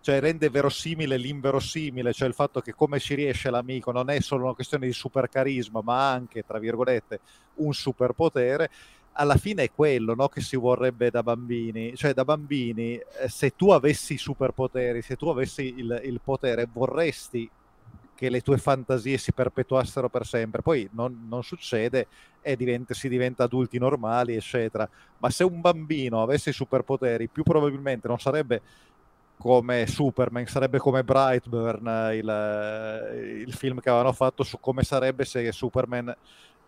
cioè 0.00 0.20
rende 0.20 0.50
verosimile 0.50 1.16
l'inverosimile, 1.16 2.12
cioè 2.12 2.28
il 2.28 2.34
fatto 2.34 2.60
che 2.60 2.74
come 2.74 3.00
ci 3.00 3.14
riesce 3.14 3.50
l'amico 3.50 3.90
non 3.90 4.08
è 4.08 4.20
solo 4.20 4.44
una 4.44 4.54
questione 4.54 4.86
di 4.86 4.92
super 4.92 5.28
carisma, 5.28 5.80
ma 5.82 6.12
anche, 6.12 6.44
tra 6.44 6.60
virgolette, 6.60 7.18
un 7.54 7.72
superpotere, 7.72 8.70
alla 9.16 9.36
fine 9.36 9.64
è 9.64 9.70
quello 9.74 10.14
no, 10.14 10.28
che 10.28 10.40
si 10.40 10.56
vorrebbe 10.56 11.10
da 11.10 11.22
bambini. 11.22 11.96
Cioè, 11.96 12.12
da 12.12 12.24
bambini, 12.24 12.94
eh, 12.94 13.28
se 13.28 13.54
tu 13.56 13.70
avessi 13.70 14.14
i 14.14 14.18
superpoteri, 14.18 15.02
se 15.02 15.16
tu 15.16 15.28
avessi 15.28 15.74
il, 15.76 16.00
il 16.04 16.20
potere, 16.22 16.68
vorresti 16.70 17.50
che 18.14 18.30
le 18.30 18.40
tue 18.40 18.56
fantasie 18.56 19.18
si 19.18 19.32
perpetuassero 19.32 20.08
per 20.08 20.26
sempre. 20.26 20.62
Poi 20.62 20.88
non, 20.92 21.26
non 21.28 21.42
succede 21.42 22.06
e 22.40 22.56
diventa, 22.56 22.94
si 22.94 23.08
diventa 23.08 23.44
adulti 23.44 23.78
normali, 23.78 24.34
eccetera. 24.34 24.88
Ma 25.18 25.30
se 25.30 25.44
un 25.44 25.60
bambino 25.60 26.22
avesse 26.22 26.50
i 26.50 26.54
superpoteri, 26.54 27.28
più 27.28 27.42
probabilmente 27.42 28.08
non 28.08 28.18
sarebbe 28.18 28.62
come 29.38 29.86
Superman, 29.86 30.46
sarebbe 30.46 30.78
come 30.78 31.04
Brightburn, 31.04 32.10
il, 32.14 33.44
il, 33.46 33.52
film 33.52 33.80
che 33.80 33.90
avevano 33.90 34.14
fatto 34.14 34.42
su 34.42 34.58
come 34.58 34.82
sarebbe 34.82 35.26
se 35.26 35.52
Superman 35.52 36.14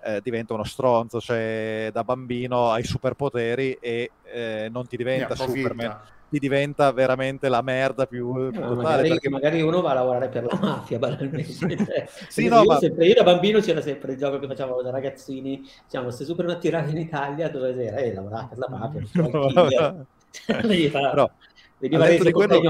eh, 0.03 0.21
diventa 0.23 0.55
uno 0.55 0.65
stronzo, 0.65 1.21
cioè 1.21 1.91
da 1.93 2.05
bambino 2.05 2.71
hai 2.71 2.85
superpoteri 2.85 3.79
e 3.81 4.11
eh, 4.25 4.69
non 4.71 4.87
ti 4.87 4.97
diventa 4.97 5.35
Superman, 5.35 5.99
ti 6.29 6.39
diventa 6.39 6.93
veramente 6.93 7.49
la 7.49 7.63
merda 7.63 8.07
più 8.07 8.49
eh, 8.49 8.53
totale. 8.53 8.75
Magari, 8.75 9.09
perché... 9.09 9.29
magari, 9.29 9.63
uno 9.63 9.81
va 9.81 9.91
a 9.91 9.95
lavorare 9.95 10.29
per 10.29 10.45
la 10.45 10.59
mafia, 10.61 10.99
banalmente. 11.01 12.09
Sì, 12.29 12.49
no, 12.49 12.63
io, 12.63 12.65
ma... 12.65 12.79
sempre, 12.79 13.07
io, 13.07 13.15
da 13.15 13.25
bambino 13.25 13.61
c'era 13.61 13.81
sempre 13.81 14.13
il 14.13 14.19
gioco 14.19 14.39
che 14.39 14.47
facevamo 14.47 14.83
da 14.83 14.91
ragazzini, 14.91 15.67
diciamo, 15.85 16.11
se 16.11 16.25
Superman 16.25 16.57
attirava 16.57 16.89
in 16.89 16.99
Italia 16.99 17.49
dove 17.49 17.75
era? 17.75 17.97
Eh, 17.97 18.13
lavorare 18.13 18.49
per 18.51 18.59
la 18.59 18.69
mafia, 18.69 19.01
no. 19.23 20.07
Cioè, 20.31 20.91
Però, 20.91 21.31
veniva 21.79 22.07
reso 22.07 22.25
di 22.25 22.33
quello... 22.33 22.61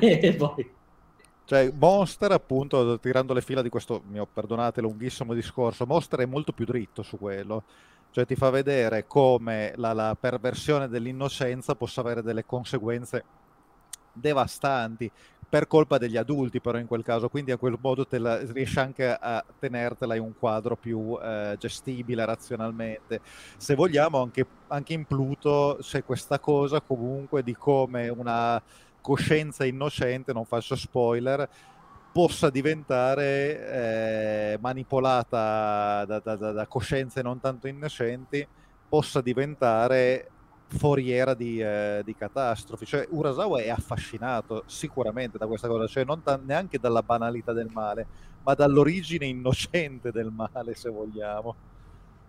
e 0.00 0.34
poi... 0.36 0.74
Cioè, 1.46 1.72
Monster, 1.78 2.32
appunto, 2.32 2.98
tirando 2.98 3.32
le 3.32 3.40
fila 3.40 3.62
di 3.62 3.68
questo 3.68 4.02
mio, 4.08 4.26
perdonate, 4.26 4.80
lunghissimo 4.80 5.32
discorso, 5.32 5.86
Monster 5.86 6.18
è 6.20 6.26
molto 6.26 6.50
più 6.52 6.64
dritto 6.64 7.04
su 7.04 7.16
quello. 7.18 7.62
Cioè, 8.10 8.26
ti 8.26 8.34
fa 8.34 8.50
vedere 8.50 9.06
come 9.06 9.72
la, 9.76 9.92
la 9.92 10.16
perversione 10.18 10.88
dell'innocenza 10.88 11.76
possa 11.76 12.00
avere 12.00 12.22
delle 12.22 12.44
conseguenze 12.44 13.24
devastanti 14.12 15.08
per 15.48 15.68
colpa 15.68 15.98
degli 15.98 16.16
adulti 16.16 16.60
però 16.60 16.78
in 16.78 16.86
quel 16.86 17.04
caso 17.04 17.28
quindi 17.28 17.52
a 17.52 17.56
quel 17.56 17.78
modo 17.80 18.06
la, 18.10 18.40
riesci 18.52 18.78
anche 18.80 19.08
a 19.08 19.44
tenertela 19.58 20.16
in 20.16 20.22
un 20.22 20.32
quadro 20.36 20.76
più 20.76 21.16
eh, 21.22 21.54
gestibile 21.58 22.24
razionalmente 22.24 23.20
se 23.56 23.74
vogliamo 23.74 24.20
anche, 24.20 24.44
anche 24.68 24.92
in 24.92 25.04
Pluto 25.04 25.78
c'è 25.80 26.02
questa 26.02 26.40
cosa 26.40 26.80
comunque 26.80 27.44
di 27.44 27.54
come 27.54 28.08
una 28.08 28.60
coscienza 29.06 29.64
innocente 29.64 30.32
non 30.32 30.44
faccio 30.44 30.74
spoiler 30.74 31.48
possa 32.10 32.50
diventare 32.50 33.28
eh, 33.70 34.58
manipolata 34.60 36.04
da, 36.04 36.18
da, 36.18 36.34
da 36.34 36.66
coscienze 36.66 37.22
non 37.22 37.38
tanto 37.38 37.68
innocenti 37.68 38.44
possa 38.88 39.20
diventare 39.20 40.30
foriera 40.66 41.34
di, 41.34 41.60
eh, 41.60 42.02
di, 42.04 42.16
catastrofi. 42.16 42.84
Cioè, 42.84 43.06
Urasawa 43.10 43.60
è 43.60 43.68
affascinato 43.68 44.64
sicuramente 44.66 45.38
da 45.38 45.46
questa 45.46 45.68
cosa, 45.68 45.86
cioè 45.86 46.04
non 46.04 46.22
t- 46.24 46.40
neanche 46.44 46.80
dalla 46.80 47.02
banalità 47.02 47.52
del 47.52 47.70
male, 47.72 48.06
ma 48.42 48.54
dall'origine 48.54 49.26
innocente 49.26 50.10
del 50.10 50.32
male, 50.32 50.74
se 50.74 50.90
vogliamo. 50.90 51.54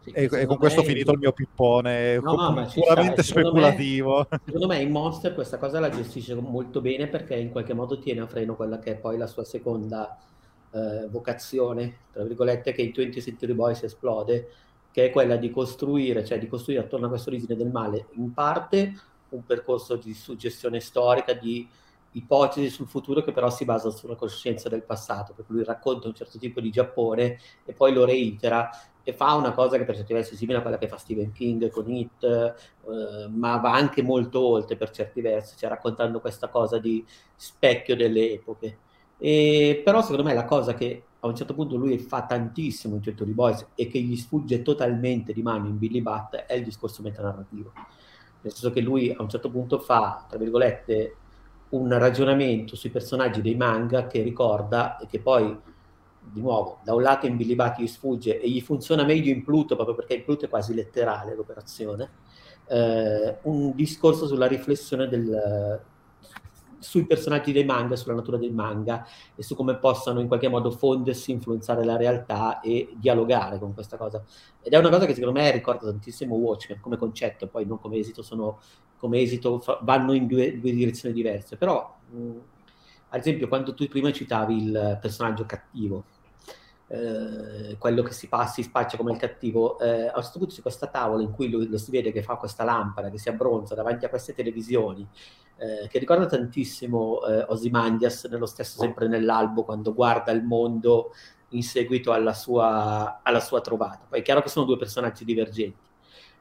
Sì, 0.07 0.13
e, 0.13 0.29
e, 0.31 0.45
con 0.45 0.57
questo 0.57 0.79
ho 0.79 0.83
finito 0.83 1.11
il 1.11 1.19
mio 1.19 1.33
pippone, 1.33 2.17
no, 2.19 2.51
no, 2.51 2.67
puramente 2.73 3.23
speculativo. 3.23 4.25
Me, 4.29 4.39
secondo 4.45 4.67
me 4.67 4.79
in 4.79 4.89
Monster 4.89 5.33
questa 5.33 5.57
cosa 5.57 5.81
la 5.81 5.89
gestisce 5.89 6.33
molto 6.33 6.79
bene 6.79 7.07
perché 7.07 7.35
in 7.35 7.49
qualche 7.49 7.73
modo 7.73 7.99
tiene 7.99 8.21
a 8.21 8.27
freno 8.27 8.55
quella 8.55 8.79
che 8.79 8.91
è 8.91 8.95
poi 8.95 9.17
la 9.17 9.27
sua 9.27 9.43
seconda 9.43 10.17
eh, 10.71 11.07
vocazione, 11.09 11.97
tra 12.13 12.23
virgolette, 12.23 12.71
che 12.71 12.81
in 12.83 12.93
20 12.95 13.21
Century 13.21 13.53
Boys 13.53 13.83
esplode, 13.83 14.49
che 14.91 15.07
è 15.07 15.09
quella 15.09 15.35
di 15.35 15.49
costruire, 15.49 16.23
cioè 16.23 16.39
di 16.39 16.47
costruire 16.47 16.83
attorno 16.83 17.07
a 17.07 17.09
questo 17.09 17.29
origine 17.29 17.57
del 17.57 17.69
male, 17.69 18.07
in 18.13 18.33
parte 18.33 18.93
un 19.29 19.43
percorso 19.43 19.97
di 19.97 20.13
suggestione 20.13 20.79
storica, 20.79 21.33
di 21.33 21.67
ipotesi 22.11 22.69
sul 22.69 22.87
futuro 22.87 23.21
che 23.21 23.33
però 23.33 23.49
si 23.49 23.65
basa 23.65 23.91
sulla 23.91 24.15
coscienza 24.15 24.69
del 24.69 24.83
passato, 24.83 25.33
per 25.33 25.45
cui 25.45 25.55
lui 25.55 25.65
racconta 25.65 26.07
un 26.07 26.13
certo 26.13 26.37
tipo 26.39 26.61
di 26.61 26.71
Giappone 26.71 27.37
e 27.65 27.73
poi 27.73 27.93
lo 27.93 28.05
reitera 28.05 28.69
e 29.07 29.13
fa 29.13 29.35
una 29.35 29.53
cosa 29.53 29.77
che 29.77 29.85
per 29.85 29.95
certi 29.95 30.11
versi 30.11 30.33
è 30.33 30.35
simile 30.35 30.57
a 30.57 30.61
quella 30.61 30.77
che 30.77 30.89
fa 30.89 30.97
Stephen 30.97 31.31
King 31.31 31.69
con 31.69 31.89
It, 31.89 32.23
eh, 32.25 33.27
ma 33.29 33.55
va 33.55 33.71
anche 33.71 34.01
molto 34.01 34.45
oltre 34.45 34.75
per 34.75 34.89
certi 34.89 35.21
versi, 35.21 35.55
cioè 35.55 35.69
raccontando 35.69 36.19
questa 36.19 36.49
cosa 36.49 36.77
di 36.77 37.05
specchio 37.33 37.95
delle 37.95 38.33
epoche. 38.33 38.79
E, 39.17 39.81
però 39.81 40.01
secondo 40.01 40.23
me 40.23 40.33
la 40.33 40.43
cosa 40.43 40.73
che 40.73 41.03
a 41.21 41.27
un 41.27 41.35
certo 41.35 41.53
punto 41.53 41.77
lui 41.77 41.97
fa 41.99 42.25
tantissimo 42.25 42.95
in 42.95 43.01
Certo 43.01 43.23
di 43.23 43.31
Boys 43.31 43.65
e 43.75 43.87
che 43.87 43.97
gli 44.01 44.17
sfugge 44.17 44.61
totalmente 44.61 45.31
di 45.31 45.41
mano 45.41 45.67
in 45.67 45.77
Billy 45.77 46.01
Butt 46.01 46.35
è 46.35 46.55
il 46.55 46.65
discorso 46.65 47.01
metanarrativo. 47.01 47.71
Nel 48.41 48.51
senso 48.51 48.71
che 48.71 48.81
lui 48.81 49.09
a 49.17 49.21
un 49.21 49.29
certo 49.29 49.49
punto 49.49 49.79
fa, 49.79 50.25
tra 50.27 50.37
virgolette, 50.37 51.15
un 51.69 51.97
ragionamento 51.97 52.75
sui 52.75 52.89
personaggi 52.89 53.41
dei 53.41 53.55
manga 53.55 54.05
che 54.05 54.21
ricorda 54.21 54.97
e 54.97 55.07
che 55.07 55.21
poi, 55.21 55.57
di 56.31 56.41
nuovo, 56.41 56.79
da 56.83 56.93
un 56.93 57.01
lato 57.01 57.25
in 57.25 57.37
Billy 57.37 57.55
Butt 57.55 57.79
gli 57.79 57.87
sfugge 57.87 58.39
e 58.39 58.49
gli 58.49 58.61
funziona 58.61 59.03
meglio 59.03 59.31
in 59.31 59.43
Pluto, 59.43 59.75
proprio 59.75 59.95
perché 59.95 60.15
in 60.15 60.23
Pluto 60.23 60.45
è 60.45 60.49
quasi 60.49 60.73
letterale 60.73 61.35
l'operazione, 61.35 62.09
eh, 62.67 63.37
un 63.43 63.73
discorso 63.75 64.27
sulla 64.27 64.47
riflessione 64.47 65.07
del, 65.07 65.81
sui 66.79 67.05
personaggi 67.05 67.51
dei 67.51 67.65
manga, 67.65 67.95
sulla 67.95 68.15
natura 68.15 68.37
del 68.37 68.53
manga 68.53 69.05
e 69.35 69.43
su 69.43 69.55
come 69.55 69.77
possano 69.77 70.19
in 70.19 70.27
qualche 70.27 70.47
modo 70.47 70.71
fondersi, 70.71 71.31
influenzare 71.31 71.83
la 71.83 71.97
realtà 71.97 72.59
e 72.59 72.93
dialogare 72.95 73.59
con 73.59 73.73
questa 73.73 73.97
cosa. 73.97 74.23
Ed 74.61 74.73
è 74.73 74.77
una 74.77 74.89
cosa 74.89 75.05
che 75.05 75.13
secondo 75.13 75.39
me 75.39 75.51
ricorda 75.51 75.85
tantissimo 75.85 76.35
Watchmen 76.35 76.79
come 76.79 76.97
concetto, 76.97 77.47
poi 77.47 77.65
non 77.65 77.79
come 77.79 77.97
esito, 77.97 78.21
sono, 78.21 78.59
come 78.97 79.19
esito 79.19 79.59
fa, 79.59 79.79
vanno 79.81 80.13
in 80.13 80.27
due, 80.27 80.59
due, 80.59 80.71
direzioni 80.71 81.13
diverse. 81.13 81.57
Però, 81.57 81.95
mh, 82.09 82.31
ad 83.09 83.19
esempio, 83.19 83.47
quando 83.47 83.73
tu 83.73 83.87
prima 83.87 84.11
citavi 84.11 84.63
il 84.63 84.97
personaggio 85.01 85.45
cattivo, 85.45 86.03
eh, 86.87 87.75
quello 87.77 88.01
che 88.01 88.13
si 88.13 88.27
passa, 88.27 88.53
si 88.53 88.63
spaccia 88.63 88.97
come 88.97 89.11
il 89.11 89.17
cattivo, 89.17 89.77
eh, 89.79 90.07
a 90.07 90.13
questo 90.13 90.39
punto 90.39 90.53
c'è 90.55 90.61
questa 90.61 90.87
tavola 90.87 91.21
in 91.21 91.31
cui 91.31 91.49
lui, 91.49 91.67
lo 91.67 91.77
si 91.77 91.91
vede 91.91 92.11
che 92.11 92.23
fa 92.23 92.35
questa 92.35 92.63
lampada, 92.63 93.09
che 93.09 93.17
si 93.17 93.29
abbronza 93.29 93.75
davanti 93.75 94.05
a 94.05 94.09
queste 94.09 94.33
televisioni, 94.33 95.07
eh, 95.57 95.87
che 95.87 95.99
ricorda 95.99 96.25
tantissimo 96.25 97.25
eh, 97.25 97.45
Osimandias 97.49 98.25
nello 98.25 98.45
stesso 98.45 98.79
sempre 98.79 99.07
nell'albo 99.07 99.63
quando 99.63 99.93
guarda 99.93 100.31
il 100.31 100.43
mondo 100.43 101.13
in 101.51 101.63
seguito 101.63 102.11
alla 102.11 102.33
sua, 102.33 103.21
alla 103.23 103.39
sua 103.39 103.61
trovata. 103.61 104.05
Poi 104.09 104.19
è 104.19 104.21
chiaro 104.21 104.41
che 104.41 104.49
sono 104.49 104.65
due 104.65 104.77
personaggi 104.77 105.25
divergenti 105.25 105.86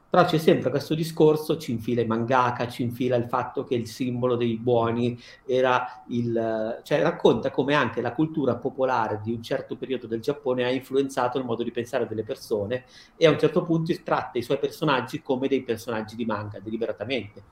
però 0.09 0.25
c'è 0.25 0.37
sempre 0.37 0.69
questo 0.69 0.95
discorso, 0.95 1.57
ci 1.57 1.71
infila 1.71 2.01
i 2.01 2.05
mangaka, 2.05 2.67
ci 2.67 2.81
infila 2.81 3.15
il 3.17 3.25
fatto 3.27 3.63
che 3.63 3.75
il 3.75 3.87
simbolo 3.87 4.35
dei 4.35 4.55
buoni 4.57 5.19
era 5.45 6.03
il... 6.07 6.79
cioè 6.83 7.01
racconta 7.01 7.51
come 7.51 7.73
anche 7.73 8.01
la 8.01 8.13
cultura 8.13 8.55
popolare 8.55 9.19
di 9.21 9.33
un 9.33 9.43
certo 9.43 9.75
periodo 9.75 10.07
del 10.07 10.21
Giappone 10.21 10.63
ha 10.63 10.71
influenzato 10.71 11.37
il 11.37 11.43
modo 11.43 11.63
di 11.63 11.71
pensare 11.71 12.07
delle 12.07 12.23
persone 12.23 12.85
e 13.17 13.27
a 13.27 13.31
un 13.31 13.39
certo 13.39 13.63
punto 13.63 13.93
tratta 14.03 14.37
i 14.37 14.43
suoi 14.43 14.59
personaggi 14.59 15.21
come 15.21 15.47
dei 15.47 15.63
personaggi 15.63 16.15
di 16.15 16.25
manga, 16.25 16.59
deliberatamente, 16.59 17.43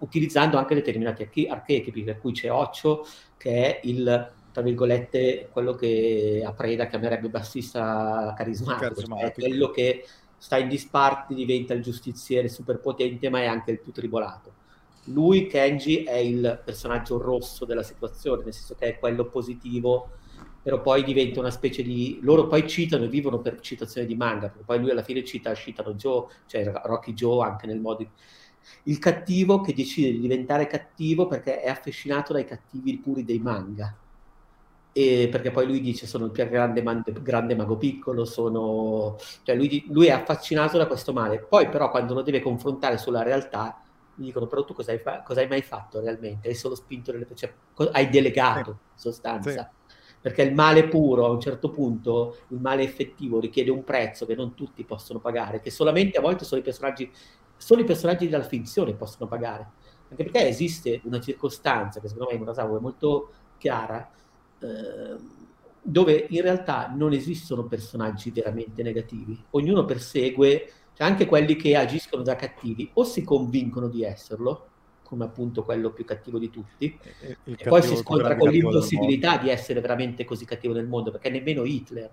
utilizzando 0.00 0.56
anche 0.56 0.74
determinati 0.74 1.22
arche- 1.22 1.46
archetipi, 1.46 2.02
per 2.02 2.18
cui 2.18 2.32
c'è 2.32 2.50
Occio 2.50 3.06
che 3.36 3.80
è 3.80 3.80
il 3.84 4.32
tra 4.54 4.62
virgolette 4.62 5.48
quello 5.50 5.74
che 5.74 6.40
a 6.46 6.52
Preda 6.52 6.86
chiamerebbe 6.86 7.28
bassista 7.28 8.32
carismatico, 8.36 8.94
carismatico. 8.94 9.40
Cioè 9.40 9.48
quello 9.48 9.70
che 9.70 10.04
sta 10.44 10.58
in 10.58 10.68
disparti, 10.68 11.34
diventa 11.34 11.72
il 11.72 11.80
giustiziere 11.80 12.50
super 12.50 12.78
potente, 12.78 13.30
ma 13.30 13.40
è 13.40 13.46
anche 13.46 13.70
il 13.70 13.80
più 13.80 13.92
tribolato. 13.92 14.52
Lui, 15.04 15.46
Kenji, 15.46 16.02
è 16.02 16.16
il 16.16 16.60
personaggio 16.62 17.16
rosso 17.16 17.64
della 17.64 17.82
situazione, 17.82 18.44
nel 18.44 18.52
senso 18.52 18.74
che 18.74 18.88
è 18.88 18.98
quello 18.98 19.24
positivo, 19.24 20.10
però 20.62 20.82
poi 20.82 21.02
diventa 21.02 21.40
una 21.40 21.50
specie 21.50 21.82
di... 21.82 22.18
Loro 22.20 22.46
poi 22.46 22.68
citano 22.68 23.04
e 23.04 23.08
vivono 23.08 23.38
per 23.38 23.58
citazione 23.60 24.06
di 24.06 24.16
manga, 24.16 24.48
perché 24.48 24.64
poi 24.66 24.80
lui 24.80 24.90
alla 24.90 25.02
fine 25.02 25.24
cita 25.24 25.54
Shitano 25.54 25.94
Joe, 25.94 26.26
cioè 26.44 26.70
Rocky 26.84 27.14
Joe 27.14 27.46
anche 27.46 27.66
nel 27.66 27.80
modo... 27.80 28.06
il 28.82 28.98
cattivo 28.98 29.62
che 29.62 29.72
decide 29.72 30.10
di 30.10 30.20
diventare 30.20 30.66
cattivo 30.66 31.26
perché 31.26 31.62
è 31.62 31.70
affascinato 31.70 32.34
dai 32.34 32.44
cattivi 32.44 32.98
puri 32.98 33.24
dei 33.24 33.38
manga. 33.38 33.96
E 34.96 35.28
perché 35.28 35.50
poi 35.50 35.66
lui 35.66 35.80
dice 35.80 36.06
sono 36.06 36.26
il 36.26 36.30
più 36.30 36.48
grande, 36.48 36.80
man- 36.80 37.02
grande 37.20 37.56
mago 37.56 37.76
piccolo, 37.76 38.24
sono... 38.24 39.16
cioè 39.42 39.56
lui, 39.56 39.84
lui, 39.88 40.06
è 40.06 40.12
affascinato 40.12 40.78
da 40.78 40.86
questo 40.86 41.12
male. 41.12 41.40
Poi 41.40 41.68
però 41.68 41.90
quando 41.90 42.14
lo 42.14 42.22
deve 42.22 42.40
confrontare 42.40 42.96
sulla 42.96 43.22
realtà, 43.22 43.82
gli 44.14 44.26
dicono 44.26 44.46
però 44.46 44.64
tu 44.64 44.72
cosa 44.72 44.92
hai, 44.92 44.98
fa- 44.98 45.22
cosa 45.22 45.40
hai 45.40 45.48
mai 45.48 45.62
fatto 45.62 46.00
realmente? 46.00 46.48
Hai 46.48 46.54
solo 46.54 46.76
spinto 46.76 47.10
nelle... 47.10 47.26
cioè, 47.34 47.52
co- 47.74 47.90
hai 47.90 48.08
delegato 48.08 48.70
in 48.70 48.76
sostanza. 48.94 49.50
Sì 49.50 49.82
perché 50.24 50.40
il 50.40 50.54
male 50.54 50.88
puro 50.88 51.26
a 51.26 51.28
un 51.28 51.38
certo 51.38 51.68
punto, 51.68 52.38
il 52.48 52.58
male 52.58 52.82
effettivo 52.82 53.40
richiede 53.40 53.70
un 53.70 53.84
prezzo 53.84 54.24
che 54.24 54.34
non 54.34 54.54
tutti 54.54 54.82
possono 54.82 55.18
pagare, 55.18 55.60
che 55.60 55.70
solamente 55.70 56.16
a 56.16 56.22
volte 56.22 56.46
sono 56.46 56.62
i 56.62 56.64
personaggi, 56.64 57.12
solo 57.58 57.82
i 57.82 57.84
personaggi 57.84 58.26
della 58.26 58.42
finzione 58.42 58.94
possono 58.94 59.28
pagare. 59.28 59.72
Anche 60.08 60.24
perché 60.24 60.48
esiste 60.48 61.02
una 61.04 61.20
circostanza 61.20 62.00
che 62.00 62.08
secondo 62.08 62.30
me 62.30 62.36
in 62.36 62.40
Murasawa 62.40 62.78
è 62.78 62.80
molto 62.80 63.32
chiara, 63.58 64.10
dove 65.86 66.26
in 66.30 66.40
realtà 66.40 66.90
non 66.94 67.12
esistono 67.12 67.64
personaggi 67.64 68.30
veramente 68.30 68.82
negativi. 68.82 69.38
Ognuno 69.50 69.84
persegue, 69.84 70.72
cioè 70.94 71.06
anche 71.06 71.26
quelli 71.26 71.56
che 71.56 71.76
agiscono 71.76 72.22
da 72.22 72.36
cattivi, 72.36 72.90
o 72.94 73.04
si 73.04 73.22
convincono 73.22 73.88
di 73.88 74.02
esserlo, 74.02 74.68
come 75.02 75.24
appunto 75.24 75.62
quello 75.62 75.90
più 75.90 76.06
cattivo 76.06 76.38
di 76.38 76.48
tutti, 76.48 76.98
e, 77.20 77.36
e 77.44 77.56
poi 77.68 77.82
si 77.82 77.94
scontra 77.96 78.34
con 78.36 78.48
l'impossibilità 78.48 79.36
di 79.36 79.50
essere 79.50 79.80
veramente 79.80 80.24
così 80.24 80.46
cattivo 80.46 80.72
nel 80.72 80.86
mondo, 80.86 81.10
perché 81.10 81.28
nemmeno 81.28 81.64
Hitler, 81.64 82.10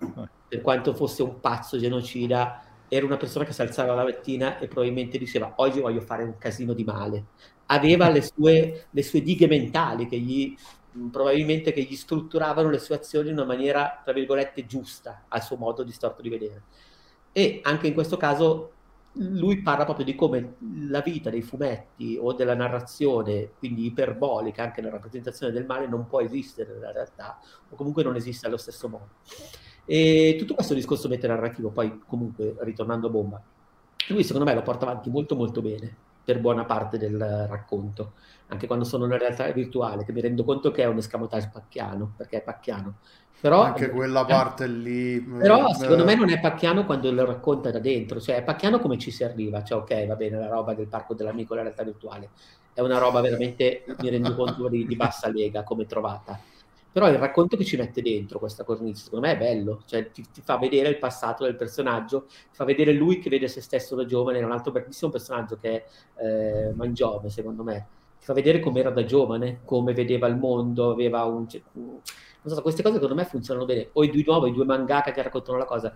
eh. 0.00 0.28
per 0.48 0.60
quanto 0.60 0.92
fosse 0.92 1.22
un 1.22 1.38
pazzo 1.38 1.78
genocida, 1.78 2.64
era 2.88 3.06
una 3.06 3.16
persona 3.16 3.44
che 3.44 3.52
si 3.52 3.62
alzava 3.62 3.94
la 3.94 4.02
mattina 4.02 4.58
e 4.58 4.66
probabilmente 4.66 5.16
diceva 5.16 5.52
oggi 5.58 5.78
voglio 5.78 6.00
fare 6.00 6.24
un 6.24 6.36
casino 6.38 6.72
di 6.72 6.82
male. 6.82 7.26
Aveva 7.66 8.08
le 8.10 8.20
sue, 8.20 8.86
le 8.90 9.02
sue 9.04 9.22
dighe 9.22 9.46
mentali 9.46 10.08
che 10.08 10.18
gli 10.18 10.56
probabilmente 11.10 11.72
che 11.72 11.82
gli 11.82 11.96
strutturavano 11.96 12.70
le 12.70 12.78
sue 12.78 12.96
azioni 12.96 13.28
in 13.28 13.36
una 13.36 13.44
maniera, 13.44 14.00
tra 14.02 14.12
virgolette, 14.12 14.66
giusta 14.66 15.24
al 15.28 15.42
suo 15.42 15.56
modo 15.56 15.82
distorto 15.82 16.22
di 16.22 16.28
vedere. 16.28 16.62
E 17.32 17.60
anche 17.62 17.86
in 17.86 17.94
questo 17.94 18.16
caso 18.16 18.72
lui 19.14 19.60
parla 19.60 19.84
proprio 19.84 20.04
di 20.04 20.14
come 20.14 20.54
la 20.88 21.00
vita 21.00 21.30
dei 21.30 21.42
fumetti 21.42 22.16
o 22.20 22.32
della 22.32 22.54
narrazione, 22.54 23.50
quindi 23.58 23.86
iperbolica, 23.86 24.62
anche 24.62 24.80
la 24.80 24.90
rappresentazione 24.90 25.52
del 25.52 25.66
male, 25.66 25.88
non 25.88 26.06
può 26.06 26.20
esistere 26.20 26.72
nella 26.72 26.92
realtà, 26.92 27.40
o 27.68 27.74
comunque 27.74 28.04
non 28.04 28.14
esiste 28.14 28.46
allo 28.46 28.56
stesso 28.56 28.88
modo. 28.88 29.08
E 29.84 30.36
tutto 30.38 30.54
questo 30.54 30.74
discorso 30.74 31.08
metanarrativo, 31.08 31.70
poi 31.70 32.00
comunque 32.06 32.54
ritornando 32.60 33.08
a 33.08 33.10
bomba, 33.10 33.42
lui 34.08 34.22
secondo 34.22 34.46
me 34.46 34.54
lo 34.54 34.62
porta 34.62 34.86
avanti 34.86 35.10
molto 35.10 35.34
molto 35.34 35.60
bene 35.60 36.08
per 36.22 36.40
buona 36.40 36.64
parte 36.64 36.96
del 36.96 37.18
racconto, 37.48 38.12
anche 38.50 38.66
quando 38.66 38.84
sono 38.84 39.06
una 39.06 39.16
realtà 39.16 39.50
virtuale, 39.50 40.04
che 40.04 40.12
mi 40.12 40.20
rendo 40.20 40.44
conto 40.44 40.70
che 40.70 40.82
è 40.82 40.86
un 40.86 40.98
escamotage 40.98 41.50
pacchiano, 41.52 42.12
perché 42.16 42.38
è 42.38 42.42
pacchiano, 42.42 42.96
però, 43.40 43.62
Anche 43.62 43.88
quella 43.88 44.26
parte 44.26 44.66
lì. 44.66 45.18
Però 45.18 45.66
eh, 45.68 45.74
secondo 45.74 46.04
me 46.04 46.14
non 46.14 46.28
è 46.28 46.38
pacchiano 46.40 46.84
quando 46.84 47.10
lo 47.10 47.24
racconta 47.24 47.70
da 47.70 47.78
dentro, 47.78 48.20
cioè 48.20 48.36
è 48.36 48.42
pacchiano 48.42 48.80
come 48.80 48.98
ci 48.98 49.10
si 49.10 49.24
arriva, 49.24 49.64
cioè 49.64 49.78
ok, 49.78 50.06
va 50.06 50.14
bene, 50.14 50.38
la 50.38 50.48
roba 50.48 50.74
del 50.74 50.88
parco 50.88 51.14
dell'amico, 51.14 51.54
la 51.54 51.62
realtà 51.62 51.82
virtuale, 51.82 52.30
è 52.74 52.82
una 52.82 52.98
roba 52.98 53.22
veramente, 53.22 53.84
mi 54.00 54.10
rendo 54.10 54.34
conto, 54.34 54.68
di, 54.68 54.86
di 54.86 54.94
bassa 54.94 55.30
lega 55.30 55.62
come 55.62 55.86
trovata. 55.86 56.38
Però 56.92 57.08
il 57.08 57.16
racconto 57.16 57.56
che 57.56 57.64
ci 57.64 57.76
mette 57.76 58.02
dentro 58.02 58.38
questa 58.38 58.64
cornice, 58.64 59.04
secondo 59.04 59.26
me 59.26 59.32
è 59.32 59.38
bello, 59.38 59.84
cioè 59.86 60.10
ti, 60.10 60.22
ti 60.30 60.42
fa 60.42 60.58
vedere 60.58 60.88
il 60.88 60.98
passato 60.98 61.44
del 61.44 61.56
personaggio, 61.56 62.26
ti 62.26 62.34
fa 62.50 62.64
vedere 62.64 62.92
lui 62.92 63.20
che 63.20 63.30
vede 63.30 63.48
se 63.48 63.62
stesso 63.62 63.94
da 63.94 64.04
giovane, 64.04 64.40
è 64.40 64.42
un 64.42 64.52
altro 64.52 64.72
bellissimo 64.72 65.10
personaggio 65.10 65.56
che 65.56 65.84
è 66.16 66.22
eh, 66.22 66.72
Mangiove, 66.74 67.30
secondo 67.30 67.62
me, 67.62 67.86
ti 68.20 68.26
fa 68.26 68.34
vedere 68.34 68.60
com'era 68.60 68.90
da 68.90 69.04
giovane, 69.04 69.62
come 69.64 69.94
vedeva 69.94 70.28
il 70.28 70.36
mondo, 70.36 70.90
aveva 70.90 71.24
un 71.24 71.46
non 72.42 72.54
so, 72.54 72.62
queste 72.62 72.82
cose 72.82 72.94
secondo 72.94 73.14
me 73.14 73.24
funzionano 73.24 73.66
bene. 73.66 73.88
O 73.92 74.04
i 74.04 74.10
due 74.10 74.22
nuovi, 74.26 74.50
i 74.50 74.52
due 74.52 74.64
mangaka 74.64 75.10
che 75.10 75.22
raccontano 75.22 75.58
la 75.58 75.64
cosa. 75.64 75.94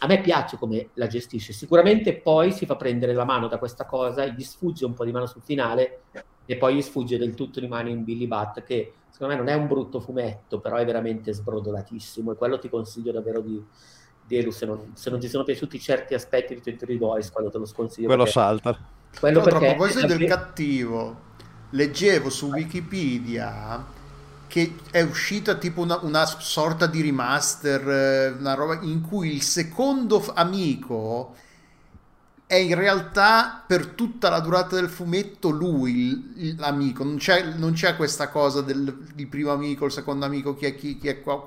A 0.00 0.06
me 0.06 0.20
piace 0.20 0.56
come 0.58 0.90
la 0.94 1.06
gestisce. 1.06 1.52
Sicuramente 1.52 2.16
poi 2.16 2.52
si 2.52 2.66
fa 2.66 2.76
prendere 2.76 3.14
la 3.14 3.24
mano 3.24 3.48
da 3.48 3.58
questa 3.58 3.86
cosa, 3.86 4.26
gli 4.26 4.42
sfugge 4.42 4.84
un 4.84 4.94
po' 4.94 5.04
di 5.04 5.12
mano 5.12 5.26
sul 5.26 5.42
finale 5.42 6.02
e 6.44 6.56
poi 6.56 6.76
gli 6.76 6.82
sfugge 6.82 7.18
del 7.18 7.34
tutto 7.34 7.60
di 7.60 7.66
mano 7.66 7.88
in 7.88 8.04
Billy 8.04 8.26
Bat, 8.26 8.62
che 8.62 8.92
secondo 9.08 9.34
me 9.34 9.40
non 9.40 9.48
è 9.48 9.54
un 9.54 9.66
brutto 9.66 9.98
fumetto, 9.98 10.60
però 10.60 10.76
è 10.76 10.84
veramente 10.84 11.32
sbrodolatissimo 11.32 12.32
e 12.32 12.36
quello 12.36 12.58
ti 12.58 12.68
consiglio 12.68 13.10
davvero 13.10 13.40
di, 13.40 13.60
di 14.24 14.52
se 14.52 14.66
non, 14.66 14.90
se 14.94 15.10
non 15.10 15.18
ti 15.18 15.28
sono 15.28 15.42
piaciuti 15.44 15.80
certi 15.80 16.14
aspetti 16.14 16.54
di 16.54 16.60
Twenty 16.60 16.98
Boys, 16.98 17.30
quando 17.30 17.50
te 17.50 17.58
lo 17.58 17.66
sconsiglio. 17.66 18.06
Quello 18.06 18.26
salta. 18.26 18.78
Quello 19.18 19.38
no, 19.38 19.44
perché... 19.44 19.68
A 19.68 19.74
proposito 19.74 20.06
del 20.06 20.28
cattivo, 20.28 21.16
leggevo 21.70 22.30
su 22.30 22.46
Wikipedia 22.46 23.94
che 24.46 24.76
è 24.90 25.02
uscita 25.02 25.56
tipo 25.56 25.82
una, 25.82 25.98
una 26.02 26.24
sorta 26.24 26.86
di 26.86 27.02
remaster, 27.02 27.88
eh, 27.88 28.28
una 28.38 28.54
roba 28.54 28.78
in 28.82 29.00
cui 29.02 29.34
il 29.34 29.42
secondo 29.42 30.24
amico 30.34 31.34
è 32.46 32.54
in 32.54 32.76
realtà 32.76 33.64
per 33.66 33.88
tutta 33.88 34.30
la 34.30 34.38
durata 34.38 34.76
del 34.76 34.88
fumetto 34.88 35.50
lui 35.50 36.54
l'amico, 36.56 37.02
non 37.02 37.16
c'è, 37.16 37.42
non 37.56 37.72
c'è 37.72 37.96
questa 37.96 38.28
cosa 38.28 38.60
del 38.62 38.92
primo 39.28 39.50
amico, 39.50 39.84
il 39.84 39.90
secondo 39.90 40.24
amico, 40.24 40.54
chi 40.54 40.66
è, 40.66 40.76
chi, 40.76 40.96
chi 40.96 41.08
è 41.08 41.20
qua, 41.20 41.44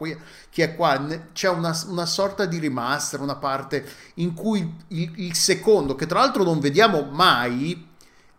chi 0.50 0.62
è 0.62 0.76
qua, 0.76 1.02
c'è 1.32 1.48
una, 1.48 1.74
una, 1.88 2.06
sorta 2.06 2.46
di 2.46 2.60
remaster, 2.60 3.22
una 3.22 3.38
parte 3.38 3.86
in 4.16 4.34
cui 4.34 4.76
il, 4.90 5.12
il 5.16 5.36
secondo, 5.36 5.96
che 5.96 6.06
tra 6.06 6.20
l'altro 6.20 6.44
non 6.44 6.60
vediamo 6.60 7.08
mai, 7.10 7.88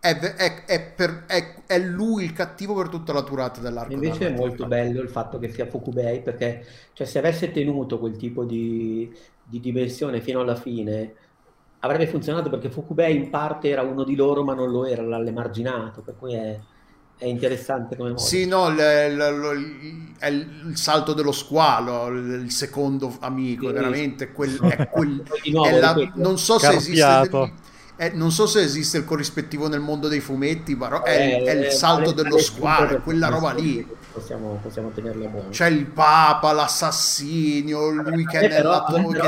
è, 0.00 0.18
è, 0.18 0.64
è, 0.64 0.80
per, 0.80 1.26
è, 1.66 1.78
lui 1.78 2.24
il 2.24 2.32
cattivo 2.32 2.74
per 2.74 2.88
tutta 2.88 3.12
la 3.12 3.20
durata 3.20 3.60
dell'arco. 3.60 3.92
Invece 3.92 4.28
è 4.28 4.36
molto 4.36 4.66
bello 4.66 5.02
il 5.02 5.10
fatto 5.10 5.38
che 5.38 5.50
sia 5.50 5.66
Fukubei 5.66 6.22
perché 6.22 6.64
cioè, 6.94 7.06
se 7.06 7.18
avesse 7.18 7.52
tenuto 7.52 7.98
quel 7.98 8.16
tipo 8.16 8.44
di, 8.44 9.14
di, 9.44 9.60
dimensione 9.60 10.22
fino 10.22 10.40
alla 10.40 10.56
fine 10.56 11.14
avrebbe 11.80 12.06
funzionato 12.06 12.48
perché 12.48 12.70
Fukubei 12.70 13.14
in 13.14 13.28
parte 13.28 13.68
era 13.68 13.82
uno 13.82 14.02
di 14.04 14.16
loro 14.16 14.42
ma 14.42 14.54
non 14.54 14.70
lo 14.70 14.86
era, 14.86 15.02
l'emarginato, 15.18 16.00
per 16.00 16.16
cui 16.18 16.32
è, 16.32 16.58
è 17.18 17.26
interessante 17.26 17.94
come 17.94 18.10
modo. 18.10 18.22
Sì, 18.22 18.46
no, 18.46 18.70
l, 18.70 18.76
l, 18.76 19.16
l, 19.18 20.14
è 20.18 20.28
il 20.28 20.72
salto 20.76 21.12
dello 21.12 21.32
squalo, 21.32 22.06
il 22.06 22.50
secondo 22.50 23.14
amico, 23.20 23.66
sì, 23.66 23.72
veramente 23.74 24.32
quel, 24.32 24.58
è 24.60 24.88
quel, 24.88 25.22
è 25.44 25.78
la, 25.78 26.10
non 26.14 26.38
so 26.38 26.58
se 26.58 26.72
esiste 26.72 27.68
eh, 28.00 28.12
non 28.14 28.32
so 28.32 28.46
se 28.46 28.62
esiste 28.62 28.96
il 28.96 29.04
corrispettivo 29.04 29.68
nel 29.68 29.80
mondo 29.80 30.08
dei 30.08 30.20
fumetti, 30.20 30.74
ma 30.74 31.02
è, 31.02 31.10
eh, 31.10 31.42
è 31.42 31.52
il 31.52 31.64
eh, 31.64 31.70
salto 31.70 32.12
dello 32.12 32.38
squalo, 32.38 33.02
quella 33.02 33.28
roba 33.28 33.52
lì. 33.52 33.86
Possiamo, 34.10 34.58
possiamo 34.62 34.88
tenerla 34.88 35.28
buona. 35.28 35.50
C'è 35.50 35.66
il 35.66 35.84
Papa, 35.84 36.50
l'assassinio, 36.52 37.90
lui 37.90 38.24
che 38.24 38.38
è 38.38 38.48
nella 38.48 38.84
torre. 38.84 39.20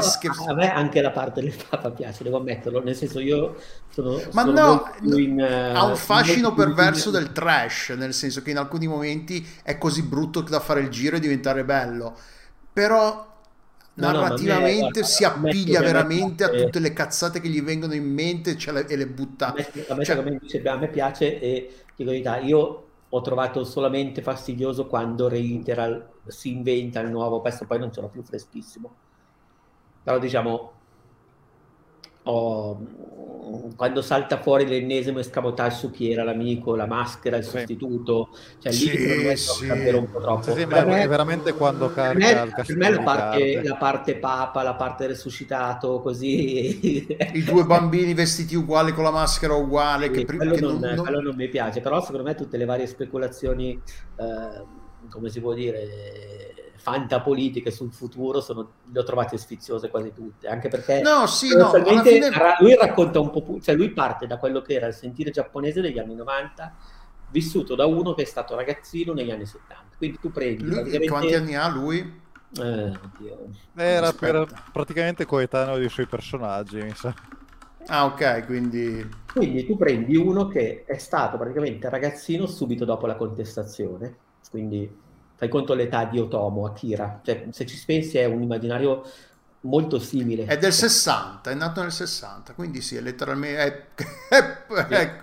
A 0.47 0.55
me 0.55 0.73
anche 0.73 1.03
la 1.03 1.11
parte 1.11 1.43
del 1.43 1.55
Papa 1.69 1.91
piace, 1.91 2.25
devo 2.25 2.39
ammetterlo. 2.39 2.83
Nel 2.83 2.97
senso, 2.97 3.21
io 3.21 3.57
sono. 3.91 4.19
Ma 4.33 4.43
sono 4.43 4.91
no, 5.03 5.17
in, 5.19 5.39
uh, 5.39 5.77
ha 5.77 5.85
un 5.85 5.97
fascino 5.97 6.55
perverso 6.55 7.09
in... 7.09 7.17
del 7.17 7.33
trash, 7.33 7.91
nel 7.91 8.15
senso 8.15 8.41
che 8.41 8.53
in 8.53 8.57
alcuni 8.57 8.87
momenti 8.87 9.47
è 9.63 9.77
così 9.77 10.03
brutto 10.03 10.41
da 10.41 10.61
fare 10.61 10.81
il 10.81 10.89
giro 10.89 11.17
e 11.17 11.21
diventare 11.21 11.63
bello. 11.63 12.17
Però 12.73 13.32
narrativamente 13.95 14.81
no, 14.81 14.89
no, 14.89 15.01
me, 15.01 15.05
si 15.05 15.25
appiglia 15.25 15.81
veramente 15.81 16.45
a 16.45 16.49
tutte 16.49 16.79
le 16.79 16.93
cazzate 16.93 17.41
che 17.41 17.49
gli 17.49 17.63
vengono 17.63 17.95
in 17.95 18.11
mente 18.11 18.57
le, 18.73 18.87
e 18.87 18.97
le 18.97 19.07
butta. 19.07 19.49
A 19.49 19.55
me, 19.55 19.97
me, 19.97 20.05
cioè... 20.05 20.67
a 20.69 20.77
me 20.77 20.89
piace 20.89 21.41
e 21.41 21.75
dico 21.95 22.11
verità, 22.11 22.39
io 22.39 22.87
ho 23.09 23.21
trovato 23.21 23.65
solamente 23.65 24.23
fastidioso 24.23 24.87
quando 24.87 25.29
reitera, 25.29 26.11
si 26.27 26.51
inventa 26.51 27.01
il 27.01 27.11
nuovo, 27.11 27.41
questo 27.41 27.67
poi 27.67 27.79
non 27.79 27.93
ce 27.93 28.01
l'ho 28.01 28.09
più 28.09 28.23
freschissimo. 28.23 28.95
Però 30.03 30.19
diciamo, 30.19 30.73
oh, 32.23 32.87
quando 33.75 34.03
salta 34.03 34.41
fuori 34.41 34.67
l'ennesimo 34.67 35.19
escamotage 35.19 35.77
su 35.77 35.91
chi 35.91 36.13
era 36.13 36.23
l'amico, 36.23 36.77
la 36.77 36.87
maschera, 36.87 37.37
il 37.37 37.45
sostituto, 37.45 38.29
cioè 38.61 38.73
lì 38.73 39.37
sì. 39.37 39.67
davvero 39.67 39.99
un 39.99 40.11
po' 40.11 40.21
troppo. 40.21 40.53
Per 40.53 40.87
me, 40.87 41.07
veramente 41.09 41.53
quando 41.55 41.93
carica 41.93 42.43
il 42.43 42.53
Per 42.67 42.77
me 42.77 42.91
la 42.91 43.03
parte, 43.03 43.63
la 43.63 43.77
parte 43.77 44.15
papa, 44.17 44.63
la 44.63 44.75
parte 44.75 45.09
resuscitato, 45.09 46.01
così... 46.01 47.07
I 47.33 47.43
due 47.43 47.65
bambini 47.65 48.15
vestiti 48.15 48.55
uguali 48.55 48.93
con 48.93 49.03
la 49.03 49.11
maschera 49.11 49.55
uguale. 49.55 50.07
Sì, 50.07 50.25
che, 50.25 50.37
quello, 50.37 50.55
che 50.55 50.61
non, 50.61 50.79
non, 50.79 50.97
quello 50.97 51.21
non 51.21 51.35
mi 51.35 51.49
piace, 51.49 51.81
però 51.81 52.01
secondo 52.01 52.23
me 52.23 52.37
tutte 52.37 52.57
le 52.57 52.65
varie 52.65 52.87
speculazioni, 52.87 53.73
eh, 53.73 54.65
come 55.11 55.29
si 55.31 55.41
può 55.41 55.53
dire 55.53 56.52
fantapolitiche 56.83 57.71
sul 57.71 57.93
futuro 57.93 58.41
sono, 58.41 58.73
le 58.91 58.99
ho 58.99 59.05
trovate 59.05 59.39
sfiziose 59.39 59.89
quasi 59.89 60.13
tutte, 60.13 60.49
anche 60.49 60.69
perché 60.69 61.01
no, 61.01 61.29
sì, 61.29 61.55
no, 61.55 61.71
fine... 61.71 62.29
lui 62.59 62.75
racconta 62.75 63.21
un 63.21 63.31
po', 63.31 63.61
cioè 63.63 63.77
lui 63.77 63.91
parte 63.91 64.27
da 64.27 64.37
quello 64.37 64.61
che 64.63 64.75
era 64.75 64.89
il 64.89 64.95
sentire 64.95 65.31
giapponese 65.31 65.81
degli 65.81 66.01
anni 66.01 66.17
90, 66.17 66.75
vissuto 67.31 67.77
da 67.77 67.87
uno 67.87 68.15
che 68.15 68.23
è 68.23 68.25
stato 68.25 68.57
ragazzino 68.57 69.13
negli 69.13 69.31
anni 69.31 69.47
70. 69.47 69.97
Quindi 69.97 70.19
tu 70.19 70.33
prendi... 70.33 70.65
Lui, 70.65 70.75
praticamente... 70.75 71.09
Quanti 71.09 71.35
anni 71.35 71.55
ha 71.55 71.69
lui? 71.69 72.21
Eh, 72.61 72.93
era 73.77 74.13
per, 74.13 74.47
praticamente 74.73 75.25
coetaneo 75.25 75.79
dei 75.79 75.89
suoi 75.89 76.07
personaggi, 76.07 76.83
mi 76.83 76.95
sa. 76.97 77.15
Ah, 77.87 78.07
ok, 78.07 78.45
quindi... 78.45 79.09
Quindi 79.33 79.65
tu 79.65 79.77
prendi 79.77 80.17
uno 80.17 80.49
che 80.49 80.83
è 80.85 80.99
stato 80.99 81.39
praticamente 81.39 81.89
ragazzino 81.89 82.47
subito 82.47 82.85
dopo 82.85 83.07
la 83.07 83.15
contestazione, 83.15 84.17
quindi 84.51 85.02
fai 85.43 85.49
conto 85.49 85.75
l'età 85.75 86.05
di 86.05 86.21
Otomo, 86.21 86.67
Akira, 86.67 87.21
cioè 87.25 87.47
se 87.51 87.67
ci 87.67 87.77
pensi 87.85 88.17
è 88.17 88.27
un 88.27 88.43
immaginario 88.43 89.03
molto 89.63 89.99
simile. 89.99 90.45
È 90.45 90.57
del 90.57 90.73
60, 90.73 91.51
è 91.51 91.55
nato 91.55 91.83
nel 91.83 91.91
60, 91.91 92.53
quindi 92.53 92.81
sì, 92.81 92.95
è 92.95 93.01
letteralmente... 93.01 93.97
È, 94.29 94.37
è, 94.73 94.87
è, 94.87 95.21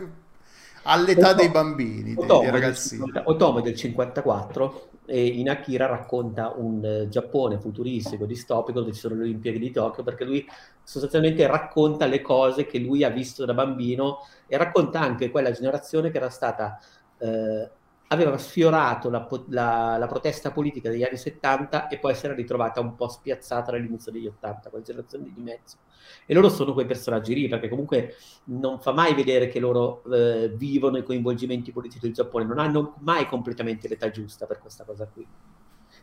all'età 0.84 1.30
Otomo, 1.30 1.36
dei 1.36 1.50
bambini, 1.50 2.16
Otomo 2.18 2.42
dei, 2.42 2.52
ragazzini. 2.52 3.00
Del 3.00 3.14
50, 3.14 3.30
Otomo 3.30 3.60
è 3.60 3.62
del 3.62 3.76
54 3.76 4.90
e 5.06 5.26
in 5.26 5.50
Akira 5.50 5.86
racconta 5.86 6.54
un 6.54 6.84
uh, 6.84 7.08
Giappone 7.08 7.58
futuristico, 7.58 8.26
distopico, 8.26 8.82
dove 8.82 8.92
ci 8.92 9.00
sono 9.00 9.16
le 9.16 9.22
Olimpiadi 9.22 9.58
di 9.58 9.72
Tokyo, 9.72 10.04
perché 10.04 10.26
lui 10.26 10.46
sostanzialmente 10.84 11.48
racconta 11.48 12.08
le 12.08 12.20
cose 12.20 12.66
che 12.66 12.80
lui 12.80 13.06
ha 13.06 13.10
visto 13.10 13.46
da 13.46 13.54
bambino 13.54 14.28
e 14.48 14.58
racconta 14.58 15.00
anche 15.00 15.32
quella 15.32 15.52
generazione 15.52 16.12
che 16.12 16.18
era 16.18 16.30
stata 16.30 16.78
eh, 17.20 17.70
aveva 18.12 18.38
sfiorato 18.38 19.10
la, 19.10 19.28
la, 19.50 19.98
la, 19.98 20.08
protesta 20.08 20.52
politica 20.52 20.90
degli 20.90 21.04
anni 21.04 21.18
70 21.18 21.88
e 21.90 22.00
poi 22.00 22.16
si 22.16 22.26
era 22.26 22.34
ritrovata 22.34 22.80
un 22.80 22.96
po' 22.96 23.08
spiazzata 23.08 23.72
all'inizio 23.72 24.12
degli 24.12 24.26
80, 24.26 24.70
quella 24.70 24.84
generazione 24.84 25.32
di 25.32 25.42
mezzo. 25.42 25.78
E 26.26 26.34
loro 26.34 26.50
sono 26.50 26.74
quei 26.74 26.88
personaggi 26.88 27.36
lì, 27.36 27.48
perché 27.48 27.70
comunque 27.70 28.16
non 28.46 28.80
fa 28.80 28.94
mai 28.94 29.14
vedere 29.14 29.48
che 29.48 29.60
loro 29.60 30.04
eh, 30.12 30.50
vivono 30.56 30.98
i 30.98 31.04
coinvolgimenti 31.04 31.72
politici 31.72 32.00
del 32.00 32.14
Giappone, 32.14 32.46
non 32.46 32.58
hanno 32.58 32.96
mai 33.00 33.28
completamente 33.28 33.88
l'età 33.88 34.10
giusta 34.10 34.48
per 34.48 34.58
questa 34.58 34.84
cosa 34.86 35.08
qui. 35.08 35.28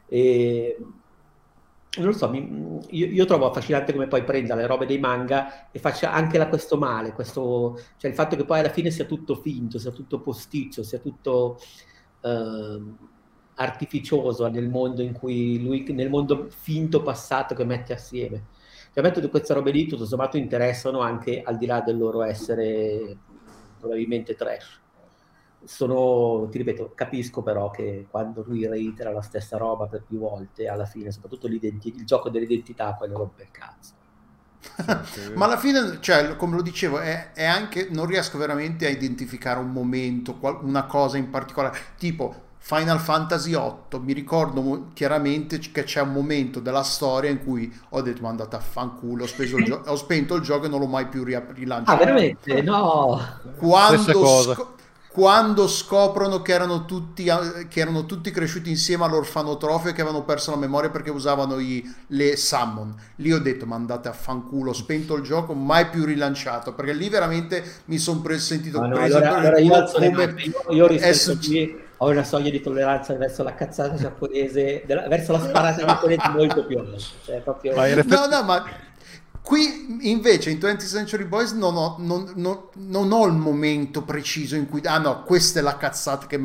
E 0.06 0.76
non 1.96 2.06
lo 2.06 2.12
so, 2.12 2.28
mi, 2.28 2.78
io, 2.90 3.06
io, 3.06 3.24
trovo 3.24 3.48
affascinante 3.48 3.92
come 3.92 4.06
poi 4.06 4.22
prenda 4.22 4.54
le 4.54 4.66
robe 4.66 4.86
dei 4.86 4.98
manga 4.98 5.70
e 5.72 5.78
faccia 5.78 6.12
anche 6.12 6.38
la, 6.38 6.48
questo 6.48 6.76
male, 6.76 7.12
questo, 7.12 7.80
cioè 7.96 8.10
il 8.10 8.16
fatto 8.16 8.36
che 8.36 8.44
poi 8.44 8.60
alla 8.60 8.68
fine 8.68 8.90
sia 8.90 9.06
tutto 9.06 9.34
finto, 9.34 9.78
sia 9.78 9.90
tutto 9.90 10.20
posticcio, 10.20 10.82
sia 10.82 10.98
tutto 10.98 11.58
eh, 12.26 12.80
artificioso 13.54 14.48
nel 14.48 14.68
mondo 14.68 15.02
in 15.02 15.12
cui 15.12 15.62
lui, 15.62 15.84
nel 15.92 16.10
mondo 16.10 16.48
finto 16.50 17.02
passato 17.02 17.54
che 17.54 17.64
mette 17.64 17.92
assieme. 17.92 18.46
Cioè, 18.92 19.02
metto 19.04 19.20
di 19.20 19.28
queste 19.28 19.54
robe 19.54 19.70
lì, 19.70 19.86
tutto 19.86 20.06
sommato, 20.06 20.36
interessano 20.36 21.00
anche 21.00 21.42
al 21.42 21.56
di 21.58 21.66
là 21.66 21.80
del 21.80 21.98
loro 21.98 22.22
essere 22.22 23.16
probabilmente 23.78 24.34
trash. 24.34 24.80
Sono, 25.64 26.48
ti 26.50 26.58
ripeto, 26.58 26.92
capisco 26.94 27.42
però 27.42 27.70
che 27.70 28.06
quando 28.10 28.42
lui 28.46 28.66
reitera 28.66 29.10
la 29.10 29.20
stessa 29.22 29.56
roba 29.56 29.86
per 29.86 30.04
più 30.04 30.18
volte, 30.18 30.68
alla 30.68 30.86
fine, 30.86 31.10
soprattutto 31.10 31.46
il 31.46 32.04
gioco 32.04 32.30
dell'identità, 32.30 32.94
quello 32.94 33.18
rompe 33.18 33.42
il 33.42 33.50
cazzo. 33.50 34.05
Ma 35.34 35.44
alla 35.46 35.58
fine, 35.58 35.98
cioè, 36.00 36.36
come 36.36 36.56
lo 36.56 36.62
dicevo, 36.62 36.98
è, 36.98 37.32
è, 37.32 37.44
anche 37.44 37.88
non 37.90 38.06
riesco 38.06 38.38
veramente 38.38 38.86
a 38.86 38.90
identificare 38.90 39.58
un 39.60 39.70
momento, 39.70 40.38
una 40.62 40.84
cosa 40.84 41.16
in 41.16 41.30
particolare, 41.30 41.78
tipo 41.98 42.44
Final 42.58 42.98
Fantasy 42.98 43.50
VIII, 43.50 44.00
mi 44.00 44.12
ricordo 44.12 44.88
chiaramente 44.92 45.58
che 45.60 45.84
c'è 45.84 46.00
un 46.00 46.12
momento 46.12 46.58
della 46.58 46.82
storia 46.82 47.30
in 47.30 47.44
cui 47.44 47.72
ho 47.90 48.02
detto 48.02 48.22
ma 48.22 48.30
andate 48.30 48.56
a 48.56 48.60
fanculo, 48.60 49.24
ho, 49.24 49.62
gio- 49.62 49.82
ho 49.86 49.96
spento 49.96 50.34
il 50.34 50.42
gioco 50.42 50.66
e 50.66 50.68
non 50.68 50.80
l'ho 50.80 50.86
mai 50.86 51.06
più 51.06 51.22
rilanciato. 51.22 51.90
Ah, 51.92 51.96
veramente? 51.96 52.62
No! 52.62 53.20
Quando, 53.56 54.24
sc- 54.26 54.66
quando 55.16 55.66
scoprono 55.66 56.42
che 56.42 56.52
erano, 56.52 56.84
tutti, 56.84 57.24
che 57.24 57.80
erano 57.80 58.04
tutti 58.04 58.30
cresciuti 58.30 58.68
insieme 58.68 59.06
all'orfanotrofio 59.06 59.88
e 59.88 59.92
che 59.94 60.02
avevano 60.02 60.24
perso 60.24 60.50
la 60.50 60.58
memoria 60.58 60.90
perché 60.90 61.08
usavano 61.08 61.58
i, 61.58 61.82
le 62.08 62.36
summon. 62.36 62.94
Lì 63.14 63.32
ho 63.32 63.38
detto, 63.38 63.64
ma 63.64 63.76
andate 63.76 64.08
a 64.08 64.12
fanculo, 64.12 64.72
ho 64.72 64.74
spento 64.74 65.14
il 65.14 65.22
gioco, 65.22 65.54
mai 65.54 65.86
più 65.86 66.04
rilanciato, 66.04 66.74
perché 66.74 66.92
lì 66.92 67.08
veramente 67.08 67.64
mi 67.86 67.96
sono 67.96 68.20
pre- 68.20 68.38
sentito 68.38 68.78
no, 68.78 68.88
no, 68.88 68.94
preso 68.96 69.16
allora, 69.16 69.36
allora 69.36 69.58
io, 69.58 69.84
come... 69.90 70.34
io, 70.36 70.74
io 70.74 70.86
rispetto 70.86 71.38
qui 71.38 71.84
ho 71.96 72.10
una 72.10 72.24
soglia 72.24 72.50
di 72.50 72.60
tolleranza 72.60 73.14
verso 73.14 73.42
la 73.42 73.54
cazzata 73.54 73.94
giapponese, 73.94 74.82
della, 74.84 75.08
verso 75.08 75.32
la 75.32 75.40
sparata 75.40 75.82
giapponese 75.82 76.28
molto 76.28 76.66
più 76.66 76.76
alta. 76.76 76.98
Cioè, 77.24 77.40
proprio... 77.40 77.74
No, 77.74 78.26
no, 78.26 78.42
ma 78.42 78.64
Qui 79.46 80.10
invece 80.10 80.50
in 80.50 80.58
20th 80.58 80.88
Century 80.88 81.22
Boys 81.22 81.52
non 81.52 81.76
ho, 81.76 81.94
non, 82.00 82.32
non, 82.34 82.62
non 82.72 83.12
ho, 83.12 83.26
il 83.26 83.34
momento 83.34 84.02
preciso 84.02 84.56
in 84.56 84.68
cui, 84.68 84.80
ah 84.82 84.98
no, 84.98 85.22
questa 85.22 85.60
è 85.60 85.62
la 85.62 85.76
cazzata 85.76 86.26
che 86.26 86.42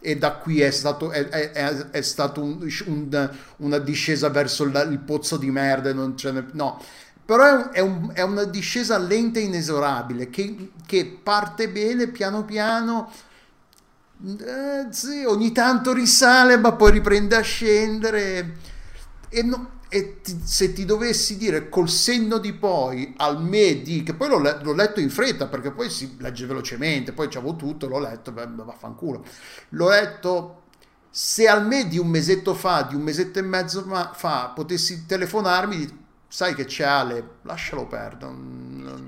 e 0.00 0.16
da 0.16 0.32
qui 0.36 0.62
è 0.62 0.70
stato, 0.70 1.10
è, 1.10 1.28
è, 1.28 1.50
è 1.90 2.00
stato 2.00 2.42
un, 2.42 2.66
un, 2.86 3.30
una 3.58 3.78
discesa 3.78 4.30
verso 4.30 4.64
il, 4.64 4.88
il, 4.90 4.98
pozzo 5.00 5.36
di 5.36 5.50
merda, 5.50 5.92
non 5.92 6.16
ce 6.16 6.32
ne, 6.32 6.46
no. 6.52 6.82
Però 7.22 7.68
è, 7.68 7.80
un, 7.80 8.10
è, 8.14 8.22
una 8.22 8.44
discesa 8.44 8.96
lenta 8.96 9.38
e 9.38 9.42
inesorabile 9.42 10.30
che, 10.30 10.70
che 10.86 11.18
parte 11.22 11.68
bene 11.68 12.06
piano 12.06 12.46
piano. 12.46 13.12
Eh, 14.24 14.86
sì, 14.88 15.24
ogni 15.26 15.52
tanto 15.52 15.92
risale 15.92 16.56
ma 16.56 16.72
poi 16.72 16.92
riprende 16.92 17.36
a 17.36 17.42
scendere 17.42 18.56
e 19.28 19.42
no, 19.42 19.80
e 19.94 20.22
ti, 20.22 20.40
se 20.42 20.72
ti 20.72 20.86
dovessi 20.86 21.36
dire 21.36 21.68
col 21.68 21.90
senno 21.90 22.38
di 22.38 22.54
poi 22.54 23.12
al 23.18 23.42
me 23.42 23.82
di 23.82 24.02
che 24.02 24.14
poi 24.14 24.30
l'ho, 24.30 24.38
l'ho 24.38 24.72
letto 24.72 25.00
in 25.00 25.10
fretta 25.10 25.48
perché 25.48 25.70
poi 25.70 25.90
si 25.90 26.16
legge 26.18 26.46
velocemente 26.46 27.12
poi 27.12 27.28
c'avevo 27.28 27.56
tutto 27.56 27.88
l'ho 27.88 27.98
letto 27.98 28.32
beh, 28.32 28.46
vaffanculo. 28.54 29.22
L'ho 29.70 29.88
letto 29.90 30.62
se 31.10 31.46
al 31.46 31.66
me 31.66 31.88
di 31.88 31.98
un 31.98 32.08
mesetto 32.08 32.54
fa 32.54 32.86
di 32.88 32.94
un 32.94 33.02
mesetto 33.02 33.38
e 33.38 33.42
mezzo 33.42 33.84
fa 34.14 34.52
potessi 34.54 35.04
telefonarmi 35.04 36.00
sai 36.26 36.54
che 36.54 36.64
c'è 36.64 36.84
Ale? 36.84 37.28
Lascialo 37.42 37.86
perdere 37.86 38.32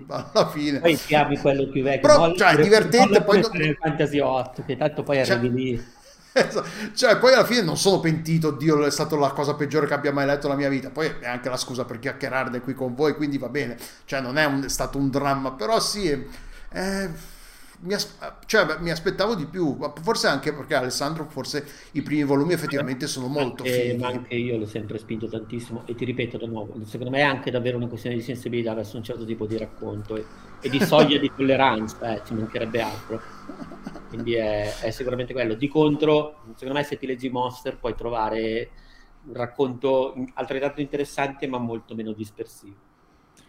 alla 0.07 0.51
fine. 0.51 0.81
Poi 0.81 0.97
chiami 0.97 1.39
quello 1.39 1.67
più 1.71 1.83
vecchio. 1.83 2.07
Però 2.07 2.27
no, 2.27 2.35
cioè, 2.35 2.57
è 2.57 2.63
divertente 2.63 3.23
poi 3.23 3.41
non... 3.41 3.77
Fantasy 3.81 4.19
8 4.19 4.65
che 4.67 4.77
tanto 4.77 5.03
poi 5.03 5.21
arrivi 5.21 5.49
cioè, 5.49 5.51
lì 5.51 5.85
cioè, 6.95 7.19
poi 7.19 7.33
alla 7.33 7.45
fine 7.45 7.63
non 7.63 7.77
sono 7.77 8.01
pentito, 8.01 8.51
Dio 8.51 8.85
è 8.85 8.91
stata 8.91 9.17
la 9.17 9.31
cosa 9.31 9.55
peggiore 9.55 9.87
che 9.87 9.95
abbia 9.95 10.13
mai 10.13 10.27
letto 10.27 10.49
nella 10.49 10.59
mia 10.59 10.69
vita. 10.69 10.91
Poi 10.91 11.07
è 11.21 11.27
anche 11.27 11.49
la 11.49 11.57
scusa 11.57 11.85
per 11.85 12.01
chiacchierarne 12.01 12.61
qui 12.61 12.75
con 12.75 12.95
voi, 12.95 13.15
quindi 13.15 13.39
va 13.39 13.49
bene. 13.49 13.77
Cioè, 14.05 14.21
non 14.21 14.37
è, 14.37 14.45
un, 14.45 14.65
è 14.65 14.69
stato 14.69 14.99
un 14.99 15.11
dramma, 15.11 15.53
però 15.53 15.79
sì. 15.79 16.09
Eh, 16.73 17.33
mi, 17.81 17.95
as- 17.95 18.17
cioè, 18.47 18.79
mi, 18.81 18.91
aspettavo 18.91 19.35
di 19.35 19.47
più, 19.47 19.79
forse 20.03 20.27
anche 20.27 20.53
perché 20.53 20.75
Alessandro, 20.75 21.27
forse 21.29 21.65
i 21.93 22.03
primi 22.03 22.25
volumi 22.25 22.53
effettivamente 22.55 23.07
sono 23.07 23.29
molto 23.29 23.63
fighi. 23.63 23.97
Ma 23.97 24.09
anche 24.09 24.35
io 24.35 24.57
l'ho 24.57 24.67
sempre 24.67 24.99
spinto 24.99 25.29
tantissimo 25.29 25.83
e 25.87 25.95
ti 25.95 26.05
ripeto 26.05 26.39
di 26.39 26.47
nuovo, 26.47 26.75
secondo 26.85 27.11
me 27.11 27.19
è 27.19 27.23
anche 27.23 27.51
davvero 27.51 27.77
una 27.77 27.87
questione 27.87 28.17
di 28.17 28.23
sensibilità 28.23 28.75
verso 28.75 28.97
un 28.97 29.05
certo 29.05 29.25
tipo 29.25 29.47
di 29.47 29.57
racconto 29.59 30.17
e, 30.17 30.25
e 30.61 30.69
di 30.69 30.81
soglia 30.81 31.19
di 31.19 31.31
tolleranza, 31.35 32.15
eh, 32.15 32.23
ci 32.27 32.35
mancherebbe 32.35 32.81
altro. 32.81 33.23
Quindi 34.15 34.35
è, 34.35 34.79
è, 34.81 34.91
sicuramente 34.91 35.33
quello. 35.33 35.55
Di 35.55 35.69
contro, 35.69 36.43
secondo 36.55 36.79
me 36.79 36.85
se 36.85 36.99
ti 36.99 37.07
leggi 37.07 37.29
Monster 37.29 37.79
puoi 37.79 37.95
trovare 37.95 38.71
un 39.27 39.35
racconto 39.35 40.15
altrettanto 40.35 40.81
interessante 40.81 41.47
ma 41.47 41.59
molto 41.59 41.95
meno 41.95 42.13
dispersivo. 42.13 42.93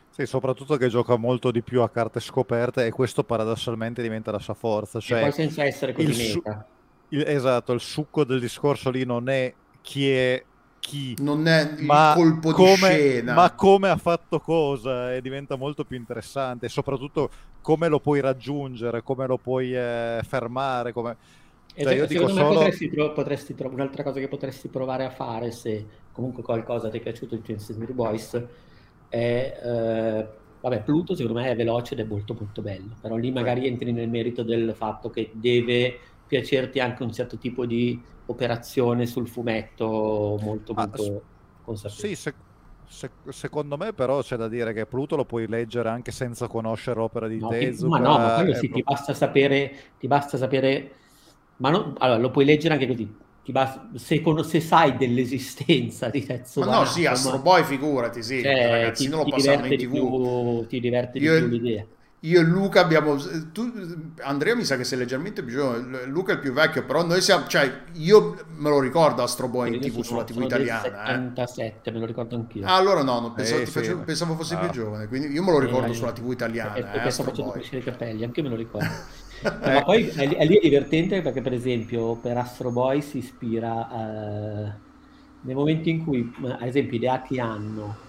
Sì, 0.09 0.25
soprattutto 0.25 0.77
che 0.77 0.87
gioca 0.87 1.17
molto 1.17 1.51
di 1.51 1.61
più 1.61 1.81
a 1.81 1.89
carte 1.89 2.21
scoperte 2.21 2.85
e 2.85 2.91
questo 2.91 3.23
paradossalmente 3.23 4.01
diventa 4.01 4.31
la 4.31 4.39
sua 4.39 4.53
forza. 4.53 4.99
Cioè, 4.99 5.19
e 5.19 5.21
poi 5.21 5.31
senza 5.33 5.65
essere 5.65 5.93
così 5.93 6.29
su- 6.29 6.41
il, 7.09 7.23
esatto, 7.27 7.73
il 7.73 7.81
succo 7.81 8.23
del 8.23 8.39
discorso 8.39 8.89
lì 8.89 9.03
non 9.03 9.27
è 9.27 9.53
chi 9.81 10.09
è 10.09 10.43
chi, 10.85 11.15
non 11.19 11.47
è 11.47 11.73
il 11.77 11.87
colpo 11.87 12.51
come, 12.51 12.69
di 12.69 12.77
scena, 12.77 13.33
ma 13.33 13.51
come 13.53 13.89
ha 13.89 13.97
fatto 13.97 14.39
cosa 14.39 15.15
e 15.15 15.21
diventa 15.21 15.55
molto 15.55 15.83
più 15.83 15.97
interessante. 15.97 16.67
E 16.67 16.69
soprattutto 16.69 17.29
come 17.61 17.87
lo 17.87 17.99
puoi 17.99 18.19
raggiungere, 18.19 19.01
come 19.01 19.25
lo 19.25 19.37
puoi 19.37 19.75
eh, 19.75 20.19
fermare. 20.23 20.93
Come... 20.93 21.17
Cioè, 21.75 21.93
io 21.93 22.05
dico 22.05 22.27
solo... 22.27 22.53
potresti, 22.53 22.89
tro- 22.89 23.11
potresti 23.13 23.55
tro- 23.55 23.69
un'altra 23.69 24.03
cosa 24.03 24.19
che 24.19 24.27
potresti 24.27 24.67
provare 24.67 25.05
a 25.05 25.09
fare 25.09 25.51
se 25.51 25.85
comunque 26.11 26.43
qualcosa 26.43 26.89
ti 26.89 26.99
è 26.99 27.01
piaciuto 27.01 27.33
in 27.33 27.41
Twisted 27.41 27.91
Boys 27.91 28.43
è, 29.09 29.59
eh, 29.63 30.27
vabbè, 30.61 30.83
Pluto 30.83 31.15
secondo 31.15 31.39
me 31.39 31.49
è 31.49 31.55
veloce 31.55 31.93
ed 31.93 32.01
è 32.01 32.03
molto 32.03 32.35
molto 32.37 32.61
bello, 32.61 32.95
però 33.01 33.15
lì 33.15 33.31
magari 33.31 33.67
entri 33.67 33.91
nel 33.91 34.09
merito 34.09 34.43
del 34.43 34.73
fatto 34.75 35.09
che 35.09 35.31
deve 35.33 35.99
piacerti 36.27 36.79
anche 36.79 37.03
un 37.03 37.11
certo 37.11 37.37
tipo 37.37 37.65
di 37.65 38.01
operazione 38.27 39.05
sul 39.05 39.27
fumetto 39.27 40.37
molto 40.41 40.73
molto 40.73 40.73
ah, 40.75 41.23
consapevole. 41.63 42.07
Sì, 42.07 42.15
se, 42.15 42.33
se, 42.87 43.09
secondo 43.29 43.77
me 43.77 43.93
però 43.93 44.21
c'è 44.21 44.35
da 44.35 44.47
dire 44.47 44.73
che 44.73 44.85
Pluto 44.85 45.15
lo 45.15 45.25
puoi 45.25 45.47
leggere 45.47 45.89
anche 45.89 46.11
senza 46.11 46.47
conoscere 46.47 46.99
l'opera 46.99 47.27
di 47.27 47.39
no, 47.39 47.49
Tezuka. 47.49 47.99
Ma 47.99 47.99
no, 47.99 48.17
ma 48.17 48.33
quello 48.35 48.53
sì, 48.53 48.69
proprio... 48.69 48.83
ti 48.83 48.83
basta 48.83 49.13
sapere, 49.13 49.75
ti 49.99 50.07
basta 50.07 50.37
sapere, 50.37 50.91
ma 51.57 51.69
no, 51.69 51.93
allora, 51.97 52.19
lo 52.19 52.31
puoi 52.31 52.45
leggere 52.45 52.73
anche 52.73 52.87
così, 52.87 53.23
Basta, 53.51 53.87
se, 53.93 54.23
se, 54.43 54.59
sai 54.59 54.97
dell'esistenza 54.97 56.09
di 56.09 56.25
Tetsuo 56.25 56.63
ma 56.63 56.79
no 56.79 56.85
sì 56.85 57.05
Astro 57.05 57.37
Boy 57.37 57.63
figurati 57.63 58.23
sì 58.23 58.41
cioè, 58.41 58.69
ragazzi 58.71 59.07
non 59.07 59.19
lo 59.19 59.29
passano 59.29 59.67
in 59.67 59.77
tv 59.77 59.91
più, 59.91 60.65
ti 60.65 60.79
diverte 60.79 61.19
io, 61.19 61.33
di 61.35 61.39
più 61.41 61.47
l'idea 61.49 61.85
io 62.25 62.39
e 62.39 62.43
Luca 62.43 62.81
abbiamo 62.81 63.15
tu, 63.51 63.71
Andrea 64.21 64.55
mi 64.55 64.63
sa 64.63 64.77
che 64.77 64.83
sei 64.83 64.97
leggermente 64.97 65.43
più 65.43 65.53
giovane 65.55 66.05
Luca 66.05 66.31
è 66.31 66.35
il 66.35 66.41
più 66.41 66.53
vecchio 66.53 66.83
però 66.83 67.05
noi 67.05 67.21
siamo 67.21 67.45
cioè 67.47 67.83
io 67.93 68.35
me 68.57 68.69
lo 68.69 68.79
ricordo 68.79 69.21
Astro 69.21 69.47
Boy 69.47 69.75
in 69.75 69.79
tv 69.79 70.01
sulla 70.01 70.23
tv 70.23 70.41
italiana 70.41 70.81
77 70.81 71.89
eh. 71.89 71.93
me 71.93 71.99
lo 71.99 72.05
ricordo 72.05 72.35
anch'io 72.35 72.65
ah, 72.65 72.75
allora 72.75 73.03
no, 73.03 73.31
pensavo, 73.33 73.61
eh, 73.61 73.65
sì. 73.65 73.71
facevo, 73.71 74.01
pensavo 74.01 74.35
fossi 74.35 74.55
ah. 74.55 74.59
più 74.59 74.69
giovane 74.69 75.07
quindi 75.07 75.27
io 75.27 75.43
me 75.43 75.51
lo 75.51 75.59
ricordo 75.59 75.91
eh, 75.91 75.95
sulla 75.95 76.11
tv 76.11 76.31
italiana 76.31 76.93
e, 76.93 77.05
eh, 77.05 77.11
sto 77.11 77.23
facendo 77.23 77.51
crescere 77.51 77.77
i 77.77 77.83
capelli 77.83 78.23
anche 78.23 78.39
io 78.39 78.45
me 78.45 78.51
lo 78.51 78.59
ricordo 78.59 78.87
ma 79.43 79.83
poi 79.83 80.07
è, 80.07 80.35
è, 80.35 80.45
lì 80.45 80.57
è 80.57 80.61
divertente 80.61 81.21
perché 81.21 81.41
per 81.41 81.53
esempio 81.53 82.15
per 82.15 82.37
Astro 82.37 82.71
Boy 82.71 83.01
si 83.01 83.19
ispira 83.19 83.87
a, 83.87 84.75
nel 85.41 85.55
momento 85.55 85.89
in 85.89 86.03
cui 86.03 86.33
ad 86.41 86.65
esempio 86.65 86.97
ideati 86.97 87.39
hanno 87.39 88.03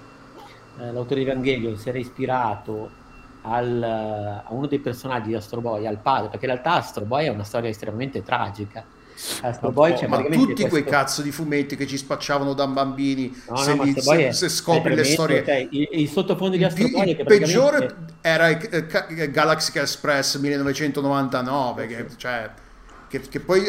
eh, 0.81 0.93
l'autore 0.93 1.23
di 1.23 1.29
Evangelion 1.29 1.77
si 1.77 1.89
era 1.89 1.99
ispirato 1.99 3.05
al, 3.49 3.83
a 3.83 4.47
uno 4.51 4.67
dei 4.67 4.79
personaggi 4.79 5.29
di 5.29 5.35
Astro 5.35 5.61
Boy, 5.61 5.87
al 5.87 5.99
padre, 5.99 6.29
perché 6.29 6.47
in 6.47 6.53
realtà 6.53 6.73
Astro 6.73 7.05
Boy 7.05 7.27
è 7.27 7.29
una 7.29 7.45
storia 7.45 7.71
estremamente 7.71 8.23
tragica. 8.23 8.85
Astro 9.41 9.71
Boy 9.71 9.95
c'è 9.95 10.07
ma 10.09 10.19
tutti 10.19 10.53
questo... 10.53 10.69
quei 10.69 10.85
cazzo 10.85 11.23
di 11.23 11.31
fumetti 11.31 11.75
che 11.75 11.87
ci 11.87 11.97
spacciavano 11.97 12.53
da 12.53 12.67
bambini 12.67 13.35
no, 13.49 13.57
se, 13.57 13.75
no, 13.75 13.83
li, 13.85 13.99
se, 13.99 14.33
se, 14.35 14.49
scopri 14.51 14.95
le 14.95 15.05
storie 15.05 15.43
cioè, 15.43 15.67
i, 15.71 15.89
i 16.03 16.07
sottofondi 16.07 16.59
di 16.59 16.65
Astro 16.65 16.87
Boy 16.89 17.17
il 17.17 17.25
peggiore 17.25 17.97
era 18.21 18.53
Galaxy 18.53 19.79
Express 19.79 20.39
1999 20.39 21.87
che, 21.87 22.07
cioè, 22.19 22.51
che, 23.21 23.29
che, 23.29 23.41
poi 23.41 23.65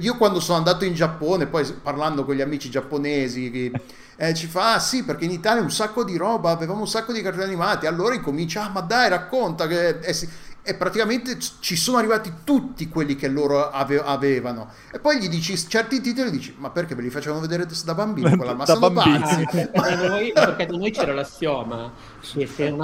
io 0.00 0.16
quando 0.16 0.40
sono 0.40 0.58
andato 0.58 0.84
in 0.84 0.94
Giappone 0.94 1.46
poi 1.46 1.64
parlando 1.82 2.24
con 2.24 2.34
gli 2.34 2.40
amici 2.40 2.70
giapponesi 2.70 3.50
che 3.50 3.72
eh, 4.16 4.34
ci 4.34 4.46
fa, 4.46 4.74
ah 4.74 4.78
sì, 4.78 5.04
perché 5.04 5.24
in 5.24 5.32
Italia 5.32 5.62
un 5.62 5.70
sacco 5.70 6.04
di 6.04 6.16
roba, 6.16 6.50
avevamo 6.50 6.80
un 6.80 6.88
sacco 6.88 7.12
di 7.12 7.22
cartoni 7.22 7.44
animati, 7.44 7.86
allora 7.86 8.14
incomincia, 8.14 8.64
ah 8.64 8.68
ma 8.68 8.80
dai, 8.80 9.08
racconta 9.08 9.66
che... 9.66 9.98
Eh, 9.98 10.12
sì. 10.12 10.28
E 10.64 10.74
praticamente 10.74 11.38
ci 11.58 11.74
sono 11.74 11.96
arrivati 11.96 12.32
tutti 12.44 12.88
quelli 12.88 13.16
che 13.16 13.26
loro 13.26 13.68
ave- 13.68 14.00
avevano. 14.00 14.70
E 14.92 15.00
poi 15.00 15.18
gli 15.18 15.28
dici 15.28 15.56
certi 15.56 16.00
titoli 16.00 16.30
dici, 16.30 16.54
ma 16.56 16.70
perché 16.70 16.94
ve 16.94 17.02
li 17.02 17.10
facevano 17.10 17.40
vedere 17.40 17.66
da 17.84 17.94
bambini? 17.94 18.30
Quella? 18.38 18.54
Ma 18.54 18.62
da 18.62 18.74
sono 18.74 18.88
bambini. 18.92 19.24
Ah, 19.74 19.94
noi, 20.06 20.30
perché 20.32 20.66
da 20.66 20.76
noi 20.76 20.92
c'era 20.92 21.14
l'assioma. 21.14 21.90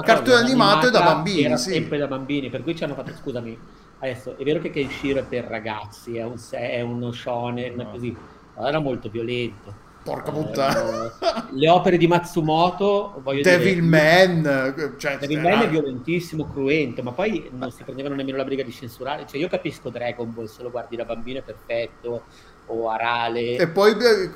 Cartone 0.03 0.35
animato 0.35 0.87
è 0.87 0.91
da 0.91 1.03
bambini, 1.03 1.43
era 1.43 1.55
sì. 1.55 1.71
sempre 1.71 1.97
da 1.97 2.07
bambini, 2.07 2.49
per 2.49 2.63
cui 2.63 2.75
ci 2.75 2.83
hanno 2.83 2.95
fatto, 2.95 3.13
scusami, 3.17 3.57
adesso 3.99 4.37
è 4.37 4.43
vero 4.43 4.59
che 4.59 4.69
Kenshiro 4.69 5.19
è 5.19 5.23
per 5.23 5.45
ragazzi, 5.45 6.17
è, 6.17 6.23
un, 6.23 6.35
è 6.51 6.81
uno 6.81 7.11
shonen, 7.11 7.75
no. 7.75 7.91
così, 7.91 8.15
ma 8.55 8.67
era 8.67 8.79
molto 8.79 9.09
violento 9.09 9.87
Porca 10.03 10.31
puttana. 10.31 11.05
Eh, 11.05 11.43
le 11.51 11.69
opere 11.69 11.97
di 11.97 12.07
Matsumoto, 12.07 13.19
voglio 13.21 13.41
Devil 13.41 13.81
dire, 13.81 13.85
Man, 13.85 14.95
cioè, 14.97 15.17
Devil 15.17 15.41
Man 15.41 15.61
è 15.61 15.69
violentissimo, 15.69 16.49
cruento, 16.49 17.03
ma 17.03 17.11
poi 17.11 17.49
non 17.51 17.69
si 17.71 17.83
prendevano 17.83 18.15
nemmeno 18.15 18.37
la 18.37 18.45
briga 18.45 18.63
di 18.63 18.71
censurare. 18.71 19.25
Cioè, 19.27 19.39
io 19.39 19.49
capisco 19.49 19.89
Dragon 19.89 20.33
Ball, 20.33 20.45
se 20.45 20.63
lo 20.63 20.71
guardi 20.71 20.95
da 20.95 21.03
bambino 21.03 21.39
è 21.39 21.41
perfetto, 21.41 22.23
o 22.67 22.89
Arale. 22.89 23.57
E 23.57 23.67
poi 23.67 23.91
eh, 23.91 24.31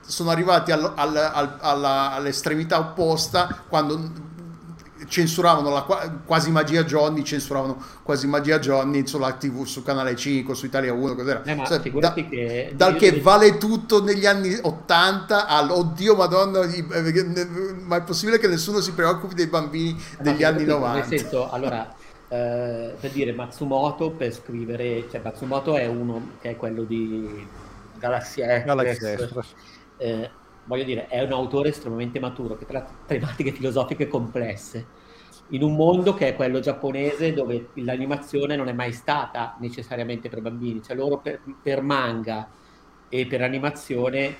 sono 0.00 0.30
arrivati 0.30 0.70
al, 0.70 0.92
al, 0.94 1.16
al, 1.16 1.58
alla, 1.60 2.12
all'estremità 2.12 2.78
opposta 2.78 3.64
quando 3.68 4.34
censuravano 5.08 5.70
la 5.70 5.82
quasi 6.24 6.50
magia 6.50 6.84
Johnny, 6.84 7.22
censuravano 7.22 7.82
quasi 8.02 8.26
magia 8.26 8.58
Johnny 8.58 9.06
sulla 9.06 9.32
TV, 9.32 9.64
su 9.64 9.82
canale 9.82 10.16
5, 10.16 10.54
su 10.54 10.66
Italia 10.66 10.92
1, 10.92 11.14
cos'era. 11.14 11.42
Eh, 11.42 11.62
cioè, 11.66 11.80
da, 11.80 12.12
che 12.12 12.72
dal 12.74 12.96
che 12.96 13.20
vale 13.20 13.58
tutto 13.58 14.02
negli 14.02 14.26
anni 14.26 14.56
80 14.60 15.46
al 15.46 15.70
oddio 15.70 16.14
madonna, 16.14 16.62
eh, 16.62 16.84
ma 17.84 17.96
è 17.96 18.02
possibile 18.02 18.38
che 18.38 18.48
nessuno 18.48 18.80
si 18.80 18.92
preoccupi 18.92 19.34
dei 19.34 19.46
bambini 19.46 19.96
degli 20.20 20.42
no, 20.42 20.48
anni 20.48 20.64
90. 20.64 20.98
Nel 20.98 21.18
senso, 21.18 21.50
allora, 21.50 21.94
eh, 22.28 22.94
per 22.98 23.10
dire 23.10 23.32
Matsumoto 23.32 24.10
per 24.10 24.32
scrivere, 24.32 25.08
cioè 25.10 25.20
Matsumoto 25.22 25.76
è 25.76 25.86
uno 25.86 26.32
che 26.40 26.50
è 26.50 26.56
quello 26.56 26.82
di 26.82 27.46
Galaxy 27.98 28.42
Express. 28.42 29.54
Eh, 29.98 30.30
voglio 30.64 30.84
dire, 30.84 31.06
è 31.08 31.22
un 31.22 31.32
autore 31.32 31.70
estremamente 31.70 32.18
maturo 32.18 32.56
che 32.56 32.66
tratta 32.66 32.92
tematiche 33.06 33.52
filosofiche 33.52 34.08
complesse 34.08 34.95
in 35.50 35.62
un 35.62 35.76
mondo 35.76 36.14
che 36.14 36.28
è 36.28 36.34
quello 36.34 36.60
giapponese 36.60 37.32
dove 37.32 37.68
l'animazione 37.74 38.56
non 38.56 38.68
è 38.68 38.72
mai 38.72 38.92
stata 38.92 39.56
necessariamente 39.60 40.28
per 40.28 40.40
bambini, 40.40 40.82
cioè 40.82 40.96
loro 40.96 41.18
per, 41.18 41.40
per 41.62 41.82
manga 41.82 42.48
e 43.08 43.26
per 43.26 43.42
animazione 43.42 44.36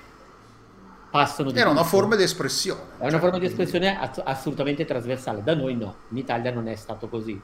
passano 1.11 1.53
Era 1.53 1.71
una 1.71 1.85
forma 1.85 2.17
di 2.17 2.25
espressione. 2.25 2.81
È 2.99 3.03
una 3.03 3.11
cioè, 3.11 3.21
forma 3.21 3.39
di 3.39 3.47
espressione 3.47 3.99
assolutamente 4.25 4.85
trasversale, 4.85 5.43
da 5.43 5.55
noi 5.55 5.77
no, 5.77 5.95
in 6.11 6.17
Italia 6.17 6.51
non 6.51 6.67
è 6.69 6.75
stato 6.75 7.09
così. 7.09 7.41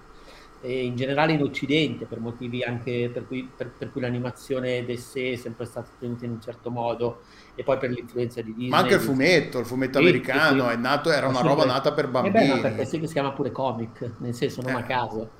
E 0.65 0.85
in 0.85 0.95
generale 0.95 1.33
in 1.33 1.43
Occidente, 1.43 2.05
per 2.05 2.21
motivi 2.21 2.63
anche 2.63 3.11
per 3.13 3.27
cui, 3.27 3.49
per, 3.57 3.71
per 3.71 3.91
cui 3.91 4.01
l'animazione 4.01 4.85
d'essè 4.85 5.33
è 5.33 5.37
sempre 5.37 5.65
stata 5.67 5.89
tenuta 5.99 6.25
in 6.25 6.33
un 6.33 6.41
certo 6.41 6.71
modo 6.71 7.23
e 7.55 7.63
poi 7.63 7.79
per 7.79 7.91
l'influenza 7.91 8.41
di 8.41 8.53
Disney. 8.53 8.69
Ma 8.69 8.79
anche 8.79 8.95
il 8.95 9.01
fumetto, 9.01 9.59
il 9.59 9.67
fumetto 9.67 9.99
sì, 9.99 10.05
americano, 10.05 10.69
sì, 10.69 10.75
È 10.75 10.77
nato, 10.77 11.11
era 11.11 11.29
una 11.29 11.41
roba 11.41 11.65
nata 11.65 11.93
per 11.93 12.09
bambini. 12.09 12.51
Eh 12.51 12.55
beh, 12.55 12.61
perché 12.61 12.85
si 12.87 13.01
chiama 13.01 13.33
pure 13.33 13.51
comic, 13.51 14.13
nel 14.19 14.35
senso 14.35 14.63
non 14.63 14.73
eh. 14.73 14.79
a 14.79 14.83
caso. 14.83 15.31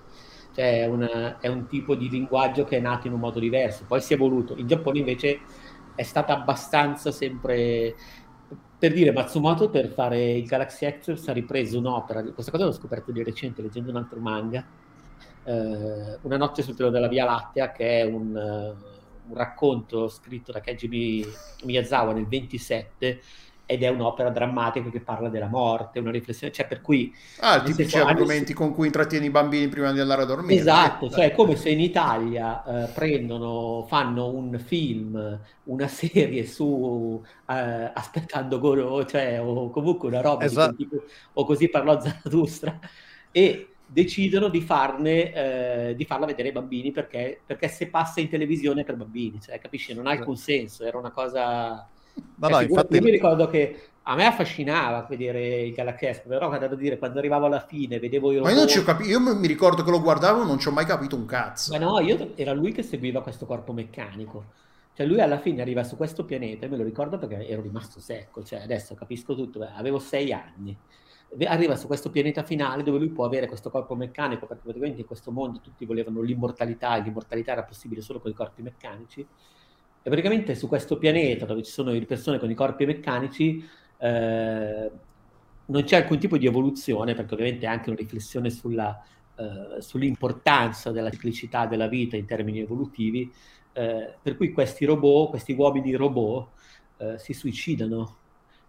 Cioè 0.55 0.83
è, 0.83 0.87
una, 0.87 1.39
è 1.41 1.49
un 1.49 1.67
tipo 1.67 1.95
di 1.95 2.11
linguaggio 2.11 2.65
che 2.65 2.77
è 2.77 2.81
nato 2.81 3.07
in 3.07 3.15
un 3.15 3.21
modo 3.21 3.39
diverso, 3.39 3.85
poi 3.87 4.01
si 4.01 4.13
è 4.13 4.17
evoluto. 4.17 4.57
In 4.57 4.67
Giappone 4.67 4.99
invece 4.99 5.41
è 5.95 6.03
stata 6.03 6.35
abbastanza 6.35 7.11
sempre 7.11 7.95
per 8.79 8.93
dire 8.93 9.13
Matsumoto 9.13 9.71
per 9.71 9.89
fare 9.89 10.33
il 10.33 10.45
Galaxy 10.45 10.87
Express 10.87 11.29
ha 11.29 11.33
ripreso 11.33 11.79
un'opera, 11.79 12.23
questa 12.33 12.51
cosa 12.51 12.65
l'ho 12.65 12.73
scoperto 12.73 13.13
di 13.13 13.23
recente 13.23 13.63
leggendo 13.63 13.91
un 13.91 13.97
altro 13.97 14.19
manga 14.19 14.67
eh, 15.45 16.19
Una 16.23 16.37
notte 16.37 16.63
sul 16.63 16.75
pelo 16.75 16.91
della 16.91 17.09
Via 17.09 17.25
Lattea, 17.25 17.73
che 17.73 18.01
è 18.01 18.05
un, 18.05 18.75
un 19.29 19.37
racconto 19.37 20.09
scritto 20.09 20.53
da 20.53 20.61
Keiji 20.61 21.27
Miyazawa 21.65 22.13
nel 22.13 22.27
27 22.27 23.21
ed 23.65 23.83
è 23.83 23.89
un'opera 23.89 24.29
drammatica 24.29 24.91
che 24.91 25.01
parla 25.01 25.29
della 25.31 25.47
morte, 25.47 25.99
una 25.99 26.11
riflessione, 26.11 26.53
cioè 26.53 26.67
per 26.67 26.83
cui... 26.83 27.15
Ah, 27.41 27.63
tipici 27.63 27.97
argomenti 27.97 28.53
con 28.53 28.75
cui 28.75 28.87
intrattieni 28.87 29.27
i 29.27 29.31
bambini 29.31 29.69
prima 29.69 29.93
di 29.93 30.01
andare 30.01 30.23
a 30.23 30.25
dormire. 30.27 30.61
Esatto, 30.61 31.09
cioè 31.09 31.31
è 31.31 31.35
come 31.35 31.57
se 31.57 31.71
in 31.71 31.81
Italia 31.81 32.63
eh, 32.65 32.93
prendono, 32.93 33.87
fanno 33.89 34.29
un 34.29 34.59
film, 34.59 35.41
una 35.65 35.89
serie 35.89 36.45
su 36.45 37.23
eh, 37.49 37.91
Aspettando 37.95 38.59
Goro, 38.59 39.07
cioè, 39.07 39.41
o 39.41 39.71
comunque 39.71 40.09
una 40.09 40.21
roba 40.21 40.45
esatto. 40.45 40.75
tipo, 40.75 41.03
o 41.33 41.45
così 41.45 41.69
parlò 41.69 41.99
Zarathustra, 41.99 42.79
e 43.31 43.72
decidono 43.93 44.49
di, 44.49 44.63
farne, 44.63 45.33
eh, 45.91 45.95
di 45.95 46.05
farla 46.07 46.25
vedere 46.25 46.49
ai 46.49 46.55
bambini 46.55 46.93
perché, 46.93 47.41
perché, 47.45 47.69
se 47.69 47.89
passa 47.89 48.21
in 48.21 48.29
televisione 48.29 48.81
è 48.81 48.85
per 48.85 48.97
bambini, 48.97 49.39
cioè, 49.41 49.59
capisci? 49.59 49.93
Non 49.93 50.07
ha 50.07 50.13
alcun 50.13 50.37
senso, 50.37 50.85
era 50.85 50.97
una 50.97 51.11
cosa... 51.11 51.87
No, 52.15 52.49
cioè, 52.49 52.51
no, 52.51 52.61
infatti... 52.61 52.95
Io 52.95 53.03
mi 53.03 53.11
ricordo 53.11 53.49
che 53.49 53.89
a 54.05 54.15
me 54.15 54.25
affascinava 54.25 55.07
vedere 55.09 55.63
il 55.63 55.75
Galacchesco, 55.75 56.27
però 56.27 56.49
da 56.59 56.75
dire, 56.75 56.99
quando 56.99 57.19
arrivavo 57.19 57.47
alla 57.47 57.65
fine 57.67 57.99
vedevo 57.99 58.33
io... 58.33 58.43
Ma 58.43 58.51
io 58.51 58.57
non 58.57 58.69
ci 58.69 58.79
ho 58.79 58.83
capito, 58.83 59.11
io 59.11 59.21
mi 59.21 59.47
ricordo 59.47 59.85
che 59.85 59.91
lo 59.91 60.01
guardavo 60.01 60.43
non 60.43 60.59
ci 60.59 60.69
ho 60.69 60.73
mai 60.73 60.87
capito 60.87 61.15
un 61.15 61.27
cazzo. 61.27 61.73
Ma 61.73 61.79
no, 61.79 62.01
io, 62.01 62.33
era 62.35 62.53
lui 62.53 62.73
che 62.73 62.83
seguiva 62.83 63.23
questo 63.23 63.45
corpo 63.45 63.75
meccanico. 63.75 64.61
Cioè 64.95 65.07
lui 65.07 65.21
alla 65.21 65.39
fine 65.39 65.61
arriva 65.61 65.85
su 65.85 65.97
questo 65.97 66.25
pianeta, 66.25 66.65
e 66.65 66.69
me 66.69 66.79
lo 66.79 66.85
ricordo 66.85 67.19
perché 67.19 67.47
ero 67.47 67.61
rimasto 67.61 68.01
secco, 68.01 68.43
cioè 68.43 68.61
adesso 68.61 68.95
capisco 68.95 69.35
tutto, 69.35 69.67
avevo 69.75 69.99
sei 69.99 70.33
anni 70.33 70.77
arriva 71.47 71.77
su 71.77 71.87
questo 71.87 72.11
pianeta 72.11 72.43
finale 72.43 72.83
dove 72.83 72.99
lui 72.99 73.09
può 73.09 73.25
avere 73.25 73.47
questo 73.47 73.71
corpo 73.71 73.95
meccanico, 73.95 74.47
perché 74.47 74.63
praticamente 74.63 75.01
in 75.01 75.07
questo 75.07 75.31
mondo 75.31 75.61
tutti 75.61 75.85
volevano 75.85 76.21
l'immortalità, 76.21 76.97
e 76.97 77.03
l'immortalità 77.03 77.53
era 77.53 77.65
possibile 77.65 78.01
solo 78.01 78.21
con 78.21 78.31
i 78.31 78.35
corpi 78.35 78.63
meccanici, 78.63 79.21
e 79.21 80.11
praticamente 80.11 80.55
su 80.55 80.69
questo 80.69 80.99
pianeta 80.99 81.47
dove 81.47 81.63
ci 81.63 81.71
sono 81.71 81.93
le 81.93 82.05
persone 82.05 82.39
con 82.39 82.51
i 82.51 82.55
corpi 82.55 82.87
meccanici 82.87 83.65
eh, 83.99 84.91
non 85.65 85.85
c'è 85.85 85.97
alcun 85.97 86.19
tipo 86.19 86.37
di 86.37 86.47
evoluzione, 86.47 87.15
perché 87.15 87.35
ovviamente 87.35 87.67
è 87.67 87.69
anche 87.69 87.89
una 87.89 87.99
riflessione 87.99 88.51
sulla, 88.51 89.01
eh, 89.37 89.81
sull'importanza 89.81 90.91
della 90.91 91.11
ciclicità 91.11 91.67
della 91.67 91.87
vita 91.87 92.17
in 92.17 92.27
termini 92.27 92.61
evolutivi, 92.61 93.33
eh, 93.73 94.15
per 94.21 94.37
cui 94.37 94.53
questi 94.53 94.85
robot, 94.85 95.31
questi 95.31 95.53
uomini 95.53 95.95
robot, 95.95 96.49
eh, 96.99 97.19
si 97.19 97.33
suicidano 97.33 98.17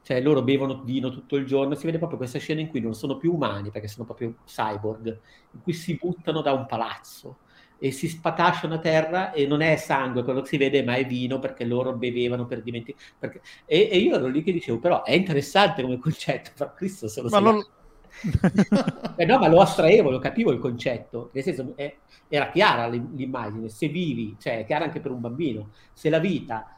cioè 0.04 0.22
loro 0.22 0.44
bevono 0.44 0.82
vino 0.84 1.10
tutto 1.10 1.38
il 1.38 1.46
giorno, 1.46 1.76
si 1.76 1.86
vede 1.86 1.98
proprio 1.98 2.18
questa 2.18 2.38
scena 2.38 2.60
in 2.60 2.68
cui 2.68 2.82
non 2.82 2.94
sono 2.94 3.18
più 3.18 3.34
umani 3.34 3.72
perché 3.72 3.88
sono 3.88 4.06
proprio 4.06 4.36
cyborg, 4.46 5.20
in 5.52 5.62
cui 5.62 5.74
si 5.74 5.98
buttano 6.00 6.42
da 6.42 6.52
un 6.52 6.66
palazzo 6.66 7.38
e 7.80 7.92
si 7.92 8.08
spatasciano 8.08 8.76
a 8.76 8.80
terra 8.80 9.32
e 9.32 9.48
non 9.48 9.62
è 9.62 9.76
sangue 9.78 10.24
quello 10.24 10.42
che 10.42 10.48
si 10.48 10.58
vede, 10.58 10.84
ma 10.84 10.96
è 10.96 11.06
vino 11.06 11.40
perché 11.40 11.66
loro 11.66 11.94
bevevano 11.94 12.46
per 12.46 12.62
dimenticare. 12.62 13.04
Perché... 13.18 13.42
E, 13.66 13.90
e, 13.92 13.98
io 13.98 14.16
ero 14.16 14.28
lì 14.28 14.44
che 14.44 14.52
dicevo, 14.52 14.80
però 14.80 15.04
è 15.04 15.14
interessante 15.14 15.82
come 15.82 15.98
concetto, 16.00 16.52
però 16.56 16.74
Cristo 16.74 17.08
se 17.08 17.22
lo 17.22 17.30
ma 17.30 17.40
non... 17.40 17.66
eh 19.18 19.26
no, 19.26 19.38
ma 19.40 19.48
lo 19.48 19.60
astraevo, 19.60 20.12
lo 20.12 20.20
capivo 20.20 20.52
il 20.52 20.60
concetto, 20.60 21.30
nel 21.34 21.44
senso 21.44 21.74
è, 21.76 21.96
era 22.28 22.50
chiara 22.50 22.88
l'immagine, 22.88 23.70
se 23.70 23.88
vivi, 23.88 24.36
cioè 24.40 24.60
è 24.60 24.66
chiara 24.66 24.86
anche 24.86 25.00
per 25.00 25.12
un 25.12 25.20
bambino, 25.20 25.72
se 25.94 26.10
la 26.10 26.20
vita 26.20 26.78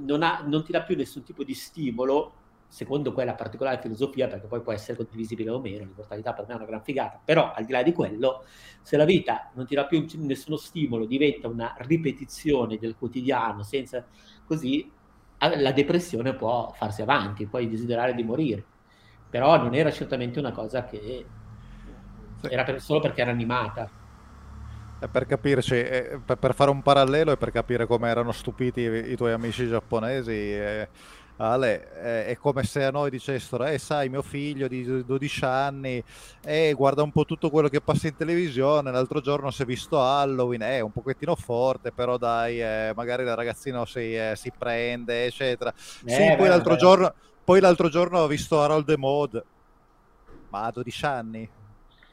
non, 0.00 0.22
ha, 0.22 0.42
non 0.46 0.64
ti 0.64 0.72
dà 0.72 0.82
più 0.82 0.96
nessun 0.96 1.22
tipo 1.22 1.44
di 1.44 1.54
stimolo, 1.54 2.32
secondo 2.68 3.12
quella 3.12 3.34
particolare 3.34 3.80
filosofia, 3.80 4.26
perché 4.26 4.46
poi 4.46 4.60
può 4.60 4.72
essere 4.72 4.96
condivisibile 4.96 5.50
o 5.50 5.60
meno, 5.60 5.84
l'immortalità 5.84 6.32
per 6.32 6.46
me 6.46 6.54
è 6.54 6.56
una 6.56 6.66
gran 6.66 6.82
figata, 6.82 7.20
però 7.24 7.52
al 7.52 7.64
di 7.64 7.72
là 7.72 7.82
di 7.82 7.92
quello, 7.92 8.44
se 8.82 8.96
la 8.96 9.04
vita 9.04 9.50
non 9.54 9.66
ti 9.66 9.74
dà 9.74 9.86
più 9.86 10.04
nessuno 10.18 10.56
stimolo, 10.56 11.06
diventa 11.06 11.48
una 11.48 11.74
ripetizione 11.78 12.78
del 12.78 12.96
quotidiano, 12.96 13.62
senza 13.62 14.04
così, 14.44 14.90
la 15.38 15.72
depressione 15.72 16.34
può 16.34 16.72
farsi 16.74 17.02
avanti, 17.02 17.46
puoi 17.46 17.68
desiderare 17.68 18.14
di 18.14 18.22
morire. 18.22 18.64
Però 19.28 19.56
non 19.58 19.74
era 19.74 19.90
certamente 19.90 20.38
una 20.38 20.52
cosa 20.52 20.84
che 20.84 21.26
era 22.48 22.64
per, 22.64 22.80
solo 22.80 23.00
perché 23.00 23.20
era 23.20 23.32
animata. 23.32 23.88
Per 25.10 25.26
capirci, 25.26 25.84
per 26.24 26.54
fare 26.54 26.70
un 26.70 26.80
parallelo 26.80 27.32
e 27.32 27.36
per 27.36 27.50
capire 27.50 27.86
come 27.86 28.08
erano 28.08 28.32
stupiti 28.32 28.80
i, 28.80 29.14
tuoi 29.14 29.32
amici 29.32 29.68
giapponesi, 29.68 30.56
Ale, 31.38 31.92
eh, 32.02 32.26
è 32.26 32.36
come 32.36 32.62
se 32.62 32.84
a 32.84 32.90
noi 32.90 33.10
dicessero, 33.10 33.64
eh 33.64 33.78
sai, 33.78 34.08
mio 34.08 34.22
figlio 34.22 34.68
di 34.68 35.04
12 35.04 35.44
anni, 35.44 36.02
eh, 36.42 36.72
guarda 36.74 37.02
un 37.02 37.12
po' 37.12 37.26
tutto 37.26 37.50
quello 37.50 37.68
che 37.68 37.82
passa 37.82 38.06
in 38.06 38.16
televisione, 38.16 38.90
l'altro 38.90 39.20
giorno 39.20 39.50
si 39.50 39.62
è 39.62 39.64
visto 39.66 40.00
Halloween, 40.00 40.62
è 40.62 40.76
eh, 40.76 40.80
un 40.80 40.92
pochettino 40.92 41.34
forte, 41.36 41.92
però 41.92 42.16
dai, 42.16 42.60
eh, 42.60 42.92
magari 42.96 43.24
il 43.24 43.34
ragazzino 43.34 43.84
si, 43.84 44.16
eh, 44.16 44.32
si 44.34 44.50
prende, 44.56 45.26
eccetera. 45.26 45.72
sì, 45.76 46.06
eh, 46.06 46.36
poi, 46.36 46.48
l'altro 46.48 46.76
giorno, 46.76 47.12
poi 47.44 47.60
l'altro 47.60 47.90
giorno 47.90 48.20
ho 48.20 48.26
visto 48.26 48.62
Harold 48.62 48.86
the 48.86 48.96
Mod, 48.96 49.44
ma 50.48 50.64
a 50.64 50.70
12 50.70 51.04
anni 51.04 51.48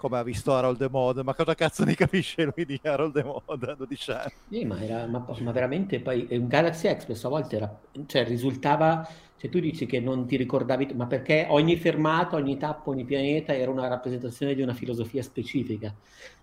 come 0.04 0.18
ha 0.18 0.24
visto 0.24 0.54
Harold 0.54 0.80
the 0.80 0.90
Mod, 0.90 1.20
ma 1.20 1.34
cosa 1.34 1.56
cazzo 1.56 1.86
ne 1.86 1.96
capisce 1.96 2.44
lui 2.44 2.66
di 2.66 2.78
Harold 2.84 3.14
the 3.14 3.24
Mod 3.24 3.64
a 3.64 3.74
12 3.74 4.12
anni? 4.12 4.34
Sì, 4.50 4.66
ma, 4.66 4.82
era, 4.82 5.06
ma, 5.06 5.26
ma 5.40 5.52
veramente 5.54 6.02
poi 6.02 6.28
un 6.32 6.48
Galaxy 6.48 6.88
Express 6.88 7.24
a 7.24 7.30
volte 7.30 7.56
era, 7.56 7.80
cioè, 8.08 8.26
risultava, 8.26 9.08
cioè 9.44 9.52
tu 9.52 9.60
dici 9.60 9.86
che 9.86 10.00
non 10.00 10.26
ti 10.26 10.38
ricordavi, 10.38 10.94
ma 10.96 11.06
perché 11.06 11.48
ogni 11.50 11.76
fermata, 11.76 12.38
ogni 12.38 12.56
tappo, 12.58 12.92
ogni 12.92 13.04
pianeta 13.04 13.54
era 13.54 13.70
una 13.70 13.90
rappresentazione 13.90 14.56
di 14.56 14.62
una 14.62 14.74
filosofia 14.74 15.22
specifica. 15.22 15.94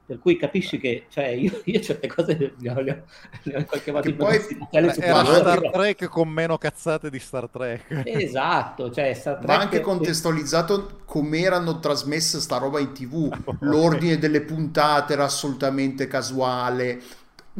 Per 0.05 0.18
cui 0.18 0.36
capisci 0.36 0.78
che 0.78 1.06
cioè, 1.09 1.28
io, 1.32 1.62
io 1.64 1.81
certe 1.81 2.09
cose 2.09 2.36
le 2.59 2.70
ho, 2.70 2.81
le 2.81 2.90
ho, 2.90 3.02
le 3.44 3.55
ho 3.55 3.59
in 3.60 3.64
qualche 3.64 3.90
modo 3.90 4.14
poi 4.14 4.39
era 4.70 4.93
Star 4.93 5.70
Trek 5.70 6.09
con 6.09 6.28
meno 6.28 6.59
cazzate 6.59 7.09
di 7.09 7.18
Star 7.18 7.48
Trek. 7.48 8.02
Esatto, 8.05 8.90
cioè 8.90 9.14
Star 9.14 9.36
Trek... 9.36 9.47
Ma 9.47 9.59
anche 9.59 9.81
contestualizzato 9.81 11.01
come 11.06 11.39
erano 11.39 11.78
trasmesse 11.78 12.39
sta 12.39 12.59
roba 12.59 12.81
in 12.81 12.93
tv. 12.93 13.35
L'ordine 13.60 14.18
delle 14.18 14.43
puntate 14.43 15.14
era 15.14 15.24
assolutamente 15.24 16.06
casuale 16.06 17.01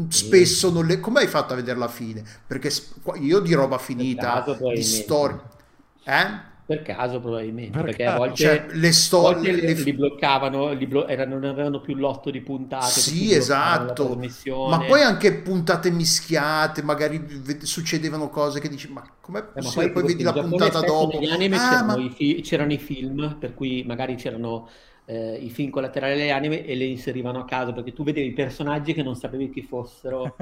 spesso 0.09 0.71
non 0.71 0.87
le... 0.87 1.01
come 1.01 1.21
hai 1.21 1.27
fatto 1.27 1.53
a 1.53 1.57
vedere 1.57 1.79
la 1.79 1.89
fine? 1.89 2.23
Perché 2.47 2.71
io 3.21 3.41
di 3.41 3.53
roba 3.55 3.79
finita, 3.79 4.45
di 4.75 4.83
storia... 4.83 5.43
Eh? 6.05 6.49
Per 6.71 6.83
caso 6.83 7.19
probabilmente, 7.19 7.73
per 7.73 7.83
perché 7.83 8.05
caso. 8.05 8.15
a 8.15 8.19
volte, 8.19 8.37
cioè, 8.37 8.67
le 8.71 8.93
storie 8.93 9.51
le... 9.51 9.73
li 9.73 9.93
bloccavano, 9.93 10.71
li 10.73 10.87
blo... 10.87 11.09
erano, 11.09 11.37
non 11.37 11.51
avevano 11.51 11.81
più 11.81 11.97
l'otto 11.97 12.31
di 12.31 12.41
puntate. 12.43 12.87
Sì, 12.87 13.35
esatto. 13.35 14.17
Ma 14.69 14.79
poi 14.79 15.03
anche 15.03 15.33
puntate 15.35 15.91
mischiate, 15.91 16.85
magari 16.85 17.43
succedevano 17.63 18.29
cose 18.29 18.61
che 18.61 18.69
dici, 18.69 18.89
ma 18.89 19.03
com'è 19.21 19.43
possibile? 19.43 19.87
Eh, 19.87 19.91
poi, 19.91 20.03
poi 20.03 20.13
vedi 20.13 20.23
la 20.23 20.33
puntata 20.33 20.79
dopo. 20.79 21.19
Negli 21.19 21.31
anime 21.31 21.57
ah, 21.57 21.69
c'erano, 21.71 21.97
ma... 21.97 22.05
i 22.05 22.11
fi... 22.11 22.41
c'erano 22.41 22.73
i 22.73 22.79
film, 22.79 23.37
per 23.41 23.53
cui 23.55 23.83
magari 23.85 24.15
c'erano 24.15 24.69
eh, 25.11 25.35
i 25.43 25.51
film 25.51 25.71
collaterali 25.71 26.17
delle 26.17 26.31
anime 26.31 26.65
e 26.65 26.77
le 26.77 26.85
inserivano 26.85 27.41
a 27.41 27.45
caso 27.45 27.73
perché 27.73 27.93
tu 27.93 28.05
vedevi 28.05 28.31
personaggi 28.31 28.95
che 28.95 29.03
non 29.03 29.17
sapevi 29.17 29.51
chi 29.51 29.63
fossero 29.63 30.37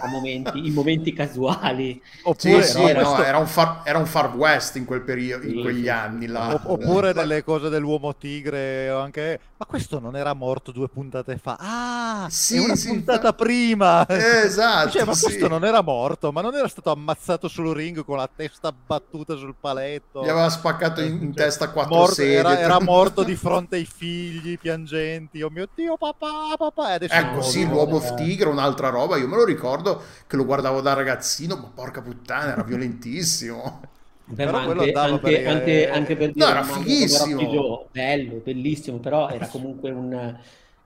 a 0.00 0.08
momenti, 0.08 0.66
in 0.66 0.74
momenti 0.74 1.14
casuali. 1.14 2.00
Oppure, 2.24 2.62
sì, 2.62 2.72
sì, 2.72 2.82
era, 2.82 3.00
no, 3.00 3.22
era, 3.22 3.38
un 3.38 3.46
far, 3.46 3.80
era, 3.84 3.96
un 3.96 4.04
far, 4.04 4.36
West 4.36 4.76
in 4.76 4.84
quel 4.84 5.00
periodo, 5.00 5.46
in 5.46 5.62
quegli 5.62 5.88
anni. 5.88 6.26
Là. 6.26 6.60
Oppure 6.62 7.14
delle 7.14 7.42
cose 7.42 7.70
dell'uomo 7.70 8.14
tigre, 8.14 8.90
o 8.90 8.98
anche 8.98 9.40
ma 9.60 9.66
questo 9.66 10.00
non 10.00 10.16
era 10.16 10.32
morto 10.32 10.72
due 10.72 10.88
puntate 10.88 11.36
fa. 11.36 11.58
Ah, 11.60 12.28
sì, 12.30 12.56
una 12.56 12.74
sì, 12.74 12.88
puntata 12.88 13.28
fa... 13.28 13.32
prima. 13.34 14.08
esatto. 14.08 14.88
Cioè, 14.88 15.04
ma 15.04 15.12
questo 15.14 15.48
non 15.48 15.66
era 15.66 15.82
morto, 15.82 16.32
ma 16.32 16.40
non 16.40 16.54
era 16.54 16.66
stato 16.66 16.90
ammazzato 16.90 17.46
sul 17.46 17.74
ring 17.74 18.02
con 18.02 18.16
la 18.16 18.28
testa 18.34 18.72
battuta 18.72 19.36
sul 19.36 19.54
paletto. 19.60 20.24
Gli 20.24 20.30
aveva 20.30 20.48
spaccato 20.48 21.02
in, 21.02 21.20
in 21.20 21.34
testa 21.34 21.68
quattro 21.68 21.94
morto, 21.94 22.14
sedie. 22.14 22.38
Era, 22.38 22.58
era 22.58 22.80
morto 22.82 23.22
di 23.22 23.36
fronte 23.36 23.76
ai 23.76 23.84
figli 23.84 24.58
piangenti, 24.58 25.42
oh 25.42 25.50
mio 25.50 25.68
dio, 25.74 25.98
papà, 25.98 26.54
papà. 26.56 26.98
Ecco, 26.98 27.42
sì, 27.42 27.68
l'uomo 27.68 27.96
of 27.96 28.14
tigre, 28.14 28.48
un'altra 28.48 28.88
roba. 28.88 29.18
Io 29.18 29.28
me 29.28 29.36
lo 29.36 29.44
ricordo 29.44 30.02
che 30.26 30.36
lo 30.36 30.46
guardavo 30.46 30.80
da 30.80 30.94
ragazzino, 30.94 31.56
ma 31.56 31.70
porca 31.74 32.00
puttana, 32.00 32.52
era 32.52 32.62
violentissimo. 32.62 33.82
Beh, 34.30 34.44
però 34.44 34.58
anche, 34.58 34.92
anche, 34.92 35.18
per... 35.18 35.46
anche, 35.46 35.90
anche, 35.90 36.16
per 36.16 36.32
dire, 36.32 36.44
no, 36.44 36.50
era 36.50 36.62
fighissimo, 36.62 37.88
bello, 37.90 38.40
bellissimo, 38.44 38.98
però 38.98 39.28
era 39.28 39.46
comunque 39.50 39.90
un, 39.90 40.38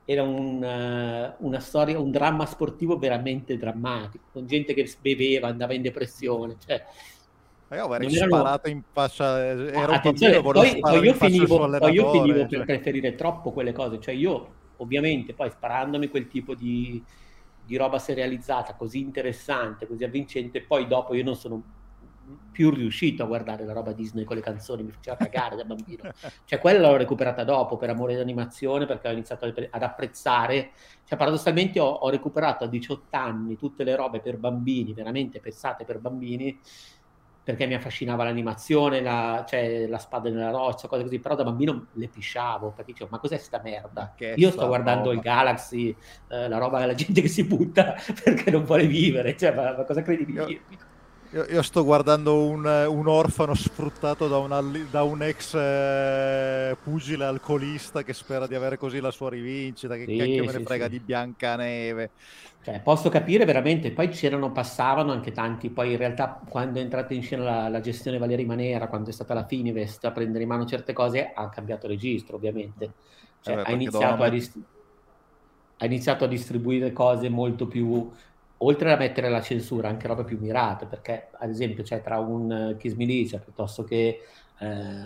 era 0.05 0.23
un, 0.23 1.35
una 1.39 1.61
storia, 1.61 1.99
un 1.99 2.11
dramma 2.11 2.47
sportivo 2.47 2.99
veramente 2.99 3.59
drammatico, 3.59 4.25
con 4.33 4.47
gente 4.47 4.73
che 4.73 4.91
beveva, 5.01 5.49
andava 5.49 5.75
in 5.75 5.83
depressione, 5.83 6.57
cioè 6.65 6.83
io 7.75 7.85
avrei 7.85 8.11
sparato 8.11 8.67
erano... 8.67 8.81
in 8.81 8.83
faccia. 8.93 9.45
Era 9.45 9.93
ah, 9.93 9.97
attenzione, 9.97 10.41
poi, 10.41 10.79
poi, 10.81 11.05
io 11.05 11.15
finivo, 11.15 11.69
poi 11.79 11.93
io 11.93 12.11
finivo 12.11 12.39
cioè. 12.41 12.49
per 12.49 12.65
preferire 12.65 13.15
troppo 13.15 13.53
quelle 13.53 13.73
cose. 13.73 14.01
Cioè, 14.01 14.15
io 14.15 14.63
ovviamente 14.77 15.35
poi 15.35 15.51
sparandomi 15.51 16.09
quel 16.09 16.29
tipo 16.29 16.55
di, 16.55 17.03
di 17.65 17.77
roba 17.77 17.99
serializzata 17.99 18.75
così 18.75 19.01
interessante, 19.01 19.87
così 19.87 20.05
avvincente, 20.05 20.63
poi 20.63 20.87
dopo 20.87 21.15
io 21.15 21.25
non 21.25 21.37
sono 21.37 21.63
più 22.51 22.71
riuscito 22.71 23.25
a 23.25 23.27
guardare 23.27 23.65
la 23.65 23.73
roba 23.73 23.93
Disney 23.93 24.25
con 24.25 24.37
le 24.37 24.43
canzoni, 24.43 24.83
mi 24.85 24.93
faceva 24.93 25.17
cagare 25.17 25.57
da 25.57 25.65
bambino. 25.65 26.05
Cioè, 26.45 26.59
quella 26.61 26.89
l'ho 26.89 26.97
recuperata 26.97 27.43
dopo 27.45 27.77
per 27.77 27.91
amore 27.91 28.15
d'animazione 28.15 28.87
perché 28.87 29.09
ho 29.09 29.13
iniziato 29.13 29.47
ad 29.47 29.83
apprezzare. 29.83 30.71
Cioè, 31.05 31.19
paradossalmente 31.19 31.81
ho, 31.81 31.87
ho 31.89 32.11
recuperato 32.11 32.65
a 32.65 32.67
18 32.69 33.17
anni 33.17 33.57
tutte 33.57 33.85
le 33.85 33.97
robe 33.97 34.21
per 34.21 34.37
bambini, 34.39 34.95
veramente 34.95 35.41
pensate 35.41 35.85
per 35.85 35.99
bambini, 35.99 36.59
perché 37.43 37.67
mi 37.67 37.75
affascinava 37.75 38.25
l'animazione, 38.25 39.03
la, 39.03 39.45
cioè, 39.47 39.87
la 39.87 39.99
spada 39.99 40.31
nella 40.31 40.51
roccia, 40.51 40.89
cose 40.89 41.03
così, 41.03 41.19
però 41.19 41.35
da 41.35 41.45
bambino 41.45 41.89
le 41.93 42.09
pisciavo, 42.09 42.71
perché 42.71 42.93
dicevo, 42.93 43.11
ma 43.11 43.19
cos'è 43.19 43.37
sta 43.37 43.61
merda? 43.63 44.15
Che 44.17 44.33
Io 44.37 44.51
sto 44.51 44.67
guardando 44.67 45.09
roba. 45.09 45.15
il 45.15 45.21
Galaxy, 45.21 45.95
eh, 46.29 46.49
la 46.49 46.57
roba 46.59 46.79
della 46.79 46.95
gente 46.95 47.21
che 47.21 47.29
si 47.29 47.45
butta 47.45 47.97
perché 48.25 48.51
non 48.51 48.65
vuole 48.65 48.87
vivere, 48.87 49.37
cioè, 49.37 49.53
ma, 49.55 49.77
ma 49.77 49.85
cosa 49.85 50.01
credi 50.03 50.25
di 50.25 50.39
dirmi? 50.43 50.79
Io, 51.35 51.45
io, 51.47 51.63
sto 51.63 51.83
guardando 51.83 52.45
un, 52.45 52.65
un, 52.65 53.09
orfano 53.09 53.55
sfruttato 53.55 54.29
da, 54.29 54.39
una, 54.39 54.61
da 54.89 55.03
un 55.03 55.21
ex 55.21 55.55
eh, 55.55 56.77
pugile 56.81 57.25
alcolista 57.25 58.05
che 58.05 58.13
spera 58.13 58.47
di 58.47 58.55
avere 58.55 58.79
così 58.79 59.01
la 59.01 59.11
sua 59.11 59.31
rivincita, 59.31 59.97
che 59.97 60.05
sì, 60.07 60.17
cacchio 60.17 60.45
me 60.45 60.53
ne 60.53 60.63
frega 60.63 60.85
sì. 60.85 60.91
di 60.93 61.01
Biancaneve. 61.01 62.11
Cioè, 62.63 62.81
posso 62.83 63.09
capire 63.09 63.45
veramente, 63.45 63.91
poi 63.91 64.11
c'erano, 64.11 64.53
passavano 64.53 65.11
anche 65.11 65.33
tanti, 65.33 65.71
poi 65.71 65.91
in 65.91 65.97
realtà 65.97 66.41
quando 66.49 66.79
è 66.79 66.83
entrata 66.83 67.15
in 67.15 67.23
scena 67.23 67.43
la, 67.43 67.69
la 67.69 67.81
gestione 67.81 68.19
Valeria 68.19 68.47
Manera, 68.47 68.87
quando 68.87 69.11
è 69.11 69.13
stata 69.13 69.35
la 69.35 69.45
Finivest 69.45 70.05
a 70.05 70.13
prendere 70.13 70.45
in 70.45 70.49
mano 70.49 70.65
certe 70.67 70.93
cose, 70.93 71.33
ha 71.35 71.49
cambiato 71.49 71.89
registro 71.89 72.37
ovviamente. 72.37 72.93
Cioè, 73.41 73.57
eh, 73.57 73.63
ha, 73.65 73.73
iniziato 73.73 74.23
a 74.23 74.29
dist- 74.29 74.59
ha 75.79 75.85
iniziato 75.85 76.25
a 76.25 76.29
distribuire 76.29 76.93
cose 76.93 77.29
molto 77.29 77.67
più 77.67 78.09
oltre 78.65 78.93
a 78.93 78.97
mettere 78.97 79.29
la 79.29 79.41
censura, 79.41 79.89
anche 79.89 80.07
robe 80.07 80.25
più 80.25 80.39
mirate, 80.39 80.87
perché 80.87 81.29
ad 81.39 81.51
esempio 81.51 81.83
c'è 81.83 82.03
tra 82.03 82.19
un 82.19 82.71
uh, 82.73 82.77
Kiss 82.77 82.95
Militia 82.95 83.39
piuttosto 83.39 83.85
che 83.85 84.21
eh, 84.59 85.05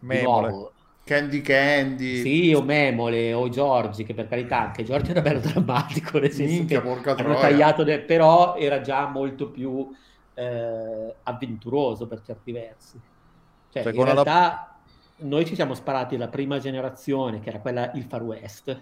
nuovo, 0.00 0.72
Candy 1.04 1.42
Candy. 1.42 2.20
Sì, 2.22 2.54
o 2.54 2.62
Memole 2.62 3.34
o 3.34 3.48
Giorgi, 3.50 4.04
che 4.04 4.14
per 4.14 4.26
carità 4.26 4.60
anche 4.60 4.84
Giorgi 4.84 5.10
era 5.10 5.20
bello 5.20 5.40
drammatico, 5.40 6.18
nel 6.18 6.32
senso 6.32 6.54
Minchia, 6.54 6.80
che 6.80 7.10
hanno 7.10 7.34
tagliato, 7.34 7.84
de- 7.84 8.00
però 8.00 8.56
era 8.56 8.80
già 8.80 9.06
molto 9.06 9.50
più 9.50 9.94
eh, 10.32 11.14
avventuroso 11.22 12.06
per 12.06 12.22
certi 12.22 12.52
versi. 12.52 12.98
Cioè, 13.70 13.82
Secondo 13.82 14.00
in 14.00 14.24
realtà 14.24 14.32
la... 15.16 15.26
noi 15.28 15.44
ci 15.44 15.54
siamo 15.54 15.74
sparati 15.74 16.16
la 16.16 16.28
prima 16.28 16.58
generazione, 16.58 17.40
che 17.40 17.50
era 17.50 17.58
quella 17.60 17.92
il 17.92 18.04
Far 18.04 18.22
West, 18.22 18.80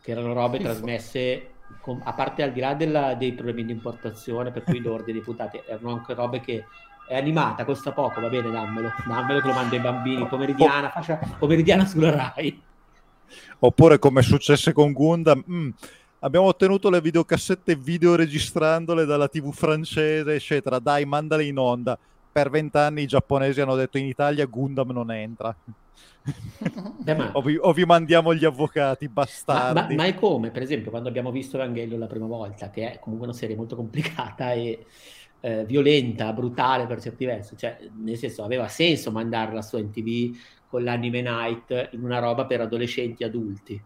che 0.00 0.10
erano 0.10 0.32
robe 0.32 0.56
il 0.56 0.62
trasmesse 0.62 1.40
con, 1.42 1.59
a 2.04 2.12
parte 2.12 2.42
al 2.42 2.52
di 2.52 2.60
là 2.60 2.74
della, 2.74 3.14
dei 3.14 3.32
problemi 3.32 3.64
di 3.64 3.72
importazione, 3.72 4.50
per 4.50 4.64
cui 4.64 4.80
l'ordine 4.80 5.18
di 5.18 5.24
puntate 5.24 5.64
erano 5.66 5.92
anche 5.92 6.14
robe 6.14 6.40
che 6.40 6.64
è 7.06 7.16
animata, 7.16 7.64
costa 7.64 7.90
poco, 7.90 8.20
va 8.20 8.28
bene, 8.28 8.50
dammelo, 8.50 8.92
dammelo 9.04 9.40
che 9.40 9.46
lo 9.48 9.52
mando 9.52 9.74
ai 9.74 9.80
bambini, 9.80 10.26
pomeridiana, 10.28 10.90
faccia 10.90 11.18
pomeridiana 11.38 11.84
sulla 11.84 12.10
Rai. 12.34 12.62
Oppure 13.60 13.98
come 13.98 14.20
è 14.20 14.22
successo 14.22 14.72
con 14.72 14.92
Gundam, 14.92 15.42
mm, 15.50 15.68
abbiamo 16.20 16.46
ottenuto 16.46 16.88
le 16.88 17.00
videocassette 17.00 17.74
video 17.74 18.14
registrandole 18.14 19.04
dalla 19.04 19.28
tv 19.28 19.52
francese, 19.52 20.34
eccetera, 20.34 20.78
dai, 20.78 21.04
mandale 21.04 21.44
in 21.44 21.58
onda. 21.58 21.98
Per 22.40 22.48
vent'anni 22.48 23.02
i 23.02 23.06
giapponesi 23.06 23.60
hanno 23.60 23.74
detto 23.74 23.98
in 23.98 24.06
Italia 24.06 24.46
Gundam 24.46 24.92
non 24.92 25.10
entra. 25.10 25.54
Beh, 26.98 27.12
ma... 27.14 27.32
o, 27.34 27.42
vi, 27.42 27.58
o, 27.60 27.70
vi, 27.74 27.84
mandiamo 27.84 28.34
gli 28.34 28.46
avvocati, 28.46 29.08
bastardi. 29.08 29.74
Ma, 29.74 29.86
ma, 29.86 29.94
ma, 29.94 30.04
è 30.04 30.14
come, 30.14 30.50
per 30.50 30.62
esempio, 30.62 30.90
quando 30.90 31.10
abbiamo 31.10 31.30
visto 31.30 31.56
Evangelion 31.56 31.98
la 31.98 32.06
prima 32.06 32.24
volta, 32.24 32.70
che 32.70 32.92
è 32.92 32.98
comunque 32.98 33.28
una 33.28 33.36
serie 33.36 33.56
molto 33.56 33.76
complicata 33.76 34.52
e 34.52 34.86
eh, 35.40 35.66
violenta, 35.66 36.32
brutale 36.32 36.86
per 36.86 37.02
certi 37.02 37.26
versi, 37.26 37.58
cioè 37.58 37.76
nel 38.02 38.16
senso 38.16 38.42
aveva 38.42 38.68
senso 38.68 39.10
mandarla 39.10 39.60
su 39.60 39.76
NTV 39.76 40.38
con 40.66 40.82
l'anime 40.82 41.20
night 41.20 41.90
in 41.92 42.02
una 42.02 42.20
roba 42.20 42.46
per 42.46 42.62
adolescenti 42.62 43.22
adulti. 43.22 43.82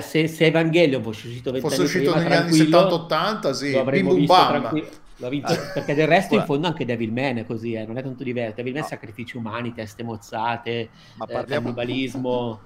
Se, 0.00 0.28
se 0.28 0.46
Evangelion 0.46 1.02
fosse 1.02 1.26
uscito 1.26 1.52
fosse 1.54 1.82
uscito 1.82 2.14
negli 2.14 2.32
anni 2.32 2.58
70-80, 2.58 3.50
sì, 3.50 3.72
lo 3.72 3.80
avremmo 3.80 4.14
visto 4.14 4.34
tranquillo. 4.34 4.88
Vinto, 5.18 5.54
perché 5.72 5.94
del 5.94 6.06
resto 6.06 6.34
in 6.34 6.44
fondo 6.44 6.66
anche 6.66 6.84
Devilman 6.84 7.38
è 7.38 7.46
così, 7.46 7.72
eh, 7.72 7.86
non 7.86 7.96
è 7.96 8.02
tanto 8.02 8.22
diverso. 8.22 8.56
Devilman 8.56 8.82
no. 8.82 8.88
sacrifici 8.88 9.36
umani, 9.36 9.72
teste 9.72 10.02
mozzate, 10.02 10.90
Ma 11.14 11.26
eh, 11.26 11.44
cannibalismo. 11.44 12.60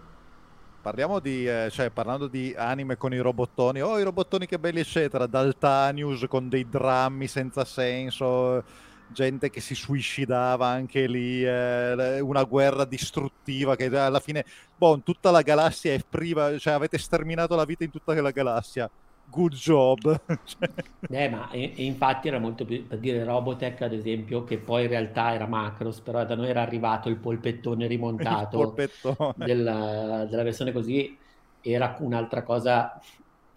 Parliamo 0.82 1.20
di, 1.20 1.46
eh, 1.46 1.68
cioè, 1.70 1.90
parlando 1.90 2.26
di 2.26 2.54
anime 2.56 2.96
con 2.96 3.12
i 3.12 3.18
robottoni, 3.18 3.82
oh 3.82 3.98
i 3.98 4.02
robottoni 4.02 4.46
che 4.46 4.58
belli 4.58 4.80
eccetera, 4.80 5.26
Daltanius 5.26 6.24
con 6.26 6.48
dei 6.48 6.66
drammi 6.68 7.26
senza 7.28 7.64
senso, 7.64 8.64
gente 9.08 9.50
che 9.50 9.60
si 9.60 9.74
suicidava 9.74 10.66
anche 10.66 11.06
lì, 11.06 11.44
eh, 11.44 12.18
una 12.20 12.44
guerra 12.44 12.84
distruttiva 12.84 13.76
che 13.76 13.94
alla 13.96 14.20
fine, 14.20 14.44
boh, 14.76 15.00
tutta 15.04 15.30
la 15.30 15.42
galassia 15.42 15.92
è 15.92 16.00
priva, 16.08 16.56
cioè 16.58 16.72
avete 16.72 16.98
sterminato 16.98 17.54
la 17.54 17.64
vita 17.64 17.84
in 17.84 17.90
tutta 17.90 18.18
la 18.20 18.30
galassia 18.30 18.90
good 19.30 19.54
job. 19.54 20.20
eh, 21.08 21.28
ma 21.28 21.50
e, 21.50 21.72
e 21.76 21.84
infatti 21.84 22.28
era 22.28 22.38
molto 22.38 22.64
più 22.64 22.86
per 22.86 22.98
dire 22.98 23.24
Robotech, 23.24 23.82
ad 23.82 23.92
esempio, 23.92 24.44
che 24.44 24.58
poi 24.58 24.82
in 24.82 24.88
realtà 24.88 25.32
era 25.32 25.46
Macros, 25.46 26.00
però 26.00 26.24
da 26.24 26.34
noi 26.34 26.48
era 26.48 26.60
arrivato 26.60 27.08
il 27.08 27.16
polpettone 27.16 27.86
rimontato 27.86 28.60
il 28.60 28.72
polpettone. 28.72 29.32
Della, 29.36 30.26
della 30.28 30.42
versione 30.42 30.72
così, 30.72 31.16
era 31.60 31.96
un'altra 32.00 32.42
cosa 32.42 33.00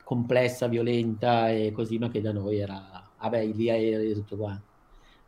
complessa, 0.04 0.68
violenta 0.68 1.50
e 1.50 1.72
così, 1.74 1.98
ma 1.98 2.10
che 2.10 2.22
da 2.22 2.32
noi 2.32 2.60
era, 2.60 3.04
vabbè, 3.20 3.46
lì 3.48 3.66
è 3.66 4.14
tutto 4.14 4.38
quanto. 4.38 4.72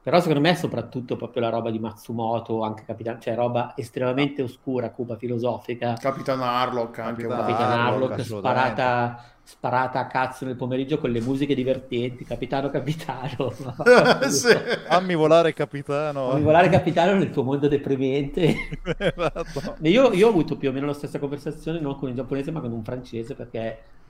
Però 0.05 0.19
secondo 0.19 0.39
me 0.39 0.51
è 0.51 0.53
soprattutto 0.53 1.15
proprio 1.15 1.41
la 1.41 1.49
roba 1.49 1.72
di 1.72 1.80
Matsumoto, 1.80 2.61
anche 2.61 2.84
Capitan, 2.85 3.19
cioè 3.19 3.34
roba 3.34 3.73
estremamente 3.76 4.43
oscura, 4.43 4.91
cupa, 4.91 5.15
filosofica. 5.15 5.93
Capitan 5.93 6.41
Harlock 6.43 6.99
anche. 6.99 7.26
Capitan 7.26 7.72
Harlock, 7.72 8.11
Harlock 8.11 8.22
sparata 8.22 9.35
sparata 9.47 9.99
a 9.99 10.07
cazzo 10.07 10.43
nel 10.43 10.55
pomeriggio 10.55 10.97
con 10.97 11.11
le 11.11 11.22
musiche 11.22 11.53
divertenti, 11.53 12.26
capitano 12.26 12.72
capitano. 12.72 13.53
sì. 14.27 14.55
Fammi 14.88 15.13
volare 15.13 15.53
capitano. 15.53 16.31
Fammi 16.31 16.41
volare 16.41 16.67
capitano 16.67 17.13
nel 17.13 17.30
tuo 17.30 17.43
mondo 17.43 17.67
deprimente. 17.67 18.55
esatto. 18.97 19.76
io, 19.81 20.11
io, 20.13 20.26
ho 20.26 20.30
avuto 20.30 20.57
più 20.57 20.69
o 20.69 20.72
meno 20.72 20.88
la 20.88 20.93
stessa 20.93 21.19
conversazione 21.19 21.80
non 21.80 21.95
con 21.99 22.09
il 22.09 22.15
giapponese 22.15 22.49
ma 22.49 22.59
con 22.59 22.72
un 22.72 22.84
francese 22.84 23.35
perché... 23.35 23.59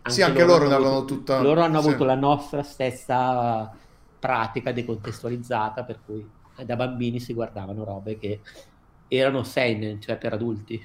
Anche 0.06 0.18
sì, 0.18 0.22
anche 0.22 0.46
loro, 0.46 0.64
loro 0.64 0.76
avevano 0.76 1.04
tutta... 1.04 1.42
Loro 1.42 1.60
hanno 1.60 1.80
avuto 1.80 1.98
sì. 1.98 2.06
la 2.06 2.16
nostra 2.16 2.64
stessa 2.64 3.70
pratica 4.18 4.72
decontestualizzata 4.72 5.84
per 5.84 6.00
cui 6.06 6.26
da 6.64 6.78
bambini 6.78 7.20
si 7.20 7.34
guardavano 7.34 7.84
robe 7.84 8.18
che 8.18 8.40
erano 9.10 9.44
seinen, 9.44 10.00
cioè 10.00 10.16
per 10.16 10.32
adulti 10.32 10.82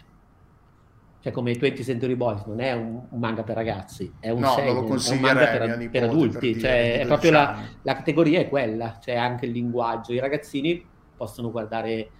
cioè 1.21 1.33
come 1.33 1.53
20 1.53 1.85
Century 1.85 2.15
Boys 2.15 2.45
non 2.47 2.61
è 2.61 2.73
un, 2.73 3.07
un 3.09 3.19
manga 3.19 3.43
per 3.43 3.55
ragazzi, 3.55 4.11
è 4.19 4.31
un, 4.31 4.41
no, 4.41 4.55
sei, 4.55 4.69
è 4.69 4.71
un 4.71 5.21
manga 5.21 5.47
per, 5.47 5.91
per 5.91 6.03
adulti, 6.05 6.53
per 6.53 6.61
cioè, 6.61 7.01
è 7.01 7.07
proprio 7.07 7.31
la, 7.31 7.63
la, 7.83 7.95
categoria 7.95 8.41
è 8.41 8.49
quella, 8.49 8.99
cioè 9.03 9.17
anche 9.17 9.45
il 9.45 9.53
linguaggio, 9.53 10.15
i 10.15 10.19
ragazzini 10.19 10.83
possono 11.15 11.51
guardare, 11.51 12.11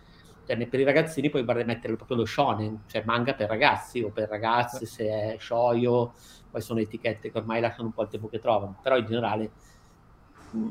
cioè 0.47 0.67
per 0.67 0.81
i 0.81 0.85
ragazzini 0.85 1.31
puoi 1.31 1.45
mettere 1.45 1.97
proprio 1.97 2.19
lo 2.19 2.27
shonen, 2.27 2.83
cioè 2.87 3.03
manga 3.07 3.33
per 3.33 3.49
ragazzi 3.49 4.03
o 4.03 4.11
per 4.11 4.29
ragazze 4.29 4.85
se 4.85 5.09
è 5.09 5.37
shoyo, 5.39 6.13
poi 6.51 6.61
sono 6.61 6.81
etichette 6.81 7.33
che 7.33 7.39
ormai 7.39 7.63
lasciano 7.63 7.87
un 7.87 7.95
po' 7.95 8.03
il 8.03 8.09
tempo 8.09 8.29
che 8.29 8.39
trovano, 8.39 8.77
però 8.83 8.99
in 8.99 9.07
generale, 9.07 9.51
mh, 10.51 10.71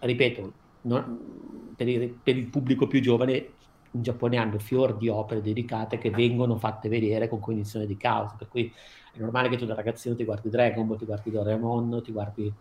ripeto, 0.00 0.52
non, 0.82 1.72
per, 1.76 1.86
il, 1.86 2.10
per 2.10 2.36
il 2.36 2.48
pubblico 2.48 2.88
più 2.88 3.00
giovane 3.00 3.50
in 3.92 4.02
Giappone 4.02 4.36
hanno 4.36 4.58
fior 4.58 4.96
di 4.96 5.08
opere 5.08 5.40
dedicate 5.40 5.98
che 5.98 6.10
vengono 6.10 6.56
fatte 6.56 6.88
vedere 6.88 7.28
con 7.28 7.40
cognizione 7.40 7.86
di 7.86 7.96
causa, 7.96 8.34
per 8.36 8.48
cui 8.48 8.72
è 9.12 9.18
normale 9.18 9.48
che 9.48 9.56
tu 9.56 9.64
da 9.64 9.74
ragazzino 9.74 10.14
ti 10.14 10.24
guardi 10.24 10.50
Dragon 10.50 10.86
Ball, 10.86 10.98
ti 10.98 11.04
guardi 11.04 11.30
Doraemon, 11.30 12.02
ti 12.02 12.12
guardi... 12.12 12.52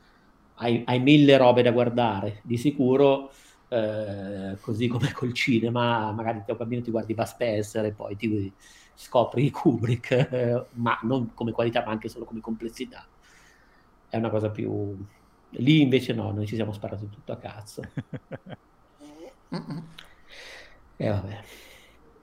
Hai, 0.60 0.82
hai 0.88 1.00
mille 1.00 1.38
robe 1.38 1.62
da 1.62 1.72
guardare, 1.72 2.40
di 2.42 2.58
sicuro, 2.58 3.30
eh, 3.70 4.58
così 4.60 4.88
come 4.88 5.12
col 5.12 5.34
cinema, 5.34 6.12
magari 6.12 6.42
da 6.46 6.56
bambino 6.56 6.82
ti 6.82 6.90
guardi 6.90 7.14
Buzz 7.14 7.32
Spencer 7.32 7.86
e 7.86 7.92
poi 7.92 8.16
ti 8.16 8.52
scopri 8.96 9.52
Kubrick, 9.52 10.12
eh, 10.12 10.66
ma 10.82 10.98
non 11.04 11.34
come 11.36 11.52
qualità, 11.52 11.84
ma 11.86 11.92
anche 11.92 12.10
solo 12.10 12.26
come 12.26 12.40
complessità. 12.42 13.06
È 14.10 14.18
una 14.18 14.30
cosa 14.30 14.50
più... 14.50 14.98
Lì 15.52 15.82
invece 15.82 16.14
no, 16.14 16.32
noi 16.32 16.48
ci 16.48 16.56
siamo 16.56 16.72
sparati 16.74 17.08
tutto 17.10 17.32
a 17.32 17.38
cazzo. 17.38 17.82
E 20.98 21.10
vabbè. 21.10 21.44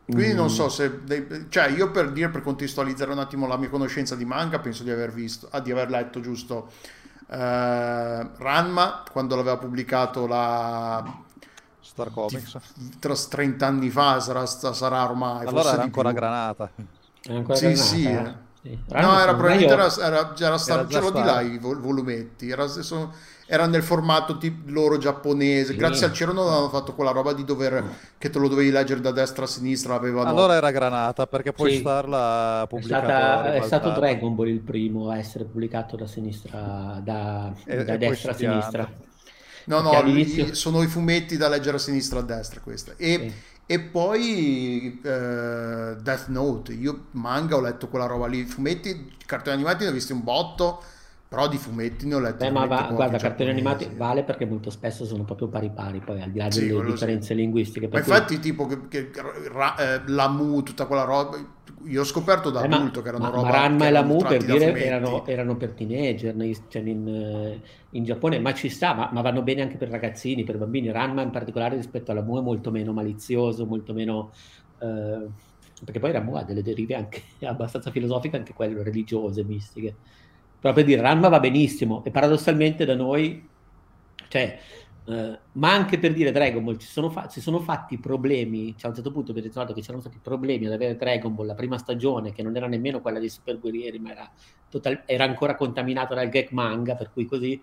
Quindi 0.06 0.34
non 0.34 0.46
mm. 0.46 0.48
so 0.48 0.68
se, 0.68 1.00
cioè 1.48 1.68
io 1.68 1.90
per 1.90 2.12
dire, 2.12 2.28
per 2.28 2.42
contestualizzare 2.42 3.10
un 3.10 3.20
attimo 3.20 3.46
la 3.46 3.56
mia 3.56 3.70
conoscenza 3.70 4.14
di 4.14 4.26
manga, 4.26 4.58
penso 4.58 4.82
di 4.82 4.90
aver 4.90 5.10
visto, 5.12 5.48
ah, 5.50 5.60
di 5.60 5.70
aver 5.70 5.88
letto 5.88 6.20
giusto 6.20 6.70
uh, 7.28 7.34
Ranma 7.34 9.02
quando 9.10 9.34
l'aveva 9.34 9.56
pubblicato 9.56 10.26
la 10.26 11.22
Star 11.80 12.10
Comics. 12.10 12.58
Tra 12.98 13.14
30 13.14 13.66
anni 13.66 13.88
fa 13.88 14.20
sarà, 14.20 14.44
sarà 14.46 15.04
ormai. 15.04 15.46
Allora 15.46 15.72
era 15.72 15.82
ancora 15.82 16.10
più. 16.10 16.18
granata. 16.18 16.70
Era 17.22 17.38
ancora 17.38 17.56
sì, 17.56 17.64
granata, 17.64 17.84
sì. 17.84 18.04
Eh? 18.04 18.34
sì. 18.60 18.78
No, 18.88 19.20
era 19.20 19.34
probabilmente 19.34 19.72
era, 19.72 19.94
era, 19.94 20.34
era, 20.36 20.56
era, 20.66 20.86
c'erano 20.86 21.10
di 21.10 21.22
là 21.22 21.40
i 21.40 21.58
volumetti. 21.58 22.50
Era, 22.50 22.66
sono, 22.66 23.12
era 23.46 23.66
nel 23.66 23.82
formato 23.82 24.38
tipo 24.38 24.70
loro 24.70 24.96
giapponese. 24.96 25.72
Sì. 25.72 25.78
Grazie 25.78 26.06
al 26.06 26.12
cielo 26.12 26.32
non 26.32 26.46
avevano 26.46 26.70
fatto 26.70 26.94
quella 26.94 27.10
roba 27.10 27.32
di 27.32 27.44
dover 27.44 27.84
che 28.16 28.30
te 28.30 28.38
lo 28.38 28.48
dovevi 28.48 28.70
leggere 28.70 29.00
da 29.00 29.10
destra 29.10 29.44
a 29.44 29.48
sinistra. 29.48 29.94
Avevano... 29.94 30.28
Allora 30.28 30.54
era 30.54 30.70
granata 30.70 31.26
perché 31.26 31.52
poi 31.52 31.72
sì. 31.72 31.78
Star 31.78 32.08
l'ha 32.08 32.66
pubblicato. 32.68 33.04
È, 33.04 33.08
stata, 33.08 33.52
è, 33.54 33.60
stato 33.62 33.90
Dragon 33.90 34.34
Ball 34.34 34.48
il 34.48 34.60
primo 34.60 35.10
a 35.10 35.18
essere 35.18 35.44
pubblicato 35.44 35.96
da 35.96 36.06
sinistra, 36.06 37.00
da, 37.02 37.52
e, 37.64 37.84
da 37.84 37.92
e 37.92 37.98
destra 37.98 38.32
a 38.32 38.34
sinistra. 38.34 38.90
No, 39.66 39.80
no, 39.80 39.90
all'inizio... 39.92 40.54
sono 40.54 40.82
i 40.82 40.86
fumetti 40.86 41.36
da 41.36 41.48
leggere 41.48 41.76
a 41.76 41.80
sinistra 41.80 42.20
a 42.20 42.22
destra 42.22 42.60
questa. 42.60 42.94
E, 42.96 43.30
sì. 43.30 43.32
e 43.66 43.80
poi 43.80 45.00
eh, 45.02 45.96
Death 46.00 46.26
Note, 46.28 46.72
io 46.72 47.06
manga 47.12 47.56
ho 47.56 47.60
letto 47.60 47.88
quella 47.88 48.06
roba 48.06 48.26
lì, 48.26 48.44
fumetti, 48.44 49.16
cartoni 49.24 49.56
animati 49.56 49.84
ne 49.84 49.90
ho 49.90 49.92
visti 49.92 50.12
un 50.12 50.22
botto 50.22 50.82
però 51.34 51.48
di 51.48 51.58
fumetti 51.58 52.06
ne 52.06 52.14
ho 52.14 52.20
letti. 52.20 52.44
Beh, 52.44 52.50
ma 52.52 52.64
va, 52.66 52.88
guarda, 52.92 53.18
cartoni 53.18 53.50
animati 53.50 53.90
vale 53.96 54.22
perché 54.22 54.46
molto 54.46 54.70
spesso 54.70 55.04
sono 55.04 55.24
proprio 55.24 55.48
pari 55.48 55.68
pari, 55.68 55.98
poi 55.98 56.22
al 56.22 56.30
di 56.30 56.38
là 56.38 56.46
delle 56.46 56.68
sì, 56.68 56.84
differenze 56.84 57.26
sì. 57.26 57.34
linguistiche. 57.34 57.88
Ma 57.90 57.98
infatti, 57.98 58.38
tipo 58.38 58.66
che, 58.66 58.86
che 58.86 59.10
ra, 59.50 59.74
eh, 59.74 60.02
la 60.06 60.28
Mu, 60.28 60.62
tutta 60.62 60.86
quella 60.86 61.02
roba, 61.02 61.36
io 61.86 62.00
ho 62.00 62.04
scoperto 62.04 62.50
da 62.50 62.62
eh, 62.62 62.66
adulto 62.66 63.02
che 63.02 63.08
erano 63.08 63.24
ma, 63.24 63.30
roba. 63.30 63.48
Ma 63.48 63.50
Ranma 63.50 63.86
e 63.88 63.90
la 63.90 64.02
Mu 64.04 64.18
per 64.18 64.44
dire 64.44 64.80
erano, 64.80 65.26
erano, 65.26 65.56
per 65.56 65.70
teenager 65.70 66.36
cioè 66.68 66.82
in, 66.82 67.08
eh, 67.08 67.60
in, 67.90 68.04
Giappone, 68.04 68.38
ma 68.38 68.54
ci 68.54 68.68
sta, 68.68 68.94
ma, 68.94 69.10
ma, 69.12 69.20
vanno 69.20 69.42
bene 69.42 69.62
anche 69.62 69.76
per 69.76 69.88
ragazzini, 69.88 70.44
per 70.44 70.56
bambini. 70.56 70.92
Ranma 70.92 71.22
in 71.22 71.30
particolare 71.30 71.74
rispetto 71.74 72.12
alla 72.12 72.22
Mu 72.22 72.38
è 72.38 72.42
molto 72.42 72.70
meno 72.70 72.92
malizioso, 72.92 73.66
molto 73.66 73.92
meno. 73.92 74.30
Eh, 74.78 75.26
perché 75.84 75.98
poi 75.98 76.12
la 76.12 76.20
Mu 76.20 76.36
ha 76.36 76.44
delle 76.44 76.62
derive 76.62 76.94
anche 76.94 77.22
abbastanza 77.42 77.90
filosofiche, 77.90 78.36
anche 78.36 78.52
quelle 78.52 78.84
religiose, 78.84 79.42
mistiche 79.42 80.22
però 80.64 80.72
per 80.76 80.84
dire, 80.86 81.02
Ranma 81.02 81.28
va 81.28 81.40
benissimo 81.40 82.02
e 82.06 82.10
paradossalmente 82.10 82.86
da 82.86 82.94
noi, 82.94 83.46
cioè, 84.28 84.58
eh, 85.04 85.38
ma 85.52 85.74
anche 85.74 85.98
per 85.98 86.14
dire 86.14 86.32
Dragon 86.32 86.64
Ball, 86.64 86.78
ci 86.78 86.86
sono, 86.86 87.10
fa- 87.10 87.28
ci 87.28 87.42
sono 87.42 87.60
fatti 87.60 87.98
problemi, 87.98 88.70
cioè 88.70 88.86
a 88.86 88.88
un 88.88 88.94
certo 88.94 89.12
punto 89.12 89.32
abbiamo 89.32 89.50
trovato 89.50 89.74
che 89.74 89.82
c'erano 89.82 90.00
stati 90.00 90.18
problemi 90.22 90.64
ad 90.64 90.72
avere 90.72 90.96
Dragon 90.96 91.34
Ball 91.34 91.48
la 91.48 91.54
prima 91.54 91.76
stagione, 91.76 92.32
che 92.32 92.42
non 92.42 92.56
era 92.56 92.66
nemmeno 92.66 93.02
quella 93.02 93.18
dei 93.18 93.28
super 93.28 93.60
guerrieri, 93.60 93.98
ma 93.98 94.12
era, 94.12 94.32
total- 94.70 95.02
era 95.04 95.24
ancora 95.24 95.54
contaminata 95.54 96.14
dal 96.14 96.30
gag 96.30 96.48
manga, 96.52 96.94
per 96.94 97.10
cui 97.12 97.26
così... 97.26 97.60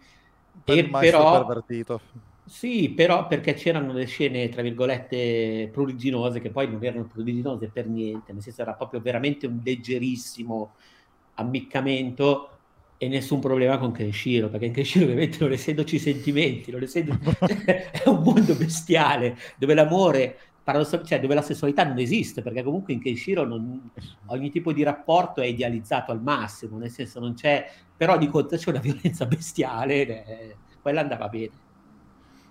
Per 0.64 0.78
e 0.78 0.88
però... 0.88 1.44
Pervertito. 1.44 2.02
Sì, 2.45 2.91
però 2.91 3.26
perché 3.26 3.56
c'erano 3.56 3.94
le 3.94 4.06
scene, 4.06 4.48
tra 4.49 4.61
virgolette, 4.61 5.72
pruriginose, 5.73 6.40
che 6.40 6.52
poi 6.52 6.69
non 6.69 6.84
erano 6.84 7.06
pruriginose 7.06 7.68
per 7.73 7.88
niente, 7.88 8.32
nel 8.32 8.44
senso 8.44 8.61
era 8.61 8.73
proprio 8.73 9.02
veramente 9.02 9.48
un 9.48 9.60
leggerissimo 9.64 10.76
ammiccamento 11.34 12.57
e 13.03 13.07
nessun 13.07 13.40
problema 13.40 13.80
con 13.80 13.91
Kenshiro, 13.91 14.48
perché 14.48 14.68
in 14.68 14.73
Kenshiro 14.73 15.06
ovviamente 15.06 15.40
non 15.40 15.52
essendoci 15.52 15.98
sentimenti, 15.98 16.69
non 16.69 16.84
essendo... 16.84 17.18
è 17.56 18.03
un 18.06 18.22
mondo 18.22 18.53
bestiale, 18.53 19.36
dove 19.57 19.73
l'amore, 19.73 20.38
cioè 21.06 21.19
dove 21.19 21.34
la 21.34 21.41
sessualità 21.41 21.84
non 21.84 21.98
esiste, 21.98 22.44
perché 22.44 22.61
comunque 22.61 22.94
in 22.94 23.02
Kenshiro 23.02 23.44
non... 23.44 23.90
ogni 24.28 24.52
tipo 24.52 24.72
di 24.72 24.84
rapporto 24.84 25.41
è 25.41 25.48
idealizzato 25.48 26.11
al 26.11 26.22
massimo, 26.22 26.78
nel 26.78 26.91
senso 26.91 27.19
non 27.19 27.34
c'è, 27.34 27.68
però 27.98 28.19
di 28.19 28.28
contro 28.28 28.56
c'è 28.56 28.69
una 28.69 28.78
violenza 28.80 29.26
bestiale, 29.26 30.06
eh, 30.28 30.56
quella 30.80 31.02
andava 31.02 31.28
bene. 31.28 31.49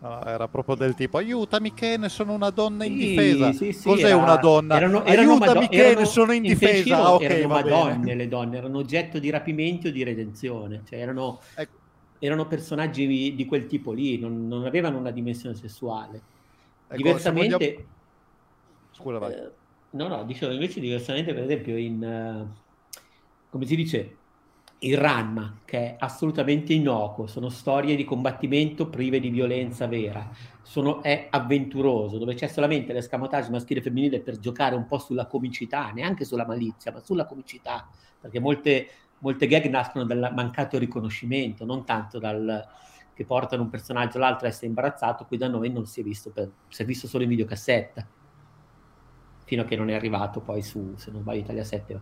No, 0.00 0.24
era 0.24 0.48
proprio 0.48 0.76
del 0.76 0.94
tipo 0.94 1.18
aiutami 1.18 1.74
Ken, 1.74 2.08
sono 2.08 2.32
una 2.32 2.50
donna 2.50 2.84
in 2.84 2.96
difesa. 2.96 3.52
Sì, 3.52 3.72
sì, 3.72 3.86
Cos'è 3.86 4.06
era, 4.06 4.16
una 4.16 4.36
donna? 4.36 4.76
Erano, 4.76 5.04
erano 5.04 5.32
aiutami 5.32 5.68
Ken, 5.68 5.80
erano, 5.80 6.06
sono 6.06 6.32
in, 6.32 6.44
in 6.44 6.52
difesa. 6.52 6.96
Ah, 6.96 7.14
okay, 7.14 7.26
erano 7.26 7.48
madonne 7.48 8.14
le 8.14 8.28
donne, 8.28 8.56
erano 8.56 8.78
oggetto 8.78 9.18
di 9.18 9.28
rapimento 9.28 9.88
o 9.88 9.90
di 9.90 10.02
redenzione. 10.02 10.82
Cioè 10.88 10.98
erano... 10.98 11.40
Ecco 11.54 11.78
erano 12.20 12.46
personaggi 12.46 13.34
di 13.34 13.46
quel 13.46 13.66
tipo 13.66 13.92
lì, 13.92 14.18
non, 14.18 14.46
non 14.46 14.66
avevano 14.66 14.98
una 14.98 15.10
dimensione 15.10 15.56
sessuale. 15.56 16.20
Ecco, 16.86 16.96
Diversamente... 16.96 17.56
Vogliamo... 17.56 17.84
Scusa, 18.92 19.18
vai. 19.18 19.32
Eh, 19.32 19.50
no, 19.92 20.06
no, 20.06 20.24
dicevo 20.24 20.52
invece 20.52 20.80
diversamente, 20.80 21.32
per 21.32 21.44
esempio, 21.44 21.76
in... 21.78 22.46
Uh, 22.46 22.98
come 23.48 23.64
si 23.64 23.74
dice? 23.74 24.16
Il 24.82 24.96
Ranma, 24.96 25.60
che 25.66 25.78
è 25.78 25.96
assolutamente 25.98 26.72
innocuo, 26.72 27.26
sono 27.26 27.50
storie 27.50 27.96
di 27.96 28.04
combattimento 28.04 28.88
prive 28.88 29.20
di 29.20 29.28
violenza 29.28 29.86
vera, 29.86 30.26
sono, 30.62 31.02
è 31.02 31.26
avventuroso, 31.28 32.16
dove 32.16 32.32
c'è 32.32 32.46
solamente 32.46 32.94
l'escamotage 32.94 33.50
maschile 33.50 33.80
e 33.80 33.82
femminile 33.82 34.20
per 34.20 34.38
giocare 34.38 34.74
un 34.74 34.86
po' 34.86 34.96
sulla 34.96 35.26
comicità, 35.26 35.90
neanche 35.90 36.24
sulla 36.24 36.46
malizia, 36.46 36.92
ma 36.92 37.00
sulla 37.00 37.26
comicità, 37.26 37.90
perché 38.18 38.40
molte, 38.40 38.88
molte 39.18 39.46
gag 39.46 39.66
nascono 39.66 40.04
dal 40.04 40.32
mancato 40.34 40.78
riconoscimento, 40.78 41.66
non 41.66 41.84
tanto 41.84 42.18
dal 42.18 42.66
che 43.12 43.26
portano 43.26 43.64
un 43.64 43.68
personaggio 43.68 44.16
o 44.16 44.20
l'altro 44.20 44.46
a 44.46 44.48
essere 44.48 44.68
imbarazzato, 44.68 45.26
qui 45.26 45.36
da 45.36 45.48
noi 45.48 45.70
non 45.70 45.84
si 45.84 46.00
è 46.00 46.02
visto, 46.02 46.30
per, 46.30 46.50
si 46.68 46.80
è 46.80 46.84
visto 46.86 47.06
solo 47.06 47.24
in 47.24 47.28
videocassetta, 47.28 48.06
fino 49.44 49.60
a 49.60 49.64
che 49.66 49.76
non 49.76 49.90
è 49.90 49.94
arrivato 49.94 50.40
poi 50.40 50.62
su, 50.62 50.94
se 50.96 51.10
non 51.10 51.20
sbaglio, 51.20 51.40
Italia 51.40 51.64
7 51.64 52.00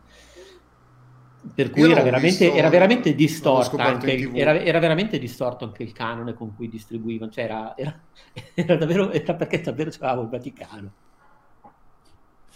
per 1.55 1.70
cui 1.70 1.90
era 1.90 2.02
veramente, 2.02 2.51
visto, 2.51 2.56
era 2.56 2.69
veramente, 2.69 3.15
distorto 3.15 3.77
anche, 3.77 4.31
era, 4.32 4.59
era 4.60 4.78
veramente 4.81 5.19
distorto 5.19 5.65
anche 5.65 5.82
il 5.82 5.93
canone 5.93 6.35
con 6.35 6.55
cui 6.55 6.69
distribuivano 6.69 7.31
cioè 7.31 7.44
era, 7.44 7.77
era, 7.77 8.06
era 8.55 8.77
davvero 8.77 9.10
era 9.12 9.35
perché 9.35 9.60
davvero 9.60 9.90
c'avevamo 9.90 10.23
il 10.23 10.28
Vaticano. 10.28 10.94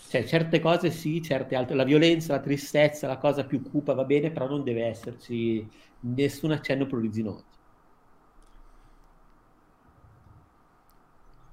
Cioè 0.09 0.25
certe 0.27 0.61
cose 0.61 0.91
sì, 0.91 1.23
certe 1.23 1.55
altre 1.57 1.75
la 1.75 1.85
violenza, 1.85 2.35
la 2.35 2.41
tristezza, 2.41 3.07
la 3.07 3.17
cosa 3.17 3.47
più 3.47 3.63
cupa 3.63 3.95
va 3.95 4.05
bene 4.05 4.31
però 4.31 4.47
non 4.47 4.63
deve 4.63 4.85
esserci 4.87 5.67
nessun 6.01 6.51
accenno 6.53 6.87
pruriginose 6.87 7.47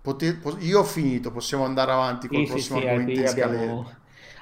Pote- 0.01 0.39
io 0.60 0.80
ho 0.80 0.84
finito, 0.84 1.31
possiamo 1.31 1.65
andare 1.65 1.91
avanti 1.91 2.27
con 2.27 2.38
sì, 2.38 2.41
il 2.41 2.47
prossimo 2.47 2.80
sì, 2.80 2.85
argomento 2.85 3.26
sì, 3.27 3.41
abbiamo, 3.41 3.91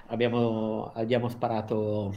abbiamo, 0.08 0.92
abbiamo 0.94 1.30
sparato 1.30 2.14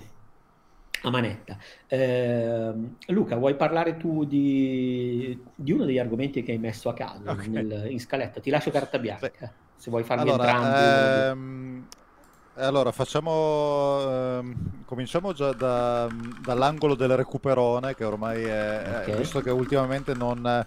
a 1.02 1.10
manetta. 1.10 1.56
Eh, 1.86 2.72
Luca, 3.06 3.36
vuoi 3.36 3.55
parlare 3.55 3.97
tu 3.97 4.24
di, 4.24 5.39
di, 5.55 5.72
uno 5.72 5.85
degli 5.85 5.98
argomenti 5.98 6.43
che 6.43 6.52
hai 6.52 6.59
messo 6.59 6.89
a 6.89 6.94
caso 6.94 7.31
okay. 7.31 7.48
nel, 7.48 7.86
in 7.90 8.01
scaletta? 8.01 8.40
Ti 8.40 8.51
lascio 8.51 8.70
carta 8.70 8.98
bianca, 8.98 9.31
Beh. 9.39 9.51
se 9.77 9.90
vuoi 9.90 10.05
farmi 10.05 10.31
allora, 10.31 10.51
entrambi. 10.51 11.40
Ehm, 11.40 11.86
allora, 12.56 12.93
facciamo, 12.93 14.01
ehm, 14.02 14.85
cominciamo 14.85 15.32
già 15.32 15.52
da, 15.52 16.09
dall'angolo 16.43 16.94
del 16.94 17.16
recuperone, 17.16 17.94
che 17.94 18.05
ormai 18.05 18.43
è, 18.43 19.02
okay. 19.02 19.16
visto 19.16 19.40
che 19.40 19.51
ultimamente 19.51 20.14
non 20.14 20.66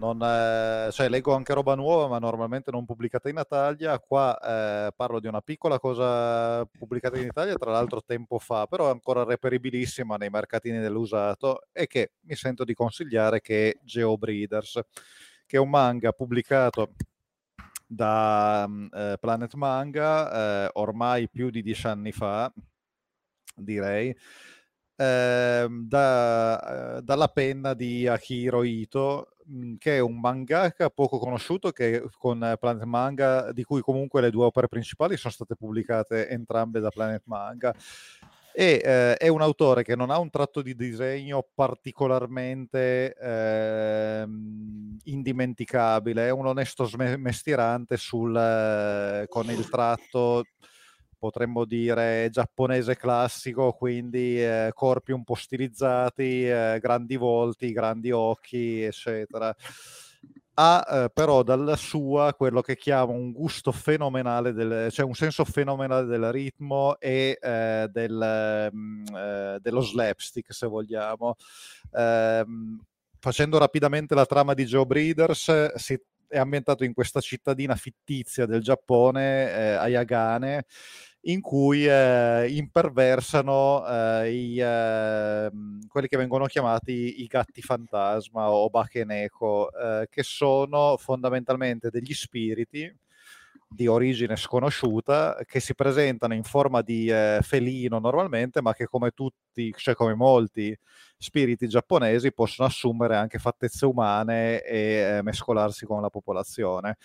non, 0.00 0.18
eh, 0.22 0.90
cioè, 0.92 1.10
leggo 1.10 1.34
anche 1.34 1.52
roba 1.52 1.74
nuova, 1.74 2.08
ma 2.08 2.18
normalmente 2.18 2.70
non 2.70 2.86
pubblicata 2.86 3.28
in 3.28 3.36
Italia. 3.38 3.98
Qua 3.98 4.38
eh, 4.88 4.92
parlo 4.96 5.20
di 5.20 5.26
una 5.26 5.42
piccola 5.42 5.78
cosa 5.78 6.64
pubblicata 6.64 7.18
in 7.18 7.26
Italia, 7.26 7.54
tra 7.56 7.70
l'altro 7.70 8.02
tempo 8.02 8.38
fa, 8.38 8.66
però 8.66 8.90
ancora 8.90 9.24
reperibilissima 9.24 10.16
nei 10.16 10.30
mercatini 10.30 10.80
dell'usato 10.80 11.66
e 11.70 11.86
che 11.86 12.12
mi 12.22 12.34
sento 12.34 12.64
di 12.64 12.72
consigliare 12.72 13.42
che 13.42 13.72
è 13.72 13.78
Geobreeders, 13.82 14.80
che 15.44 15.56
è 15.58 15.60
un 15.60 15.68
manga 15.68 16.12
pubblicato 16.12 16.94
da 17.86 18.66
mm, 18.66 18.86
eh, 18.92 19.16
Planet 19.20 19.54
Manga 19.54 20.66
eh, 20.66 20.70
ormai 20.74 21.28
più 21.28 21.50
di 21.50 21.60
dieci 21.60 21.86
anni 21.86 22.12
fa, 22.12 22.50
direi. 23.54 24.16
Ehm, 24.96 25.86
da, 25.88 26.98
eh, 26.98 27.02
dalla 27.02 27.28
penna 27.28 27.72
di 27.74 28.06
Akiro 28.06 28.62
Ito, 28.62 29.36
che 29.78 29.96
è 29.96 29.98
un 30.00 30.20
mangaka 30.20 30.90
poco 30.90 31.18
conosciuto 31.18 31.70
che 31.70 32.02
con 32.18 32.56
Planet 32.58 32.84
Manga, 32.84 33.52
di 33.52 33.64
cui 33.64 33.80
comunque 33.80 34.20
le 34.20 34.30
due 34.30 34.44
opere 34.44 34.68
principali 34.68 35.16
sono 35.16 35.32
state 35.32 35.56
pubblicate 35.56 36.28
entrambe 36.28 36.80
da 36.80 36.90
Planet 36.90 37.22
Manga. 37.24 37.74
E 38.52 38.80
eh, 38.84 39.14
è 39.16 39.28
un 39.28 39.42
autore 39.42 39.84
che 39.84 39.94
non 39.94 40.10
ha 40.10 40.18
un 40.18 40.28
tratto 40.28 40.60
di 40.60 40.74
disegno 40.74 41.46
particolarmente 41.54 43.14
eh, 43.14 44.26
indimenticabile, 45.04 46.26
è 46.26 46.30
un 46.30 46.46
onesto 46.46 46.88
mestierante 47.16 47.96
sul, 47.96 48.36
eh, 48.36 49.26
con 49.28 49.48
il 49.50 49.68
tratto 49.68 50.44
potremmo 51.20 51.66
dire 51.66 52.28
giapponese 52.30 52.96
classico, 52.96 53.72
quindi 53.72 54.42
eh, 54.42 54.70
corpi 54.72 55.12
un 55.12 55.22
po' 55.22 55.34
stilizzati, 55.34 56.48
eh, 56.48 56.78
grandi 56.80 57.16
volti, 57.16 57.72
grandi 57.72 58.10
occhi, 58.10 58.82
eccetera. 58.82 59.54
Ha 60.54 60.86
eh, 60.90 61.10
però 61.12 61.42
dalla 61.42 61.76
sua 61.76 62.34
quello 62.34 62.62
che 62.62 62.76
chiama 62.76 63.12
un 63.12 63.32
gusto 63.32 63.70
fenomenale, 63.70 64.52
del, 64.52 64.90
cioè 64.90 65.04
un 65.04 65.14
senso 65.14 65.44
fenomenale 65.44 66.06
del 66.06 66.32
ritmo 66.32 66.98
e 66.98 67.38
eh, 67.40 67.88
del, 67.92 68.68
mh, 68.72 68.78
mm, 68.78 69.04
eh, 69.14 69.58
dello 69.60 69.80
slapstick, 69.82 70.54
se 70.54 70.66
vogliamo. 70.66 71.36
Ehm, 71.92 72.80
facendo 73.18 73.58
rapidamente 73.58 74.14
la 74.14 74.24
trama 74.24 74.54
di 74.54 74.64
Joe 74.64 74.86
Breeders, 74.86 75.74
si 75.74 75.98
è 76.30 76.38
ambientato 76.38 76.84
in 76.84 76.94
questa 76.94 77.20
cittadina 77.20 77.74
fittizia 77.74 78.46
del 78.46 78.62
Giappone, 78.62 79.52
eh, 79.52 79.72
Ayagane, 79.72 80.64
in 81.24 81.40
cui 81.40 81.86
eh, 81.86 82.46
imperversano 82.48 83.86
eh, 83.86 84.32
i, 84.32 84.58
eh, 84.58 85.50
quelli 85.88 86.08
che 86.08 86.16
vengono 86.16 86.46
chiamati 86.46 87.22
i 87.22 87.26
gatti 87.26 87.60
fantasma 87.60 88.50
o 88.50 88.70
bakeneko, 88.70 89.70
eh, 89.72 90.06
che 90.08 90.22
sono 90.22 90.96
fondamentalmente 90.96 91.90
degli 91.90 92.14
spiriti 92.14 92.90
di 93.72 93.86
origine 93.86 94.34
sconosciuta 94.34 95.38
che 95.46 95.60
si 95.60 95.74
presentano 95.76 96.34
in 96.34 96.42
forma 96.42 96.82
di 96.82 97.08
eh, 97.08 97.38
felino 97.42 97.98
normalmente, 98.00 98.60
ma 98.62 98.72
che 98.74 98.86
come 98.86 99.10
tutti, 99.12 99.72
cioè 99.76 99.94
come 99.94 100.14
molti 100.14 100.76
spiriti 101.16 101.68
giapponesi, 101.68 102.32
possono 102.32 102.66
assumere 102.68 103.16
anche 103.16 103.38
fattezze 103.38 103.86
umane 103.86 104.62
e 104.62 105.18
eh, 105.18 105.22
mescolarsi 105.22 105.86
con 105.86 106.00
la 106.02 106.10
popolazione 106.10 106.96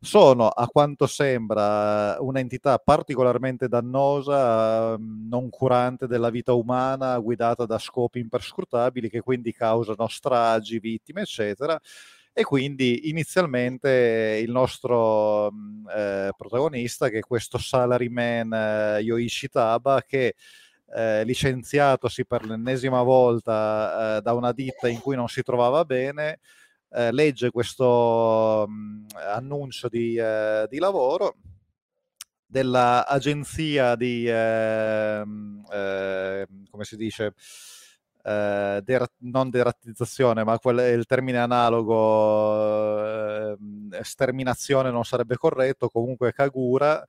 sono 0.00 0.48
a 0.48 0.66
quanto 0.68 1.06
sembra 1.06 2.16
un'entità 2.20 2.78
particolarmente 2.78 3.68
dannosa, 3.68 4.94
ehm, 4.94 5.26
non 5.28 5.48
curante 5.50 6.06
della 6.06 6.30
vita 6.30 6.52
umana, 6.52 7.18
guidata 7.18 7.66
da 7.66 7.78
scopi 7.78 8.20
imperscrutabili 8.20 9.08
che 9.10 9.20
quindi 9.20 9.52
causano 9.52 10.06
stragi, 10.08 10.78
vittime, 10.78 11.22
eccetera. 11.22 11.78
E 12.32 12.44
quindi 12.44 13.08
inizialmente 13.08 14.40
il 14.42 14.50
nostro 14.52 15.50
mm, 15.52 15.88
eh, 15.88 16.30
protagonista, 16.36 17.08
che 17.08 17.18
è 17.18 17.20
questo 17.22 17.58
salaryman 17.58 18.52
eh, 18.52 19.00
Yoichi 19.00 19.48
Taba, 19.48 20.02
che 20.06 20.36
eh, 20.94 21.24
licenziatosi 21.24 22.24
per 22.24 22.44
l'ennesima 22.44 23.02
volta 23.02 24.18
eh, 24.18 24.22
da 24.22 24.32
una 24.34 24.52
ditta 24.52 24.88
in 24.88 25.00
cui 25.00 25.16
non 25.16 25.28
si 25.28 25.42
trovava 25.42 25.84
bene, 25.84 26.38
eh, 26.90 27.12
legge 27.12 27.50
questo 27.50 28.66
mh, 28.68 28.72
mm, 28.72 29.06
annuncio 29.34 29.88
di, 29.88 30.16
eh, 30.16 30.66
di 30.68 30.78
lavoro 30.78 31.36
dell'agenzia 32.46 33.94
di, 33.94 34.26
eh, 34.26 35.22
come 36.70 36.84
si 36.84 36.96
dice, 36.96 37.34
eh, 38.22 38.80
der- 38.84 39.10
non 39.18 39.50
derattizzazione, 39.50 40.44
ma 40.44 40.58
quel, 40.58 40.78
il 40.98 41.04
termine 41.06 41.38
analogo, 41.38 43.04
eh, 43.52 44.02
sterminazione 44.02 44.90
non 44.90 45.04
sarebbe 45.04 45.36
corretto, 45.36 45.88
comunque 45.88 46.32
Kagura, 46.32 47.04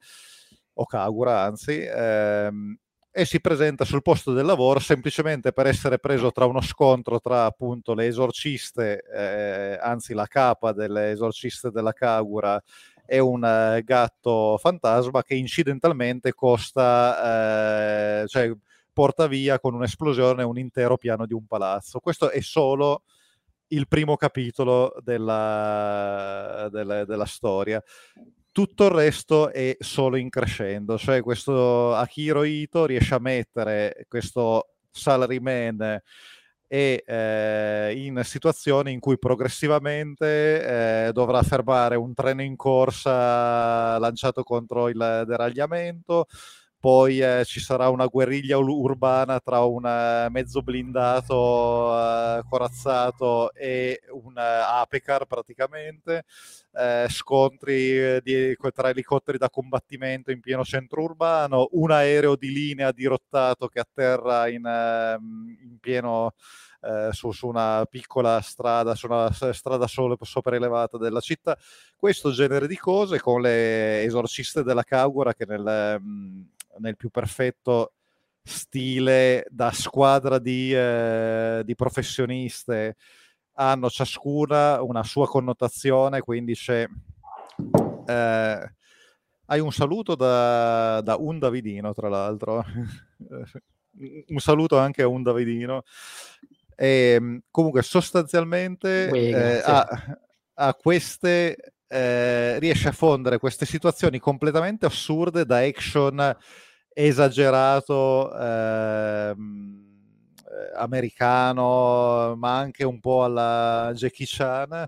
o 0.74 0.86
Kagura 0.86 1.44
anzi, 1.44 1.82
ehm, 1.82 2.78
e 3.12 3.26
si 3.26 3.42
presenta 3.42 3.86
sul 3.86 4.04
posto 4.04 4.34
del 4.34 4.46
lavoro 4.46 4.80
semplicemente 4.80 5.52
per 5.52 5.66
essere 5.66 5.98
preso 5.98 6.32
tra 6.32 6.46
uno 6.46 6.62
scontro 6.62 7.20
tra 7.20 7.46
appunto 7.46 7.94
le 7.94 8.06
esorciste, 8.06 9.02
eh, 9.02 9.78
anzi 9.82 10.14
la 10.14 10.28
capa 10.28 10.72
delle 10.74 11.12
esorciste 11.12 11.72
della 11.72 11.94
Kagura 11.94 12.62
e 13.06 13.18
un 13.18 13.42
uh, 13.42 13.84
gatto 13.84 14.58
fantasma 14.60 15.24
che 15.24 15.34
incidentalmente 15.34 16.34
costa, 16.34 18.22
eh, 18.22 18.28
cioè 18.28 18.52
porta 18.94 19.26
via 19.26 19.60
con 19.60 19.74
un'esplosione 19.74 20.44
un 20.44 20.60
intero 20.60 20.96
piano 20.96 21.26
di 21.26 21.34
un 21.34 21.48
palazzo. 21.48 22.00
Questo 22.00 22.30
è 22.30 22.40
solo 22.42 23.02
il 23.70 23.88
primo 23.88 24.16
capitolo 24.16 24.94
della, 25.02 26.70
della, 26.72 27.06
della 27.06 27.26
storia 27.26 27.84
tutto 28.60 28.88
il 28.88 28.92
resto 28.92 29.54
è 29.54 29.78
solo 29.80 30.18
in 30.18 30.28
crescendo, 30.28 30.98
cioè 30.98 31.22
questo 31.22 31.96
Akiro 31.96 32.44
Ito 32.44 32.86
riesce 32.86 33.16
a 33.16 33.20
mettere 33.20 34.06
questo 34.10 34.74
salaryman 34.92 36.02
e 36.68 37.04
eh, 37.08 37.94
in 37.96 38.20
situazioni 38.26 38.92
in 38.92 39.00
cui 39.00 39.18
progressivamente 39.18 41.08
eh, 41.08 41.12
dovrà 41.14 41.42
fermare 41.42 41.96
un 41.96 42.14
treno 42.14 42.42
in 42.42 42.58
corsa 42.58 43.98
lanciato 43.98 44.44
contro 44.44 44.90
il 44.90 45.24
deragliamento, 45.26 46.26
poi 46.80 47.20
eh, 47.20 47.44
ci 47.46 47.60
sarà 47.60 47.90
una 47.90 48.06
guerriglia 48.06 48.58
urbana 48.58 49.40
tra 49.40 49.60
un 49.66 49.84
uh, 49.84 50.32
mezzo 50.32 50.62
blindato 50.62 51.36
uh, 51.36 52.48
corazzato 52.48 53.54
e 53.54 54.02
un 54.12 54.34
uh, 54.34 54.80
Apecar 54.80 55.26
praticamente, 55.26 56.24
scontri 57.10 58.22
di, 58.22 58.56
tra 58.74 58.90
elicotteri 58.90 59.38
da 59.38 59.50
combattimento 59.50 60.32
in 60.32 60.40
pieno 60.40 60.64
centro 60.64 61.02
urbano, 61.02 61.68
un 61.72 61.92
aereo 61.92 62.36
di 62.38 62.54
linea 62.54 62.92
dirottato 62.92 63.68
che 63.68 63.80
atterra 63.82 64.48
in, 64.48 64.66
ehm, 64.66 65.58
in 65.62 65.78
pieno 65.80 66.34
eh, 66.82 67.10
su, 67.12 67.32
su, 67.32 67.48
una 67.48 67.86
piccola 67.90 68.40
strada, 68.40 68.96
su 68.96 69.08
una 69.08 69.30
strada 69.32 69.88
solo 69.88 70.18
sopraelevata 70.22 70.98
della 70.98 71.20
città. 71.20 71.58
Questo 71.96 72.32
genere 72.32 72.68
di 72.68 72.78
cose 72.78 73.20
con 73.20 73.42
le 73.42 74.04
esorciste 74.04 74.64
della 74.64 74.84
Caugura 74.84 75.34
che 75.34 75.46
nel, 75.46 76.00
mm, 76.00 76.42
nel 76.78 76.96
più 76.96 77.10
perfetto 77.10 77.94
stile 78.42 79.46
da 79.50 79.72
squadra 79.72 80.40
di, 80.40 80.74
eh, 80.74 81.62
di 81.66 81.76
professioniste 81.76 82.96
hanno 83.54 83.90
ciascuna 83.90 84.82
una 84.82 85.04
sua 85.04 85.28
connotazione, 85.28 86.22
quindi 86.22 86.54
c'è... 86.54 86.88
Eh, 88.08 88.74
hai 89.52 89.60
un 89.60 89.72
saluto 89.72 90.16
da, 90.16 91.02
da, 91.02 91.16
un 91.18 91.40
Davidino, 91.40 91.94
tra 91.94 92.08
l'altro. 92.08 92.64
un 94.28 94.38
saluto 94.38 94.78
anche 94.78 95.02
a 95.02 95.08
un 95.08 95.24
Davidino. 95.24 95.84
E, 96.76 97.16
ehm, 97.16 97.42
comunque, 97.52 97.82
sostanzialmente 97.82 99.10
eh, 99.10 99.62
a, 99.66 99.88
a, 100.54 100.74
queste 100.76 101.74
eh, 101.90 102.60
riesce 102.60 102.90
a 102.90 102.92
fondere 102.92 103.40
queste 103.40 103.66
situazioni 103.66 104.20
completamente 104.20 104.86
assurde 104.86 105.46
da 105.46 105.58
action 105.58 106.36
esagerato 106.94 108.32
ehm, 108.34 109.86
eh, 110.46 110.78
americano, 110.78 112.36
ma 112.36 112.58
anche 112.58 112.84
un 112.84 113.00
po' 113.00 113.24
alla 113.24 113.92
Jackie 113.96 114.26
Chan 114.28 114.86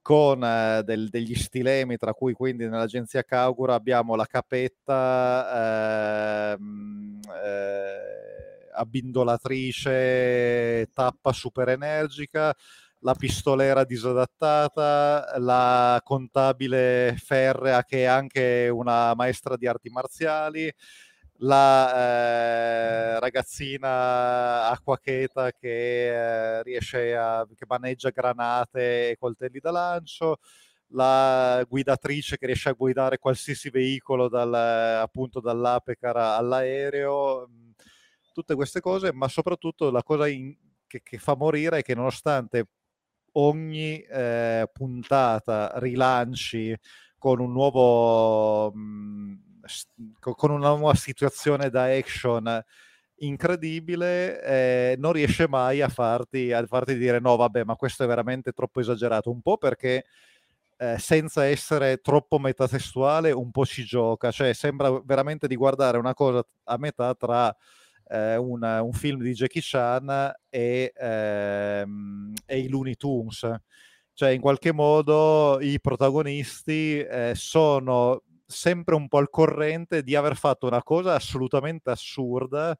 con 0.00 0.44
eh, 0.44 0.82
del, 0.84 1.08
degli 1.08 1.34
stilemi, 1.34 1.96
tra 1.96 2.12
cui 2.12 2.32
quindi 2.32 2.68
nell'agenzia 2.68 3.22
Kaugura 3.22 3.74
abbiamo 3.74 4.16
la 4.16 4.26
capetta 4.26 5.44
ehm, 6.54 7.20
eh, 7.44 8.70
abbindolatrice 8.74 10.88
tappa 10.92 11.32
super 11.32 11.68
energica, 11.68 12.54
la 13.02 13.14
pistolera 13.14 13.84
disadattata, 13.84 15.34
la 15.38 16.00
contabile 16.04 17.14
ferrea 17.18 17.84
che 17.84 18.02
è 18.02 18.04
anche 18.04 18.68
una 18.68 19.14
maestra 19.14 19.56
di 19.56 19.66
arti 19.66 19.88
marziali, 19.90 20.72
la 21.38 23.16
eh, 23.16 23.20
ragazzina 23.20 24.68
acquacheta 24.68 25.50
che 25.52 26.58
eh, 26.58 26.62
riesce 26.62 27.16
a 27.16 27.46
che 27.54 27.64
maneggia 27.66 28.10
granate 28.10 29.10
e 29.10 29.16
coltelli 29.18 29.58
da 29.58 29.72
lancio, 29.72 30.38
la 30.94 31.64
guidatrice 31.68 32.38
che 32.38 32.46
riesce 32.46 32.68
a 32.68 32.72
guidare 32.72 33.18
qualsiasi 33.18 33.70
veicolo 33.70 34.28
dal, 34.28 34.54
appunto 34.54 35.40
dall'Apecar 35.40 36.16
all'aereo 36.16 37.48
tutte 38.32 38.54
queste 38.54 38.80
cose, 38.80 39.12
ma 39.12 39.28
soprattutto 39.28 39.90
la 39.90 40.02
cosa 40.02 40.28
in, 40.28 40.54
che, 40.86 41.02
che, 41.02 41.18
fa 41.18 41.34
morire 41.36 41.78
è 41.78 41.82
che 41.82 41.94
nonostante 41.94 42.66
ogni 43.32 44.00
eh, 44.00 44.68
puntata 44.72 45.72
rilanci 45.76 46.76
con 47.18 47.40
un 47.40 47.52
nuovo 47.52 48.72
mh, 48.72 48.80
mm, 48.80 49.34
con 50.20 50.50
una 50.50 50.68
nuova 50.68 50.94
situazione 50.94 51.70
da 51.70 51.84
action 51.84 52.62
incredibile, 53.18 54.42
eh, 54.42 54.96
non 54.98 55.12
riesce 55.12 55.48
mai 55.48 55.80
a 55.80 55.88
farti, 55.88 56.52
a 56.52 56.64
farti 56.66 56.96
dire 56.96 57.20
no, 57.20 57.36
vabbè, 57.36 57.64
ma 57.64 57.76
questo 57.76 58.04
è 58.04 58.06
veramente 58.06 58.52
troppo 58.52 58.80
esagerato. 58.80 59.30
Un 59.30 59.40
po' 59.40 59.56
perché 59.58 60.04
eh, 60.78 60.98
senza 60.98 61.44
essere 61.46 61.98
troppo 61.98 62.38
metatestuale, 62.38 63.30
un 63.30 63.50
po' 63.50 63.64
ci 63.64 63.84
gioca, 63.84 64.30
cioè 64.32 64.52
sembra 64.52 65.00
veramente 65.04 65.46
di 65.46 65.56
guardare 65.56 65.98
una 65.98 66.14
cosa 66.14 66.44
a 66.64 66.76
metà 66.78 67.14
tra 67.14 67.54
eh, 68.12 68.36
un, 68.36 68.62
un, 68.62 68.92
film 68.92 69.22
di 69.22 69.32
Jackie 69.32 69.62
Chan 69.64 70.32
e, 70.50 70.92
ehm, 70.94 72.34
e, 72.44 72.58
i 72.58 72.68
Looney 72.68 72.94
Tunes. 72.96 73.48
Cioè, 74.12 74.30
in 74.30 74.40
qualche 74.40 74.72
modo 74.72 75.58
i 75.60 75.80
protagonisti 75.80 76.98
eh, 76.98 77.32
sono 77.34 78.22
sempre 78.46 78.94
un 78.94 79.08
po' 79.08 79.16
al 79.16 79.30
corrente 79.30 80.02
di 80.02 80.14
aver 80.14 80.36
fatto 80.36 80.66
una 80.66 80.82
cosa 80.82 81.14
assolutamente 81.14 81.90
assurda 81.90 82.76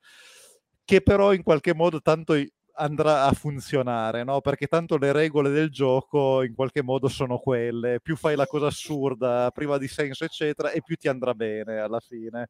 che 0.85 1.01
però 1.01 1.33
in 1.33 1.43
qualche 1.43 1.75
modo 1.75 2.03
tanto 2.03 2.35
andrà 2.75 3.25
a 3.25 3.33
funzionare, 3.33 4.25
no? 4.25 4.41
Perché 4.41 4.67
tanto 4.67 4.99
le 4.99 5.13
regole 5.13 5.51
del 5.51 5.71
gioco 5.71 6.43
in 6.43 6.55
qualche 6.55 6.83
modo 6.83 7.09
sono 7.09 7.39
quelle, 7.39 8.01
più 8.03 8.17
fai 8.17 8.37
la 8.37 8.47
cosa 8.47 8.67
assurda, 8.67 9.51
priva 9.53 9.79
di 9.79 9.89
senso, 9.89 10.25
eccetera, 10.25 10.71
e 10.71 10.83
più 10.83 10.97
ti 10.97 11.09
andrà 11.09 11.35
bene 11.35 11.79
alla 11.79 12.01
fine. 12.01 12.49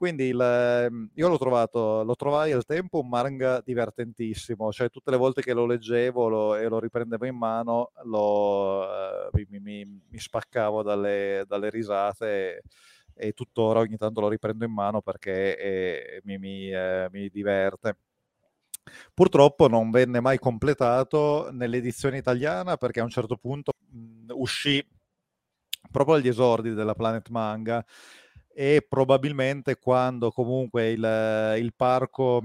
Quindi 0.00 0.28
il, 0.28 0.40
ehm, 0.40 1.10
io 1.12 1.28
l'ho 1.28 1.36
trovato, 1.36 2.02
lo 2.04 2.16
trovai 2.16 2.52
al 2.52 2.64
tempo 2.64 3.00
un 3.00 3.08
manga 3.08 3.60
divertentissimo, 3.62 4.72
cioè 4.72 4.88
tutte 4.88 5.10
le 5.10 5.18
volte 5.18 5.42
che 5.42 5.52
lo 5.52 5.66
leggevo 5.66 6.26
lo, 6.26 6.56
e 6.56 6.68
lo 6.68 6.78
riprendevo 6.80 7.26
in 7.26 7.36
mano 7.36 7.92
lo, 8.04 8.84
eh, 8.90 9.46
mi, 9.50 9.60
mi, 9.60 9.84
mi, 9.84 10.18
spaccavo 10.18 10.82
dalle, 10.82 11.44
dalle 11.46 11.68
risate 11.68 12.62
e, 13.14 13.26
e, 13.28 13.32
tuttora 13.34 13.80
ogni 13.80 13.98
tanto 13.98 14.22
lo 14.22 14.28
riprendo 14.30 14.64
in 14.64 14.72
mano 14.72 15.02
perché 15.02 15.58
eh, 15.58 16.20
mi, 16.24 16.70
eh, 16.70 17.08
mi 17.12 17.28
diverte. 17.28 17.98
Purtroppo 19.12 19.68
non 19.68 19.90
venne 19.90 20.20
mai 20.20 20.38
completato 20.38 21.50
nell'edizione 21.52 22.16
italiana 22.16 22.78
perché 22.78 23.00
a 23.00 23.04
un 23.04 23.10
certo 23.10 23.36
punto 23.36 23.72
mh, 23.90 24.30
uscì 24.32 24.82
proprio 25.90 26.14
agli 26.14 26.28
esordi 26.28 26.72
della 26.72 26.94
Planet 26.94 27.28
Manga 27.28 27.84
e 28.52 28.84
probabilmente 28.88 29.76
quando 29.76 30.30
comunque 30.30 30.90
il, 30.90 31.56
il 31.58 31.72
parco 31.74 32.42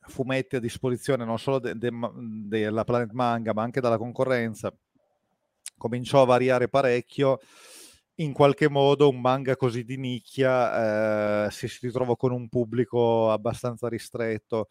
fumetti 0.00 0.56
a 0.56 0.60
disposizione 0.60 1.24
non 1.24 1.38
solo 1.38 1.58
de, 1.58 1.76
de, 1.76 1.90
della 2.46 2.84
Planet 2.84 3.12
Manga 3.12 3.52
ma 3.52 3.62
anche 3.62 3.80
dalla 3.80 3.98
concorrenza 3.98 4.74
cominciò 5.76 6.22
a 6.22 6.26
variare 6.26 6.68
parecchio 6.68 7.38
in 8.16 8.32
qualche 8.32 8.68
modo 8.68 9.08
un 9.08 9.20
manga 9.20 9.56
così 9.56 9.84
di 9.84 9.96
nicchia 9.96 11.46
eh, 11.46 11.50
si, 11.50 11.68
si 11.68 11.86
ritrovò 11.86 12.16
con 12.16 12.32
un 12.32 12.48
pubblico 12.48 13.30
abbastanza 13.30 13.88
ristretto. 13.88 14.68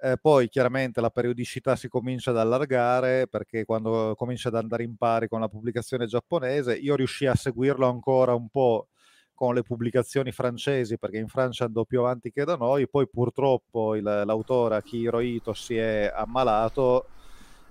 Eh, 0.00 0.18
poi 0.20 0.48
chiaramente 0.48 1.00
la 1.00 1.10
periodicità 1.10 1.76
si 1.76 1.88
comincia 1.88 2.30
ad 2.30 2.38
allargare 2.38 3.28
perché 3.28 3.64
quando 3.64 4.14
comincia 4.16 4.48
ad 4.48 4.56
andare 4.56 4.82
in 4.82 4.96
pari 4.96 5.28
con 5.28 5.40
la 5.40 5.48
pubblicazione 5.48 6.06
giapponese 6.06 6.74
io 6.76 6.96
riuscii 6.96 7.28
a 7.28 7.34
seguirlo 7.34 7.88
ancora 7.88 8.34
un 8.34 8.48
po' 8.48 8.88
con 9.34 9.54
le 9.54 9.62
pubblicazioni 9.62 10.30
francesi, 10.32 10.96
perché 10.96 11.18
in 11.18 11.28
Francia 11.28 11.64
andò 11.64 11.84
più 11.84 12.00
avanti 12.00 12.30
che 12.30 12.44
da 12.44 12.56
noi, 12.56 12.88
poi 12.88 13.08
purtroppo 13.08 13.94
il, 13.96 14.02
l'autore 14.02 14.76
Akihiro 14.76 15.20
Ito 15.20 15.52
si 15.52 15.76
è 15.76 16.10
ammalato 16.14 17.06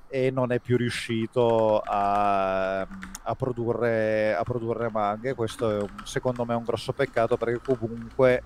e 0.10 0.30
non 0.30 0.52
è 0.52 0.60
più 0.60 0.78
riuscito 0.78 1.80
a, 1.80 2.82
a, 2.82 3.36
produrre, 3.36 4.36
a 4.36 4.44
produrre 4.44 4.92
manga. 4.92 5.34
Questo 5.34 5.72
è 5.72 5.82
un, 5.82 5.90
secondo 6.04 6.46
me 6.46 6.54
un 6.54 6.64
grosso 6.64 6.94
peccato 6.94 7.36
perché 7.36 7.60
comunque 7.76 8.44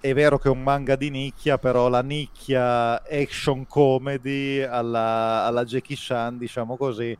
è 0.00 0.12
vero 0.12 0.38
che 0.38 0.48
è 0.48 0.50
un 0.50 0.64
manga 0.64 0.96
di 0.96 1.10
nicchia, 1.10 1.58
però 1.58 1.88
la 1.88 2.02
nicchia 2.02 3.00
action 3.04 3.64
comedy 3.68 4.60
alla, 4.60 5.44
alla 5.44 5.64
Jackie 5.64 5.94
Chan, 5.96 6.38
diciamo 6.38 6.76
così, 6.76 7.16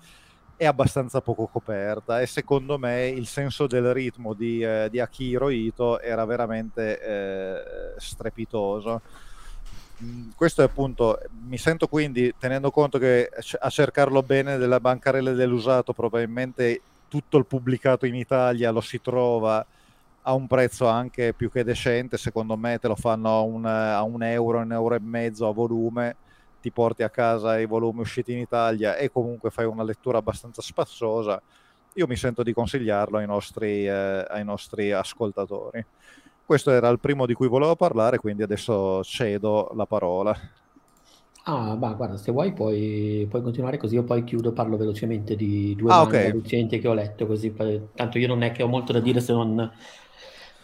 è 0.63 0.67
abbastanza 0.67 1.21
poco 1.21 1.47
coperta 1.47 2.21
e 2.21 2.27
secondo 2.27 2.79
me 2.79 3.09
il 3.09 3.27
senso 3.27 3.67
del 3.67 3.93
ritmo 3.93 4.33
di, 4.33 4.63
eh, 4.63 4.87
di 4.93 5.01
Akiro 5.01 5.51
Ito 5.51 5.99
era 5.99 6.25
veramente 6.25 7.01
eh, 7.01 7.95
strepitoso. 7.97 9.01
Mm, 10.05 10.29
questo 10.37 10.63
è 10.63 10.65
appunto, 10.65 11.19
mi 11.49 11.59
sento 11.59 11.89
quindi, 11.89 12.33
tenendo 12.39 12.71
conto 12.71 12.99
che 12.99 13.29
a 13.59 13.71
cercarlo 13.71 14.23
bene 14.23 14.57
della 14.57 14.79
bancarella 14.79 15.33
dell'usato, 15.33 15.93
probabilmente 15.93 16.81
tutto 17.09 17.39
il 17.39 17.47
pubblicato 17.47 18.07
in 18.07 18.15
Italia 18.15 18.71
lo 18.71 18.81
si 18.81 19.01
trova 19.01 19.67
a 20.23 20.33
un 20.33 20.47
prezzo 20.47 20.87
anche 20.87 21.33
più 21.33 21.51
che 21.51 21.65
decente, 21.65 22.17
secondo 22.17 22.57
me 22.57 22.79
te 22.79 22.87
lo 22.87 22.95
fanno 22.95 23.37
a 23.37 23.41
un, 23.41 23.67
a 23.67 24.03
un 24.03 24.23
euro, 24.23 24.59
un 24.59 24.71
euro 24.71 24.95
e 24.95 25.01
mezzo 25.01 25.49
a 25.49 25.53
volume 25.53 26.15
ti 26.63 26.71
porti 26.71 27.03
a 27.03 27.11
casa 27.11 27.59
i 27.59 27.67
volumi 27.67 28.01
usciti 28.01 28.33
in 28.33 28.39
Italia 28.39 28.97
e 28.97 29.11
comunque 29.11 29.51
fai 29.51 29.67
una 29.67 29.83
lettura 29.83 30.19
abbastanza 30.19 30.63
spazzosa, 30.63 31.43
io 31.95 32.07
mi 32.07 32.17
sento 32.17 32.43
di 32.43 32.53
consigliarlo 32.53 33.19
ai 33.19 33.27
nostri, 33.27 33.87
eh, 33.87 34.25
ai 34.29 34.45
nostri 34.45 34.93
ascoltatori. 34.93 35.85
Questo 36.47 36.71
era 36.71 36.89
il 36.89 37.01
primo 37.01 37.27
di 37.27 37.35
cui 37.35 37.49
volevo 37.49 37.77
parlare, 37.77 38.19
quindi 38.19 38.43
adesso 38.43 39.03
cedo 39.03 39.71
la 39.75 39.87
parola. 39.87 40.35
Ah, 41.45 41.75
ma 41.75 41.93
guarda, 41.93 42.17
se 42.17 42.31
vuoi 42.31 42.53
puoi, 42.53 43.27
puoi 43.29 43.43
continuare 43.43 43.77
così, 43.77 43.97
io 43.97 44.05
poi 44.05 44.23
chiudo, 44.23 44.53
parlo 44.53 44.77
velocemente 44.77 45.35
di 45.35 45.75
due 45.75 45.91
ah, 45.91 46.03
okay. 46.03 46.31
recenti 46.31 46.79
che 46.79 46.87
ho 46.87 46.95
letto, 46.95 47.27
così 47.27 47.53
tanto 47.95 48.19
io 48.19 48.29
non 48.29 48.43
è 48.43 48.53
che 48.53 48.63
ho 48.63 48.69
molto 48.69 48.93
da 48.93 49.01
dire 49.01 49.21
se 49.21 49.33
non 49.33 49.73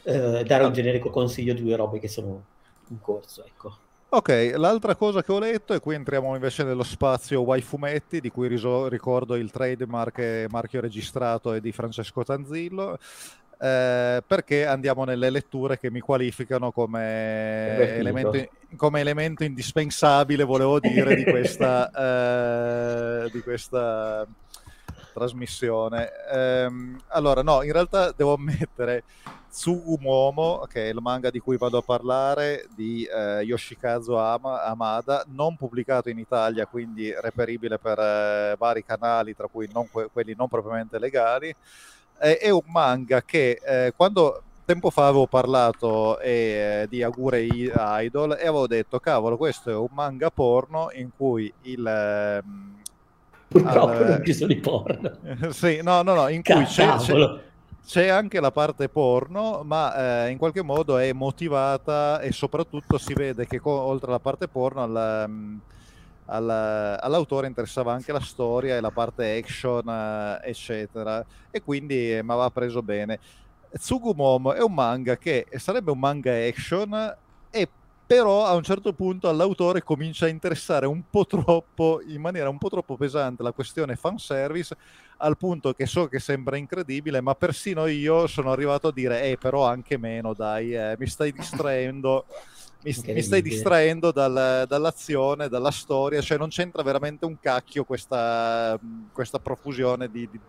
eh, 0.05 0.45
dare 0.45 0.65
un 0.65 0.73
generico 0.73 1.11
consiglio 1.11 1.53
di 1.53 1.63
due 1.63 1.75
robe 1.75 1.99
che 1.99 2.07
sono 2.07 2.45
in 2.91 3.01
corso, 3.01 3.45
ecco. 3.45 3.87
Ok, 4.11 4.55
l'altra 4.57 4.95
cosa 4.95 5.23
che 5.23 5.33
ho 5.33 5.39
letto, 5.39 5.75
e 5.75 5.81
qui 5.81 5.95
entriamo 5.95 6.35
invece 6.35 6.65
nello 6.65 6.83
spazio 6.83 7.43
Waifumetti, 7.43 8.21
di 8.21 8.31
cui 8.31 8.49
riso- 8.49 8.89
ricordo 8.89 9.35
il 9.35 9.51
trademark 9.51 10.47
marchio 10.49 10.81
registrato 10.81 11.53
è 11.53 11.61
di 11.61 11.73
Francesco 11.73 12.25
Tanzillo, 12.25 12.99
eh, 13.61 14.23
perché 14.27 14.67
andiamo 14.67 15.05
nelle 15.05 15.29
letture 15.29 15.79
che 15.79 15.91
mi 15.91 16.01
qualificano 16.01 16.73
come 16.73 17.97
elemento, 17.97 18.49
come 18.77 19.01
elemento, 19.01 19.45
indispensabile, 19.45 20.43
volevo 20.43 20.81
dire, 20.81 21.15
di 21.15 21.25
questa, 21.25 21.91
eh, 23.27 23.31
di 23.31 23.43
questa 23.43 24.27
trasmissione. 25.19 26.11
Eh, 26.33 26.71
allora, 27.09 27.43
no, 27.43 27.63
in 27.63 27.73
realtà 27.73 28.13
devo 28.13 28.35
ammettere 28.39 29.05
Tsugumomo, 29.51 30.67
che 30.69 30.87
è 30.87 30.93
il 30.93 30.99
manga 31.01 31.31
di 31.31 31.41
cui 31.41 31.57
vado 31.57 31.79
a 31.79 31.83
parlare, 31.83 32.67
di 32.75 33.05
eh, 33.05 33.43
Yoshikazu 33.43 34.13
Ama, 34.13 34.63
Amada, 34.65 35.25
non 35.29 35.57
pubblicato 35.57 36.09
in 36.11 36.19
Italia, 36.19 36.67
quindi 36.67 37.13
reperibile 37.19 37.79
per 37.79 37.99
eh, 37.99 38.55
vari 38.59 38.85
canali, 38.85 39.35
tra 39.35 39.49
cui 39.49 39.69
non 39.73 39.89
que- 39.91 40.09
quelli 40.13 40.35
non 40.37 40.49
propriamente 40.49 40.99
legali. 40.99 41.55
Eh, 42.21 42.39
è 42.39 42.51
un 42.51 42.63
manga 42.67 43.23
che 43.23 43.61
eh, 43.65 43.93
quando 43.97 44.43
tempo 44.65 44.91
fa 44.91 45.07
avevo 45.07 45.27
parlato 45.27 46.19
eh, 46.21 46.87
di 46.91 47.03
Agure 47.03 47.41
Idol 47.43 48.33
e 48.33 48.43
avevo 48.43 48.67
detto, 48.67 48.99
cavolo, 49.01 49.39
questo 49.39 49.71
è 49.71 49.75
un 49.75 49.89
manga 49.93 50.31
porno 50.31 50.91
in 50.93 51.09
cui 51.17 51.51
il... 51.63 52.43
Purtroppo 53.49 53.91
al... 53.91 54.09
non 54.09 54.25
ci 54.25 54.35
sono 54.35 54.53
i 54.53 54.57
porno. 54.57 55.19
sì, 55.51 55.81
no, 55.83 56.03
no, 56.03 56.15
no, 56.15 56.29
in 56.29 56.43
cui 56.43 56.65
c'è, 56.65 56.97
c'è, 56.97 57.41
c'è 57.87 58.09
anche 58.09 58.41
la 58.41 58.51
parte 58.51 58.91
porno, 58.91 59.63
ma 59.65 60.27
eh, 60.27 60.31
in 60.31 60.37
qualche 60.37 60.63
modo 60.63 60.99
è 60.99 61.11
motivata 61.15 62.21
e 62.21 62.31
soprattutto 62.33 62.99
si 62.99 63.15
vede 63.15 63.47
che 63.47 63.59
co- 63.59 63.71
oltre 63.71 64.09
alla 64.09 64.19
parte 64.19 64.49
porno 64.49 64.83
al, 64.83 65.25
um, 65.27 65.59
al, 66.27 66.51
all'autore 67.01 67.47
interessava 67.47 67.95
anche 67.95 68.13
la 68.13 68.21
storia 68.21 68.77
e 68.77 68.81
la 68.81 68.91
parte 68.91 69.39
action, 69.39 69.87
uh, 69.87 70.47
eccetera. 70.47 71.25
E 71.51 71.63
quindi 71.63 72.13
eh, 72.13 72.23
mi 72.23 72.33
aveva 72.33 72.51
preso 72.51 72.83
bene. 72.83 73.19
Tsugumom 73.73 74.53
è 74.53 74.61
un 74.61 74.75
manga 74.75 75.17
che 75.17 75.47
sarebbe 75.57 75.91
un 75.91 75.99
manga 75.99 76.33
action 76.33 77.17
e 77.51 77.69
però 78.09 78.47
a 78.47 78.55
un 78.55 78.63
certo 78.63 78.95
punto 78.95 79.29
all'autore 79.29 79.83
comincia 79.83 80.25
a 80.25 80.29
interessare 80.31 80.87
un 80.87 81.03
po' 81.11 81.27
troppo, 81.27 82.01
in 82.07 82.23
maniera 82.23 82.49
un 82.49 82.57
po' 82.57 82.71
troppo 82.71 82.97
pesante, 82.97 83.43
la 83.43 83.53
questione 83.53 83.97
fanservice, 83.97 84.75
al 85.19 85.37
punto 85.37 85.75
che 85.75 85.85
so 85.85 86.09
che 86.09 86.19
sembra 86.19 86.57
incredibile, 86.57 87.21
ma 87.21 87.35
persino 87.35 87.85
io 87.85 88.27
sono 88.27 88.51
arrivato 88.51 88.89
a 88.89 88.93
dire, 88.93 89.25
eh, 89.25 89.37
però 89.37 89.67
anche 89.67 89.99
meno, 89.99 90.33
dai, 90.33 90.75
eh, 90.75 90.97
mi 90.99 91.07
stai 91.07 91.33
distraendo. 91.33 92.25
Mi, 92.83 92.97
mi, 93.09 93.23
stai 93.23 93.43
distraendo 93.43 94.11
dal, 94.11 94.65
dall'azione, 94.67 95.49
dalla 95.49 95.73
storia, 95.73 96.23
cioè 96.23 96.39
non 96.39 96.49
c'entra 96.49 96.83
veramente 96.83 97.27
un 97.27 97.39
cacchio 97.41 97.85
questa, 97.85 98.79
questa 99.13 99.39
profusione 99.41 100.09
di, 100.09 100.27
di, 100.31 100.41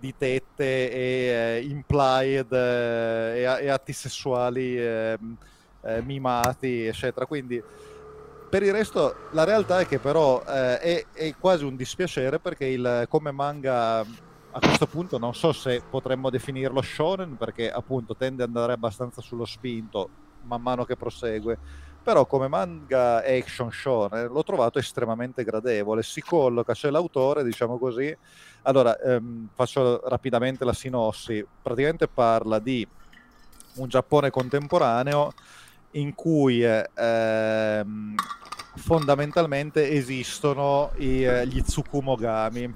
di, 0.00 0.14
tette 0.16 0.90
e 0.90 1.60
uh, 1.60 1.70
implied 1.70 2.50
uh, 2.50 2.56
e, 2.56 3.42
e, 3.60 3.68
atti 3.68 3.92
sessuali 3.92 4.76
uh, 5.86 6.02
mimati, 6.04 6.86
eccetera. 6.86 7.26
Quindi 7.26 7.62
per 8.48 8.62
il 8.62 8.72
resto 8.72 9.14
la 9.32 9.44
realtà 9.44 9.80
è 9.80 9.86
che 9.86 9.98
però 9.98 10.42
eh, 10.46 10.78
è, 10.78 11.06
è, 11.12 11.34
quasi 11.38 11.64
un 11.64 11.74
dispiacere 11.74 12.38
perché 12.38 12.66
il, 12.66 13.06
come 13.08 13.32
manga 13.32 13.98
a 13.98 14.58
questo 14.60 14.86
punto 14.86 15.18
non 15.18 15.34
so 15.34 15.52
se 15.52 15.82
potremmo 15.90 16.30
definirlo 16.30 16.80
shonen 16.80 17.36
perché 17.36 17.70
appunto 17.70 18.14
tende 18.14 18.44
ad 18.44 18.48
andare 18.48 18.72
abbastanza 18.72 19.20
sullo 19.20 19.44
spinto 19.44 20.08
man 20.42 20.62
mano 20.62 20.84
che 20.84 20.96
prosegue. 20.96 21.58
Però 22.02 22.24
come 22.24 22.46
manga 22.46 23.24
action 23.24 23.70
shonen 23.72 24.28
l'ho 24.28 24.44
trovato 24.44 24.78
estremamente 24.78 25.42
gradevole. 25.42 26.04
Si 26.04 26.22
colloca, 26.22 26.72
c'è 26.72 26.88
l'autore 26.88 27.42
diciamo 27.42 27.78
così. 27.78 28.16
Allora 28.62 28.96
ehm, 29.00 29.48
faccio 29.52 30.00
rapidamente 30.08 30.64
la 30.64 30.72
sinossi. 30.72 31.44
Praticamente 31.60 32.06
parla 32.06 32.60
di 32.60 32.86
un 33.74 33.88
Giappone 33.88 34.30
contemporaneo 34.30 35.32
in 35.92 36.14
cui 36.14 36.64
eh, 36.64 36.88
ehm, 36.94 38.14
fondamentalmente 38.76 39.90
esistono 39.90 40.92
i, 40.96 41.24
eh, 41.24 41.46
gli 41.46 41.62
Tsukumogami. 41.62 42.74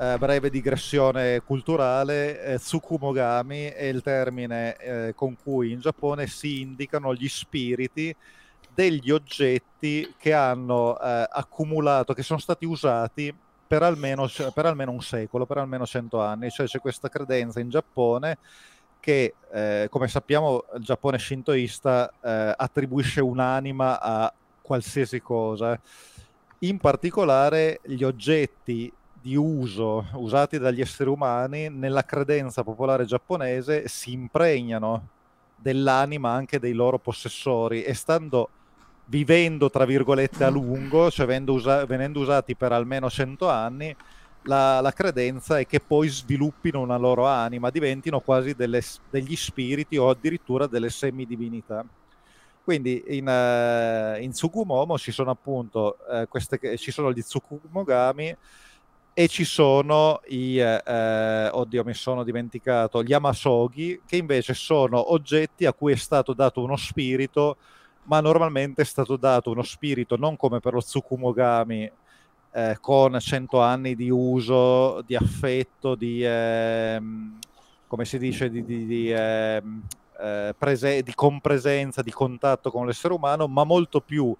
Eh, 0.00 0.16
breve 0.16 0.48
digressione 0.48 1.42
culturale, 1.42 2.40
eh, 2.40 2.58
Tsukumogami 2.58 3.64
è 3.64 3.84
il 3.86 4.00
termine 4.00 4.76
eh, 4.76 5.12
con 5.14 5.36
cui 5.42 5.72
in 5.72 5.80
Giappone 5.80 6.28
si 6.28 6.60
indicano 6.60 7.12
gli 7.14 7.28
spiriti 7.28 8.14
degli 8.72 9.10
oggetti 9.10 10.14
che 10.16 10.32
hanno 10.32 10.96
eh, 11.00 11.26
accumulato, 11.28 12.14
che 12.14 12.22
sono 12.22 12.38
stati 12.38 12.64
usati 12.64 13.34
per 13.66 13.82
almeno, 13.82 14.30
per 14.54 14.66
almeno 14.66 14.92
un 14.92 15.02
secolo, 15.02 15.46
per 15.46 15.58
almeno 15.58 15.84
cento 15.84 16.20
anni. 16.20 16.48
Cioè 16.48 16.66
c'è 16.66 16.78
questa 16.78 17.08
credenza 17.08 17.58
in 17.58 17.68
Giappone 17.68 18.38
che, 19.00 19.34
eh, 19.52 19.86
come 19.90 20.08
sappiamo, 20.08 20.64
il 20.76 20.82
Giappone 20.82 21.18
shintoista 21.18 22.12
eh, 22.22 22.54
attribuisce 22.56 23.20
un'anima 23.20 24.00
a 24.00 24.32
qualsiasi 24.60 25.20
cosa. 25.20 25.78
In 26.60 26.78
particolare 26.78 27.80
gli 27.84 28.02
oggetti 28.02 28.92
di 29.20 29.36
uso 29.36 30.06
usati 30.14 30.58
dagli 30.58 30.80
esseri 30.80 31.10
umani 31.10 31.68
nella 31.68 32.04
credenza 32.04 32.62
popolare 32.62 33.04
giapponese 33.04 33.88
si 33.88 34.12
impregnano 34.12 35.08
dell'anima 35.56 36.30
anche 36.30 36.58
dei 36.58 36.72
loro 36.72 36.98
possessori 36.98 37.82
e 37.82 37.94
stando 37.94 38.48
vivendo 39.06 39.70
tra 39.70 39.84
virgolette 39.84 40.44
a 40.44 40.50
lungo, 40.50 41.10
cioè 41.10 41.26
venendo, 41.26 41.54
usa- 41.54 41.84
venendo 41.86 42.20
usati 42.20 42.54
per 42.54 42.72
almeno 42.72 43.08
100 43.10 43.48
anni, 43.48 43.94
la, 44.42 44.80
la, 44.80 44.92
credenza 44.92 45.58
è 45.58 45.66
che 45.66 45.80
poi 45.80 46.08
sviluppino 46.08 46.80
una 46.80 46.96
loro 46.96 47.26
anima, 47.26 47.70
diventino 47.70 48.20
quasi 48.20 48.54
delle, 48.54 48.82
degli 49.10 49.36
spiriti 49.36 49.96
o 49.96 50.08
addirittura 50.08 50.66
delle 50.66 50.90
semidivinità. 50.90 51.84
Quindi 52.62 53.02
in, 53.16 53.26
uh, 53.26 54.22
in 54.22 54.30
Tsukumomo 54.32 54.98
ci 54.98 55.10
sono 55.10 55.30
appunto 55.30 55.96
uh, 56.06 56.28
queste, 56.28 56.76
ci 56.76 56.90
sono 56.90 57.12
gli 57.12 57.22
Tsukumogami 57.22 58.36
e 59.14 59.26
ci 59.28 59.44
sono 59.44 60.20
i, 60.26 60.58
uh, 60.58 61.56
oddio 61.56 61.82
mi 61.82 61.94
sono 61.94 62.24
dimenticato, 62.24 63.02
gli 63.02 63.14
Amasogi, 63.14 64.02
che 64.06 64.16
invece 64.16 64.52
sono 64.52 65.12
oggetti 65.12 65.64
a 65.64 65.72
cui 65.72 65.92
è 65.92 65.96
stato 65.96 66.34
dato 66.34 66.62
uno 66.62 66.76
spirito, 66.76 67.56
ma 68.04 68.20
normalmente 68.20 68.82
è 68.82 68.84
stato 68.84 69.16
dato 69.16 69.50
uno 69.50 69.62
spirito 69.62 70.16
non 70.16 70.36
come 70.36 70.60
per 70.60 70.74
lo 70.74 70.82
Tsukumogami, 70.82 71.90
eh, 72.52 72.76
con 72.80 73.18
100 73.18 73.60
anni 73.60 73.94
di 73.94 74.10
uso, 74.10 75.02
di 75.02 75.14
affetto, 75.14 75.94
di, 75.94 76.24
eh, 76.24 77.00
come 77.86 78.04
si 78.04 78.18
dice, 78.18 78.50
di, 78.50 78.64
di, 78.64 78.86
di, 78.86 79.12
eh, 79.12 79.62
prese- 80.56 81.02
di 81.02 81.14
compresenza, 81.14 82.02
di 82.02 82.10
contatto 82.10 82.70
con 82.70 82.86
l'essere 82.86 83.14
umano, 83.14 83.46
ma 83.46 83.64
molto 83.64 84.00
più 84.00 84.36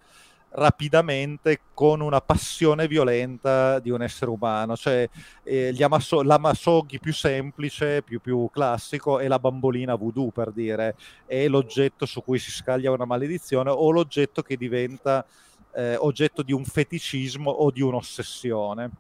rapidamente 0.51 1.61
con 1.75 2.01
una 2.01 2.21
passione 2.21 2.89
violenta 2.89 3.79
di 3.79 3.91
un 3.91 4.03
essere 4.03 4.31
umano. 4.31 4.77
Cioè, 4.77 5.09
eh, 5.43 5.75
amaso- 5.81 6.23
l'amasoghi 6.23 6.99
più 6.99 7.13
semplice, 7.13 8.03
più, 8.03 8.21
più, 8.21 8.49
classico, 8.51 9.19
è 9.19 9.29
la 9.29 9.39
bambolina 9.39 9.95
voodoo, 9.95 10.31
per 10.31 10.51
dire, 10.51 10.97
è 11.27 11.47
l'oggetto 11.49 12.07
su 12.07 12.23
cui 12.23 12.39
si 12.39 12.51
scaglia 12.51 12.91
una 12.91 13.05
maledizione 13.05 13.71
o 13.71 13.91
l'oggetto 13.91 14.43
che 14.43 14.57
diventa 14.57 15.25
eh, 15.79 15.95
oggetto 15.97 16.43
di 16.43 16.53
un 16.53 16.65
feticismo 16.65 17.51
o 17.51 17.71
di 17.71 17.83
un'ossessione. 17.83 18.91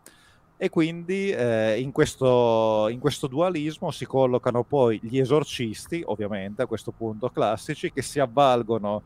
E 0.56 0.70
quindi 0.70 1.30
eh, 1.30 1.80
in, 1.80 1.92
questo, 1.92 2.88
in 2.88 2.98
questo 3.00 3.26
dualismo 3.26 3.90
si 3.90 4.06
collocano 4.06 4.62
poi 4.62 4.98
gli 5.02 5.18
esorcisti, 5.18 6.02
ovviamente 6.04 6.62
a 6.62 6.66
questo 6.66 6.92
punto 6.92 7.30
classici, 7.30 7.92
che 7.92 8.02
si 8.02 8.20
avvalgono 8.20 9.02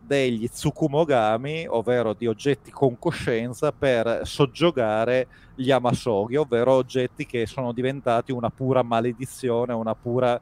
degli 0.00 0.48
tsukumogami, 0.48 1.66
ovvero 1.66 2.12
di 2.12 2.26
oggetti 2.26 2.70
con 2.70 2.98
coscienza, 2.98 3.72
per 3.72 4.22
soggiogare 4.24 5.26
gli 5.54 5.70
amasoghi, 5.70 6.36
ovvero 6.36 6.72
oggetti 6.72 7.24
che 7.26 7.46
sono 7.46 7.72
diventati 7.72 8.32
una 8.32 8.50
pura 8.50 8.82
maledizione, 8.82 9.72
una 9.72 9.94
pura, 9.94 10.38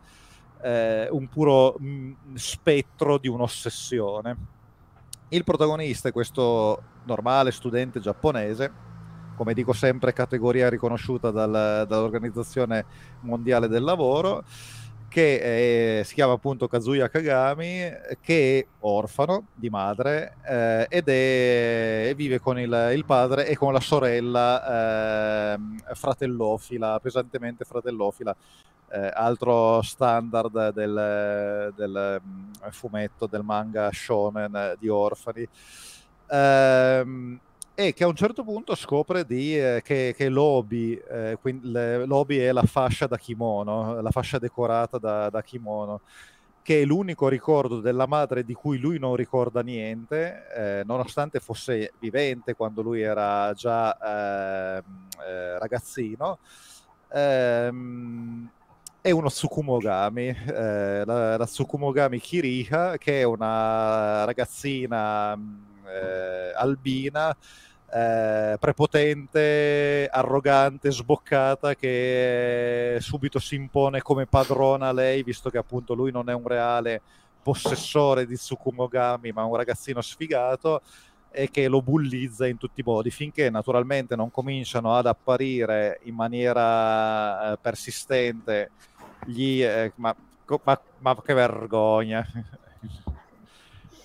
eh, 0.62 1.08
un 1.10 1.28
puro 1.28 1.76
mh, 1.78 1.86
mm, 1.86 2.34
spettro 2.34 3.18
di 3.18 3.28
un'ossessione. 3.28 4.60
Il 5.32 5.44
protagonista 5.44 6.10
è 6.10 6.12
questo 6.12 6.82
normale 7.04 7.52
studente 7.52 8.00
giapponese, 8.00 8.70
come 9.34 9.54
dico 9.54 9.72
sempre 9.72 10.12
categoria 10.12 10.68
riconosciuta 10.68 11.30
dal, 11.30 11.86
dall'Organizzazione 11.88 12.84
Mondiale 13.20 13.66
del 13.66 13.82
Lavoro, 13.82 14.44
che 15.08 16.00
è, 16.00 16.02
si 16.04 16.12
chiama 16.12 16.34
appunto 16.34 16.68
Kazuya 16.68 17.08
Kagami, 17.08 17.80
che 18.20 18.58
è 18.58 18.66
orfano 18.80 19.46
di 19.54 19.70
madre 19.70 20.36
eh, 20.46 20.86
ed 20.90 21.08
è, 21.08 22.12
vive 22.14 22.38
con 22.38 22.58
il, 22.58 22.90
il, 22.94 23.04
padre 23.06 23.46
e 23.46 23.56
con 23.56 23.72
la 23.72 23.80
sorella 23.80 25.54
eh, 25.54 25.58
fratellofila, 25.94 27.00
pesantemente 27.00 27.64
fratellofila. 27.64 28.36
Eh, 28.92 29.10
altro 29.12 29.80
standard 29.82 30.72
del, 30.72 31.72
del, 31.74 32.20
mm, 32.24 32.68
fumetto, 32.70 33.26
del 33.26 33.42
manga 33.42 33.90
shonen 33.92 34.76
di 34.78 34.88
orfani. 34.88 35.48
Ehm, 36.28 37.40
e 37.74 37.94
che 37.94 38.04
a 38.04 38.06
un 38.06 38.14
certo 38.14 38.44
punto 38.44 38.74
scopre 38.74 39.24
di, 39.24 39.58
eh, 39.58 39.80
che, 39.82 40.14
che 40.14 40.28
l'obi, 40.28 40.94
eh, 40.94 41.38
quindi 41.40 41.72
l'obi 41.72 42.38
è 42.38 42.52
la 42.52 42.62
fascia 42.64 43.06
da 43.06 43.16
kimono, 43.16 44.00
la 44.00 44.10
fascia 44.10 44.38
decorata 44.38 44.98
da, 44.98 45.30
da, 45.30 45.42
kimono, 45.42 46.02
che 46.60 46.82
è 46.82 46.84
l'unico 46.84 47.28
ricordo 47.28 47.80
della 47.80 48.06
madre 48.06 48.44
di 48.44 48.52
cui 48.52 48.78
lui 48.78 48.98
non 48.98 49.16
ricorda 49.16 49.62
niente, 49.62 50.46
eh, 50.54 50.82
nonostante 50.84 51.40
fosse 51.40 51.92
vivente 51.98 52.54
quando 52.54 52.82
lui 52.82 53.00
era 53.00 53.52
già 53.54 53.96
ehm, 54.76 55.08
eh, 55.26 55.58
ragazzino. 55.58 56.38
Ehm, 57.10 58.50
è 59.02 59.10
uno 59.10 59.28
Tsukumogami, 59.28 60.28
eh, 60.28 61.02
la, 61.04 61.36
la 61.36 61.44
Tsukumogami 61.44 62.20
Kiriha, 62.20 62.96
che 62.98 63.20
è 63.20 63.24
una 63.24 64.24
ragazzina 64.24 65.34
eh, 65.34 66.52
albina, 66.54 67.36
eh, 67.92 68.56
prepotente, 68.60 70.08
arrogante, 70.08 70.92
sboccata, 70.92 71.74
che 71.74 72.98
subito 73.00 73.40
si 73.40 73.56
impone 73.56 74.02
come 74.02 74.26
padrona 74.26 74.90
a 74.90 74.92
lei, 74.92 75.24
visto 75.24 75.50
che 75.50 75.58
appunto 75.58 75.94
lui 75.94 76.12
non 76.12 76.30
è 76.30 76.32
un 76.32 76.46
reale 76.46 77.02
possessore 77.42 78.24
di 78.24 78.36
Tsukumogami, 78.36 79.32
ma 79.32 79.42
un 79.42 79.56
ragazzino 79.56 80.00
sfigato 80.00 80.80
e 81.32 81.50
che 81.50 81.66
lo 81.66 81.82
bullizza 81.82 82.46
in 82.46 82.58
tutti 82.58 82.82
i 82.82 82.84
modi 82.84 83.10
finché 83.10 83.48
naturalmente 83.48 84.14
non 84.14 84.30
cominciano 84.30 84.94
ad 84.94 85.06
apparire 85.06 85.98
in 86.02 86.14
maniera 86.14 87.52
eh, 87.52 87.58
persistente 87.58 88.70
gli 89.26 89.62
eh, 89.62 89.92
ma, 89.96 90.14
ma, 90.64 90.80
ma, 90.98 91.22
che 91.22 91.34
vergogna. 91.34 92.26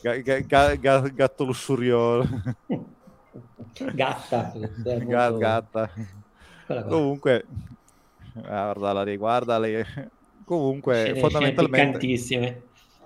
Ga, 0.02 0.16
ga, 0.22 0.76
ga, 0.76 1.00
gatto 1.10 1.44
lussurioso. 1.44 2.28
Gatta. 3.94 4.54
Molto... 4.54 5.38
gatta. 5.38 5.90
Comunque 6.88 7.46
guardala 8.34 9.04
lì 9.04 9.18
guardala 9.18 9.68
comunque 10.46 11.06
scene, 11.06 11.20
fondamentalmente 11.20 12.18
scene 12.18 12.62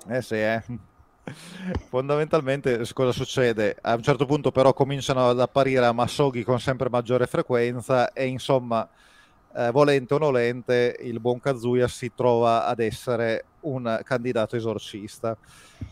eh 0.09 0.21
sì 0.21 0.35
eh. 0.35 0.61
Fondamentalmente 1.87 2.83
cosa 2.93 3.11
succede? 3.11 3.77
A 3.81 3.93
un 3.93 4.01
certo 4.01 4.25
punto 4.25 4.51
però 4.51 4.73
cominciano 4.73 5.29
ad 5.29 5.39
apparire 5.39 5.85
a 5.85 5.91
Masoghi 5.91 6.43
con 6.43 6.59
sempre 6.59 6.89
maggiore 6.89 7.27
frequenza 7.27 8.11
e 8.11 8.25
insomma, 8.25 8.87
eh, 9.55 9.71
volente 9.71 10.13
o 10.13 10.17
nolente, 10.17 10.97
il 11.01 11.19
buon 11.19 11.39
Kazuya 11.39 11.87
si 11.87 12.11
trova 12.15 12.65
ad 12.65 12.79
essere 12.79 13.45
un 13.61 13.99
candidato 14.03 14.55
esorcista. 14.55 15.37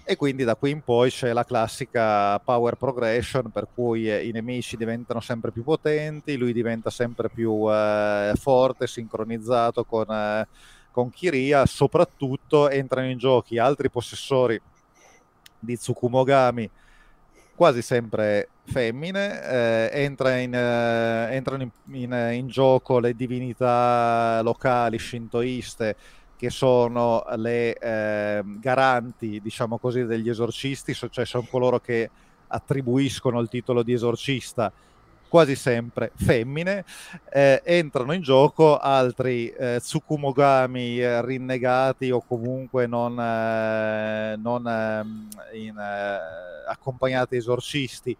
E 0.03 0.15
quindi 0.15 0.43
da 0.43 0.55
qui 0.55 0.71
in 0.71 0.81
poi 0.81 1.09
c'è 1.09 1.33
la 1.33 1.43
classica 1.43 2.39
power 2.39 2.75
progression 2.75 3.51
per 3.51 3.67
cui 3.73 4.09
eh, 4.09 4.25
i 4.25 4.31
nemici 4.31 4.77
diventano 4.77 5.19
sempre 5.19 5.51
più 5.51 5.63
potenti, 5.63 6.37
lui 6.37 6.53
diventa 6.53 6.89
sempre 6.89 7.29
più 7.29 7.71
eh, 7.71 8.33
forte, 8.35 8.87
sincronizzato 8.87 9.83
con, 9.83 10.09
eh, 10.09 10.47
con 10.91 11.09
Kiria, 11.09 11.65
soprattutto 11.65 12.69
entrano 12.69 13.09
in 13.09 13.17
giochi 13.17 13.57
altri 13.57 13.89
possessori 13.89 14.59
di 15.59 15.77
Tsukumogami, 15.77 16.69
quasi 17.59 17.81
sempre 17.81 18.47
femmine, 18.63 19.43
eh, 19.43 19.89
entra 19.91 20.37
in, 20.37 20.53
eh, 20.53 21.35
entrano 21.35 21.63
in, 21.63 21.71
in, 21.91 22.29
in, 22.31 22.47
gioco 22.47 22.99
le 22.99 23.13
divinità 23.13 24.39
locali 24.41 24.97
shintoiste 24.97 25.97
che 26.37 26.49
sono 26.49 27.21
le 27.35 27.73
eh, 27.73 28.43
garanti, 28.45 29.41
diciamo 29.41 29.77
così, 29.77 30.05
degli 30.05 30.29
esorcisti, 30.29 30.93
cioè 30.93 31.25
sono 31.25 31.45
coloro 31.49 31.81
che 31.81 32.09
attribuiscono 32.47 33.41
il 33.41 33.49
titolo 33.49 33.83
di 33.83 33.91
esorcista 33.91 34.71
quasi 35.29 35.55
sempre 35.55 36.11
femmine, 36.15 36.83
eh, 37.31 37.61
entrano 37.63 38.13
in 38.13 38.21
gioco 38.21 38.77
altri 38.77 39.49
eh, 39.49 39.77
Tsukumogami 39.79 40.99
eh, 40.99 41.23
rinnegati 41.23 42.09
o 42.09 42.19
comunque 42.19 42.87
non, 42.87 43.17
eh, 43.17 44.35
non 44.37 44.67
ehm, 44.67 45.27
in, 45.53 45.77
eh, 45.77 46.69
accompagnati 46.69 47.37
esorcisti, 47.37 48.17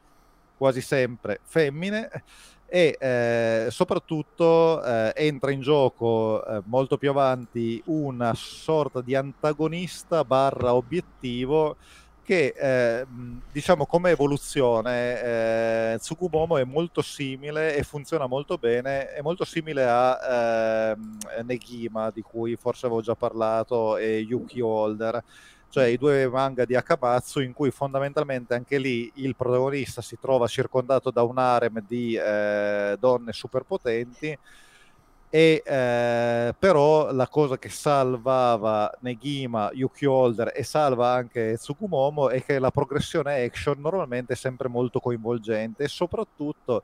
quasi 0.56 0.82
sempre 0.82 1.40
femmine. 1.44 2.24
E 2.72 2.98
eh, 3.00 3.68
soprattutto 3.72 4.84
entra 5.16 5.50
in 5.50 5.62
gioco 5.62 6.44
molto 6.66 7.00
più 7.00 7.10
avanti 7.10 7.82
una 7.86 8.36
sorta 8.36 9.02
di 9.02 9.16
antagonista 9.16 10.24
barra 10.24 10.76
obiettivo 10.76 11.78
che 12.30 12.54
eh, 12.56 13.08
diciamo 13.52 13.88
come 13.88 14.12
evoluzione 14.12 15.94
eh, 15.94 15.98
Tsukumomo 15.98 16.58
è 16.58 16.64
molto 16.64 17.02
simile 17.02 17.76
e 17.76 17.82
funziona 17.82 18.28
molto 18.28 18.60
bene, 18.60 19.12
è 19.12 19.22
molto 19.22 19.46
simile 19.46 19.84
a 19.84 20.92
eh, 20.92 21.42
Negima 21.42 22.12
di 22.12 22.22
cui 22.22 22.56
forse 22.56 22.86
avevo 22.86 23.02
già 23.02 23.16
parlato 23.16 23.98
e 23.98 24.20
Yuki 24.20 24.62
Holder, 24.62 25.24
cioè 25.70 25.86
i 25.86 25.98
due 25.98 26.28
manga 26.28 26.66
di 26.66 26.76
Akamatsu 26.76 27.40
in 27.40 27.52
cui 27.52 27.72
fondamentalmente 27.72 28.54
anche 28.54 28.78
lì 28.78 29.12
il 29.16 29.36
protagonista 29.36 30.04
si 30.04 30.20
trova 30.22 30.46
circondato 30.46 31.10
da 31.10 31.24
un 31.24 31.40
harem 31.40 31.84
di 31.88 32.14
eh, 32.14 32.96
donne 33.00 33.34
superpotenti 33.34 34.38
e 35.30 35.62
eh, 35.64 36.56
però 36.58 37.12
la 37.12 37.28
cosa 37.28 37.58
che 37.60 37.70
salvava 37.70 38.92
Negima, 39.02 39.70
Yuki 39.74 40.06
Holder 40.06 40.52
e 40.56 40.64
salva 40.64 41.12
anche 41.12 41.56
Tsukumomo 41.56 42.30
è 42.30 42.44
che 42.44 42.58
la 42.58 42.72
progressione 42.72 43.44
action 43.44 43.80
normalmente 43.80 44.34
è 44.34 44.36
sempre 44.36 44.68
molto 44.68 45.00
coinvolgente 45.00 45.84
e 45.84 45.88
soprattutto 45.88 46.84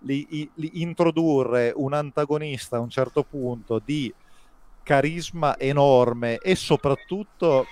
li, 0.00 0.26
li 0.54 0.82
introdurre 0.82 1.72
un 1.74 1.92
antagonista 1.92 2.76
a 2.76 2.80
un 2.80 2.90
certo 2.90 3.22
punto 3.22 3.80
di 3.82 4.12
carisma 4.82 5.56
enorme 5.58 6.38
e 6.38 6.56
soprattutto 6.56 7.66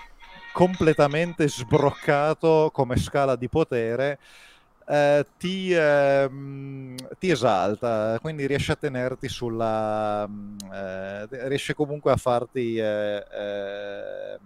completamente 0.52 1.48
sbroccato 1.48 2.70
come 2.72 2.96
scala 2.96 3.36
di 3.36 3.48
potere 3.48 4.18
eh, 4.93 5.27
ti, 5.39 5.73
eh, 5.73 6.31
ti, 7.19 7.31
esalta, 7.31 8.19
quindi 8.20 8.47
riesce 8.47 8.73
a 8.73 8.77
tenerti 8.77 9.27
sulla... 9.27 10.27
Mm, 10.28 10.56
eh, 10.70 11.48
riesce 11.48 11.74
comunque 11.74 12.12
a 12.12 12.16
farti... 12.16 12.77
Eh, 12.77 13.24
eh, 13.32 14.39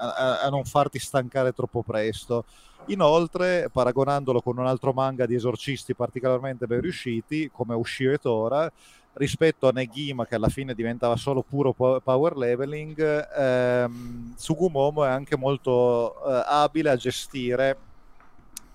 a, 0.00 0.42
a, 0.42 0.48
non 0.48 0.64
farti 0.64 1.00
stancare 1.00 1.52
troppo 1.52 1.82
presto. 1.82 2.44
Inoltre, 2.86 3.68
paragonandolo 3.72 4.40
con 4.40 4.58
un 4.58 4.66
altro 4.66 4.92
manga 4.92 5.26
di 5.26 5.34
esorcisti 5.34 5.92
particolarmente 5.92 6.68
ben 6.68 6.80
riusciti, 6.80 7.50
come 7.52 7.74
Ushio 7.74 8.12
e 8.12 8.18
Tora, 8.18 8.70
rispetto 9.14 9.66
a 9.66 9.72
Negima 9.72 10.24
che 10.24 10.36
alla 10.36 10.48
fine 10.48 10.72
diventava 10.72 11.16
solo 11.16 11.42
puro 11.42 11.72
power 11.72 12.36
leveling, 12.36 13.28
ehm, 13.36 14.34
Tsugumomo 14.36 15.04
è 15.04 15.08
anche 15.08 15.36
molto 15.36 16.14
eh, 16.24 16.44
abile 16.46 16.90
a 16.90 16.96
gestire 16.96 17.76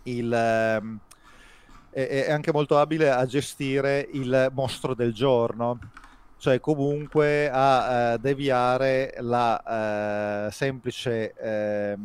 il, 0.03 0.31
ehm, 0.31 0.99
è, 1.89 2.31
anche 2.31 2.51
molto 2.51 2.77
abile 2.77 3.09
a 3.11 3.25
gestire 3.25 4.07
il 4.11 4.49
mostro 4.53 4.93
del 4.93 5.13
giorno, 5.13 5.79
cioè 6.37 6.59
comunque 6.59 7.49
a 7.49 8.13
uh, 8.13 8.17
deviare 8.17 9.15
la 9.19 10.47
uh, 10.47 10.51
semplice 10.51 11.33
uh, 11.97 11.99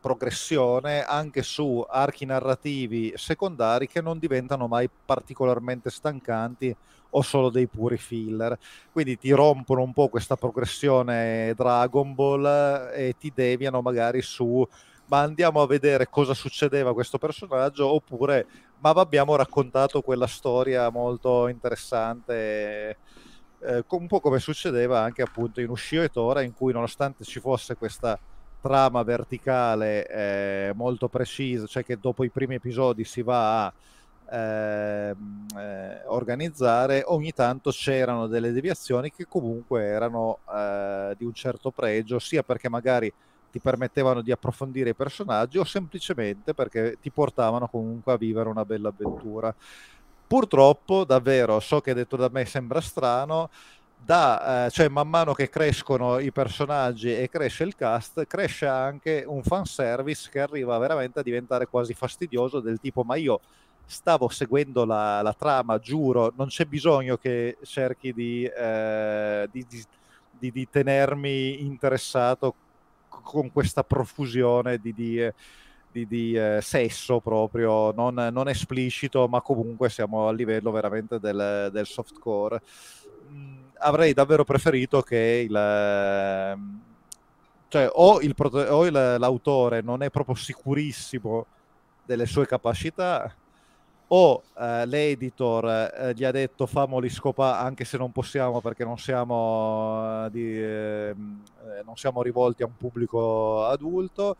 progressione 0.00 1.04
anche 1.04 1.42
su 1.42 1.84
archi 1.88 2.24
narrativi 2.24 3.12
secondari 3.16 3.88
che 3.88 4.00
non 4.00 4.18
diventano 4.18 4.66
mai 4.68 4.88
particolarmente 5.04 5.90
stancanti 5.90 6.74
o 7.10 7.22
solo 7.22 7.50
dei 7.50 7.66
puri 7.66 7.96
filler. 7.96 8.58
Quindi 8.92 9.18
ti 9.18 9.30
rompono 9.30 9.82
un 9.82 9.92
po' 9.92 10.08
questa 10.08 10.36
progressione 10.36 11.52
Dragon 11.56 12.14
Ball 12.14 12.90
e 12.94 13.14
ti 13.18 13.32
deviano 13.34 13.80
magari 13.80 14.22
su 14.22 14.66
ma 15.08 15.20
andiamo 15.20 15.60
a 15.60 15.66
vedere 15.66 16.08
cosa 16.08 16.34
succedeva 16.34 16.90
a 16.90 16.94
questo 16.94 17.18
personaggio 17.18 17.92
oppure 17.92 18.46
ma 18.80 18.90
abbiamo 18.90 19.36
raccontato 19.36 20.02
quella 20.02 20.26
storia 20.26 20.90
molto 20.90 21.48
interessante 21.48 22.96
eh, 23.60 23.84
un 23.88 24.06
po' 24.06 24.20
come 24.20 24.38
succedeva 24.38 25.00
anche 25.00 25.22
appunto 25.22 25.60
in 25.60 25.70
Ushio 25.70 26.02
e 26.02 26.08
Tora 26.08 26.42
in 26.42 26.52
cui 26.52 26.72
nonostante 26.72 27.24
ci 27.24 27.40
fosse 27.40 27.76
questa 27.76 28.18
trama 28.60 29.02
verticale 29.02 30.06
eh, 30.06 30.72
molto 30.74 31.08
precisa 31.08 31.66
cioè 31.66 31.84
che 31.84 31.98
dopo 31.98 32.24
i 32.24 32.30
primi 32.30 32.56
episodi 32.56 33.04
si 33.04 33.22
va 33.22 33.66
a 33.66 33.72
ehm, 34.30 35.46
eh, 35.56 36.02
organizzare 36.06 37.04
ogni 37.06 37.32
tanto 37.32 37.70
c'erano 37.70 38.26
delle 38.26 38.52
deviazioni 38.52 39.12
che 39.12 39.26
comunque 39.26 39.84
erano 39.84 40.40
eh, 40.52 41.14
di 41.16 41.24
un 41.24 41.32
certo 41.32 41.70
pregio 41.70 42.18
sia 42.18 42.42
perché 42.42 42.68
magari 42.68 43.12
ti 43.56 43.60
permettevano 43.60 44.20
di 44.20 44.30
approfondire 44.30 44.90
i 44.90 44.94
personaggi 44.94 45.56
o 45.56 45.64
semplicemente 45.64 46.52
perché 46.52 46.98
ti 47.00 47.10
portavano 47.10 47.66
comunque 47.68 48.12
a 48.12 48.16
vivere 48.18 48.50
una 48.50 48.66
bella 48.66 48.90
avventura. 48.90 49.54
Purtroppo, 50.26 51.04
davvero, 51.04 51.58
so 51.60 51.80
che 51.80 51.94
detto 51.94 52.16
da 52.16 52.28
me 52.30 52.44
sembra 52.44 52.82
strano, 52.82 53.48
da, 53.96 54.66
eh, 54.66 54.70
cioè 54.70 54.88
man 54.88 55.08
mano 55.08 55.32
che 55.32 55.48
crescono 55.48 56.18
i 56.18 56.30
personaggi 56.32 57.16
e 57.16 57.30
cresce 57.30 57.64
il 57.64 57.74
cast, 57.74 58.26
cresce 58.26 58.66
anche 58.66 59.24
un 59.26 59.42
fanservice 59.42 60.28
che 60.30 60.40
arriva 60.40 60.76
veramente 60.76 61.20
a 61.20 61.22
diventare 61.22 61.66
quasi 61.66 61.94
fastidioso 61.94 62.60
del 62.60 62.78
tipo 62.78 63.04
ma 63.04 63.16
io 63.16 63.40
stavo 63.86 64.28
seguendo 64.28 64.84
la, 64.84 65.22
la 65.22 65.32
trama, 65.32 65.78
giuro, 65.78 66.32
non 66.36 66.48
c'è 66.48 66.66
bisogno 66.66 67.16
che 67.16 67.56
cerchi 67.62 68.12
di, 68.12 68.44
eh, 68.44 69.48
di, 69.50 69.66
di, 70.38 70.50
di 70.52 70.68
tenermi 70.68 71.62
interessato 71.62 72.54
con 73.22 73.52
questa 73.52 73.82
profusione 73.84 74.78
di, 74.78 74.92
di, 74.92 75.32
di, 75.90 76.06
di 76.06 76.34
eh, 76.34 76.60
sesso 76.62 77.20
proprio, 77.20 77.92
non, 77.92 78.14
non, 78.32 78.48
esplicito, 78.48 79.26
ma 79.28 79.40
comunque 79.40 79.88
siamo 79.88 80.28
a 80.28 80.32
livello 80.32 80.70
veramente 80.70 81.18
del, 81.18 81.70
del 81.72 81.86
softcore. 81.86 82.60
Mm, 83.30 83.58
avrei 83.78 84.12
davvero 84.12 84.44
preferito 84.44 85.02
che 85.02 85.46
il... 85.48 85.56
Ehm, 85.56 86.80
cioè, 87.68 87.88
o, 87.92 88.20
il, 88.20 88.34
o 88.38 88.86
il, 88.86 89.16
l'autore 89.18 89.80
non 89.80 90.02
è 90.02 90.10
proprio 90.10 90.36
sicurissimo 90.36 91.46
delle 92.04 92.26
sue 92.26 92.46
capacità, 92.46 93.34
o 94.08 94.42
eh, 94.58 94.86
l'editor 94.86 95.68
eh, 95.68 96.12
gli 96.14 96.22
ha 96.24 96.30
detto 96.30 96.66
famoli 96.66 97.08
scopa 97.08 97.58
anche 97.58 97.84
se 97.84 97.96
non 97.96 98.12
possiamo 98.12 98.60
perché 98.60 98.84
non 98.84 98.98
siamo, 98.98 100.26
eh, 100.26 100.30
di, 100.30 100.62
ehm, 100.62 101.42
eh, 101.78 101.82
non 101.84 101.96
siamo 101.96 102.22
rivolti 102.22 102.62
a 102.62 102.66
un 102.66 102.76
pubblico 102.76 103.64
adulto. 103.64 104.36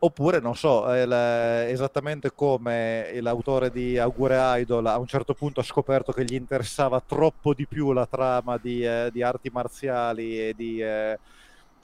Oppure 0.00 0.38
non 0.38 0.54
so 0.54 0.84
il, 0.94 1.12
esattamente 1.12 2.30
come 2.32 3.10
l'autore 3.20 3.68
di 3.72 3.98
Augure 3.98 4.60
Idol 4.60 4.86
a 4.86 4.96
un 4.96 5.06
certo 5.08 5.34
punto 5.34 5.58
ha 5.58 5.64
scoperto 5.64 6.12
che 6.12 6.22
gli 6.24 6.34
interessava 6.34 7.02
troppo 7.04 7.52
di 7.52 7.66
più 7.66 7.90
la 7.90 8.06
trama 8.06 8.58
di, 8.58 8.84
eh, 8.84 9.10
di 9.12 9.24
arti 9.24 9.50
marziali 9.52 10.38
e 10.38 10.54
di, 10.56 10.80
eh, 10.80 11.18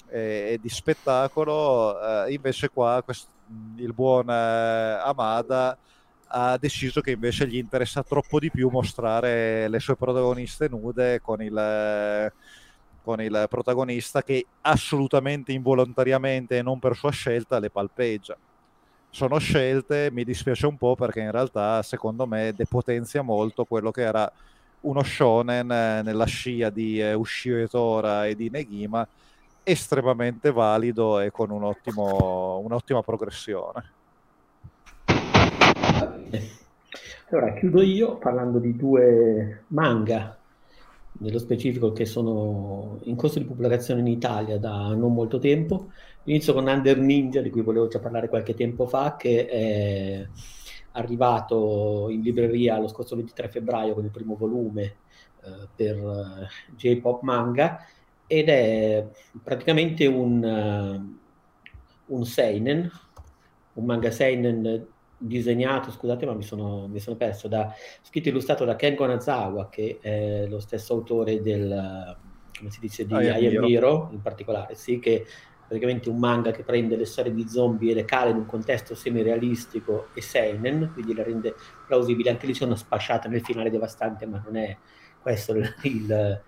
e 0.09 0.59
di 0.63 0.69
spettacolo 0.69 1.97
invece 2.29 2.69
qua 2.69 3.03
quest- 3.05 3.27
il 3.79 3.93
buon 3.93 4.29
Amada 4.29 5.77
ha 6.37 6.59
deciso 6.59 7.01
che 7.01 7.13
invece 7.13 7.47
gli 7.47 7.57
interessa 7.57 8.03
troppo 8.03 8.41
di 8.41 8.51
più 8.51 8.69
mostrare 8.69 9.69
le 9.69 9.79
sue 9.79 9.95
protagoniste 9.95 10.69
nude 10.69 11.21
con 11.21 11.41
il, 11.41 12.33
con 13.05 13.21
il 13.21 13.47
protagonista 13.49 14.21
che 14.23 14.45
assolutamente 14.63 15.53
involontariamente 15.53 16.59
e 16.59 16.63
non 16.63 16.81
per 16.81 16.97
sua 16.97 17.13
scelta 17.13 17.61
le 17.61 17.71
palpeggia. 17.71 18.37
Sono 19.11 19.39
scelte, 19.39 20.11
mi 20.11 20.25
dispiace 20.25 20.67
un 20.67 20.77
po' 20.77 20.97
perché 20.97 21.21
in 21.21 21.31
realtà 21.31 21.81
secondo 21.83 22.27
me 22.27 22.53
depotenzia 22.53 23.23
molto 23.23 23.65
quello 23.65 23.93
che 23.93 24.03
era 24.03 24.31
uno 24.81 25.05
shonen 25.05 25.69
nella 25.69 26.27
scia 26.27 26.69
di 26.69 27.01
eh, 27.01 27.15
Ushio 27.15 27.69
Tora 27.69 28.27
e 28.27 28.35
di 28.35 28.51
Negima 28.51 29.07
estremamente 29.63 30.51
valido 30.51 31.21
e 31.21 31.31
con 31.31 31.51
un 31.51 31.63
ottimo, 31.63 32.59
un'ottima 32.59 33.03
progressione. 33.03 33.94
Allora, 37.35 37.53
chiudo 37.55 37.83
io 37.83 38.17
parlando 38.19 38.61
di 38.61 38.77
due 38.77 39.65
manga, 39.69 40.39
nello 41.19 41.39
specifico 41.41 41.91
che 41.91 42.05
sono 42.05 43.01
in 43.03 43.17
corso 43.17 43.41
di 43.41 43.45
pubblicazione 43.45 43.99
in 43.99 44.07
Italia 44.07 44.57
da 44.57 44.95
non 44.95 45.13
molto 45.13 45.41
tempo. 45.41 45.91
Inizio 46.27 46.55
con 46.55 46.69
Under 46.69 46.97
Ninja, 46.97 47.43
di 47.43 47.51
cui 47.51 47.63
volevo 47.63 47.89
già 47.89 47.99
parlare 47.99 48.29
qualche 48.29 48.55
tempo 48.55 48.87
fa, 48.87 49.17
che 49.17 49.49
è 49.49 50.29
arrivato 50.93 52.09
in 52.09 52.21
libreria 52.21 52.79
lo 52.79 52.87
scorso 52.87 53.17
23 53.17 53.49
febbraio 53.49 53.95
con 53.95 54.05
il 54.05 54.13
primo 54.13 54.37
volume 54.37 54.83
eh, 55.43 55.69
per 55.75 56.01
uh, 56.01 56.73
J-Pop 56.77 57.23
Manga 57.23 57.85
ed 58.29 58.49
è 58.49 59.05
praticamente 59.43 60.07
un, 60.07 60.41
uh, 62.07 62.15
un 62.15 62.25
seinen, 62.25 62.89
un 63.73 63.85
manga 63.85 64.13
seinen 64.13 64.93
disegnato, 65.17 65.91
scusate 65.91 66.27
ma 66.27 66.35
mi 66.35 66.43
sono, 66.43 66.87
mi 66.89 67.01
sono 67.01 67.17
perso, 67.17 67.49
da, 67.49 67.73
scritto 68.03 68.29
e 68.29 68.31
illustrato 68.31 68.65
da 68.65 68.77
Ken 68.77 68.95
Gonazawa, 68.95 69.69
che 69.69 69.99
è 70.01 70.47
lo 70.47 70.61
stesso 70.61 70.95
autore 70.95 71.41
del, 71.41 72.17
come 72.57 72.71
si 72.71 72.81
dice, 72.81 73.07
di 73.07 73.15
I 73.15 73.57
Am 73.57 73.65
Hero 73.65 74.09
in 74.13 74.21
particolare, 74.21 74.75
sì, 74.75 74.99
che 74.99 75.25
praticamente 75.67 76.11
un 76.11 76.19
manga 76.19 76.51
che 76.51 76.63
prende 76.63 76.95
le 76.95 77.07
storie 77.07 77.33
di 77.33 77.49
zombie 77.49 77.93
e 77.93 77.95
le 77.95 78.05
cala 78.05 78.31
in 78.31 78.37
un 78.37 78.47
contesto 78.47 78.95
semi-realistico 78.95 80.09
e 80.15 80.21
seinen, 80.21 80.91
quindi 80.93 81.15
le 81.15 81.23
rende 81.23 81.55
plausibili. 81.87 82.29
Anche 82.29 82.47
lì 82.47 82.53
c'è 82.53 82.65
una 82.65 82.77
spasciata 82.77 83.29
nel 83.29 83.41
finale 83.41 83.71
devastante, 83.71 84.27
ma 84.27 84.43
non 84.45 84.57
è 84.57 84.77
questo 85.21 85.55
il, 85.83 86.43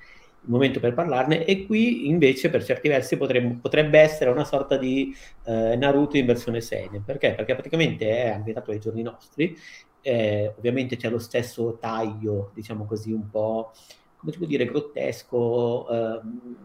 il 0.46 0.52
momento 0.52 0.78
per 0.78 0.94
parlarne 0.94 1.44
e 1.44 1.66
qui 1.66 2.06
invece 2.06 2.50
per 2.50 2.64
certi 2.64 2.88
versi 2.88 3.16
potremmo, 3.16 3.58
potrebbe 3.60 3.98
essere 3.98 4.30
una 4.30 4.44
sorta 4.44 4.76
di 4.76 5.14
eh, 5.44 5.76
Naruto 5.76 6.16
in 6.16 6.26
versione 6.26 6.60
serie 6.60 7.02
perché? 7.04 7.34
Perché 7.34 7.54
praticamente 7.54 8.08
è 8.08 8.28
ambientato 8.30 8.70
ai 8.70 8.78
giorni 8.78 9.02
nostri 9.02 9.56
eh, 10.00 10.54
ovviamente 10.56 10.96
c'è 10.96 11.10
lo 11.10 11.18
stesso 11.18 11.78
taglio 11.80 12.52
diciamo 12.54 12.84
così 12.84 13.10
un 13.10 13.28
po' 13.28 13.72
come 14.16 14.32
si 14.32 14.38
può 14.38 14.46
dire 14.46 14.64
grottesco 14.66 15.88
ehm, 15.88 16.56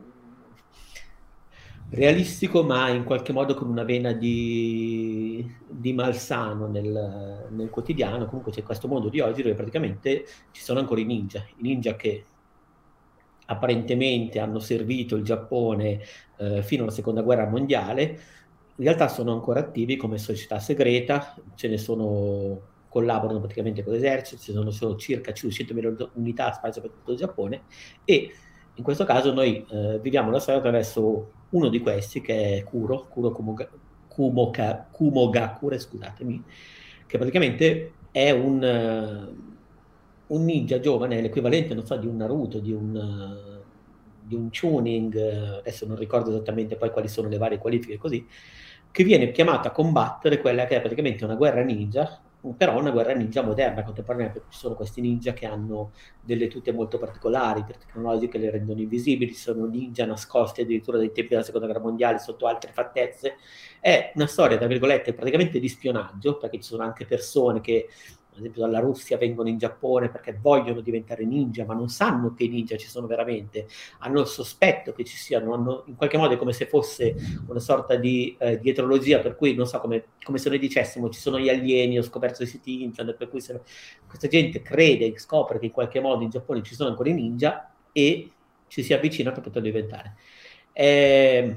realistico 1.89 2.63
ma 2.63 2.89
in 2.89 3.03
qualche 3.03 3.33
modo 3.33 3.55
con 3.55 3.67
una 3.67 3.83
vena 3.83 4.13
di, 4.13 5.45
di 5.67 5.91
malsano 5.91 6.67
nel, 6.67 7.47
nel, 7.49 7.69
quotidiano 7.69 8.27
comunque 8.27 8.51
c'è 8.51 8.63
questo 8.63 8.87
mondo 8.87 9.09
di 9.09 9.19
oggi 9.19 9.41
dove 9.41 9.55
praticamente 9.55 10.25
ci 10.51 10.61
sono 10.61 10.79
ancora 10.79 11.01
i 11.01 11.05
ninja 11.05 11.43
i 11.57 11.61
ninja 11.61 11.95
che 11.95 12.25
apparentemente 13.51 14.39
hanno 14.39 14.59
servito 14.59 15.15
il 15.15 15.23
Giappone 15.23 15.99
eh, 16.37 16.63
fino 16.63 16.83
alla 16.83 16.91
seconda 16.91 17.21
guerra 17.21 17.47
mondiale, 17.47 18.19
in 18.75 18.85
realtà 18.85 19.09
sono 19.09 19.33
ancora 19.33 19.59
attivi 19.59 19.97
come 19.97 20.17
società 20.17 20.59
segreta, 20.59 21.35
ce 21.55 21.67
ne 21.67 21.77
sono 21.77 22.69
collaborano 22.87 23.39
praticamente 23.39 23.83
con 23.83 23.93
l'esercito, 23.93 24.41
ci 24.41 24.51
sono, 24.51 24.71
sono 24.71 24.95
circa 24.95 25.31
500.000 25.31 26.09
unità 26.13 26.51
sparse 26.51 26.81
per 26.81 26.89
tutto 26.89 27.11
il 27.11 27.17
Giappone 27.17 27.61
e 28.03 28.31
in 28.73 28.83
questo 28.83 29.03
caso 29.03 29.33
noi 29.33 29.65
eh, 29.69 29.99
viviamo 30.01 30.31
la 30.31 30.39
storia 30.39 30.59
attraverso 30.59 31.31
uno 31.49 31.69
di 31.69 31.79
questi 31.79 32.21
che 32.21 32.57
è 32.57 32.63
Kuro, 32.63 33.07
Kuro 33.09 33.31
Kumoga, 33.31 33.69
Kumoka, 34.07 34.87
Kumogakure, 34.89 35.77
scusatemi, 35.77 36.43
che 37.05 37.17
praticamente 37.17 37.93
è 38.11 38.31
un 38.31 39.50
un 40.31 40.45
ninja 40.45 40.79
giovane 40.79 41.21
l'equivalente, 41.21 41.73
non 41.73 41.85
so, 41.85 41.95
di 41.97 42.07
un 42.07 42.15
Naruto, 42.17 42.59
di 42.59 42.71
un, 42.71 43.61
di 44.23 44.35
un 44.35 44.49
tuning, 44.49 45.15
adesso 45.59 45.85
non 45.85 45.97
ricordo 45.97 46.29
esattamente 46.29 46.75
poi 46.75 46.89
quali 46.89 47.07
sono 47.07 47.27
le 47.27 47.37
varie 47.37 47.57
qualifiche 47.57 47.97
così, 47.97 48.25
che 48.91 49.03
viene 49.03 49.31
chiamato 49.31 49.67
a 49.67 49.71
combattere 49.71 50.39
quella 50.39 50.65
che 50.65 50.77
è 50.77 50.79
praticamente 50.79 51.25
una 51.25 51.35
guerra 51.35 51.63
ninja, 51.63 52.21
però 52.57 52.79
una 52.79 52.91
guerra 52.91 53.13
ninja 53.13 53.43
moderna, 53.43 53.83
contemporanea, 53.83 54.31
perché 54.31 54.47
ci 54.49 54.57
sono 54.57 54.73
questi 54.73 54.99
ninja 54.99 55.31
che 55.33 55.45
hanno 55.45 55.91
delle 56.21 56.47
tute 56.47 56.71
molto 56.71 56.97
particolari, 56.97 57.63
tecnologiche 57.65 58.39
le 58.39 58.49
rendono 58.49 58.79
invisibili, 58.79 59.33
sono 59.33 59.65
ninja 59.65 60.05
nascosti 60.05 60.61
addirittura 60.61 60.97
dai 60.97 61.11
tempi 61.11 61.29
della 61.31 61.43
seconda 61.43 61.67
guerra 61.67 61.83
mondiale 61.83 62.17
sotto 62.19 62.47
altre 62.47 62.71
fattezze. 62.71 63.35
È 63.79 64.11
una 64.15 64.25
storia, 64.27 64.57
tra 64.57 64.65
virgolette, 64.65 65.13
praticamente 65.13 65.59
di 65.59 65.67
spionaggio, 65.67 66.37
perché 66.37 66.57
ci 66.57 66.69
sono 66.69 66.83
anche 66.83 67.05
persone 67.05 67.61
che 67.61 67.89
ad 68.31 68.39
esempio 68.39 68.61
dalla 68.61 68.79
Russia 68.79 69.17
vengono 69.17 69.49
in 69.49 69.57
Giappone 69.57 70.09
perché 70.09 70.37
vogliono 70.39 70.79
diventare 70.79 71.25
ninja, 71.25 71.65
ma 71.65 71.73
non 71.73 71.89
sanno 71.89 72.33
che 72.33 72.47
ninja 72.47 72.77
ci 72.77 72.87
sono 72.87 73.05
veramente, 73.05 73.67
hanno 73.99 74.21
il 74.21 74.27
sospetto 74.27 74.93
che 74.93 75.03
ci 75.03 75.17
siano, 75.17 75.53
hanno 75.53 75.83
in 75.87 75.95
qualche 75.95 76.17
modo 76.17 76.33
è 76.33 76.37
come 76.37 76.53
se 76.53 76.65
fosse 76.65 77.15
una 77.47 77.59
sorta 77.59 77.95
di 77.95 78.35
eh, 78.39 78.59
dietrologia, 78.59 79.19
per 79.19 79.35
cui 79.35 79.53
non 79.53 79.67
so, 79.67 79.79
come, 79.79 80.05
come, 80.23 80.37
se 80.37 80.47
noi 80.49 80.59
dicessimo 80.59 81.09
ci 81.09 81.19
sono 81.19 81.39
gli 81.39 81.49
alieni, 81.49 81.99
ho 81.99 82.03
scoperto 82.03 82.43
i 82.43 82.47
siti 82.47 82.83
internet, 82.83 83.17
per 83.17 83.29
cui 83.29 83.41
se, 83.41 83.59
questa 84.07 84.27
gente 84.27 84.61
crede, 84.61 85.17
scopre 85.17 85.59
che 85.59 85.65
in 85.65 85.71
qualche 85.71 85.99
modo 85.99 86.23
in 86.23 86.29
Giappone 86.29 86.63
ci 86.63 86.73
sono 86.73 86.89
ancora 86.89 87.09
i 87.09 87.13
ninja 87.13 87.69
e 87.91 88.31
ci 88.67 88.81
si 88.81 88.93
avvicina 88.93 89.31
per 89.31 89.43
poterlo 89.43 89.67
diventare. 89.67 90.15
È 90.71 91.53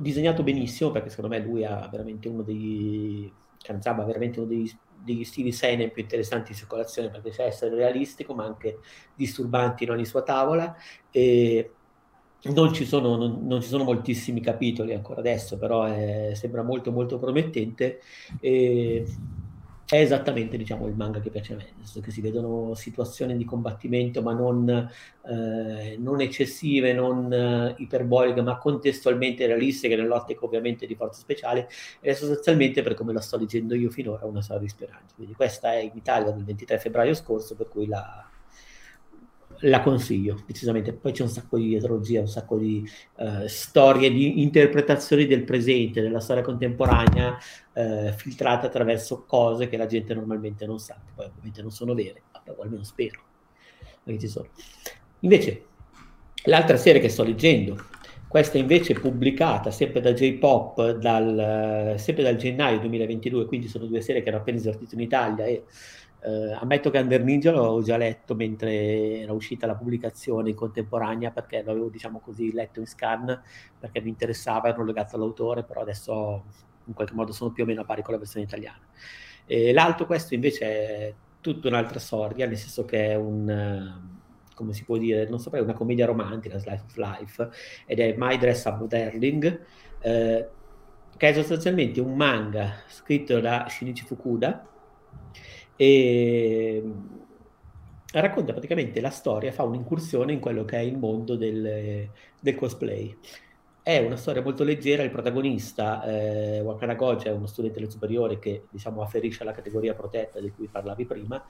disegnato 0.00 0.42
benissimo 0.42 0.90
perché 0.90 1.10
secondo 1.10 1.36
me 1.36 1.40
lui 1.40 1.64
ha 1.64 1.86
veramente 1.88 2.26
uno 2.28 2.42
dei 2.42 3.30
Kanzaba 3.64 4.02
ha 4.02 4.06
veramente 4.06 4.38
uno 4.38 4.48
degli 4.48 4.70
degli 5.04 5.24
stili 5.24 5.52
seinen 5.52 5.92
più 5.92 6.02
interessanti 6.02 6.52
in 6.52 6.56
circolazione 6.56 7.10
perché 7.10 7.30
c'è 7.30 7.44
essere 7.44 7.74
realistico 7.74 8.34
ma 8.34 8.44
anche 8.44 8.78
disturbanti 9.14 9.84
in 9.84 9.90
ogni 9.90 10.06
sua 10.06 10.22
tavola. 10.22 10.74
E 11.10 11.70
non 12.44 12.72
ci 12.72 12.84
sono, 12.84 13.16
non, 13.16 13.46
non 13.46 13.62
ci 13.62 13.68
sono 13.68 13.84
moltissimi 13.84 14.40
capitoli 14.40 14.92
ancora 14.92 15.20
adesso 15.20 15.56
però 15.56 15.84
è, 15.84 16.32
sembra 16.34 16.62
molto 16.62 16.90
molto 16.90 17.18
promettente. 17.18 18.00
E 18.40 19.04
è 19.86 20.00
esattamente 20.00 20.56
diciamo, 20.56 20.86
il 20.86 20.94
manga 20.94 21.20
che 21.20 21.30
piace 21.30 21.52
a 21.52 21.56
me, 21.56 21.66
che 22.00 22.10
si 22.10 22.20
vedono 22.20 22.74
situazioni 22.74 23.36
di 23.36 23.44
combattimento 23.44 24.22
ma 24.22 24.32
non, 24.32 24.68
eh, 24.68 25.96
non 25.98 26.20
eccessive, 26.20 26.92
non 26.92 27.32
eh, 27.32 27.74
iperboliche, 27.78 28.40
ma 28.40 28.56
contestualmente 28.56 29.46
realistiche 29.46 29.96
nell'ottica 29.96 30.44
ovviamente 30.44 30.86
di 30.86 30.94
forza 30.94 31.20
speciale 31.20 31.68
è 32.00 32.12
sostanzialmente 32.12 32.82
per 32.82 32.94
come 32.94 33.12
la 33.12 33.20
sto 33.20 33.36
leggendo 33.36 33.74
io 33.74 33.90
finora 33.90 34.24
una 34.24 34.42
storia 34.42 34.62
di 34.62 34.68
speranza. 34.68 35.14
Quindi 35.14 35.34
questa 35.34 35.72
è 35.72 35.78
in 35.78 35.92
Italia 35.94 36.30
del 36.30 36.44
23 36.44 36.78
febbraio 36.78 37.14
scorso, 37.14 37.54
per 37.54 37.68
cui 37.68 37.86
la, 37.86 38.26
la 39.64 39.80
consiglio 39.80 40.42
decisamente. 40.46 40.92
Poi 40.92 41.12
c'è 41.12 41.22
un 41.22 41.28
sacco 41.28 41.56
di 41.56 41.74
etrologia, 41.74 42.20
un 42.20 42.28
sacco 42.28 42.56
di 42.56 42.88
uh, 43.16 43.46
storie, 43.46 44.10
di 44.10 44.42
interpretazioni 44.42 45.26
del 45.26 45.44
presente, 45.44 46.00
della 46.00 46.20
storia 46.20 46.42
contemporanea, 46.42 47.36
uh, 47.72 48.12
filtrate 48.12 48.66
attraverso 48.66 49.24
cose 49.24 49.68
che 49.68 49.76
la 49.76 49.86
gente 49.86 50.14
normalmente 50.14 50.66
non 50.66 50.78
sa, 50.78 50.96
poi 51.14 51.26
ovviamente 51.26 51.62
non 51.62 51.70
sono 51.70 51.94
vere, 51.94 52.22
o 52.56 52.62
almeno 52.62 52.84
spero 52.84 53.20
che. 54.04 54.48
Invece, 55.20 55.64
l'altra 56.44 56.76
serie 56.76 57.00
che 57.00 57.08
sto 57.08 57.24
leggendo, 57.24 57.76
questa 58.28 58.58
invece 58.58 58.94
è 58.94 59.00
pubblicata 59.00 59.70
sempre 59.70 60.00
da 60.00 60.12
J-Pop, 60.12 60.96
dal, 60.96 61.94
sempre 61.98 62.24
dal 62.24 62.36
gennaio 62.36 62.80
2022, 62.80 63.46
quindi 63.46 63.68
sono 63.68 63.86
due 63.86 64.00
serie 64.00 64.22
che 64.22 64.28
hanno 64.28 64.38
appena 64.38 64.58
esordito 64.58 64.94
in 64.94 65.00
Italia 65.00 65.46
e 65.46 65.64
eh, 66.24 66.52
ammetto 66.52 66.88
che 66.88 66.98
Under 66.98 67.22
Ninja 67.22 67.52
l'avevo 67.52 67.82
già 67.82 67.98
letto 67.98 68.34
mentre 68.34 69.20
era 69.20 69.32
uscita 69.32 69.66
la 69.66 69.74
pubblicazione 69.74 70.48
in 70.48 70.54
contemporanea 70.54 71.30
perché 71.30 71.62
l'avevo 71.62 71.90
diciamo 71.90 72.18
così 72.20 72.50
letto 72.52 72.80
in 72.80 72.86
scan 72.86 73.42
perché 73.78 74.00
mi 74.00 74.08
interessava, 74.08 74.68
ero 74.68 74.84
legato 74.84 75.16
all'autore, 75.16 75.64
però 75.64 75.82
adesso 75.82 76.44
in 76.86 76.94
qualche 76.94 77.14
modo 77.14 77.32
sono 77.32 77.50
più 77.50 77.64
o 77.64 77.66
meno 77.66 77.82
a 77.82 77.84
pari 77.84 78.02
con 78.02 78.14
la 78.14 78.18
versione 78.18 78.46
italiana. 78.46 78.80
E 79.44 79.72
l'altro 79.74 80.06
questo 80.06 80.32
invece 80.32 80.64
è 80.64 81.14
tutta 81.42 81.68
un'altra 81.68 81.98
storia, 81.98 82.46
nel 82.46 82.56
senso 82.56 82.86
che 82.86 83.10
è 83.10 83.14
un 83.16 84.12
come 84.54 84.72
si 84.72 84.84
può 84.84 84.96
dire, 84.96 85.28
non 85.28 85.40
saprei, 85.40 85.62
una 85.62 85.72
commedia 85.72 86.06
romantica, 86.06 86.58
Slice 86.58 86.84
of 86.86 86.96
Life, 86.96 87.50
ed 87.86 87.98
è 87.98 88.14
My 88.16 88.38
Dress 88.38 88.64
Up 88.66 88.86
Darling, 88.86 89.64
eh, 89.98 90.48
che 91.16 91.28
è 91.28 91.32
sostanzialmente 91.32 92.00
un 92.00 92.14
manga 92.14 92.74
scritto 92.86 93.40
da 93.40 93.66
Shinichi 93.68 94.04
Fukuda, 94.04 94.68
e 95.76 96.82
racconta 98.12 98.52
praticamente 98.52 99.00
la 99.00 99.10
storia, 99.10 99.52
fa 99.52 99.64
un'incursione 99.64 100.32
in 100.32 100.40
quello 100.40 100.64
che 100.64 100.76
è 100.76 100.80
il 100.80 100.96
mondo 100.96 101.36
del, 101.36 102.08
del 102.40 102.54
cosplay. 102.54 103.16
È 103.82 103.98
una 103.98 104.16
storia 104.16 104.40
molto 104.40 104.64
leggera, 104.64 105.02
il 105.02 105.10
protagonista, 105.10 106.02
eh, 106.04 106.60
Wakana 106.60 106.94
Goja, 106.94 107.28
è 107.28 107.32
uno 107.32 107.46
studente 107.46 107.80
del 107.80 107.90
superiore 107.90 108.38
che 108.38 108.64
diciamo 108.70 109.02
afferisce 109.02 109.42
alla 109.42 109.52
categoria 109.52 109.94
protetta 109.94 110.40
di 110.40 110.50
cui 110.50 110.68
parlavi 110.68 111.04
prima, 111.04 111.44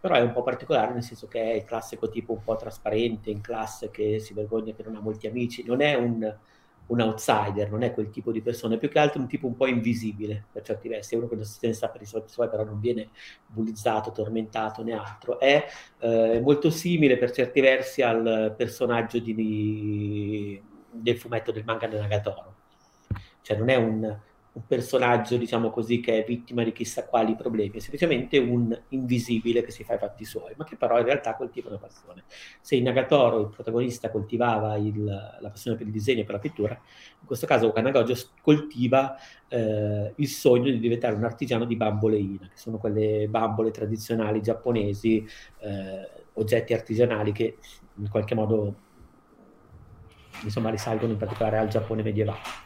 però 0.00 0.16
è 0.16 0.20
un 0.20 0.32
po' 0.32 0.42
particolare 0.42 0.92
nel 0.92 1.04
senso 1.04 1.28
che 1.28 1.40
è 1.40 1.54
il 1.54 1.64
classico 1.64 2.08
tipo 2.08 2.32
un 2.32 2.42
po' 2.42 2.56
trasparente, 2.56 3.30
in 3.30 3.40
classe 3.40 3.90
che 3.90 4.18
si 4.18 4.34
vergogna 4.34 4.74
che 4.74 4.82
non 4.82 4.96
ha 4.96 5.00
molti 5.00 5.28
amici, 5.28 5.64
non 5.64 5.80
è 5.80 5.94
un 5.94 6.36
un 6.86 7.00
outsider, 7.00 7.70
non 7.70 7.82
è 7.82 7.92
quel 7.92 8.10
tipo 8.10 8.30
di 8.30 8.40
persona, 8.40 8.74
è 8.74 8.78
più 8.78 8.88
che 8.88 8.98
altro 8.98 9.20
un 9.20 9.26
tipo 9.26 9.46
un 9.46 9.56
po' 9.56 9.66
invisibile 9.66 10.44
per 10.52 10.62
certi 10.62 10.88
versi, 10.88 11.14
è 11.14 11.18
uno 11.18 11.28
che 11.28 11.34
non 11.34 11.44
si 11.44 11.72
sta 11.72 11.88
per 11.88 12.02
i 12.02 12.06
suoi, 12.06 12.48
però 12.48 12.64
non 12.64 12.78
viene 12.78 13.08
bullizzato, 13.46 14.12
tormentato 14.12 14.82
né 14.82 14.92
altro. 14.92 15.38
È 15.38 15.66
eh, 15.98 16.40
molto 16.40 16.70
simile 16.70 17.18
per 17.18 17.32
certi 17.32 17.60
versi 17.60 18.02
al 18.02 18.54
personaggio 18.56 19.18
di, 19.18 20.60
del 20.90 21.18
fumetto 21.18 21.52
del 21.52 21.64
manga 21.64 21.86
di 21.86 21.96
Nagatoro. 21.96 22.54
Cioè 23.42 23.56
non 23.56 23.68
è 23.68 23.76
un, 23.76 24.18
un 24.56 24.66
personaggio, 24.66 25.36
diciamo 25.36 25.68
così, 25.70 26.00
che 26.00 26.22
è 26.22 26.24
vittima 26.26 26.64
di 26.64 26.72
chissà 26.72 27.04
quali 27.04 27.36
problemi, 27.36 27.76
è 27.76 27.78
semplicemente 27.78 28.38
un 28.38 28.76
invisibile 28.88 29.62
che 29.62 29.70
si 29.70 29.84
fa 29.84 29.94
i 29.94 29.98
fatti 29.98 30.24
suoi, 30.24 30.54
ma 30.56 30.64
che 30.64 30.76
però 30.76 30.98
in 30.98 31.04
realtà 31.04 31.36
coltiva 31.36 31.68
una 31.68 31.78
passione. 31.78 32.24
Se 32.62 32.74
in 32.74 32.84
Nagatoro 32.84 33.40
il 33.40 33.48
protagonista 33.48 34.10
coltivava 34.10 34.76
il, 34.76 35.04
la 35.04 35.50
passione 35.50 35.76
per 35.76 35.86
il 35.86 35.92
disegno 35.92 36.22
e 36.22 36.24
per 36.24 36.36
la 36.36 36.40
pittura, 36.40 36.72
in 36.72 37.26
questo 37.26 37.46
caso 37.46 37.70
Kanagojo 37.70 38.14
coltiva 38.40 39.16
eh, 39.48 40.14
il 40.16 40.28
sogno 40.28 40.70
di 40.70 40.78
diventare 40.78 41.14
un 41.14 41.24
artigiano 41.24 41.66
di 41.66 41.76
bambole 41.76 42.16
ina, 42.16 42.48
che 42.48 42.56
sono 42.56 42.78
quelle 42.78 43.28
bambole 43.28 43.70
tradizionali 43.70 44.40
giapponesi, 44.40 45.26
eh, 45.58 46.24
oggetti 46.32 46.72
artigianali 46.72 47.32
che 47.32 47.58
in 47.96 48.08
qualche 48.08 48.34
modo 48.34 48.74
insomma 50.44 50.70
risalgono 50.70 51.12
in 51.12 51.18
particolare 51.18 51.58
al 51.58 51.68
Giappone 51.68 52.02
medievale. 52.02 52.65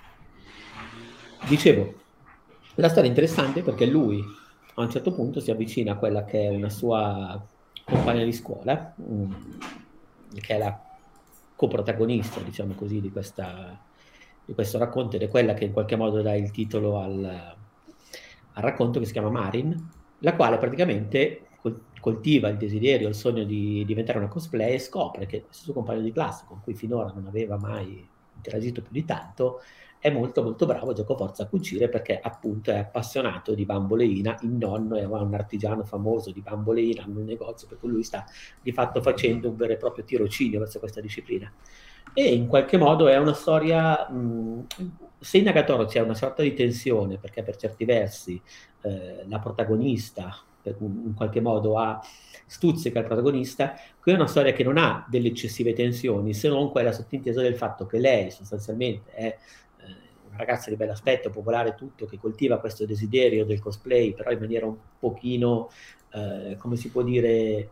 Dicevo, 1.49 1.95
la 2.77 2.89
storia 2.89 3.07
è 3.07 3.13
interessante 3.13 3.63
perché 3.63 3.87
lui 3.87 4.23
a 4.75 4.83
un 4.83 4.91
certo 4.91 5.13
punto 5.13 5.41
si 5.41 5.51
avvicina 5.51 5.93
a 5.93 5.97
quella 5.97 6.25
che 6.25 6.43
è 6.43 6.49
una 6.49 6.71
sua 6.71 7.41
compagna 7.85 8.25
di 8.25 8.33
scuola, 8.33 8.95
mm, 9.01 9.33
che 10.41 10.55
è 10.55 10.59
la 10.59 10.81
coprotagonista, 11.57 12.41
diciamo 12.41 12.75
così, 12.75 13.01
di, 13.01 13.11
questa, 13.11 13.79
di, 14.45 14.55
questo 14.55 14.79
racconto 14.79 15.17
ed 15.17 15.23
è 15.23 15.29
quella 15.29 15.55
che 15.55 15.65
in 15.65 15.73
qualche 15.73 15.97
modo 15.97 16.23
dà 16.23 16.35
il 16.35 16.51
titolo 16.51 16.99
al, 16.99 17.25
al 17.25 18.63
racconto 18.63 18.99
che 18.99 19.07
si 19.07 19.13
chiama 19.13 19.31
Marin, 19.31 19.91
la 20.21 20.35
quale 20.35 20.59
praticamente 20.59 21.47
coltiva 22.01 22.49
il 22.49 22.57
desiderio, 22.57 23.09
il 23.09 23.15
sogno 23.15 23.45
di 23.45 23.85
diventare 23.85 24.19
una 24.19 24.29
cosplay 24.29 24.75
e 24.75 24.79
scopre 24.79 25.27
che 25.27 25.43
questo 25.43 25.65
suo 25.65 25.75
compagno 25.75 26.01
di 26.01 26.13
classe, 26.13 26.45
con 26.47 26.63
cui 26.63 26.75
finora 26.75 27.13
non 27.15 27.27
aveva 27.27 27.59
mai 27.59 28.09
interagito 28.37 28.81
più 28.81 28.93
di 28.93 29.05
tanto, 29.05 29.61
è 30.01 30.09
molto 30.11 30.43
molto 30.43 30.65
bravo 30.65 30.95
gioco 30.95 31.15
forza 31.15 31.43
a 31.43 31.47
cucire 31.47 31.91
perché 31.91 32.19
appunto 32.19 32.71
è 32.71 32.79
appassionato 32.79 33.55
di 33.55 33.67
bamboleina, 33.67 34.39
il 34.43 34.51
nonno 34.51 34.97
è 34.97 35.05
un 35.05 35.35
artigiano 35.35 35.85
famoso 35.85 36.33
di 36.33 36.41
bamboleina 36.41 37.05
in 37.07 37.17
un 37.17 37.25
negozio 37.25 37.69
per 37.69 37.79
cui 37.79 37.91
lui 37.91 38.03
sta 38.03 38.25
di 38.63 38.73
fatto 38.73 39.03
facendo 39.03 39.51
un 39.51 39.57
vero 39.57 39.75
e 39.75 39.77
proprio 39.77 40.05
tirocinio 40.05 40.59
verso 40.59 40.79
questa 40.79 41.03
disciplina. 41.03 41.53
E 42.15 42.33
in 42.33 42.47
qualche 42.47 42.79
modo 42.79 43.09
è 43.09 43.17
una 43.19 43.35
storia 43.35 44.09
mh, 44.09 44.67
se 45.19 45.37
in 45.37 45.49
Agatoro 45.49 45.85
c'è 45.85 46.01
una 46.01 46.15
sorta 46.15 46.43
di 46.43 46.55
tensione 46.55 47.19
perché 47.19 47.43
per 47.43 47.57
certi 47.57 47.85
versi 47.85 48.41
eh, 48.81 49.25
la 49.29 49.39
protagonista 49.39 50.35
in 50.63 51.15
qualche 51.15 51.41
modo 51.41 51.79
ha 51.79 52.01
stuzzica 52.47 52.99
il 52.99 53.07
protagonista, 53.07 53.75
qui 54.01 54.13
è 54.13 54.15
una 54.15 54.27
storia 54.27 54.53
che 54.53 54.65
non 54.65 54.77
ha 54.77 55.07
delle 55.09 55.29
eccessive 55.29 55.73
tensioni, 55.73 56.35
se 56.35 56.49
non 56.49 56.71
quella 56.71 56.93
sottintesa 56.93 57.41
del 57.41 57.57
fatto 57.57 57.87
che 57.87 57.99
lei 57.99 58.31
sostanzialmente 58.31 59.11
è 59.13 59.39
ragazza 60.37 60.71
di 60.71 60.77
bell'aspetto, 60.77 61.31
popolare 61.31 61.75
tutto, 61.75 62.07
che 62.07 62.19
coltiva 62.19 62.59
questo 62.59 62.87
desiderio 62.87 63.45
del 63.45 63.61
cosplay, 63.61 64.15
però 64.15 64.31
in 64.31 64.39
maniera 64.39 64.67
un 64.67 64.77
pochino, 64.99 65.71
eh, 66.13 66.57
come 66.59 66.77
si 66.77 66.91
può 66.91 67.03
dire, 67.03 67.71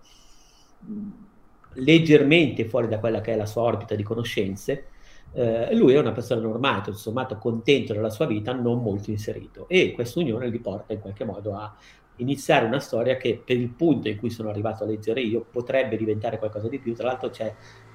leggermente 1.75 2.65
fuori 2.65 2.89
da 2.89 2.99
quella 2.99 3.21
che 3.21 3.33
è 3.33 3.37
la 3.37 3.47
sua 3.47 3.63
orbita 3.63 3.95
di 3.95 4.03
conoscenze, 4.03 4.87
eh, 5.33 5.75
lui 5.75 5.95
è 5.95 5.99
una 5.99 6.13
persona 6.13 6.41
normale, 6.41 6.83
tutto 6.83 6.97
sommato 6.97 7.37
contento 7.37 7.93
della 7.93 8.11
sua 8.11 8.27
vita, 8.27 8.53
non 8.53 8.83
molto 8.83 9.11
inserito. 9.11 9.69
E 9.69 9.93
questa 9.93 10.21
unione 10.21 10.51
gli 10.51 10.61
porta 10.61 10.93
in 10.93 11.01
qualche 11.01 11.25
modo 11.25 11.55
a 11.55 11.75
iniziare 12.17 12.67
una 12.67 12.81
storia 12.81 13.17
che 13.17 13.41
per 13.45 13.57
il 13.57 13.69
punto 13.69 14.09
in 14.09 14.17
cui 14.17 14.31
sono 14.31 14.49
arrivato 14.49 14.85
a 14.85 14.87
leggere 14.87 15.21
io 15.21 15.47
potrebbe 15.49 15.97
diventare 15.97 16.39
qualcosa 16.39 16.69
di 16.69 16.79
più. 16.79 16.95
Tra 16.95 17.09
l'altro 17.09 17.31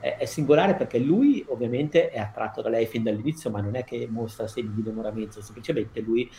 è, 0.04 0.18
è, 0.18 0.26
singolare 0.26 0.76
perché 0.76 1.00
lui 1.00 1.46
ovviamente 1.48 2.10
è 2.10 2.20
attratto 2.20 2.62
da 2.62 2.68
lei 2.68 2.86
fin 2.86 3.04
dall'inizio, 3.04 3.50
ma 3.50 3.62
non 3.62 3.76
è 3.76 3.86
che 3.86 4.06
mostra 4.10 4.48
segni 4.48 4.74
di 4.74 4.82
innamoramento, 4.82 5.42
semplicemente 5.42 6.02
lui 6.02 6.30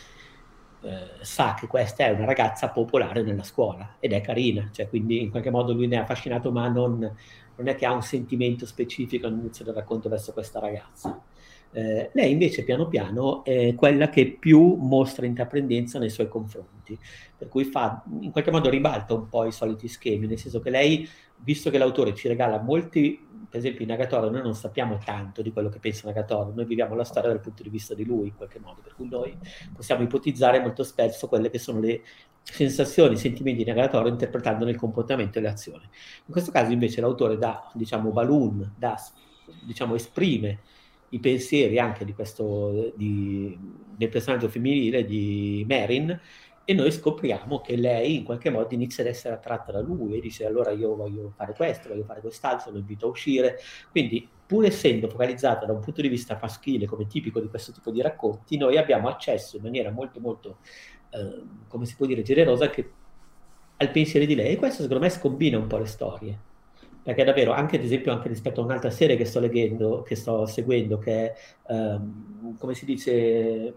eh, 0.81 1.07
sa 1.21 1.55
che 1.59 1.65
questa 1.65 2.05
è 2.05 2.11
una 2.11 2.25
ragazza 2.25 2.69
popolare 2.69 3.23
nella 3.23 3.41
scuola 3.41 3.95
ed 3.99 4.13
è 4.13 4.21
carina, 4.21 4.69
cioè, 4.71 4.87
quindi 4.87 5.19
in 5.19 5.31
qualche 5.31 5.49
modo 5.49 5.73
lui 5.73 5.87
ne 5.87 5.95
è 5.95 5.99
affascinato, 5.99 6.51
ma 6.51 6.67
non, 6.67 6.99
non 6.99 7.67
è 7.67 7.73
che 7.73 7.87
ha 7.87 7.91
un 7.91 8.03
sentimento 8.03 8.67
specifico 8.67 9.25
all'inizio 9.25 9.65
del 9.65 9.73
racconto 9.73 10.09
verso 10.09 10.31
questa 10.31 10.59
ragazza. 10.59 11.19
Eh, 11.71 12.11
lei 12.13 12.31
invece 12.31 12.63
piano 12.63 12.87
piano 12.87 13.43
è 13.43 13.75
quella 13.75 14.09
che 14.09 14.37
più 14.39 14.75
mostra 14.75 15.25
intraprendenza 15.25 15.99
nei 15.99 16.09
suoi 16.09 16.29
confronti, 16.29 16.97
per 17.37 17.49
cui 17.49 17.65
fa, 17.65 18.03
in 18.21 18.31
qualche 18.31 18.51
modo 18.51 18.69
ribalta 18.69 19.13
un 19.15 19.27
po' 19.27 19.43
i 19.43 19.51
soliti 19.51 19.87
schemi, 19.87 20.27
nel 20.27 20.37
senso 20.37 20.59
che 20.59 20.69
lei, 20.69 21.09
visto 21.37 21.69
che 21.69 21.77
l'autore 21.77 22.13
ci 22.13 22.27
regala 22.27 22.61
molti, 22.61 23.24
per 23.55 23.63
esempio 23.63 23.85
in 23.85 23.91
Agatoro 23.93 24.29
noi 24.29 24.41
non 24.41 24.53
sappiamo 24.53 24.99
tanto 25.01 25.41
di 25.41 25.53
quello 25.53 25.69
che 25.69 25.79
pensa 25.79 26.09
Agatoro, 26.09 26.51
noi 26.53 26.65
viviamo 26.65 26.93
la 26.93 27.05
storia 27.05 27.29
dal 27.29 27.39
punto 27.39 27.63
di 27.63 27.69
vista 27.69 27.93
di 27.93 28.03
lui 28.03 28.27
in 28.27 28.35
qualche 28.35 28.59
modo, 28.59 28.81
per 28.83 28.95
cui 28.95 29.07
noi 29.07 29.33
possiamo 29.73 30.03
ipotizzare 30.03 30.59
molto 30.59 30.83
spesso 30.83 31.29
quelle 31.29 31.49
che 31.49 31.57
sono 31.57 31.79
le 31.79 32.01
sensazioni, 32.43 33.15
sentimenti 33.15 33.63
di 33.63 33.69
Agatoro 33.69 34.09
interpretandone 34.09 34.71
il 34.71 34.77
comportamento 34.77 35.37
e 35.37 35.41
le 35.41 35.47
azioni. 35.47 35.83
In 35.83 36.31
questo 36.33 36.51
caso 36.51 36.73
invece 36.73 36.99
l'autore 36.99 37.37
dà, 37.37 37.71
diciamo, 37.73 38.11
balloon, 38.11 38.73
dà, 38.77 39.01
diciamo, 39.65 39.95
esprime 39.95 40.59
i 41.09 41.19
pensieri 41.19 41.79
anche 41.79 42.03
di 42.03 42.13
questo, 42.13 42.91
di, 42.97 43.57
del 43.95 44.09
personaggio 44.09 44.49
femminile 44.49 45.05
di 45.05 45.65
Marin 45.65 46.19
e 46.65 46.73
noi 46.73 46.91
scopriamo 46.91 47.61
che 47.61 47.75
lei 47.75 48.15
in 48.15 48.23
qualche 48.23 48.49
modo 48.49 48.73
inizia 48.73 49.03
ad 49.03 49.09
essere 49.09 49.35
attratta 49.35 49.71
da 49.71 49.81
lui 49.81 50.17
e 50.17 50.19
dice 50.19 50.45
allora 50.45 50.71
io 50.71 50.95
voglio 50.95 51.31
fare 51.35 51.53
questo, 51.53 51.89
voglio 51.89 52.03
fare 52.03 52.21
quest'altro, 52.21 52.71
lo 52.71 52.79
invito 52.79 53.05
a 53.05 53.09
uscire. 53.09 53.59
Quindi 53.91 54.27
pur 54.45 54.65
essendo 54.65 55.07
focalizzata 55.07 55.65
da 55.65 55.73
un 55.73 55.79
punto 55.79 56.01
di 56.01 56.07
vista 56.07 56.37
maschile 56.41 56.87
come 56.87 57.05
tipico 57.05 57.39
di 57.39 57.47
questo 57.47 57.71
tipo 57.71 57.91
di 57.91 58.01
racconti, 58.01 58.57
noi 58.57 58.77
abbiamo 58.77 59.07
accesso 59.07 59.57
in 59.57 59.63
maniera 59.63 59.91
molto 59.91 60.19
molto, 60.19 60.57
eh, 61.11 61.43
come 61.67 61.85
si 61.85 61.95
può 61.95 62.07
dire, 62.07 62.23
generosa 62.23 62.69
che, 62.69 62.91
al 63.77 63.91
pensiero 63.91 64.25
di 64.25 64.35
lei 64.35 64.53
e 64.53 64.55
questo 64.55 64.81
secondo 64.81 65.03
me 65.03 65.09
scombina 65.09 65.57
un 65.57 65.67
po' 65.67 65.77
le 65.77 65.85
storie 65.85 66.39
perché 67.05 67.23
davvero 67.23 67.51
anche 67.51 67.75
ad 67.75 67.83
esempio 67.83 68.11
anche 68.11 68.27
rispetto 68.27 68.61
a 68.61 68.63
un'altra 68.63 68.89
serie 68.89 69.15
che 69.15 69.25
sto 69.25 69.39
leggendo, 69.39 70.01
che 70.01 70.15
sto 70.15 70.47
seguendo, 70.47 70.97
che 70.97 71.33
è 71.33 71.33
um, 71.71 72.57
come 72.57 72.73
si 72.73 72.83
dice 72.83 73.75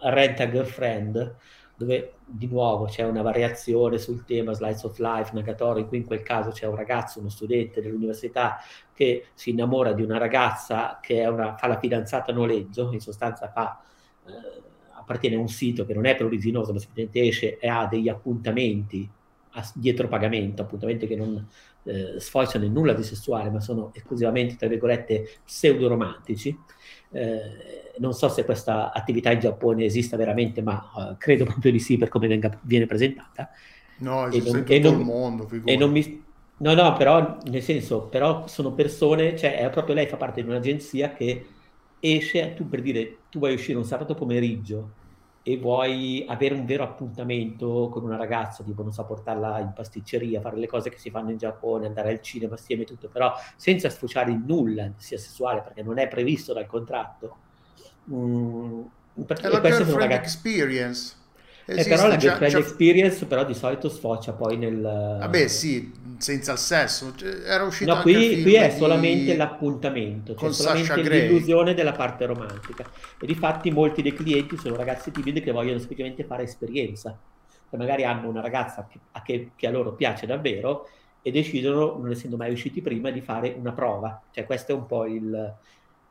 Rent 0.00 0.40
a 0.40 0.50
Girlfriend, 0.50 1.36
dove 1.78 2.14
di 2.26 2.48
nuovo 2.48 2.86
c'è 2.86 3.04
una 3.04 3.22
variazione 3.22 3.98
sul 3.98 4.24
tema 4.24 4.52
Slice 4.52 4.86
of 4.86 4.98
Life, 4.98 5.30
Nagatoro, 5.32 5.78
in 5.78 5.86
cui 5.86 5.98
in 5.98 6.04
quel 6.04 6.22
caso 6.22 6.50
c'è 6.50 6.66
un 6.66 6.74
ragazzo, 6.74 7.20
uno 7.20 7.28
studente 7.28 7.80
dell'università 7.80 8.58
che 8.92 9.26
si 9.34 9.50
innamora 9.50 9.92
di 9.92 10.02
una 10.02 10.18
ragazza 10.18 10.98
che 11.00 11.24
una, 11.24 11.54
fa 11.56 11.68
la 11.68 11.78
fidanzata 11.78 12.32
a 12.32 12.34
noleggio, 12.34 12.90
in 12.92 12.98
sostanza 12.98 13.48
fa, 13.48 13.80
eh, 14.26 14.62
appartiene 14.94 15.36
a 15.36 15.38
un 15.38 15.46
sito 15.46 15.86
che 15.86 15.94
non 15.94 16.04
è 16.04 16.16
pruriginoso, 16.16 16.72
ma 16.72 16.80
semplicemente 16.80 17.28
esce 17.28 17.58
e 17.58 17.68
ha 17.68 17.86
degli 17.86 18.08
appuntamenti 18.08 19.08
a, 19.50 19.70
dietro 19.74 20.08
pagamento, 20.08 20.62
appuntamenti 20.62 21.06
che 21.06 21.14
non 21.14 21.46
eh, 21.84 22.18
sfociano 22.18 22.64
in 22.64 22.72
nulla 22.72 22.92
di 22.92 23.04
sessuale, 23.04 23.50
ma 23.50 23.60
sono 23.60 23.92
esclusivamente, 23.94 24.56
tra 24.56 24.66
virgolette, 24.66 25.28
pseudo-romantici. 25.44 26.58
Eh, 27.10 27.92
non 27.98 28.12
so 28.12 28.28
se 28.28 28.44
questa 28.44 28.92
attività 28.92 29.30
in 29.30 29.40
Giappone 29.40 29.84
esista 29.84 30.16
veramente, 30.16 30.62
ma 30.62 30.90
uh, 30.94 31.16
credo 31.16 31.44
proprio 31.46 31.72
di 31.72 31.80
sì 31.80 31.96
per 31.96 32.08
come 32.08 32.28
venga, 32.28 32.56
viene 32.62 32.86
presentata. 32.86 33.50
No, 33.98 34.26
esiste 34.28 34.50
non, 34.50 34.58
in 34.58 34.64
tutto 34.64 34.90
non, 34.90 35.00
il 35.00 35.04
mondo. 35.04 35.48
E 35.64 35.76
non 35.76 35.90
mi, 35.90 36.24
no, 36.58 36.74
no, 36.74 36.92
però 36.94 37.38
nel 37.44 37.62
senso, 37.62 38.02
però 38.02 38.46
sono 38.46 38.72
persone, 38.72 39.36
cioè 39.36 39.58
è 39.58 39.70
proprio 39.70 39.94
lei 39.94 40.06
fa 40.06 40.16
parte 40.16 40.42
di 40.42 40.48
un'agenzia 40.48 41.12
che 41.12 41.46
esce, 42.00 42.54
tu 42.54 42.68
per 42.68 42.80
dire, 42.80 43.16
tu 43.30 43.38
vuoi 43.38 43.54
uscire 43.54 43.76
un 43.76 43.84
sabato 43.84 44.14
pomeriggio 44.14 44.92
e 45.48 45.56
vuoi 45.56 46.26
avere 46.28 46.52
un 46.52 46.66
vero 46.66 46.84
appuntamento 46.84 47.88
con 47.90 48.04
una 48.04 48.16
ragazza, 48.16 48.62
tipo 48.62 48.82
non 48.82 48.92
so, 48.92 49.02
portarla 49.06 49.60
in 49.60 49.72
pasticceria, 49.72 50.42
fare 50.42 50.58
le 50.58 50.66
cose 50.66 50.90
che 50.90 50.98
si 50.98 51.08
fanno 51.08 51.30
in 51.30 51.38
Giappone, 51.38 51.86
andare 51.86 52.10
al 52.10 52.20
cinema 52.20 52.52
assieme 52.52 52.82
e 52.82 52.84
tutto, 52.84 53.08
però 53.08 53.32
senza 53.56 53.88
sfociare 53.88 54.30
in 54.30 54.44
nulla, 54.46 54.92
sia 54.98 55.16
sessuale, 55.16 55.62
perché 55.62 55.82
non 55.82 55.96
è 55.96 56.06
previsto 56.06 56.52
dal 56.52 56.66
contratto. 56.66 57.36
Mm, 58.12 58.82
è 59.14 59.48
la 59.48 59.60
girlfriend 59.62 59.92
ragazza... 59.92 60.20
experience. 60.20 61.16
Eh, 61.70 61.84
però 61.84 62.08
la 62.08 62.16
girlfriend 62.16 62.52
già... 62.52 62.58
experience 62.60 63.26
però 63.26 63.44
di 63.44 63.52
solito 63.52 63.90
sfocia 63.90 64.32
poi 64.32 64.56
nel... 64.56 64.80
Vabbè 64.80 65.48
sì, 65.48 65.92
senza 66.16 66.52
il 66.52 66.58
sesso. 66.58 67.14
Cioè, 67.14 67.42
era 67.44 67.64
uscito 67.64 67.94
no, 67.94 68.00
qui, 68.00 68.40
qui 68.40 68.54
è 68.54 68.70
di... 68.70 68.76
solamente 68.78 69.36
l'appuntamento, 69.36 70.34
cioè 70.34 70.50
solamente 70.50 71.02
l'illusione 71.02 71.74
della 71.74 71.92
parte 71.92 72.24
romantica. 72.24 72.86
E 73.20 73.26
difatti 73.26 73.70
molti 73.70 74.00
dei 74.00 74.14
clienti 74.14 74.56
sono 74.56 74.76
ragazzi 74.76 75.10
timidi 75.10 75.42
che 75.42 75.52
vogliono 75.52 75.78
semplicemente 75.78 76.24
fare 76.24 76.44
esperienza. 76.44 77.18
Che 77.68 77.76
magari 77.76 78.04
hanno 78.04 78.30
una 78.30 78.40
ragazza 78.40 78.86
che, 78.90 78.98
a 79.12 79.20
che, 79.20 79.50
che 79.54 79.66
a 79.66 79.70
loro 79.70 79.92
piace 79.92 80.24
davvero 80.24 80.88
e 81.20 81.30
decidono, 81.30 81.98
non 81.98 82.10
essendo 82.10 82.38
mai 82.38 82.50
usciti 82.50 82.80
prima, 82.80 83.10
di 83.10 83.20
fare 83.20 83.54
una 83.58 83.72
prova. 83.72 84.18
Cioè 84.30 84.46
questo 84.46 84.72
è 84.72 84.74
un 84.74 84.86
po' 84.86 85.04
il, 85.04 85.54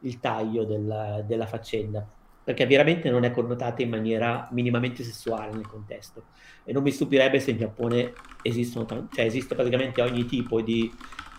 il 0.02 0.20
taglio 0.20 0.66
della, 0.66 1.24
della 1.26 1.48
faccenda 1.48 2.08
perché 2.48 2.66
veramente 2.66 3.10
non 3.10 3.26
è 3.26 3.32
connotata 3.32 3.82
in 3.82 3.90
maniera 3.90 4.48
minimamente 4.52 5.04
sessuale 5.04 5.52
nel 5.52 5.68
contesto. 5.68 6.28
E 6.64 6.72
non 6.72 6.82
mi 6.82 6.92
stupirebbe 6.92 7.42
se 7.42 7.52
in 7.52 7.58
Giappone 7.58 8.14
esistono, 8.42 8.86
cioè 9.12 9.26
esiste 9.26 9.54
praticamente 9.54 10.02
ogni 10.02 10.24
tipo 10.24 10.62
di 10.62 10.90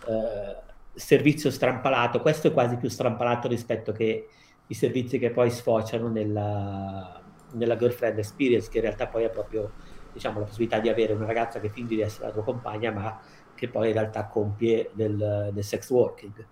eh, 0.07 0.55
servizio 0.93 1.49
strampalato. 1.49 2.21
Questo 2.21 2.49
è 2.49 2.51
quasi 2.51 2.77
più 2.77 2.89
strampalato 2.89 3.47
rispetto 3.47 3.91
che 3.91 4.27
i 4.67 4.73
servizi 4.75 5.17
che 5.17 5.31
poi 5.31 5.49
sfociano 5.49 6.09
nella, 6.09 7.19
nella 7.53 7.75
girlfriend 7.75 8.19
experience, 8.19 8.69
che 8.69 8.77
in 8.77 8.83
realtà 8.83 9.07
poi 9.07 9.23
è 9.23 9.31
proprio 9.31 9.71
diciamo, 10.13 10.37
la 10.37 10.45
possibilità 10.45 10.77
di 10.77 10.89
avere 10.89 11.13
una 11.13 11.25
ragazza 11.25 11.59
che 11.59 11.69
finge 11.69 11.95
di 11.95 12.01
essere 12.01 12.27
la 12.27 12.33
tua 12.33 12.43
compagna, 12.43 12.91
ma 12.91 13.19
che 13.55 13.67
poi 13.67 13.87
in 13.87 13.93
realtà 13.93 14.27
compie 14.27 14.91
del, 14.93 15.49
del 15.53 15.63
sex 15.63 15.89
working. 15.89 16.45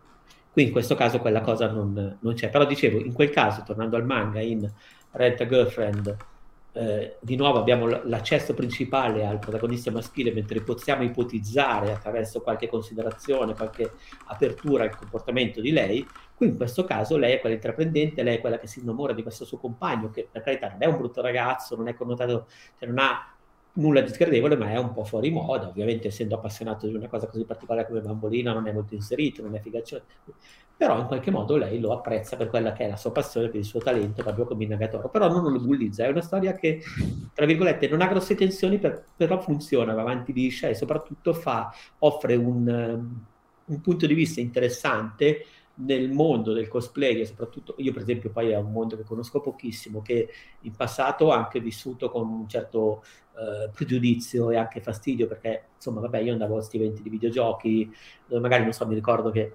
Qui 0.57 0.65
in 0.65 0.71
questo 0.71 0.95
caso 0.95 1.19
quella 1.19 1.41
cosa 1.41 1.69
non, 1.69 2.17
non, 2.19 2.34
c'è. 2.34 2.49
Però 2.49 2.65
dicevo, 2.65 2.97
in 2.97 3.13
quel 3.13 3.29
caso, 3.29 3.61
tornando 3.63 3.95
al 3.95 4.03
manga, 4.03 4.41
in 4.41 4.67
Rent 5.11 5.39
a 5.41 5.45
Girlfriend, 5.45 6.17
eh, 6.71 7.17
di 7.19 7.35
nuovo 7.35 7.59
abbiamo 7.59 7.85
l'accesso 7.85 8.55
principale 8.55 9.23
al 9.23 9.38
protagonista 9.38 9.91
maschile, 9.91 10.31
mentre 10.31 10.61
possiamo 10.61 11.03
ipotizzare 11.03 11.91
attraverso 11.91 12.41
qualche 12.41 12.67
considerazione, 12.67 13.53
qualche 13.53 13.91
apertura 14.25 14.85
al 14.85 14.95
comportamento 14.95 15.61
di 15.61 15.69
lei. 15.69 16.03
Qui 16.34 16.47
in 16.47 16.57
questo 16.57 16.85
caso 16.85 17.17
lei 17.17 17.34
è 17.34 17.39
quella 17.39 17.53
intraprendente, 17.53 18.23
lei 18.23 18.38
è 18.38 18.39
quella 18.39 18.57
che 18.57 18.65
si 18.65 18.79
innamora 18.79 19.13
di 19.13 19.21
questo 19.21 19.45
suo 19.45 19.59
compagno, 19.59 20.09
che 20.09 20.27
per 20.31 20.41
carità 20.41 20.69
non 20.69 20.81
è 20.81 20.88
un 20.88 20.97
brutto 20.97 21.21
ragazzo, 21.21 21.75
non 21.75 21.88
è 21.88 21.93
connotato, 21.93 22.47
cioè 22.79 22.88
non 22.88 22.97
ha 22.97 23.36
nulla 23.77 24.01
di 24.01 24.09
sgradevole, 24.09 24.55
ma 24.55 24.71
è 24.71 24.77
un 24.77 24.93
po' 24.93 25.03
fuori 25.03 25.31
moda. 25.31 25.67
Ovviamente, 25.67 26.09
essendo 26.09 26.35
appassionato 26.35 26.87
di 26.87 26.93
una 26.93 27.07
cosa 27.07 27.27
così 27.27 27.45
particolare 27.45 27.87
come 27.87 28.01
bambolina, 28.01 28.53
non 28.53 28.67
è 28.67 28.71
molto 28.71 28.93
inserito, 28.93 29.41
non 29.41 29.55
è 29.55 29.59
figaccione. 29.59 30.03
Però 30.75 30.99
in 30.99 31.07
qualche 31.07 31.31
modo 31.31 31.57
lei 31.57 31.79
lo 31.79 31.91
apprezza 31.91 32.37
per 32.37 32.49
quella 32.49 32.71
che 32.71 32.85
è 32.85 32.89
la 32.89 32.97
sua 32.97 33.11
passione, 33.11 33.47
per 33.47 33.59
il 33.59 33.65
suo 33.65 33.79
talento, 33.79 34.21
proprio 34.21 34.45
come 34.45 34.63
innagatore. 34.63 35.09
Però 35.09 35.27
non 35.27 35.51
lo 35.51 35.59
bullizza. 35.59 36.05
È 36.05 36.09
una 36.09 36.21
storia 36.21 36.53
che, 36.53 36.81
tra 37.33 37.45
virgolette, 37.45 37.87
non 37.87 38.01
ha 38.01 38.07
grosse 38.07 38.35
tensioni, 38.35 38.77
per, 38.77 39.05
però 39.15 39.39
funziona, 39.41 39.93
va 39.93 40.01
avanti 40.01 40.33
liscia 40.33 40.67
e 40.67 40.75
soprattutto 40.75 41.33
fa, 41.33 41.73
offre 41.99 42.35
un, 42.35 43.09
un 43.65 43.81
punto 43.81 44.05
di 44.05 44.13
vista 44.13 44.39
interessante 44.39 45.45
nel 45.79 46.11
mondo 46.11 46.53
del 46.53 46.67
cosplay, 46.67 47.19
e 47.19 47.25
soprattutto 47.25 47.75
io 47.77 47.91
per 47.93 48.01
esempio 48.01 48.29
poi 48.29 48.49
è 48.49 48.57
un 48.57 48.71
mondo 48.71 48.95
che 48.95 49.03
conosco 49.03 49.41
pochissimo, 49.41 50.01
che 50.01 50.29
in 50.61 50.75
passato 50.75 51.25
ho 51.25 51.31
anche 51.31 51.59
vissuto 51.59 52.09
con 52.09 52.27
un 52.27 52.47
certo 52.47 53.03
eh, 53.37 53.69
pregiudizio 53.73 54.49
e 54.49 54.57
anche 54.57 54.81
fastidio, 54.81 55.27
perché 55.27 55.65
insomma 55.75 56.01
vabbè 56.01 56.19
io 56.19 56.31
andavo 56.31 56.53
a 56.53 56.57
questi 56.57 56.77
eventi 56.77 57.01
di 57.03 57.09
videogiochi, 57.09 57.93
dove 58.25 58.41
magari 58.41 58.63
non 58.63 58.73
so, 58.73 58.87
mi 58.87 58.95
ricordo 58.95 59.29
che 59.29 59.53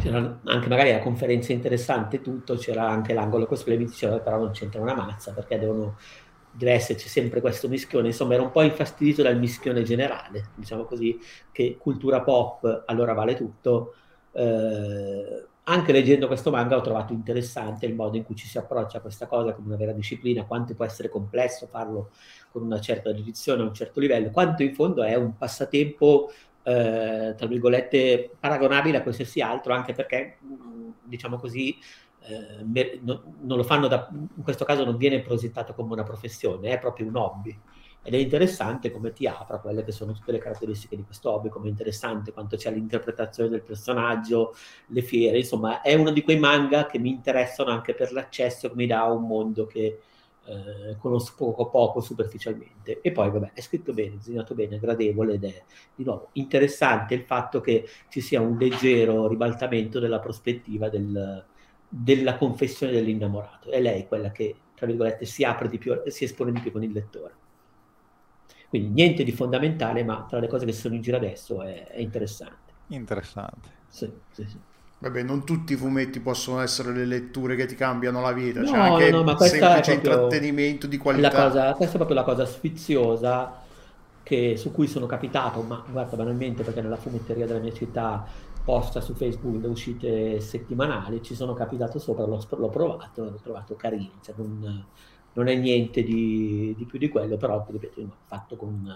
c'era 0.00 0.40
anche 0.44 0.68
magari 0.68 0.92
la 0.92 1.00
conferenza 1.00 1.52
interessante 1.52 2.20
tutto, 2.20 2.54
c'era 2.54 2.88
anche 2.88 3.12
l'angolo 3.12 3.46
cosplay, 3.46 3.76
mi 3.76 3.86
diceva 3.86 4.18
però 4.20 4.38
non 4.38 4.52
c'entra 4.52 4.80
una 4.80 4.94
mazza, 4.94 5.32
perché 5.32 5.58
devono 5.58 5.96
deve 6.50 6.72
esserci 6.72 7.08
sempre 7.08 7.40
questo 7.40 7.68
mischione, 7.68 8.08
insomma 8.08 8.34
era 8.34 8.42
un 8.42 8.50
po' 8.50 8.62
infastidito 8.62 9.22
dal 9.22 9.38
mischione 9.38 9.82
generale, 9.82 10.50
diciamo 10.54 10.84
così, 10.84 11.18
che 11.52 11.76
cultura 11.78 12.20
pop 12.22 12.84
allora 12.86 13.12
vale 13.12 13.34
tutto, 13.36 13.94
eh, 14.32 15.46
anche 15.64 15.92
leggendo 15.92 16.26
questo 16.26 16.50
manga 16.50 16.76
ho 16.76 16.80
trovato 16.80 17.12
interessante 17.12 17.84
il 17.86 17.94
modo 17.94 18.16
in 18.16 18.24
cui 18.24 18.34
ci 18.34 18.46
si 18.46 18.56
approccia 18.56 18.98
a 18.98 19.00
questa 19.00 19.26
cosa 19.26 19.52
come 19.52 19.68
una 19.68 19.76
vera 19.76 19.92
disciplina, 19.92 20.44
quanto 20.44 20.74
può 20.74 20.84
essere 20.84 21.10
complesso 21.10 21.66
farlo 21.66 22.10
con 22.50 22.62
una 22.62 22.80
certa 22.80 23.12
dedizione 23.12 23.62
a 23.62 23.66
un 23.66 23.74
certo 23.74 24.00
livello, 24.00 24.30
quanto 24.30 24.62
in 24.62 24.74
fondo 24.74 25.02
è 25.02 25.14
un 25.14 25.36
passatempo, 25.36 26.30
eh, 26.62 27.34
tra 27.36 27.46
virgolette, 27.46 28.30
paragonabile 28.40 28.98
a 28.98 29.02
qualsiasi 29.02 29.42
altro, 29.42 29.74
anche 29.74 29.92
perché, 29.92 30.38
diciamo 31.02 31.36
così, 31.36 31.76
eh, 32.20 32.98
no, 33.02 33.22
non 33.40 33.58
lo 33.58 33.62
fanno 33.62 33.88
da, 33.88 34.08
in 34.10 34.42
questo 34.42 34.64
caso 34.64 34.84
non 34.84 34.96
viene 34.96 35.20
progettato 35.20 35.74
come 35.74 35.92
una 35.92 36.02
professione, 36.02 36.70
è 36.70 36.78
proprio 36.78 37.06
un 37.08 37.16
hobby 37.16 37.58
ed 38.08 38.14
è 38.14 38.16
interessante 38.16 38.90
come 38.90 39.12
ti 39.12 39.26
apra 39.26 39.58
quelle 39.58 39.84
che 39.84 39.92
sono 39.92 40.12
tutte 40.12 40.32
le 40.32 40.38
caratteristiche 40.38 40.96
di 40.96 41.04
questo 41.04 41.30
hobby, 41.30 41.50
come 41.50 41.66
è 41.66 41.68
interessante 41.68 42.32
quanto 42.32 42.56
c'è 42.56 42.70
l'interpretazione 42.70 43.50
del 43.50 43.60
personaggio, 43.60 44.54
le 44.86 45.02
fiere, 45.02 45.36
insomma 45.36 45.82
è 45.82 45.92
uno 45.92 46.10
di 46.10 46.22
quei 46.22 46.38
manga 46.38 46.86
che 46.86 46.98
mi 46.98 47.10
interessano 47.10 47.70
anche 47.70 47.92
per 47.92 48.12
l'accesso 48.12 48.70
che 48.70 48.74
mi 48.76 48.86
dà 48.86 49.02
a 49.02 49.12
un 49.12 49.26
mondo 49.26 49.66
che 49.66 50.00
eh, 50.46 50.96
conosco 50.96 51.34
poco 51.36 51.68
poco 51.68 52.00
superficialmente 52.00 53.02
e 53.02 53.12
poi 53.12 53.30
vabbè 53.30 53.50
è 53.52 53.60
scritto 53.60 53.92
bene, 53.92 54.16
disegnato 54.16 54.54
bene, 54.54 54.78
gradevole 54.78 55.34
ed 55.34 55.44
è 55.44 55.62
di 55.94 56.02
nuovo 56.02 56.30
interessante 56.32 57.12
il 57.12 57.24
fatto 57.24 57.60
che 57.60 57.86
ci 58.08 58.22
sia 58.22 58.40
un 58.40 58.56
leggero 58.56 59.28
ribaltamento 59.28 59.98
della 59.98 60.18
prospettiva 60.18 60.88
del, 60.88 61.44
della 61.86 62.38
confessione 62.38 62.92
dell'innamorato, 62.92 63.70
è 63.70 63.82
lei 63.82 64.06
quella 64.06 64.30
che 64.32 64.56
tra 64.74 64.86
virgolette 64.86 65.26
si 65.26 65.44
apre 65.44 65.68
di 65.68 65.76
più, 65.76 66.00
si 66.06 66.24
espone 66.24 66.52
di 66.52 66.60
più 66.60 66.72
con 66.72 66.82
il 66.82 66.92
lettore. 66.92 67.46
Quindi 68.68 68.88
niente 68.88 69.24
di 69.24 69.32
fondamentale, 69.32 70.04
ma 70.04 70.26
tra 70.28 70.38
le 70.38 70.48
cose 70.48 70.66
che 70.66 70.72
sono 70.72 70.94
in 70.94 71.00
giro 71.00 71.16
adesso 71.16 71.62
è, 71.62 71.86
è 71.86 72.00
interessante. 72.00 72.72
Interessante. 72.88 73.68
Sì, 73.88 74.10
sì, 74.32 74.44
sì. 74.46 74.58
Vabbè, 75.00 75.22
non 75.22 75.44
tutti 75.44 75.74
i 75.74 75.76
fumetti 75.76 76.18
possono 76.18 76.60
essere 76.60 76.92
le 76.92 77.04
letture 77.04 77.54
che 77.54 77.66
ti 77.66 77.76
cambiano 77.76 78.20
la 78.20 78.32
vita, 78.32 78.60
no, 78.60 78.70
c'è 78.70 78.76
anche 78.76 79.10
no, 79.10 79.22
no, 79.22 79.38
semplice 79.38 79.92
intrattenimento 79.92 80.88
di 80.88 80.98
qualità. 80.98 81.30
Cosa, 81.30 81.72
questa 81.74 81.94
è 81.94 81.96
proprio 81.96 82.16
la 82.16 82.24
cosa 82.24 82.44
sfiziosa 82.44 83.60
che, 84.24 84.56
su 84.56 84.72
cui 84.72 84.88
sono 84.88 85.06
capitato, 85.06 85.62
ma 85.62 85.84
guarda 85.88 86.16
banalmente 86.16 86.64
perché 86.64 86.82
nella 86.82 86.96
fumetteria 86.96 87.46
della 87.46 87.60
mia 87.60 87.72
città 87.72 88.26
posta 88.64 89.00
su 89.00 89.14
Facebook 89.14 89.62
le 89.62 89.68
uscite 89.68 90.40
settimanali, 90.40 91.22
ci 91.22 91.34
sono 91.34 91.54
capitato 91.54 91.98
sopra, 92.00 92.26
l'ho, 92.26 92.44
l'ho 92.50 92.68
provato 92.68 93.24
e 93.24 93.30
l'ho 93.30 93.40
trovato 93.40 93.76
carino, 93.76 94.10
cioè 94.20 94.34
non, 94.36 94.84
non 95.38 95.46
è 95.46 95.54
niente 95.54 96.02
di, 96.02 96.74
di, 96.76 96.84
più 96.84 96.98
di 96.98 97.08
quello, 97.08 97.36
però 97.36 97.64
ripeto, 97.68 98.16
fatto 98.26 98.56
con 98.56 98.92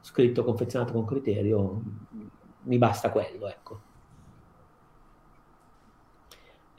scritto, 0.00 0.42
confezionato 0.42 0.92
con 0.92 1.04
criterio, 1.04 1.80
mi 2.62 2.78
basta 2.78 3.10
quello, 3.10 3.48
ecco. 3.48 3.80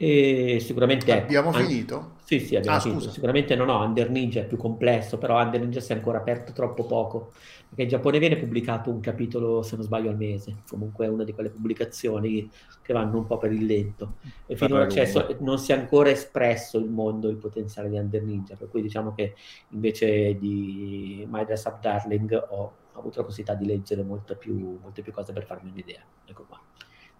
E 0.06 0.60
sicuramente 0.60 1.14
abbiamo 1.14 1.52
ecco, 1.52 1.60
finito? 1.60 2.12
Sì, 2.26 2.40
sì, 2.42 2.58
abbiamo 2.58 2.76
ah, 2.76 2.80
finito. 2.82 3.00
Scusa. 3.00 3.14
Sicuramente 3.14 3.56
no, 3.56 3.64
no, 3.64 3.82
Under 3.82 4.10
Ninja 4.10 4.42
è 4.42 4.46
più 4.46 4.58
complesso, 4.58 5.18
però 5.18 5.42
Under 5.42 5.62
Ninja 5.62 5.80
si 5.80 5.94
è 5.94 5.96
ancora 5.96 6.18
aperto 6.18 6.52
troppo 6.52 6.86
poco, 6.86 7.32
perché 7.70 7.84
in 7.84 7.88
Giappone 7.88 8.20
viene 8.20 8.36
pubblicato 8.36 8.90
un 8.90 9.00
capitolo, 9.00 9.62
se 9.62 9.78
non 9.78 9.86
sbaglio, 9.86 10.10
al 10.10 10.18
mese. 10.18 10.58
Comunque 10.68 11.06
è 11.06 11.10
una 11.10 11.24
di 11.24 11.32
quelle 11.32 11.50
pubblicazioni 11.50 12.52
che 12.82 12.92
vanno 12.92 13.18
un 13.18 13.26
po' 13.26 13.38
per 13.38 13.54
il 13.54 13.66
lento. 13.66 14.16
E 14.46 14.58
finora 14.58 14.90
so, 15.06 15.38
non 15.40 15.58
si 15.58 15.72
è 15.72 15.76
ancora 15.76 16.10
espresso 16.10 16.78
il 16.78 16.90
mondo, 16.90 17.30
il 17.30 17.38
potenziale 17.38 17.88
di 17.88 17.98
Under 17.98 18.24
Ninja, 18.24 18.58
per 18.58 18.68
cui 18.68 18.82
diciamo 18.82 19.14
che 19.14 19.36
invece 19.70 20.38
di 20.38 21.26
My 21.30 21.46
Dress 21.46 21.64
Up 21.64 21.80
Darling 21.80 22.48
ho 22.50 22.74
avuto 22.92 23.20
la 23.20 23.26
possibilità 23.26 23.56
di 23.56 23.66
leggere 23.66 24.04
molte 24.04 24.36
più, 24.36 24.80
molte 24.82 25.02
più 25.02 25.14
cose 25.14 25.32
per 25.32 25.46
farmi 25.46 25.70
un'idea. 25.70 26.02
Ecco 26.26 26.44
qua 26.46 26.60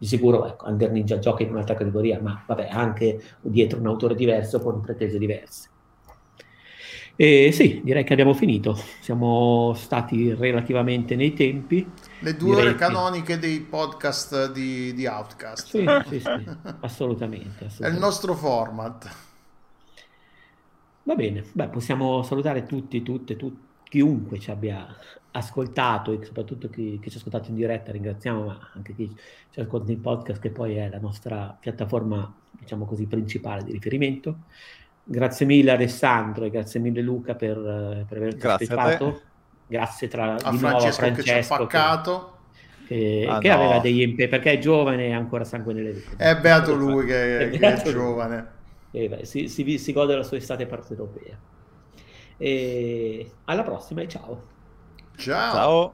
di 0.04 0.10
sicuro 0.10 0.46
ecco, 0.46 0.68
Under 0.68 0.92
Ninja 0.92 1.18
gioca 1.18 1.44
in 1.44 1.52
un'altra 1.52 1.76
categoria, 1.76 2.20
ma 2.22 2.44
vabbè, 2.46 2.68
anche 2.70 3.24
dietro 3.40 3.80
un 3.80 3.88
autore 3.88 4.16
diverso 4.16 4.60
con 4.60 4.82
pretese 4.82 5.18
diverse. 5.18 5.70
E 7.16 7.52
sì, 7.54 7.80
direi 7.86 8.04
che 8.04 8.12
abbiamo 8.12 8.34
finito. 8.34 8.78
Siamo 9.00 9.74
stati 9.76 10.34
relativamente 10.34 11.16
nei 11.16 11.34
tempi. 11.34 11.90
Le 12.20 12.36
due 12.36 12.56
direi 12.56 12.68
ore 12.72 12.76
canoniche 12.76 13.40
dei 13.40 13.62
podcast 13.62 14.52
di, 14.52 14.94
di 14.94 15.06
Outcast. 15.06 15.68
Sì, 15.68 15.86
sì, 16.10 16.20
sì, 16.20 16.28
assolutamente, 16.82 17.66
assolutamente. 17.66 17.86
È 17.86 17.88
il 17.88 17.98
nostro 17.98 18.36
format. 18.36 19.16
Va 21.04 21.16
bene, 21.16 21.46
Beh, 21.50 21.70
possiamo 21.70 22.24
salutare 22.24 22.66
tutti, 22.66 23.02
tutte, 23.04 23.38
tutti 23.38 23.72
chiunque 23.94 24.40
ci 24.40 24.50
abbia 24.50 24.88
ascoltato 25.30 26.12
e 26.12 26.26
soprattutto 26.26 26.68
chi, 26.68 26.98
chi, 27.00 27.12
ci 27.12 27.18
ha 27.18 27.20
ascoltato 27.20 27.52
in 27.52 27.56
diretta, 27.56 27.92
ringraziamo, 27.92 28.46
ma 28.46 28.72
anche 28.74 28.96
chi 28.96 29.16
ci 29.52 29.60
ascolta 29.60 29.92
in 29.92 30.02
podcast, 30.02 30.42
che 30.42 30.50
poi 30.50 30.78
è 30.78 30.90
la 30.90 30.98
nostra 30.98 31.56
piattaforma, 31.60 32.34
diciamo 32.50 32.86
così, 32.86 33.06
principale 33.06 33.64
di 33.64 33.72
riferimento. 33.72 34.46
Grazie 35.04 35.46
mille 35.46 35.70
Alessandro 35.70 36.46
e 36.46 36.50
grazie 36.50 36.80
mille 36.80 37.02
Luca 37.02 37.36
per, 37.36 37.56
per 38.08 38.18
averci 38.18 38.40
grazie 38.40 38.66
aspettato. 38.68 39.22
Grazie 39.68 40.08
tra, 40.08 40.38
a 40.38 40.50
di 40.50 40.58
Francesco, 40.58 40.68
nuovo 40.68 40.88
a 40.88 40.92
Francesco 40.92 41.22
che 41.22 41.44
ci 41.44 41.52
ha 41.52 41.58
paccato. 41.58 42.38
Che, 42.88 43.28
ah, 43.30 43.38
che 43.38 43.48
no. 43.50 43.54
aveva 43.54 43.80
degli 43.80 44.02
impegni 44.02 44.28
perché 44.28 44.54
è 44.54 44.58
giovane 44.58 45.06
e 45.06 45.14
ha 45.14 45.18
ancora 45.18 45.44
sangue 45.44 45.74
nelle 45.74 45.92
vene. 45.92 46.16
È 46.18 46.36
beato 46.40 46.74
lui 46.74 47.06
che, 47.06 47.50
è, 47.50 47.50
che 47.52 47.60
è 47.62 47.92
giovane. 47.92 48.48
E 48.90 49.08
beh, 49.08 49.26
si, 49.26 49.48
si, 49.48 49.78
si 49.78 49.94
gode 49.94 50.16
la 50.16 50.24
sua 50.24 50.38
estate 50.38 50.68
europea. 50.68 51.52
E 52.38 53.32
alla 53.46 53.64
prossima 53.64 54.02
e 54.02 54.08
ciao. 54.08 54.42
Ciao. 55.18 55.54
Ciao. 55.54 55.94